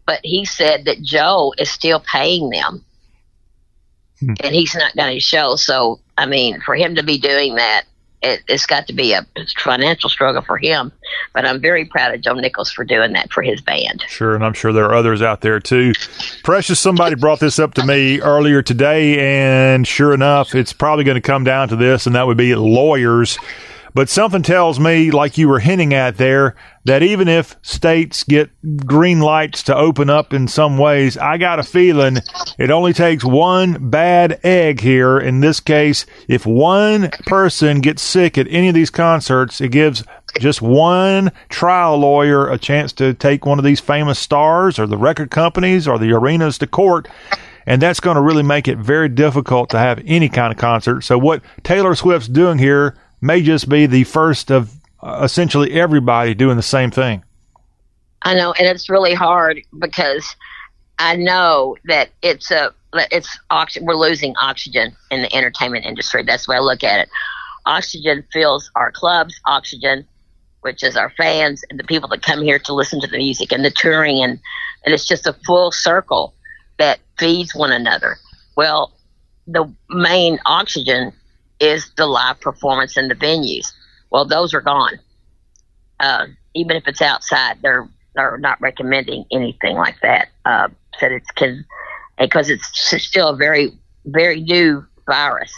But 0.09 0.21
he 0.23 0.43
said 0.43 0.85
that 0.85 1.03
Joe 1.03 1.53
is 1.59 1.69
still 1.69 1.99
paying 1.99 2.49
them, 2.49 2.83
hmm. 4.19 4.33
and 4.39 4.55
he's 4.55 4.73
not 4.73 4.95
done 4.95 5.13
his 5.13 5.21
show. 5.21 5.55
So, 5.55 5.99
I 6.17 6.25
mean, 6.25 6.59
for 6.61 6.73
him 6.73 6.95
to 6.95 7.03
be 7.03 7.19
doing 7.19 7.53
that, 7.57 7.83
it, 8.23 8.41
it's 8.47 8.65
got 8.65 8.87
to 8.87 8.93
be 8.93 9.13
a 9.13 9.23
financial 9.59 10.09
struggle 10.09 10.41
for 10.41 10.57
him. 10.57 10.91
But 11.31 11.45
I'm 11.45 11.61
very 11.61 11.85
proud 11.85 12.15
of 12.15 12.21
Joe 12.21 12.33
Nichols 12.33 12.71
for 12.71 12.83
doing 12.83 13.13
that 13.13 13.31
for 13.31 13.43
his 13.43 13.61
band. 13.61 14.03
Sure, 14.07 14.33
and 14.33 14.43
I'm 14.43 14.53
sure 14.53 14.73
there 14.73 14.85
are 14.85 14.95
others 14.95 15.21
out 15.21 15.41
there 15.41 15.59
too. 15.59 15.93
Precious, 16.43 16.79
somebody 16.79 17.13
brought 17.13 17.39
this 17.39 17.59
up 17.59 17.75
to 17.75 17.85
me 17.85 18.19
earlier 18.19 18.63
today, 18.63 19.19
and 19.19 19.87
sure 19.87 20.15
enough, 20.15 20.55
it's 20.55 20.73
probably 20.73 21.03
going 21.03 21.21
to 21.21 21.21
come 21.21 21.43
down 21.43 21.67
to 21.67 21.75
this, 21.75 22.07
and 22.07 22.15
that 22.15 22.25
would 22.25 22.35
be 22.35 22.55
lawyers. 22.55 23.37
But 23.93 24.09
something 24.09 24.43
tells 24.43 24.79
me, 24.79 25.11
like 25.11 25.37
you 25.37 25.47
were 25.47 25.59
hinting 25.59 25.93
at 25.93 26.17
there, 26.17 26.55
that 26.85 27.03
even 27.03 27.27
if 27.27 27.55
states 27.61 28.23
get 28.23 28.49
green 28.85 29.19
lights 29.19 29.63
to 29.63 29.75
open 29.75 30.09
up 30.09 30.33
in 30.33 30.47
some 30.47 30.77
ways, 30.77 31.17
I 31.17 31.37
got 31.37 31.59
a 31.59 31.63
feeling 31.63 32.17
it 32.57 32.71
only 32.71 32.93
takes 32.93 33.23
one 33.23 33.89
bad 33.89 34.39
egg 34.43 34.81
here. 34.81 35.17
In 35.17 35.39
this 35.39 35.59
case, 35.59 36.05
if 36.27 36.45
one 36.45 37.09
person 37.25 37.81
gets 37.81 38.01
sick 38.01 38.37
at 38.37 38.47
any 38.49 38.69
of 38.69 38.75
these 38.75 38.89
concerts, 38.89 39.59
it 39.59 39.69
gives 39.69 40.03
just 40.39 40.61
one 40.61 41.31
trial 41.49 41.97
lawyer 41.97 42.47
a 42.49 42.57
chance 42.57 42.93
to 42.93 43.13
take 43.13 43.45
one 43.45 43.57
of 43.57 43.65
these 43.65 43.79
famous 43.79 44.19
stars 44.19 44.77
or 44.77 44.85
the 44.85 44.97
record 44.97 45.31
companies 45.31 45.87
or 45.87 45.97
the 45.97 46.11
arenas 46.11 46.57
to 46.59 46.67
court. 46.67 47.07
And 47.65 47.81
that's 47.81 47.99
going 47.99 48.15
to 48.15 48.21
really 48.21 48.43
make 48.43 48.67
it 48.67 48.77
very 48.77 49.09
difficult 49.09 49.69
to 49.71 49.79
have 49.79 50.01
any 50.05 50.29
kind 50.29 50.51
of 50.51 50.57
concert. 50.57 51.01
So, 51.01 51.19
what 51.19 51.43
Taylor 51.63 51.93
Swift's 51.93 52.27
doing 52.27 52.57
here 52.57 52.95
may 53.21 53.41
just 53.41 53.69
be 53.69 53.85
the 53.85 54.03
first 54.03 54.51
of 54.51 54.73
uh, 55.01 55.21
essentially 55.23 55.73
everybody 55.73 56.33
doing 56.33 56.57
the 56.57 56.63
same 56.63 56.91
thing. 56.91 57.23
I 58.23 58.35
know, 58.35 58.51
and 58.53 58.67
it's 58.67 58.89
really 58.89 59.13
hard 59.13 59.61
because 59.79 60.35
I 60.97 61.15
know 61.15 61.77
that 61.85 62.09
it's 62.21 62.51
a 62.51 62.73
it's 62.93 63.39
oxygen. 63.49 63.87
We're 63.87 63.95
losing 63.95 64.35
oxygen 64.41 64.95
in 65.11 65.21
the 65.21 65.33
entertainment 65.33 65.85
industry. 65.85 66.23
That's 66.23 66.45
the 66.45 66.51
way 66.51 66.57
I 66.57 66.61
look 66.61 66.83
at 66.83 67.01
it. 67.01 67.09
Oxygen 67.65 68.23
fills 68.33 68.69
our 68.75 68.91
clubs. 68.91 69.39
Oxygen, 69.45 70.05
which 70.61 70.83
is 70.83 70.97
our 70.97 71.11
fans 71.11 71.63
and 71.69 71.79
the 71.79 71.83
people 71.83 72.09
that 72.09 72.23
come 72.23 72.41
here 72.41 72.59
to 72.59 72.73
listen 72.73 72.99
to 73.01 73.07
the 73.07 73.17
music 73.17 73.51
and 73.51 73.63
the 73.63 73.71
touring, 73.71 74.21
and 74.21 74.39
and 74.85 74.93
it's 74.93 75.07
just 75.07 75.27
a 75.27 75.33
full 75.45 75.71
circle 75.71 76.33
that 76.77 76.99
feeds 77.17 77.55
one 77.55 77.71
another. 77.71 78.17
Well, 78.57 78.93
the 79.47 79.71
main 79.89 80.39
oxygen 80.45 81.13
is 81.59 81.91
the 81.97 82.05
live 82.05 82.39
performance 82.39 82.97
in 82.97 83.07
the 83.07 83.15
venues. 83.15 83.71
Well, 84.11 84.25
those 84.25 84.53
are 84.53 84.61
gone. 84.61 84.99
Uh, 85.99 86.27
even 86.55 86.75
if 86.77 86.87
it's 86.87 87.01
outside, 87.01 87.57
they're 87.61 87.87
they're 88.15 88.37
not 88.37 88.59
recommending 88.61 89.25
anything 89.31 89.75
like 89.75 89.95
that. 90.01 90.29
Uh, 90.45 90.69
said 90.99 91.11
it's 91.11 91.29
can 91.31 91.65
because 92.17 92.49
it's 92.49 92.67
still 93.03 93.29
a 93.29 93.35
very 93.35 93.71
very 94.05 94.41
new 94.41 94.85
virus, 95.05 95.53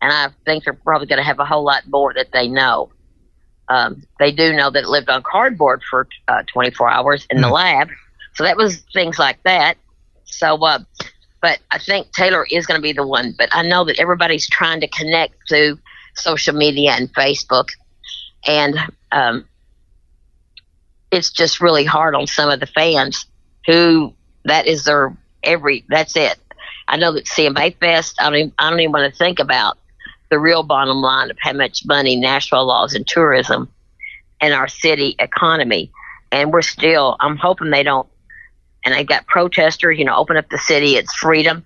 and 0.00 0.12
I 0.12 0.28
think 0.44 0.64
they're 0.64 0.72
probably 0.72 1.06
going 1.06 1.18
to 1.18 1.24
have 1.24 1.38
a 1.38 1.44
whole 1.44 1.64
lot 1.64 1.82
more 1.88 2.12
that 2.14 2.28
they 2.32 2.48
know. 2.48 2.90
Um, 3.68 4.02
they 4.18 4.30
do 4.30 4.52
know 4.52 4.70
that 4.70 4.84
it 4.84 4.88
lived 4.88 5.08
on 5.08 5.22
cardboard 5.22 5.82
for 5.88 6.06
uh, 6.28 6.42
24 6.52 6.90
hours 6.90 7.26
in 7.30 7.40
the 7.40 7.48
lab, 7.48 7.88
so 8.34 8.44
that 8.44 8.56
was 8.56 8.82
things 8.92 9.18
like 9.18 9.42
that. 9.44 9.76
So, 10.24 10.56
uh, 10.64 10.80
but 11.44 11.58
I 11.70 11.76
think 11.78 12.10
Taylor 12.12 12.46
is 12.50 12.64
going 12.64 12.78
to 12.78 12.82
be 12.82 12.94
the 12.94 13.06
one. 13.06 13.34
But 13.36 13.50
I 13.52 13.60
know 13.60 13.84
that 13.84 14.00
everybody's 14.00 14.48
trying 14.48 14.80
to 14.80 14.88
connect 14.88 15.34
through 15.46 15.78
social 16.14 16.54
media 16.54 16.92
and 16.92 17.12
Facebook, 17.12 17.68
and 18.46 18.78
um, 19.12 19.44
it's 21.12 21.30
just 21.30 21.60
really 21.60 21.84
hard 21.84 22.14
on 22.14 22.26
some 22.26 22.48
of 22.48 22.60
the 22.60 22.66
fans 22.66 23.26
who 23.66 24.14
that 24.46 24.66
is 24.66 24.84
their 24.84 25.14
every. 25.42 25.84
That's 25.90 26.16
it. 26.16 26.38
I 26.88 26.96
know 26.96 27.12
that 27.12 27.26
CMA 27.26 27.76
Fest. 27.76 28.16
I 28.18 28.30
don't. 28.30 28.36
Even, 28.36 28.52
I 28.58 28.70
don't 28.70 28.80
even 28.80 28.92
want 28.92 29.12
to 29.12 29.18
think 29.18 29.38
about 29.38 29.76
the 30.30 30.38
real 30.38 30.62
bottom 30.62 31.02
line 31.02 31.30
of 31.30 31.36
how 31.42 31.52
much 31.52 31.84
money 31.84 32.16
Nashville 32.16 32.64
laws 32.66 32.94
and 32.94 33.06
tourism 33.06 33.68
and 34.40 34.54
our 34.54 34.66
city 34.66 35.14
economy. 35.18 35.92
And 36.32 36.54
we're 36.54 36.62
still. 36.62 37.18
I'm 37.20 37.36
hoping 37.36 37.68
they 37.68 37.82
don't 37.82 38.08
and 38.84 38.94
they've 38.94 39.06
got 39.06 39.26
protesters, 39.26 39.98
you 39.98 40.04
know, 40.04 40.16
open 40.16 40.36
up 40.36 40.48
the 40.50 40.58
city, 40.58 40.96
it's 40.96 41.14
freedom. 41.14 41.64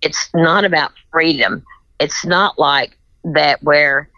It's 0.00 0.30
not 0.34 0.64
about 0.64 0.92
freedom. 1.10 1.64
It's 2.00 2.24
not 2.24 2.58
like 2.58 2.96
that 3.24 3.62
where, 3.62 4.08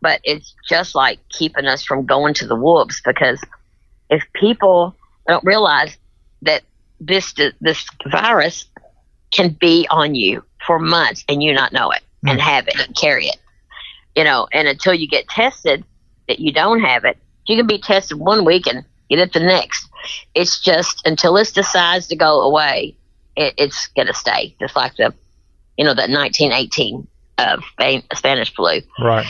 but 0.00 0.20
it's 0.24 0.54
just 0.68 0.94
like 0.94 1.18
keeping 1.28 1.66
us 1.66 1.84
from 1.84 2.06
going 2.06 2.34
to 2.34 2.46
the 2.46 2.56
wolves 2.56 3.00
because 3.04 3.42
if 4.10 4.22
people 4.34 4.94
don't 5.26 5.44
realize 5.44 5.96
that 6.42 6.62
this 7.00 7.34
this 7.60 7.86
virus 8.10 8.66
can 9.30 9.50
be 9.60 9.86
on 9.90 10.14
you 10.14 10.42
for 10.66 10.78
months 10.78 11.24
and 11.28 11.42
you 11.42 11.52
not 11.52 11.72
know 11.72 11.90
it 11.90 12.02
and 12.26 12.38
mm. 12.38 12.42
have 12.42 12.68
it 12.68 12.78
and 12.78 12.96
carry 12.96 13.26
it, 13.26 13.36
you 14.14 14.24
know, 14.24 14.46
and 14.52 14.68
until 14.68 14.94
you 14.94 15.08
get 15.08 15.28
tested 15.28 15.84
that 16.28 16.38
you 16.38 16.52
don't 16.52 16.80
have 16.80 17.04
it, 17.04 17.18
you 17.46 17.56
can 17.56 17.66
be 17.66 17.78
tested 17.78 18.18
one 18.18 18.44
week 18.44 18.66
and 18.66 18.84
get 19.08 19.18
it 19.18 19.32
the 19.32 19.40
next. 19.40 19.88
It's 20.34 20.60
just 20.60 21.06
until 21.06 21.34
this 21.34 21.52
decides 21.52 22.08
to 22.08 22.16
go 22.16 22.42
away, 22.42 22.96
it, 23.36 23.54
it's 23.56 23.88
going 23.88 24.08
to 24.08 24.14
stay, 24.14 24.54
just 24.60 24.76
like 24.76 24.96
the, 24.96 25.14
you 25.76 25.84
know, 25.84 25.94
that 25.94 26.10
1918 26.10 27.06
uh, 27.38 27.56
Spanish 28.14 28.54
flu. 28.54 28.80
Right. 29.00 29.26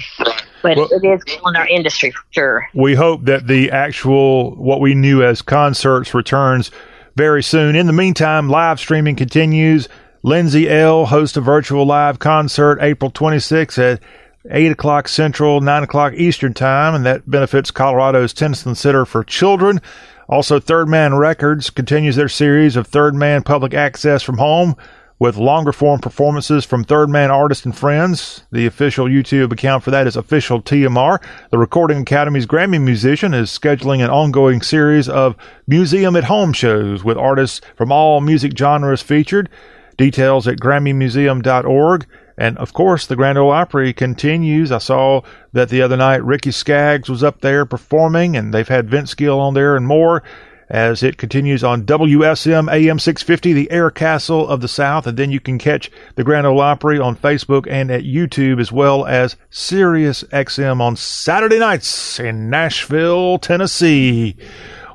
But 0.63 0.77
well, 0.77 0.89
it 0.91 1.05
is 1.05 1.25
killing 1.25 1.57
our 1.57 1.69
industry 1.69 2.11
for 2.11 2.23
sure. 2.31 2.69
We 2.75 2.95
hope 2.95 3.25
that 3.25 3.47
the 3.47 3.71
actual, 3.71 4.55
what 4.57 4.81
we 4.81 4.95
knew 4.95 5.23
as 5.23 5.43
concerts 5.43 6.15
returns 6.15 6.71
very 7.17 7.43
soon. 7.43 7.77
In 7.77 7.87
the 7.87 7.93
meantime, 7.93 8.49
live 8.49 8.81
streaming 8.81 9.17
continues. 9.17 9.89
Lindsay 10.23 10.69
Ell 10.71 11.07
hosts 11.07 11.37
a 11.37 11.43
virtual 11.43 11.85
live 11.85 12.19
concert 12.19 12.79
April 12.81 13.11
26th 13.11 13.79
at 13.79 14.01
8 14.51 14.73
o'clock 14.73 15.09
Central, 15.09 15.61
9 15.61 15.83
o'clock 15.85 16.12
Eastern 16.15 16.53
Time, 16.53 16.95
and 16.95 17.07
that 17.07 17.29
benefits 17.29 17.71
Colorado's 17.71 18.35
Tennyson 18.35 18.75
Center 18.75 19.05
for 19.07 19.25
Children. 19.25 19.81
Also, 20.29 20.61
Third 20.61 20.89
Man 20.89 21.15
Records 21.15 21.71
continues 21.71 22.16
their 22.16 22.29
series 22.29 22.77
of 22.77 22.87
Third 22.87 23.15
Man 23.15 23.43
public 23.43 23.75
access 23.75 24.23
from 24.23 24.39
home 24.39 24.77
with 25.19 25.37
longer 25.37 25.73
form 25.73 26.01
performances 26.01 26.65
from 26.65 26.85
Third 26.85 27.09
Man 27.09 27.31
artists 27.31 27.65
and 27.65 27.77
friends. 27.77 28.43
The 28.51 28.66
official 28.66 29.07
YouTube 29.07 29.53
account 29.53 29.83
for 29.83 29.91
that 29.91 30.07
is 30.07 30.16
official 30.16 30.61
TMR. 30.61 31.23
The 31.51 31.59
Recording 31.59 32.03
Academy's 32.03 32.47
Grammy 32.47 32.83
Museum 32.83 33.33
is 33.33 33.51
scheduling 33.51 34.05
an 34.05 34.11
ongoing 34.11 34.61
series 34.61 35.09
of 35.09 35.37
museum 35.66 36.16
at 36.16 36.25
home 36.25 36.53
shows 36.53 37.05
with 37.05 37.16
artists 37.16 37.61
from 37.77 37.93
all 37.93 38.21
music 38.21 38.57
genres 38.59 39.03
featured. 39.03 39.49
Details 39.97 40.49
at 40.49 40.59
GrammyMuseum.org. 40.59 42.07
And 42.36 42.59
of 42.59 42.73
course, 42.73 43.06
the 43.06 43.16
Grand 43.16 43.39
Ole 43.39 43.51
Opry 43.51 43.93
continues. 43.93 44.73
I 44.73 44.78
saw 44.78 45.23
that 45.52 45.69
the 45.69 45.82
other 45.82 45.97
night 45.97 46.24
Ricky 46.24 46.51
Skaggs 46.51 47.09
was 47.09 47.23
up 47.23 47.40
there 47.40 47.65
performing, 47.65 48.36
and 48.36 48.52
they've 48.52 48.66
had 48.66 48.90
Vince 48.90 49.15
Gill 49.15 49.39
on 49.39 49.55
there 49.55 49.77
and 49.77 49.86
more 49.86 50.23
as 50.69 51.02
it 51.02 51.19
continues 51.19 51.62
on 51.62 51.85
WSM 51.85 52.73
AM 52.73 52.98
650, 52.98 53.52
the 53.52 53.70
Air 53.70 53.90
Castle 53.90 54.48
of 54.48 54.61
the 54.61 54.69
South. 54.69 55.06
And 55.06 55.16
then 55.16 55.31
you 55.31 55.40
can 55.40 55.59
catch 55.59 55.90
the 56.15 56.24
Grand 56.24 56.47
Ole 56.47 56.61
Opry 56.61 56.98
on 56.98 57.16
Facebook 57.16 57.66
and 57.70 57.90
at 57.90 58.02
YouTube, 58.02 58.61
as 58.61 58.73
well 58.73 59.06
as 59.06 59.36
Sirius 59.51 60.24
XM 60.24 60.81
on 60.81 60.97
Saturday 60.97 61.59
nights 61.59 62.19
in 62.19 62.51
Nashville, 62.51 63.39
Tennessee. 63.39 64.36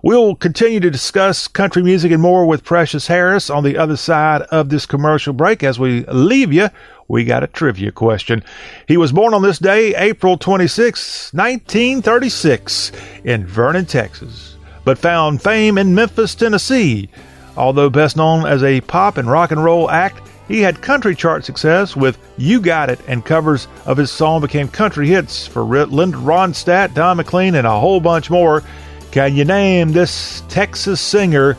We'll 0.02 0.36
continue 0.36 0.80
to 0.80 0.90
discuss 0.90 1.48
country 1.48 1.84
music 1.84 2.12
and 2.12 2.22
more 2.22 2.46
with 2.46 2.64
Precious 2.64 3.08
Harris 3.08 3.50
on 3.50 3.64
the 3.64 3.78
other 3.78 3.98
side 3.98 4.44
of 4.44 4.70
this 4.70 4.86
commercial 4.86 5.34
break. 5.34 5.62
As 5.62 5.78
we 5.78 6.06
leave 6.06 6.54
you, 6.54 6.70
we 7.10 7.26
got 7.26 7.44
a 7.44 7.48
trivia 7.48 7.92
question. 7.92 8.44
He 8.88 8.96
was 8.96 9.12
born 9.12 9.34
on 9.34 9.42
this 9.42 9.60
day, 9.60 9.94
April 9.96 10.38
26, 10.38 11.34
1936, 11.34 12.94
in 13.26 13.46
Vernon, 13.46 13.86
Texas 13.86 14.56
but 14.90 14.98
found 14.98 15.40
fame 15.40 15.78
in 15.78 15.94
Memphis, 15.94 16.34
Tennessee. 16.34 17.10
Although 17.56 17.92
best 17.92 18.18
known 18.18 18.48
as 18.48 18.64
a 18.64 18.82
pop 18.82 19.18
and 19.18 19.30
rock 19.30 19.52
and 19.52 19.64
roll 19.64 19.88
act, 19.90 20.28
he 20.48 20.62
had 20.62 20.82
country 20.82 21.16
chart 21.16 21.46
success 21.46 21.96
with 21.96 22.18
You 22.38 22.60
Got 22.60 22.90
It, 22.90 23.00
and 23.08 23.24
covers 23.24 23.68
of 23.86 23.98
his 23.98 24.12
song 24.12 24.42
became 24.42 24.68
country 24.68 25.08
hits 25.08 25.46
for 25.46 25.64
Linda 25.64 26.18
Ronstadt, 26.18 26.96
Don 26.96 27.18
McLean, 27.18 27.54
and 27.54 27.68
a 27.68 27.80
whole 27.80 28.00
bunch 28.00 28.32
more. 28.32 28.64
Can 29.12 29.36
you 29.36 29.46
name 29.46 29.92
this 29.92 30.42
Texas 30.50 31.00
singer 31.00 31.56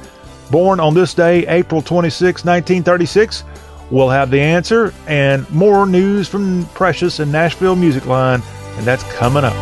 born 0.51 0.81
on 0.81 0.95
this 0.95 1.15
day, 1.15 1.47
April 1.47 1.83
26, 1.83 2.45
1936? 2.45 3.45
We'll 3.91 4.11
have 4.11 4.31
the 4.31 4.41
answer 4.41 4.95
and 5.07 5.49
more 5.51 5.87
news 5.87 6.29
from 6.29 6.67
Precious 6.75 7.19
and 7.19 7.33
Nashville 7.33 7.77
Music 7.77 8.07
Line, 8.07 8.43
and 8.77 8.87
that's 8.87 9.03
coming 9.13 9.45
up. 9.45 9.57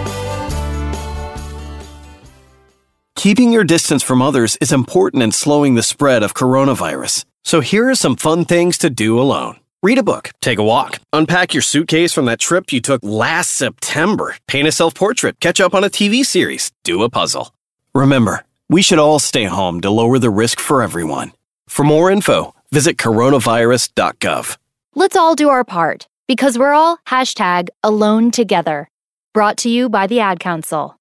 Keeping 3.16 3.52
your 3.52 3.64
distance 3.64 4.02
from 4.02 4.22
others 4.22 4.56
is 4.60 4.70
important 4.70 5.22
in 5.22 5.32
slowing 5.32 5.74
the 5.74 5.82
spread 5.82 6.22
of 6.22 6.34
coronavirus. 6.34 7.24
So 7.42 7.60
here 7.60 7.88
are 7.88 7.94
some 7.94 8.14
fun 8.14 8.44
things 8.44 8.78
to 8.78 8.90
do 8.90 9.18
alone. 9.18 9.58
Read 9.82 9.98
a 9.98 10.02
book, 10.02 10.30
take 10.40 10.58
a 10.58 10.62
walk, 10.62 11.00
unpack 11.12 11.54
your 11.54 11.62
suitcase 11.62 12.12
from 12.12 12.26
that 12.26 12.40
trip 12.40 12.72
you 12.72 12.80
took 12.80 13.00
last 13.02 13.50
September, 13.50 14.36
paint 14.46 14.68
a 14.68 14.72
self 14.72 14.94
portrait, 14.94 15.40
catch 15.40 15.60
up 15.60 15.74
on 15.74 15.84
a 15.84 15.88
TV 15.88 16.24
series, 16.24 16.70
do 16.84 17.02
a 17.02 17.10
puzzle. 17.10 17.52
Remember, 17.94 18.44
we 18.68 18.82
should 18.82 18.98
all 18.98 19.18
stay 19.18 19.44
home 19.44 19.80
to 19.80 19.90
lower 19.90 20.18
the 20.18 20.30
risk 20.30 20.60
for 20.60 20.82
everyone. 20.82 21.32
For 21.68 21.84
more 21.84 22.10
info, 22.10 22.54
visit 22.72 22.96
coronavirus.gov. 22.96 24.56
Let's 24.94 25.16
all 25.16 25.34
do 25.34 25.48
our 25.48 25.64
part 25.64 26.08
because 26.26 26.58
we're 26.58 26.72
all 26.72 26.98
hashtag 27.06 27.68
alone 27.82 28.30
together. 28.30 28.88
Brought 29.32 29.56
to 29.58 29.68
you 29.68 29.88
by 29.88 30.06
the 30.06 30.20
Ad 30.20 30.40
Council. 30.40 30.96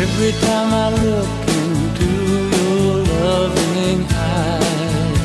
Every 0.00 0.32
time 0.40 0.72
I 0.72 0.90
look 0.90 1.48
into 1.48 2.10
your 2.56 3.04
loving 3.04 4.06
eyes, 4.12 5.18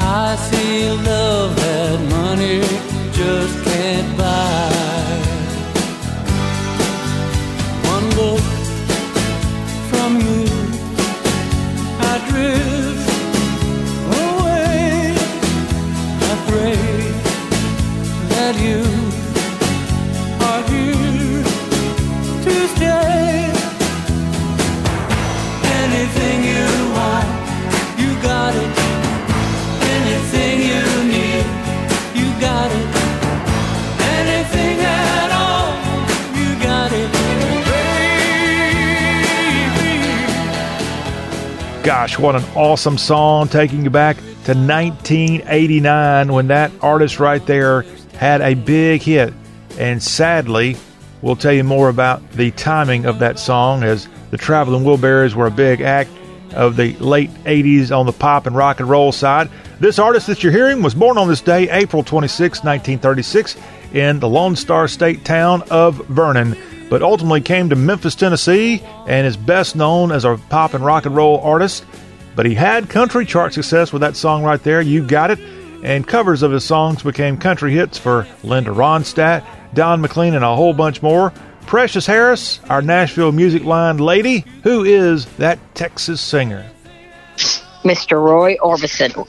I 0.00 0.36
see 0.36 0.90
love 0.90 1.54
that 1.56 1.59
money 2.30 2.60
just 3.12 3.64
can't 3.64 4.19
Gosh, 41.82 42.18
what 42.18 42.36
an 42.36 42.44
awesome 42.54 42.98
song 42.98 43.48
taking 43.48 43.84
you 43.84 43.90
back 43.90 44.18
to 44.18 44.52
1989 44.52 46.30
when 46.30 46.48
that 46.48 46.70
artist 46.82 47.18
right 47.18 47.44
there 47.46 47.86
had 48.16 48.42
a 48.42 48.52
big 48.52 49.00
hit. 49.00 49.32
And 49.78 50.02
sadly, 50.02 50.76
we'll 51.22 51.36
tell 51.36 51.54
you 51.54 51.64
more 51.64 51.88
about 51.88 52.32
the 52.32 52.50
timing 52.50 53.06
of 53.06 53.18
that 53.20 53.38
song 53.38 53.82
as 53.82 54.08
the 54.30 54.36
Traveling 54.36 54.84
Wilburys 54.84 55.34
were 55.34 55.46
a 55.46 55.50
big 55.50 55.80
act 55.80 56.10
of 56.52 56.76
the 56.76 56.94
late 56.96 57.30
80s 57.44 57.96
on 57.96 58.04
the 58.04 58.12
pop 58.12 58.46
and 58.46 58.54
rock 58.54 58.80
and 58.80 58.88
roll 58.90 59.10
side. 59.10 59.48
This 59.80 59.98
artist 59.98 60.26
that 60.26 60.42
you're 60.42 60.52
hearing 60.52 60.82
was 60.82 60.94
born 60.94 61.16
on 61.16 61.28
this 61.28 61.40
day, 61.40 61.70
April 61.70 62.04
26, 62.04 62.58
1936, 62.58 63.56
in 63.94 64.20
the 64.20 64.28
Lone 64.28 64.54
Star 64.54 64.86
State 64.86 65.24
town 65.24 65.62
of 65.70 65.96
Vernon 66.08 66.58
but 66.90 67.02
ultimately 67.02 67.40
came 67.40 67.70
to 67.70 67.76
Memphis, 67.76 68.16
Tennessee, 68.16 68.82
and 69.06 69.26
is 69.26 69.36
best 69.36 69.76
known 69.76 70.12
as 70.12 70.26
a 70.26 70.38
pop 70.50 70.74
and 70.74 70.84
rock 70.84 71.06
and 71.06 71.16
roll 71.16 71.40
artist. 71.40 71.86
But 72.36 72.44
he 72.44 72.54
had 72.54 72.90
country 72.90 73.24
chart 73.24 73.54
success 73.54 73.92
with 73.92 74.02
that 74.02 74.16
song 74.16 74.42
right 74.42 74.62
there, 74.62 74.82
You 74.82 75.06
Got 75.06 75.30
It, 75.30 75.38
and 75.82 76.06
covers 76.06 76.42
of 76.42 76.52
his 76.52 76.64
songs 76.64 77.02
became 77.02 77.38
country 77.38 77.72
hits 77.72 77.96
for 77.96 78.26
Linda 78.42 78.70
Ronstadt, 78.70 79.44
Don 79.72 80.00
McLean, 80.00 80.34
and 80.34 80.44
a 80.44 80.54
whole 80.54 80.74
bunch 80.74 81.00
more. 81.00 81.32
Precious 81.66 82.06
Harris, 82.06 82.58
our 82.68 82.82
Nashville 82.82 83.30
Music 83.30 83.64
Line 83.64 83.98
lady, 83.98 84.44
who 84.64 84.82
is 84.84 85.26
that 85.36 85.58
Texas 85.76 86.20
singer? 86.20 86.68
Mr. 87.84 88.22
Roy 88.22 88.56
Orbison. 88.56 89.26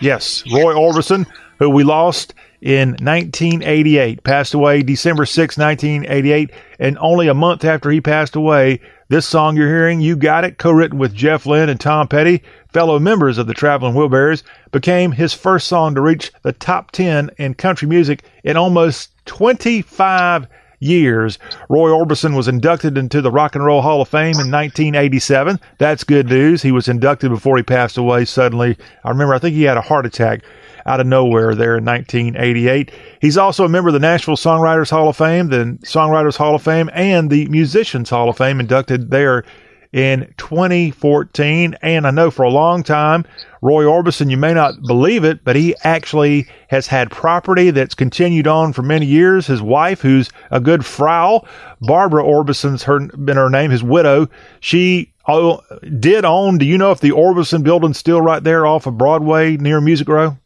Yes, 0.00 0.42
Roy 0.50 0.74
Orbison, 0.74 1.26
who 1.58 1.68
we 1.68 1.84
lost 1.84 2.34
in 2.62 2.90
1988, 2.90 4.22
passed 4.22 4.54
away 4.54 4.82
December 4.82 5.26
6, 5.26 5.58
1988. 5.58 6.50
And 6.78 6.96
only 7.00 7.26
a 7.26 7.34
month 7.34 7.64
after 7.64 7.90
he 7.90 8.00
passed 8.00 8.36
away, 8.36 8.80
this 9.08 9.26
song 9.26 9.56
you're 9.56 9.68
hearing, 9.68 10.00
You 10.00 10.16
Got 10.16 10.44
It, 10.44 10.58
co 10.58 10.70
written 10.70 10.98
with 10.98 11.12
Jeff 11.12 11.44
Lynne 11.44 11.68
and 11.68 11.80
Tom 11.80 12.06
Petty, 12.08 12.42
fellow 12.72 12.98
members 12.98 13.36
of 13.36 13.48
the 13.48 13.52
Traveling 13.52 13.94
Wilburys, 13.94 14.44
became 14.70 15.12
his 15.12 15.34
first 15.34 15.66
song 15.66 15.94
to 15.96 16.00
reach 16.00 16.32
the 16.42 16.52
top 16.52 16.92
10 16.92 17.30
in 17.36 17.54
country 17.54 17.88
music 17.88 18.22
in 18.44 18.56
almost 18.56 19.10
25 19.26 20.46
years. 20.78 21.38
Roy 21.68 21.90
Orbison 21.90 22.36
was 22.36 22.48
inducted 22.48 22.96
into 22.96 23.20
the 23.20 23.30
Rock 23.30 23.54
and 23.54 23.64
Roll 23.64 23.82
Hall 23.82 24.00
of 24.00 24.08
Fame 24.08 24.38
in 24.40 24.50
1987. 24.50 25.60
That's 25.78 26.04
good 26.04 26.28
news. 26.28 26.62
He 26.62 26.72
was 26.72 26.88
inducted 26.88 27.30
before 27.30 27.56
he 27.56 27.62
passed 27.62 27.98
away 27.98 28.24
suddenly. 28.24 28.76
I 29.04 29.10
remember, 29.10 29.34
I 29.34 29.38
think 29.38 29.54
he 29.54 29.62
had 29.62 29.76
a 29.76 29.82
heart 29.82 30.06
attack 30.06 30.42
out 30.86 31.00
of 31.00 31.06
nowhere 31.06 31.54
there 31.54 31.76
in 31.76 31.84
1988. 31.84 32.90
He's 33.20 33.38
also 33.38 33.64
a 33.64 33.68
member 33.68 33.88
of 33.88 33.94
the 33.94 34.00
Nashville 34.00 34.36
Songwriters 34.36 34.90
Hall 34.90 35.08
of 35.08 35.16
Fame, 35.16 35.48
the 35.48 35.78
Songwriters 35.82 36.36
Hall 36.36 36.54
of 36.54 36.62
Fame, 36.62 36.90
and 36.92 37.30
the 37.30 37.46
Musicians 37.46 38.10
Hall 38.10 38.28
of 38.28 38.36
Fame, 38.36 38.60
inducted 38.60 39.10
there 39.10 39.44
in 39.92 40.32
2014. 40.38 41.76
And 41.82 42.06
I 42.06 42.10
know 42.10 42.30
for 42.30 42.42
a 42.42 42.50
long 42.50 42.82
time, 42.82 43.24
Roy 43.60 43.84
Orbison, 43.84 44.30
you 44.30 44.36
may 44.36 44.54
not 44.54 44.82
believe 44.82 45.22
it, 45.22 45.44
but 45.44 45.54
he 45.54 45.74
actually 45.84 46.48
has 46.68 46.86
had 46.86 47.10
property 47.10 47.70
that's 47.70 47.94
continued 47.94 48.46
on 48.46 48.72
for 48.72 48.82
many 48.82 49.06
years. 49.06 49.46
His 49.46 49.62
wife, 49.62 50.00
who's 50.00 50.30
a 50.50 50.60
good 50.60 50.84
frau, 50.84 51.46
Barbara 51.80 52.24
Orbison's 52.24 52.82
her, 52.84 53.00
been 53.00 53.36
her 53.36 53.50
name, 53.50 53.70
his 53.70 53.82
widow, 53.82 54.28
she 54.60 55.12
oh, 55.28 55.60
did 56.00 56.24
own, 56.24 56.58
do 56.58 56.64
you 56.64 56.78
know 56.78 56.90
if 56.90 57.00
the 57.00 57.10
Orbison 57.10 57.62
building's 57.62 57.98
still 57.98 58.20
right 58.20 58.42
there 58.42 58.66
off 58.66 58.86
of 58.86 58.98
Broadway 58.98 59.56
near 59.56 59.80
Music 59.80 60.08
Row? 60.08 60.36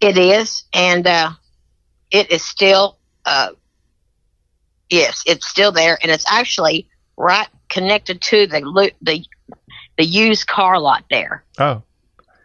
It 0.00 0.16
is, 0.16 0.64
and 0.72 1.06
uh, 1.06 1.30
it 2.10 2.30
is 2.30 2.44
still, 2.44 2.98
uh, 3.24 3.50
yes, 4.88 5.22
it's 5.26 5.46
still 5.46 5.72
there, 5.72 5.98
and 6.00 6.10
it's 6.10 6.26
actually 6.30 6.88
right 7.16 7.48
connected 7.68 8.22
to 8.22 8.46
the 8.46 8.92
the 9.02 9.24
the 9.96 10.04
used 10.04 10.46
car 10.46 10.78
lot 10.80 11.04
there. 11.10 11.44
Oh. 11.58 11.82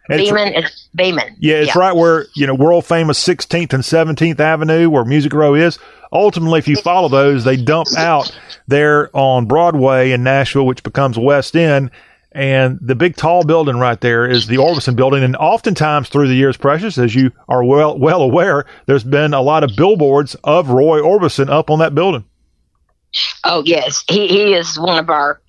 Beaman 0.08 0.54
is 0.54 0.88
Beaman. 0.94 1.36
Yeah, 1.38 1.56
it's 1.56 1.74
right 1.74 1.94
where, 1.96 2.26
you 2.34 2.46
know, 2.46 2.54
world 2.54 2.84
famous 2.84 3.22
16th 3.26 3.72
and 3.72 3.82
17th 3.82 4.38
Avenue 4.38 4.90
where 4.90 5.04
Music 5.04 5.32
Row 5.32 5.54
is. 5.54 5.78
Ultimately, 6.12 6.58
if 6.58 6.68
you 6.68 6.76
follow 6.76 7.08
those, 7.08 7.44
they 7.44 7.56
dump 7.56 7.88
out 7.96 8.38
there 8.68 9.08
on 9.16 9.46
Broadway 9.46 10.10
in 10.10 10.22
Nashville, 10.22 10.66
which 10.66 10.82
becomes 10.82 11.18
West 11.18 11.56
End. 11.56 11.90
And 12.34 12.80
the 12.82 12.96
big 12.96 13.14
tall 13.14 13.44
building 13.44 13.76
right 13.76 14.00
there 14.00 14.28
is 14.28 14.48
the 14.48 14.56
Orbison 14.56 14.96
building. 14.96 15.22
And 15.22 15.36
oftentimes 15.36 16.08
through 16.08 16.26
the 16.26 16.34
years, 16.34 16.56
Precious, 16.56 16.98
as 16.98 17.14
you 17.14 17.30
are 17.48 17.62
well, 17.62 17.96
well 17.96 18.22
aware, 18.22 18.66
there's 18.86 19.04
been 19.04 19.32
a 19.32 19.40
lot 19.40 19.62
of 19.62 19.76
billboards 19.76 20.34
of 20.42 20.68
Roy 20.68 21.00
Orbison 21.00 21.48
up 21.48 21.70
on 21.70 21.78
that 21.78 21.94
building. 21.94 22.24
Oh 23.44 23.62
yes, 23.64 24.02
he 24.08 24.26
he 24.26 24.54
is 24.54 24.76
one 24.76 24.98
of 24.98 25.08
our 25.08 25.40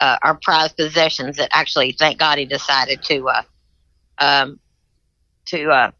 uh, 0.00 0.16
our 0.22 0.38
prized 0.42 0.78
possessions. 0.78 1.36
That 1.36 1.50
actually, 1.52 1.92
thank 1.92 2.18
God, 2.18 2.38
he 2.38 2.46
decided 2.46 3.02
to 3.04 3.28
uh, 3.28 3.42
um 4.18 4.58
to 5.46 5.70
uh, 5.70 5.90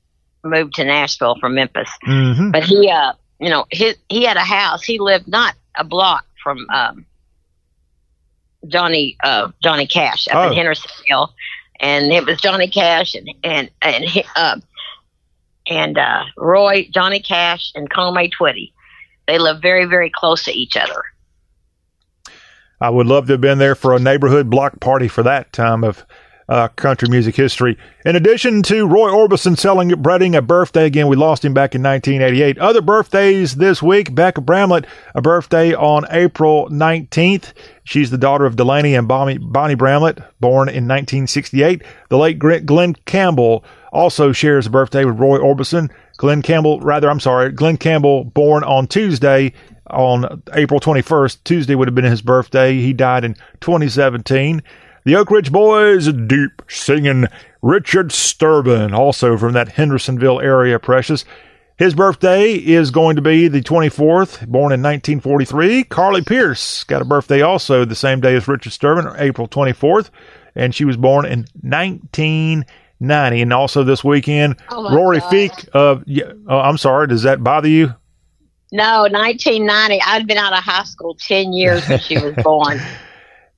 move 0.43 0.73
to 0.73 0.85
Nashville 0.85 1.37
from 1.39 1.55
Memphis. 1.55 1.91
Mm-hmm. 2.07 2.53
But 2.53 2.65
he, 2.65 2.89
uh, 2.89 3.13
you 3.39 3.51
know, 3.51 3.67
he 3.71 3.95
he 4.09 4.25
had 4.25 4.39
a 4.39 4.45
house. 4.45 4.83
He 4.83 4.99
lived 4.99 5.29
not 5.29 5.55
a 5.75 5.85
block 5.85 6.25
from 6.43 6.67
um, 6.71 7.05
Johnny 8.69 9.17
uh, 9.23 9.49
Johnny 9.63 9.87
Cash 9.87 10.29
up 10.29 10.35
Oh. 10.37 10.49
in 10.49 10.55
Hendersonville, 10.55 11.35
and 11.81 12.13
it 12.13 12.27
was 12.27 12.41
Johnny 12.41 12.69
Cash 12.69 13.15
and 13.15 13.31
and 13.43 13.71
and 13.83 14.05
uh, 14.37 14.57
and 15.69 15.99
uh, 15.99 16.25
Roy 16.37 16.89
Johnny 16.93 17.21
Cash 17.21 17.73
and 17.75 17.89
Conway 17.91 18.29
Twitty. 18.31 18.73
They 19.27 19.39
lived 19.39 19.63
very 19.63 19.85
very 19.87 20.11
close 20.15 20.45
to 20.45 20.53
each 20.53 20.77
other. 20.77 21.03
I 22.81 22.89
would 22.91 23.07
love 23.07 23.27
to 23.27 23.35
have 23.35 23.41
been 23.41 23.59
there 23.59 23.75
for 23.75 23.95
a 23.95 23.99
neighborhood 23.99 24.49
block 24.49 24.81
party 24.81 25.07
for 25.09 25.23
that 25.23 25.53
time 25.53 25.85
of 25.85 26.05
uh, 26.51 26.67
country 26.69 27.09
music 27.09 27.37
history. 27.37 27.79
In 28.05 28.17
addition 28.17 28.63
to 28.65 28.87
Roy 28.87 29.09
Orbison 29.09 29.57
celebrating 29.57 30.35
a 30.35 30.43
birthday 30.43 30.85
again, 30.85 31.07
we 31.07 31.15
lost 31.15 31.45
him 31.45 31.55
back 31.55 31.77
in 31.77 31.83
1988. 31.83 32.59
Other 32.59 32.83
birthdays 32.83 33.55
this 33.55 33.81
week: 33.81 34.11
Bekka 34.11 34.45
Bramlett, 34.45 34.85
a 35.15 35.23
birthday 35.23 35.73
on 35.75 36.05
April 36.11 36.69
19th. 36.69 37.53
She's 37.85 38.11
the 38.11 38.19
daughter 38.19 38.47
of 38.47 38.57
Delaney 38.57 38.97
and 38.97 39.07
Bonnie, 39.07 39.39
Bonnie 39.39 39.77
Bramlett, 39.77 40.19
born 40.41 40.69
in 40.69 40.89
1968. 40.89 41.83
The 42.09 42.19
late 42.19 42.39
Glen 42.39 42.95
Campbell 43.05 43.65
also 43.93 44.33
shares 44.33 44.67
a 44.67 44.71
birthday 44.71 45.05
with 45.05 45.19
Roy 45.19 45.39
Orbison. 45.39 45.91
Glen 46.17 46.43
Campbell, 46.43 46.81
rather, 46.81 47.09
I'm 47.09 47.21
sorry, 47.21 47.51
Glen 47.53 47.77
Campbell, 47.77 48.25
born 48.25 48.63
on 48.65 48.87
Tuesday, 48.87 49.53
on 49.87 50.43
April 50.53 50.81
21st. 50.81 51.39
Tuesday 51.45 51.75
would 51.75 51.89
have 51.89 51.95
been 51.95 52.05
his 52.05 52.23
birthday. 52.23 52.75
He 52.75 52.93
died 52.93 53.25
in 53.25 53.35
2017. 53.61 54.63
The 55.05 55.17
Oak 55.17 55.31
Ridge 55.31 55.51
Boys, 55.51 56.13
deep 56.13 56.63
singing 56.69 57.27
Richard 57.63 58.09
Sterban, 58.11 58.93
also 58.93 59.37
from 59.37 59.55
that 59.55 59.71
Hendersonville 59.71 60.41
area, 60.41 60.79
precious. 60.79 61.25
His 61.79 61.95
birthday 61.95 62.53
is 62.53 62.91
going 62.91 63.17
to 63.17 63.23
be 63.23 63.49
the 63.49 63.63
24th, 63.63 64.47
born 64.47 64.73
in 64.73 64.83
1943. 64.83 65.85
Carly 65.85 66.21
Pearce 66.23 66.85
got 66.85 67.01
a 67.01 67.07
birthday 67.07 67.41
also 67.41 67.87
the 67.87 67.95
same 67.95 68.21
day 68.21 68.35
as 68.37 68.47
Richard 68.47 68.73
Sterban, 68.73 69.19
April 69.19 69.49
24th, 69.49 70.11
and 70.55 70.75
she 70.75 70.85
was 70.85 70.99
born 70.99 71.25
in 71.25 71.47
1990. 71.63 73.41
And 73.41 73.53
also 73.55 73.83
this 73.83 74.05
weekend, 74.05 74.57
Oh, 74.69 74.95
Rory 74.95 75.21
God. 75.21 75.33
Feek 75.33 75.69
of, 75.71 76.05
oh, 76.47 76.59
I'm 76.59 76.77
sorry, 76.77 77.07
does 77.07 77.23
that 77.23 77.43
bother 77.43 77.69
you? 77.69 77.95
No, 78.73 79.03
1990. 79.11 80.03
I'd 80.03 80.27
been 80.27 80.37
out 80.37 80.53
of 80.53 80.63
high 80.63 80.85
school 80.85 81.15
10 81.15 81.55
years 81.55 81.89
when 81.89 81.99
she 82.01 82.19
was 82.19 82.35
born. 82.45 82.79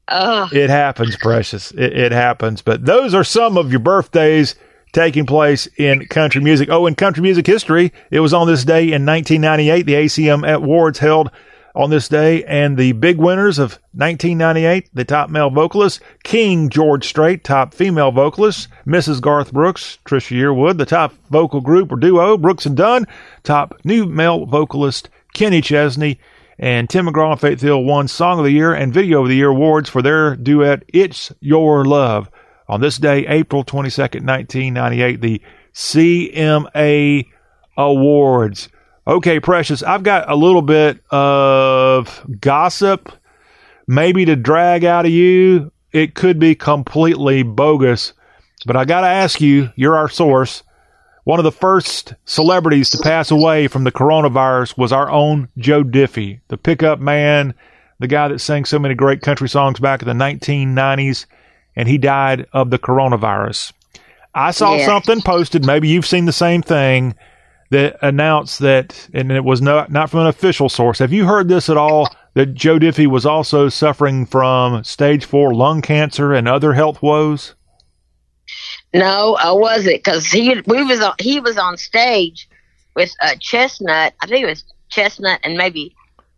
Oh, 0.09 0.49
It 0.53 0.69
happens, 0.71 1.17
precious. 1.17 1.71
It, 1.73 1.97
it 1.97 2.13
happens. 2.13 2.63
But 2.63 2.85
those 2.85 3.15
are 3.15 3.25
some 3.25 3.57
of 3.57 3.71
your 3.71 3.81
birthdays 3.81 4.55
taking 4.93 5.27
place 5.27 5.67
in 5.77 6.07
country 6.07 6.41
music. 6.43 6.69
Oh, 6.71 6.87
in 6.87 6.95
country 6.95 7.23
music 7.23 7.47
history, 7.47 7.93
it 8.11 8.21
was 8.21 8.35
on 8.35 8.47
this 8.47 8.65
day 8.65 8.83
in 8.93 9.07
1998. 9.07 9.83
The 9.87 9.95
ACM 9.95 10.55
Awards 10.55 10.99
held 10.99 11.31
on 11.75 11.89
this 11.89 12.07
day, 12.07 12.45
and 12.45 12.77
the 12.77 12.93
big 12.93 13.17
winners 13.17 13.59
of 13.59 13.79
1998, 13.95 14.91
the 14.93 15.07
top 15.07 15.31
male 15.31 15.49
vocalist, 15.49 16.01
King 16.23 16.69
George 16.69 17.09
Strait, 17.09 17.45
top 17.45 17.73
female 17.73 18.11
vocalist, 18.11 18.69
Mrs. 18.87 19.23
Garth 19.23 19.53
Brooks, 19.55 19.97
Trisha 20.05 20.37
Yearwood, 20.37 20.77
the 20.77 20.85
top 20.85 21.15
vocal 21.31 21.63
group 21.63 21.91
or 21.91 21.97
duo, 21.97 22.37
Brooks 22.37 22.67
and 22.67 22.77
Dunn, 22.77 23.07
top 23.43 23.75
new 23.85 24.05
male 24.05 24.45
vocalist, 24.45 25.09
Kenny 25.33 25.63
Chesney, 25.63 26.21
and 26.63 26.89
Tim 26.89 27.07
McGraw 27.07 27.33
and 27.33 27.41
Faith 27.41 27.61
Hill 27.61 27.83
won 27.83 28.07
Song 28.07 28.39
of 28.39 28.45
the 28.45 28.53
Year 28.53 28.73
and 28.73 28.95
Video 28.95 29.23
of 29.23 29.29
the 29.29 29.35
Year 29.35 29.49
awards 29.49 29.91
for 29.91 30.01
their 30.01 30.37
duet 30.37 30.85
It's 30.87 31.33
Your 31.41 31.85
Love. 31.85 32.31
On 32.69 32.81
this 32.81 32.99
day, 32.99 33.27
April 33.27 33.65
22nd, 33.65 34.25
1998, 34.25 35.21
the 35.21 35.43
CMA 35.75 37.27
Awards. 37.77 38.69
Okay, 39.09 39.41
Precious, 39.41 39.83
I've 39.83 40.05
got 40.05 40.31
a 40.31 40.37
little 40.37 40.63
bit 40.63 41.03
of 41.11 42.25
gossip, 42.41 43.11
maybe 43.89 44.25
to 44.25 44.37
drag 44.37 44.85
out 44.85 45.05
of 45.05 45.11
you. 45.11 45.73
It 45.91 46.15
could 46.15 46.39
be 46.39 46.55
completely 46.55 47.43
bogus, 47.43 48.13
but 48.67 48.77
I 48.77 48.85
got 48.85 49.01
to 49.01 49.09
ask 49.09 49.41
you, 49.41 49.73
you're 49.75 49.97
our 49.97 50.09
source. 50.09 50.63
One 51.25 51.39
of 51.39 51.45
the 51.45 51.53
first 51.53 52.15
celebrities 52.25 52.91
to 52.91 52.99
pass 52.99 53.31
away 53.31 53.69
from 53.69 53.85
the 53.85 53.93
coronavirus 53.93 54.77
was 54.77 54.93
our 54.93 55.09
own 55.11 55.49
Joe 55.57 55.85
Diffie, 55.85 56.41
the 56.49 56.57
pickup 56.57 56.99
man, 56.99 57.55
the 58.01 58.09
guy 58.09 58.27
that 58.29 58.41
sang 58.41 58.65
so 58.65 58.79
many 58.79 58.95
great 58.97 59.23
country 59.23 59.49
songs 59.49 59.79
back 59.79 60.03
in 60.03 60.09
the 60.09 60.15
1990s, 60.15 61.27
and 61.77 61.89
he 61.89 61.97
died 61.97 62.47
of 62.53 62.71
the 62.71 62.79
coronavirus. 62.79 63.73
I 64.35 64.51
saw 64.51 64.75
Yeah. 64.77 64.87
something 64.87 65.21
posted, 65.21 65.65
maybe 65.65 65.87
you've 65.89 66.07
seen 66.07 66.25
the 66.25 66.33
same 66.33 66.63
thing, 66.63 67.15
that 67.71 67.97
announced 68.03 68.59
that, 68.59 69.09
and 69.15 69.31
it 69.31 69.45
was 69.45 69.63
not, 69.63 69.91
not 69.91 70.11
from 70.11 70.21
an 70.21 70.27
official 70.27 70.69
source. 70.69 70.99
Have 70.99 71.13
you 71.13 71.25
heard 71.27 71.49
this 71.49 71.71
at 71.71 71.77
all? 71.77 72.09
That 72.35 72.55
Joe 72.55 72.79
Diffie 72.79 73.07
was 73.07 73.25
also 73.27 73.69
suffering 73.69 74.27
from 74.27 74.83
stage 74.85 75.25
four 75.25 75.55
lung 75.55 75.83
cancer 75.83 76.33
and 76.33 76.49
other 76.49 76.73
health 76.73 77.01
woes? 77.03 77.55
No, 78.95 79.37
I 79.37 79.53
wasn't 79.53 79.97
because 79.97 80.31
he 80.31 80.61
we 80.67 80.83
was 80.85 81.01
on 81.01 81.15
he 81.19 81.41
was 81.41 81.57
on 81.57 81.77
stage 81.77 82.49
with 82.95 83.13
uh, 83.23 83.35
Chesnutt. 83.41 84.13
I 84.21 84.27
think 84.27 84.45
it 84.45 84.49
was 84.49 84.65
Chesnutt 84.91 85.39
and 85.43 85.57
maybe 85.57 85.95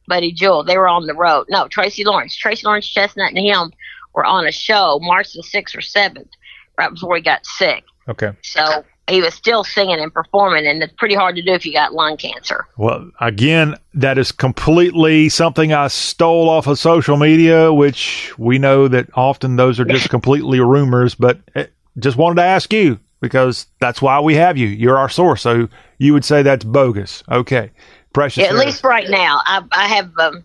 Buddy 0.07 0.33
Jewell. 0.33 0.65
They 0.65 0.79
were 0.79 0.89
on 0.89 1.07
the 1.07 1.15
road. 1.15 1.47
No, 1.49 1.69
Tracy 1.69 2.05
Lawrence. 2.05 2.37
Tracy 2.37 2.67
Lawrence, 2.67 2.93
Chesnutt, 2.93 3.29
and 3.29 3.39
him 3.39 3.73
were 4.15 4.25
on 4.25 4.47
a 4.47 4.53
show 4.53 5.01
March 5.03 5.33
the 5.33 5.43
sixth 5.43 5.75
or 5.75 5.81
seventh, 5.81 6.31
right 6.79 6.91
before 6.91 7.17
he 7.17 7.23
got 7.23 7.45
sick. 7.45 7.85
Okay. 8.09 8.33
So 8.43 8.85
he 9.09 9.21
was 9.21 9.35
still 9.35 9.65
singing 9.65 9.99
and 9.99 10.13
performing, 10.13 10.67
and 10.67 10.83
it's 10.83 10.93
pretty 10.95 11.15
hard 11.15 11.37
to 11.37 11.43
do 11.43 11.53
if 11.53 11.67
you 11.67 11.73
got 11.73 11.93
lung 11.93 12.17
cancer. 12.17 12.67
Well, 12.77 13.11
again, 13.21 13.77
that 13.95 14.19
is 14.19 14.33
completely 14.33 15.29
something 15.29 15.73
I 15.73 15.89
stole 15.89 16.49
off 16.49 16.67
of 16.67 16.79
social 16.79 17.17
media, 17.17 17.73
which 17.73 18.33
we 18.39 18.59
know 18.59 18.89
that 18.89 19.09
often 19.15 19.57
those 19.57 19.79
are 19.79 19.85
just 19.85 20.09
completely 20.11 20.61
rumors, 20.61 21.15
but 21.15 21.41
eh, 21.55 21.67
just 21.99 22.17
wanted 22.17 22.37
to 22.37 22.43
ask 22.43 22.73
you 22.73 22.99
because 23.21 23.67
that's 23.81 24.03
why 24.03 24.21
we 24.21 24.35
have 24.35 24.57
you. 24.57 24.67
You're 24.69 24.99
our 24.99 25.09
source. 25.09 25.43
So 25.43 25.69
you 25.99 26.13
would 26.13 26.25
say 26.25 26.43
that's 26.43 26.65
bogus. 26.65 27.23
Okay. 27.31 27.71
Precious. 28.13 28.45
At 28.45 28.51
Harris. 28.51 28.67
least 28.67 28.85
right 28.85 29.09
now, 29.09 29.41
I, 29.45 29.63
I 29.73 29.89
have 29.89 30.11
um, 30.19 30.45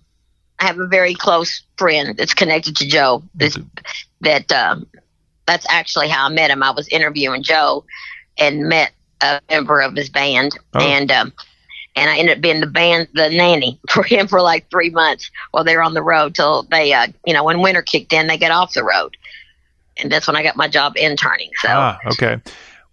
I 0.59 0.65
have 0.65 0.79
a 0.79 0.87
very 0.87 1.13
close 1.13 1.61
friend 1.77 2.17
that's 2.17 2.33
connected 2.33 2.75
to 2.77 2.87
Joe. 2.87 3.23
That's, 3.35 3.57
that 4.21 4.51
um, 4.51 4.87
that's 5.45 5.65
actually 5.69 6.09
how 6.09 6.25
I 6.25 6.29
met 6.29 6.49
him. 6.51 6.63
I 6.63 6.71
was 6.71 6.87
interviewing 6.89 7.43
Joe 7.43 7.85
and 8.37 8.67
met 8.67 8.91
a 9.21 9.41
member 9.49 9.81
of 9.81 9.95
his 9.95 10.09
band, 10.09 10.57
Oh. 10.73 10.79
and 10.79 11.11
um, 11.11 11.33
and 11.95 12.09
I 12.09 12.17
ended 12.17 12.37
up 12.37 12.41
being 12.41 12.59
the 12.61 12.67
band, 12.67 13.07
the 13.13 13.29
nanny 13.29 13.79
for 13.89 14.03
him 14.03 14.27
for 14.27 14.41
like 14.41 14.69
three 14.69 14.89
months 14.89 15.29
while 15.51 15.63
they 15.63 15.75
were 15.75 15.83
on 15.83 15.93
the 15.93 16.01
road 16.03 16.35
till 16.35 16.63
they, 16.63 16.93
uh, 16.93 17.07
you 17.25 17.33
know, 17.33 17.43
when 17.43 17.61
winter 17.61 17.81
kicked 17.81 18.13
in, 18.13 18.27
they 18.27 18.37
got 18.37 18.51
off 18.51 18.73
the 18.73 18.83
road, 18.83 19.15
and 20.01 20.11
that's 20.11 20.27
when 20.27 20.35
I 20.35 20.43
got 20.43 20.55
my 20.55 20.67
job 20.67 20.93
interning. 20.95 21.49
So 21.61 21.69
Ah, 21.69 21.99
okay. 22.07 22.41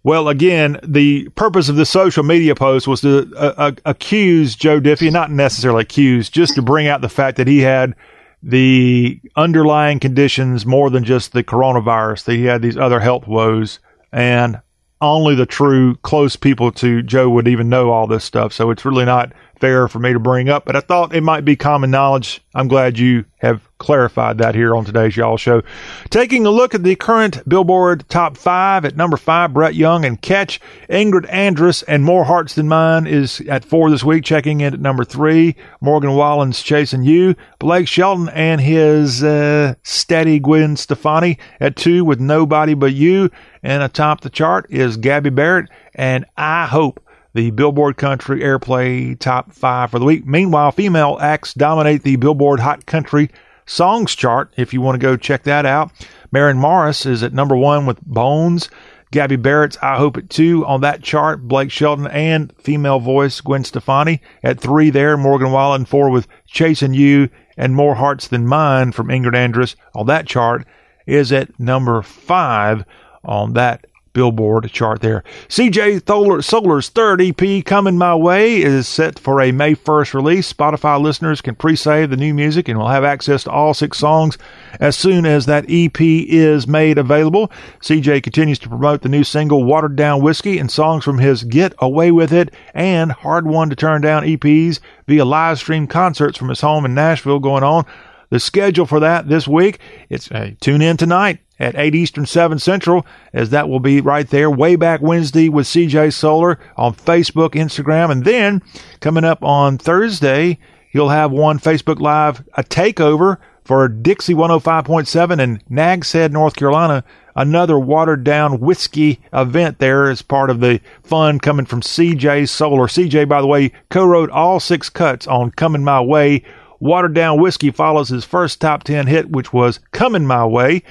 Well, 0.03 0.29
again, 0.29 0.79
the 0.83 1.27
purpose 1.29 1.67
of 1.67 1.75
the 1.75 1.85
social 1.85 2.23
media 2.23 2.55
post 2.55 2.87
was 2.87 3.01
to 3.01 3.29
uh, 3.35 3.53
uh, 3.57 3.71
accuse 3.83 4.55
Joe 4.55 4.79
Diffie, 4.79 5.11
not 5.11 5.31
necessarily 5.31 5.81
accuse, 5.81 6.29
just 6.29 6.55
to 6.55 6.61
bring 6.61 6.87
out 6.87 7.01
the 7.01 7.09
fact 7.09 7.37
that 7.37 7.47
he 7.47 7.59
had 7.59 7.93
the 8.41 9.19
underlying 9.35 9.99
conditions 9.99 10.65
more 10.65 10.89
than 10.89 11.03
just 11.03 11.33
the 11.33 11.43
coronavirus, 11.43 12.23
that 12.25 12.35
he 12.35 12.45
had 12.45 12.61
these 12.61 12.77
other 12.77 12.99
health 12.99 13.27
woes. 13.27 13.79
And 14.13 14.61
only 15.01 15.35
the 15.35 15.45
true 15.45 15.95
close 15.97 16.35
people 16.35 16.71
to 16.71 17.01
Joe 17.01 17.29
would 17.29 17.47
even 17.47 17.67
know 17.69 17.91
all 17.91 18.07
this 18.07 18.23
stuff. 18.23 18.53
So 18.53 18.71
it's 18.71 18.85
really 18.85 19.05
not 19.05 19.33
fair 19.59 19.87
for 19.87 19.99
me 19.99 20.13
to 20.13 20.19
bring 20.19 20.49
up, 20.49 20.65
but 20.65 20.75
I 20.75 20.79
thought 20.79 21.15
it 21.15 21.21
might 21.21 21.45
be 21.45 21.55
common 21.55 21.91
knowledge. 21.91 22.41
I'm 22.53 22.67
glad 22.67 22.97
you 22.97 23.25
have 23.37 23.61
clarified 23.77 24.39
that 24.39 24.55
here 24.55 24.75
on 24.75 24.83
today's 24.83 25.15
Y'all 25.15 25.37
Show. 25.37 25.61
Taking 26.09 26.45
a 26.45 26.49
look 26.49 26.73
at 26.73 26.83
the 26.83 26.95
current 26.95 27.47
Billboard 27.47 28.07
top 28.09 28.35
five 28.35 28.85
at 28.85 28.95
number 28.95 29.17
five, 29.17 29.53
Brett 29.53 29.75
Young 29.75 30.05
and 30.05 30.21
Catch. 30.21 30.59
Ingrid 30.89 31.29
Andress 31.29 31.83
and 31.87 32.03
More 32.03 32.23
Hearts 32.23 32.55
Than 32.55 32.67
Mine 32.67 33.05
is 33.05 33.41
at 33.41 33.63
four 33.63 33.89
this 33.89 34.03
week, 34.03 34.23
checking 34.23 34.61
in 34.61 34.73
at 34.73 34.79
number 34.79 35.03
three. 35.03 35.55
Morgan 35.81 36.13
Wallen's 36.13 36.61
Chasing 36.63 37.03
You. 37.03 37.35
Blake 37.59 37.87
Shelton 37.87 38.29
and 38.29 38.59
his 38.59 39.23
uh, 39.23 39.75
steady 39.83 40.39
Gwen 40.39 40.75
Stefani 40.75 41.37
at 41.59 41.75
two 41.75 42.03
with 42.03 42.19
Nobody 42.19 42.73
But 42.73 42.93
You. 42.93 43.29
And 43.61 43.83
atop 43.83 44.21
the 44.21 44.29
chart 44.29 44.65
is 44.69 44.97
Gabby 44.97 45.29
Barrett 45.29 45.69
and 45.93 46.25
I 46.37 46.67
Hope 46.67 47.01
the 47.37 47.51
Billboard 47.51 47.97
Country 47.97 48.41
Airplay 48.41 49.17
Top 49.19 49.53
5 49.53 49.91
for 49.91 49.99
the 49.99 50.05
week. 50.05 50.25
Meanwhile, 50.25 50.71
female 50.71 51.19
acts 51.21 51.53
dominate 51.53 52.01
the 52.01 52.15
Billboard 52.15 52.59
Hot 52.59 52.87
Country 52.87 53.29
Songs 53.67 54.15
chart 54.15 54.51
if 54.57 54.73
you 54.73 54.81
want 54.81 54.99
to 54.99 55.05
go 55.05 55.15
check 55.15 55.43
that 55.43 55.63
out. 55.63 55.91
Maren 56.31 56.57
Morris 56.57 57.05
is 57.05 57.21
at 57.21 57.33
number 57.33 57.55
one 57.55 57.85
with 57.85 58.01
Bones. 58.01 58.71
Gabby 59.11 59.35
Barrett's 59.35 59.77
I 59.83 59.97
Hope 59.97 60.17
It 60.17 60.31
Too 60.31 60.65
on 60.65 60.81
that 60.81 61.03
chart. 61.03 61.47
Blake 61.47 61.69
Shelton 61.69 62.07
and 62.07 62.51
female 62.57 62.99
voice 62.99 63.39
Gwen 63.39 63.63
Stefani 63.63 64.19
at 64.41 64.59
three 64.59 64.89
there. 64.89 65.15
Morgan 65.15 65.51
Wallen 65.51 65.85
four 65.85 66.09
with 66.09 66.27
Chasing 66.47 66.95
You 66.95 67.29
and 67.55 67.75
More 67.75 67.93
Hearts 67.93 68.27
Than 68.27 68.47
Mine 68.47 68.91
from 68.93 69.09
Ingrid 69.09 69.35
Andress 69.35 69.75
on 69.93 70.07
that 70.07 70.25
chart 70.25 70.65
is 71.05 71.31
at 71.31 71.59
number 71.59 72.01
five 72.01 72.83
on 73.23 73.53
that 73.53 73.85
Billboard 74.17 74.71
chart 74.71 75.01
there. 75.01 75.23
CJ 75.47 76.07
Solar, 76.07 76.41
Solar's 76.41 76.89
third 76.89 77.21
EP, 77.21 77.63
Coming 77.63 77.99
My 77.99 78.15
Way, 78.15 78.63
is 78.63 78.87
set 78.87 79.19
for 79.19 79.39
a 79.39 79.51
May 79.51 79.75
1st 79.75 80.15
release. 80.15 80.51
Spotify 80.51 80.99
listeners 80.99 81.39
can 81.39 81.53
pre 81.53 81.75
save 81.75 82.09
the 82.09 82.17
new 82.17 82.33
music 82.33 82.67
and 82.67 82.79
will 82.79 82.87
have 82.87 83.03
access 83.03 83.43
to 83.43 83.51
all 83.51 83.75
six 83.75 83.99
songs 83.99 84.39
as 84.79 84.97
soon 84.97 85.27
as 85.27 85.45
that 85.45 85.65
EP 85.69 86.01
is 86.01 86.67
made 86.67 86.97
available. 86.97 87.51
CJ 87.81 88.23
continues 88.23 88.57
to 88.57 88.69
promote 88.69 89.03
the 89.03 89.09
new 89.09 89.23
single, 89.23 89.63
Watered 89.63 89.95
Down 89.95 90.23
Whiskey, 90.23 90.57
and 90.57 90.71
songs 90.71 91.03
from 91.03 91.19
his 91.19 91.43
Get 91.43 91.75
Away 91.77 92.09
With 92.09 92.33
It 92.33 92.51
and 92.73 93.11
Hard 93.11 93.45
One 93.45 93.69
to 93.69 93.75
Turn 93.75 94.01
Down 94.01 94.23
EPs 94.23 94.79
via 95.05 95.25
live 95.25 95.59
stream 95.59 95.85
concerts 95.85 96.39
from 96.39 96.49
his 96.49 96.61
home 96.61 96.85
in 96.85 96.95
Nashville 96.95 97.37
going 97.37 97.63
on. 97.63 97.85
The 98.31 98.39
schedule 98.39 98.87
for 98.87 98.99
that 98.99 99.29
this 99.29 99.47
week, 99.47 99.77
it's 100.09 100.31
uh, 100.31 100.53
tune 100.59 100.81
in 100.81 100.97
tonight 100.97 101.39
at 101.59 101.75
8 101.75 101.95
Eastern, 101.95 102.25
7 102.25 102.59
Central, 102.59 103.05
as 103.33 103.49
that 103.49 103.69
will 103.69 103.79
be 103.79 104.01
right 104.01 104.29
there 104.29 104.49
way 104.49 104.75
back 104.75 105.01
Wednesday 105.01 105.49
with 105.49 105.67
CJ 105.67 106.13
Solar 106.13 106.59
on 106.75 106.93
Facebook, 106.93 107.51
Instagram. 107.51 108.11
And 108.11 108.25
then 108.25 108.61
coming 108.99 109.23
up 109.23 109.43
on 109.43 109.77
Thursday, 109.77 110.59
you'll 110.91 111.09
have 111.09 111.31
one 111.31 111.59
Facebook 111.59 111.99
Live, 111.99 112.43
a 112.55 112.63
takeover 112.63 113.37
for 113.67 113.87
Dixie 113.89 114.33
105.7 114.33 115.41
in 115.41 115.61
Nags 115.69 116.13
Head, 116.13 116.31
North 116.31 116.55
Carolina. 116.55 117.03
Another 117.35 117.77
watered 117.77 118.23
down 118.23 118.59
whiskey 118.59 119.19
event 119.31 119.77
there 119.77 120.09
as 120.09 120.21
part 120.21 120.49
of 120.49 120.59
the 120.59 120.79
fun 121.03 121.37
coming 121.37 121.65
from 121.65 121.81
CJ 121.81 122.49
Solar. 122.49 122.87
CJ, 122.87 123.27
by 123.27 123.41
the 123.41 123.47
way, 123.47 123.73
co 123.89 124.05
wrote 124.05 124.31
all 124.31 124.59
six 124.59 124.89
cuts 124.89 125.27
on 125.27 125.51
Coming 125.51 125.83
My 125.83 126.01
Way. 126.01 126.43
Watered 126.79 127.13
Down 127.13 127.41
Whiskey 127.41 127.71
follows 127.71 128.09
his 128.09 128.23
first 128.25 128.61
top 128.61 128.83
10 128.83 129.07
hit, 129.07 129.29
which 129.29 129.51
was 129.51 129.79
Coming 129.91 130.25
My 130.25 130.45
Way. 130.45 130.83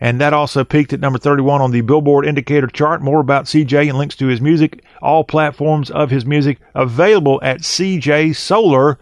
And 0.00 0.20
that 0.20 0.32
also 0.32 0.64
peaked 0.64 0.92
at 0.92 1.00
number 1.00 1.18
31 1.18 1.60
on 1.60 1.70
the 1.72 1.80
Billboard 1.80 2.26
Indicator 2.26 2.68
chart. 2.68 3.02
More 3.02 3.20
about 3.20 3.46
CJ 3.46 3.88
and 3.88 3.98
links 3.98 4.16
to 4.16 4.26
his 4.26 4.40
music, 4.40 4.84
all 5.00 5.24
platforms 5.24 5.90
of 5.90 6.10
his 6.10 6.24
music 6.24 6.58
available 6.74 7.40
at 7.42 7.60
cjsolar.com. 7.60 8.98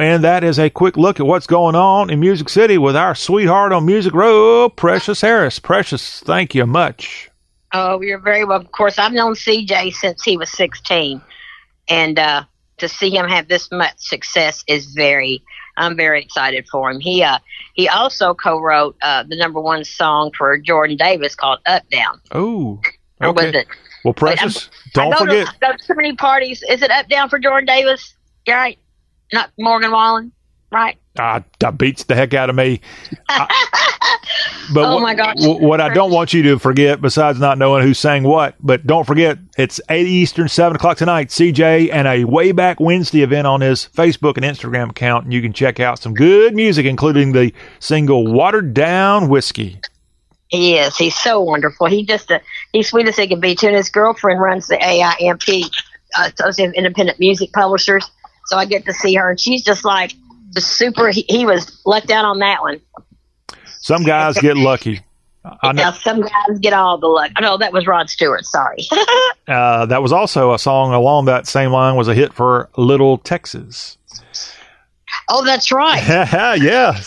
And 0.00 0.24
that 0.24 0.44
is 0.44 0.58
a 0.58 0.70
quick 0.70 0.96
look 0.96 1.20
at 1.20 1.26
what's 1.26 1.46
going 1.46 1.74
on 1.74 2.10
in 2.10 2.20
Music 2.20 2.48
City 2.48 2.78
with 2.78 2.96
our 2.96 3.14
sweetheart 3.14 3.72
on 3.72 3.86
Music 3.86 4.12
Row, 4.12 4.68
Precious 4.68 5.20
Harris. 5.20 5.58
Precious, 5.58 6.20
thank 6.20 6.54
you 6.54 6.66
much. 6.66 7.30
Oh, 7.72 8.00
you're 8.00 8.20
very 8.20 8.44
well. 8.44 8.60
Of 8.60 8.70
course, 8.70 9.00
I've 9.00 9.12
known 9.12 9.34
CJ 9.34 9.94
since 9.94 10.22
he 10.22 10.36
was 10.36 10.48
16, 10.52 11.20
and 11.88 12.18
uh, 12.20 12.44
to 12.78 12.88
see 12.88 13.10
him 13.10 13.28
have 13.28 13.48
this 13.48 13.70
much 13.70 13.94
success 13.98 14.64
is 14.66 14.86
very. 14.86 15.42
I'm 15.76 15.96
very 15.96 16.22
excited 16.22 16.68
for 16.70 16.90
him. 16.90 17.00
He 17.00 17.22
uh, 17.22 17.38
he 17.74 17.88
also 17.88 18.32
co-wrote 18.34 18.96
uh, 19.02 19.24
the 19.24 19.36
number 19.36 19.60
one 19.60 19.84
song 19.84 20.30
for 20.36 20.56
Jordan 20.58 20.96
Davis 20.96 21.34
called 21.34 21.58
"Up 21.66 21.88
Down." 21.90 22.20
Oh, 22.30 22.80
okay. 23.22 23.48
it? 23.48 23.66
Well, 24.04 24.14
Precious, 24.14 24.68
don't 24.92 25.14
I 25.14 25.18
forget. 25.18 25.46
To, 25.46 25.52
I 25.52 25.70
go 25.70 25.76
to 25.76 25.84
so 25.84 25.94
many 25.94 26.14
parties. 26.14 26.62
Is 26.68 26.82
it 26.82 26.90
"Up 26.90 27.08
Down" 27.08 27.28
for 27.28 27.38
Jordan 27.38 27.66
Davis? 27.66 28.14
Right? 28.46 28.78
Not 29.32 29.50
Morgan 29.58 29.90
Wallen, 29.90 30.32
right? 30.70 30.98
Ah, 31.18 31.42
that 31.60 31.78
beats 31.78 32.04
the 32.04 32.14
heck 32.14 32.34
out 32.34 32.50
of 32.50 32.56
me. 32.56 32.80
But 34.72 34.86
Oh 34.86 34.94
what, 34.94 35.02
my 35.02 35.14
gosh. 35.14 35.36
wh- 35.44 35.60
what 35.60 35.80
I 35.80 35.92
don't 35.92 36.10
want 36.10 36.32
you 36.32 36.42
to 36.44 36.58
forget, 36.58 37.00
besides 37.00 37.38
not 37.38 37.58
knowing 37.58 37.82
who 37.82 37.92
sang 37.92 38.22
what, 38.22 38.54
but 38.60 38.86
don't 38.86 39.06
forget 39.06 39.38
it's 39.58 39.78
eight 39.90 40.06
Eastern, 40.06 40.48
seven 40.48 40.74
o'clock 40.76 40.96
tonight. 40.96 41.28
CJ 41.28 41.90
and 41.92 42.08
a 42.08 42.24
way 42.24 42.50
back 42.52 42.80
Wednesday 42.80 43.20
event 43.22 43.46
on 43.46 43.60
his 43.60 43.88
Facebook 43.94 44.36
and 44.38 44.44
Instagram 44.44 44.90
account, 44.90 45.24
and 45.24 45.32
you 45.34 45.42
can 45.42 45.52
check 45.52 45.80
out 45.80 45.98
some 45.98 46.14
good 46.14 46.54
music, 46.54 46.86
including 46.86 47.32
the 47.32 47.52
single 47.78 48.26
"Watered 48.32 48.72
Down 48.72 49.28
Whiskey." 49.28 49.80
He 50.48 50.78
is. 50.78 50.96
He's 50.96 51.16
so 51.16 51.40
wonderful. 51.42 51.86
He 51.86 52.04
just 52.06 52.32
uh, 52.32 52.38
he's 52.72 52.88
sweet 52.88 53.06
as 53.06 53.16
he 53.16 53.26
can 53.28 53.40
be 53.40 53.54
too. 53.54 53.66
And 53.66 53.76
his 53.76 53.90
girlfriend 53.90 54.40
runs 54.40 54.66
the 54.66 54.76
AIMP, 54.82 55.70
uh, 56.16 56.30
Association 56.38 56.70
of 56.70 56.74
Independent 56.74 57.20
Music 57.20 57.52
Publishers. 57.52 58.10
So 58.46 58.56
I 58.56 58.64
get 58.64 58.86
to 58.86 58.94
see 58.94 59.14
her, 59.14 59.28
and 59.30 59.38
she's 59.38 59.62
just 59.62 59.84
like 59.84 60.14
the 60.54 60.60
super. 60.60 61.10
He, 61.10 61.24
he 61.28 61.44
was 61.46 61.80
lucked 61.84 62.10
out 62.10 62.24
on 62.24 62.38
that 62.38 62.62
one. 62.62 62.80
Some 63.80 64.02
guys 64.04 64.38
get 64.38 64.56
lucky. 64.56 65.00
I 65.62 65.72
know, 65.72 65.82
Now 65.82 65.90
some 65.92 66.22
guys 66.22 66.58
get 66.60 66.72
all 66.72 66.96
the 66.96 67.06
luck. 67.06 67.32
No, 67.38 67.58
that 67.58 67.70
was 67.72 67.86
Rod 67.86 68.08
Stewart. 68.08 68.46
Sorry. 68.46 68.78
uh, 69.48 69.84
that 69.86 70.00
was 70.02 70.10
also 70.10 70.54
a 70.54 70.58
song 70.58 70.94
along 70.94 71.26
that 71.26 71.46
same 71.46 71.70
line 71.70 71.96
was 71.96 72.08
a 72.08 72.14
hit 72.14 72.32
for 72.32 72.70
Little 72.78 73.18
Texas. 73.18 73.98
oh, 75.28 75.44
that's 75.44 75.70
right. 75.70 76.02
yeah. 76.62 76.98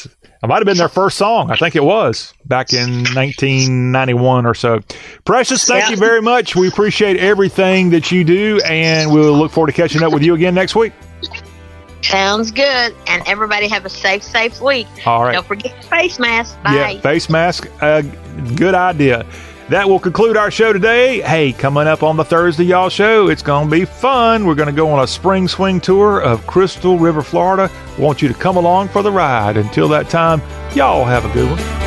It 0.43 0.45
might 0.47 0.57
have 0.57 0.65
been 0.65 0.77
their 0.77 0.87
first 0.87 1.17
song. 1.17 1.49
I 1.49 1.55
think 1.55 1.75
it 1.75 1.83
was 1.83 2.31
back 2.45 2.73
in 2.73 3.05
1991 3.15 4.45
or 4.45 4.53
so. 4.53 4.81
Precious, 5.25 5.65
thank 5.65 5.85
Yeah. 5.85 5.89
you 5.91 5.97
very 5.97 6.21
much. 6.21 6.55
We 6.55 6.67
appreciate 6.67 7.17
everything 7.17 7.89
that 7.89 8.11
you 8.11 8.23
do, 8.23 8.61
and 8.63 9.11
we'll 9.11 9.33
look 9.33 9.51
forward 9.51 9.67
to 9.67 9.73
catching 9.73 10.03
up 10.03 10.13
with 10.13 10.21
you 10.21 10.35
again 10.35 10.53
next 10.53 10.75
week. 10.75 10.93
Sounds 12.01 12.51
good. 12.51 12.95
And 13.07 13.23
everybody 13.25 13.67
have 13.67 13.85
a 13.85 13.89
safe, 13.89 14.23
safe 14.23 14.61
week. 14.61 14.87
All 15.05 15.23
right. 15.23 15.33
Don't 15.33 15.45
forget 15.45 15.73
your 15.73 15.83
face 15.83 16.19
mask. 16.19 16.61
Bye. 16.63 16.91
Yeah, 16.93 17.01
face 17.01 17.29
mask, 17.29 17.69
uh, 17.81 18.01
good 18.55 18.75
idea. 18.75 19.25
That 19.69 19.89
will 19.89 19.99
conclude 19.99 20.37
our 20.37 20.49
show 20.49 20.71
today. 20.71 21.19
Hey, 21.19 21.51
coming 21.51 21.87
up 21.87 22.01
on 22.01 22.15
the 22.15 22.23
Thursday 22.23 22.63
Y'all 22.63 22.87
show, 22.87 23.27
it's 23.27 23.41
going 23.41 23.67
to 23.67 23.71
be 23.71 23.83
fun. 23.83 24.45
We're 24.45 24.55
going 24.55 24.69
to 24.69 24.75
go 24.75 24.89
on 24.89 25.03
a 25.03 25.07
spring 25.07 25.45
swing 25.49 25.81
tour 25.81 26.21
of 26.21 26.47
Crystal 26.47 26.97
River, 26.97 27.21
Florida. 27.21 27.69
Want 27.99 28.21
you 28.21 28.29
to 28.29 28.33
come 28.33 28.55
along 28.55 28.87
for 28.87 29.03
the 29.03 29.11
ride. 29.11 29.57
Until 29.57 29.89
that 29.89 30.09
time, 30.09 30.41
y'all 30.73 31.03
have 31.03 31.25
a 31.25 31.33
good 31.33 31.49
one. 31.49 31.86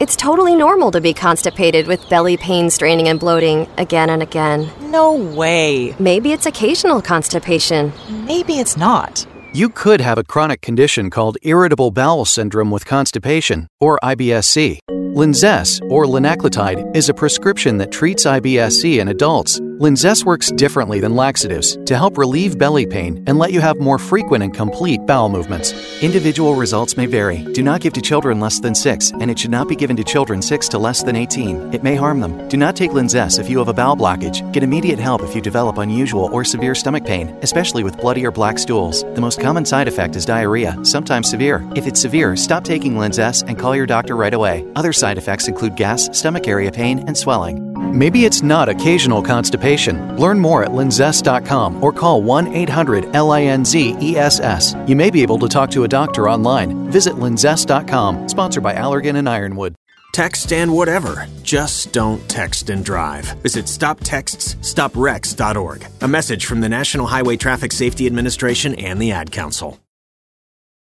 It's 0.00 0.16
totally 0.16 0.56
normal 0.56 0.90
to 0.92 1.00
be 1.02 1.12
constipated 1.12 1.86
with 1.86 2.08
belly 2.08 2.38
pain, 2.38 2.70
straining, 2.70 3.08
and 3.08 3.20
bloating 3.20 3.68
again 3.76 4.08
and 4.08 4.22
again. 4.22 4.70
No 4.80 5.12
way. 5.12 5.94
Maybe 5.98 6.32
it's 6.32 6.46
occasional 6.46 7.02
constipation. 7.02 7.92
Maybe 8.08 8.54
it's 8.54 8.78
not. 8.78 9.26
You 9.52 9.68
could 9.68 10.00
have 10.00 10.16
a 10.16 10.22
chronic 10.22 10.62
condition 10.62 11.10
called 11.10 11.36
irritable 11.42 11.90
bowel 11.90 12.24
syndrome 12.24 12.70
with 12.70 12.84
constipation, 12.86 13.66
or 13.80 13.98
IBSC. 14.00 14.78
Linzess, 14.88 15.80
or 15.90 16.04
linaclotide, 16.04 16.94
is 16.94 17.08
a 17.08 17.14
prescription 17.14 17.78
that 17.78 17.90
treats 17.90 18.26
IBSC 18.26 19.00
in 19.00 19.08
adults. 19.08 19.58
Linzess 19.80 20.24
works 20.24 20.52
differently 20.52 21.00
than 21.00 21.16
laxatives 21.16 21.78
to 21.86 21.96
help 21.96 22.16
relieve 22.18 22.58
belly 22.58 22.86
pain 22.86 23.24
and 23.26 23.38
let 23.38 23.50
you 23.50 23.60
have 23.60 23.80
more 23.80 23.98
frequent 23.98 24.44
and 24.44 24.54
complete 24.54 25.00
bowel 25.06 25.30
movements. 25.30 25.72
Individual 26.02 26.54
results 26.54 26.98
may 26.98 27.06
vary. 27.06 27.38
Do 27.54 27.62
not 27.62 27.80
give 27.80 27.94
to 27.94 28.02
children 28.02 28.40
less 28.40 28.60
than 28.60 28.74
6, 28.74 29.12
and 29.20 29.30
it 29.30 29.38
should 29.38 29.50
not 29.50 29.68
be 29.68 29.74
given 29.74 29.96
to 29.96 30.04
children 30.04 30.42
6 30.42 30.68
to 30.68 30.78
less 30.78 31.02
than 31.02 31.16
18. 31.16 31.74
It 31.74 31.82
may 31.82 31.96
harm 31.96 32.20
them. 32.20 32.46
Do 32.48 32.58
not 32.58 32.76
take 32.76 32.90
Linzess 32.90 33.40
if 33.40 33.48
you 33.48 33.58
have 33.58 33.68
a 33.68 33.72
bowel 33.72 33.96
blockage. 33.96 34.52
Get 34.52 34.62
immediate 34.62 34.98
help 34.98 35.22
if 35.22 35.34
you 35.34 35.40
develop 35.40 35.78
unusual 35.78 36.28
or 36.30 36.44
severe 36.44 36.74
stomach 36.74 37.06
pain, 37.06 37.36
especially 37.40 37.82
with 37.82 37.96
bloody 37.96 38.24
or 38.24 38.30
black 38.30 38.58
stools. 38.58 39.02
The 39.14 39.20
most 39.20 39.39
common 39.40 39.64
side 39.64 39.88
effect 39.88 40.16
is 40.16 40.24
diarrhea, 40.24 40.76
sometimes 40.84 41.30
severe. 41.30 41.68
If 41.74 41.86
it's 41.86 42.00
severe, 42.00 42.36
stop 42.36 42.62
taking 42.62 42.94
Linzess 42.94 43.42
and 43.46 43.58
call 43.58 43.74
your 43.74 43.86
doctor 43.86 44.14
right 44.14 44.34
away. 44.34 44.70
Other 44.76 44.92
side 44.92 45.18
effects 45.18 45.48
include 45.48 45.76
gas, 45.76 46.16
stomach 46.16 46.46
area 46.46 46.70
pain, 46.70 47.00
and 47.08 47.16
swelling. 47.16 47.70
Maybe 47.96 48.24
it's 48.24 48.42
not 48.42 48.68
occasional 48.68 49.22
constipation. 49.22 50.16
Learn 50.16 50.38
more 50.38 50.62
at 50.62 50.70
linzess.com 50.70 51.82
or 51.82 51.92
call 51.92 52.22
1 52.22 52.54
800 52.54 53.04
LINZESS. 53.12 54.88
You 54.88 54.94
may 54.94 55.10
be 55.10 55.22
able 55.22 55.38
to 55.40 55.48
talk 55.48 55.70
to 55.70 55.84
a 55.84 55.88
doctor 55.88 56.28
online. 56.28 56.90
Visit 56.90 57.14
linzess.com, 57.14 58.28
sponsored 58.28 58.62
by 58.62 58.74
Allergan 58.74 59.16
and 59.16 59.28
Ironwood. 59.28 59.74
Text 60.12 60.52
and 60.52 60.72
whatever. 60.72 61.26
Just 61.42 61.92
don't 61.92 62.28
text 62.28 62.70
and 62.70 62.84
drive. 62.84 63.24
Visit 63.42 63.64
stoptextsstopwrecks.org. 63.66 65.86
A 66.00 66.08
message 66.08 66.46
from 66.46 66.60
the 66.60 66.68
National 66.68 67.06
Highway 67.06 67.36
Traffic 67.36 67.72
Safety 67.72 68.06
Administration 68.06 68.74
and 68.74 69.00
the 69.00 69.12
Ad 69.12 69.30
Council. 69.32 69.78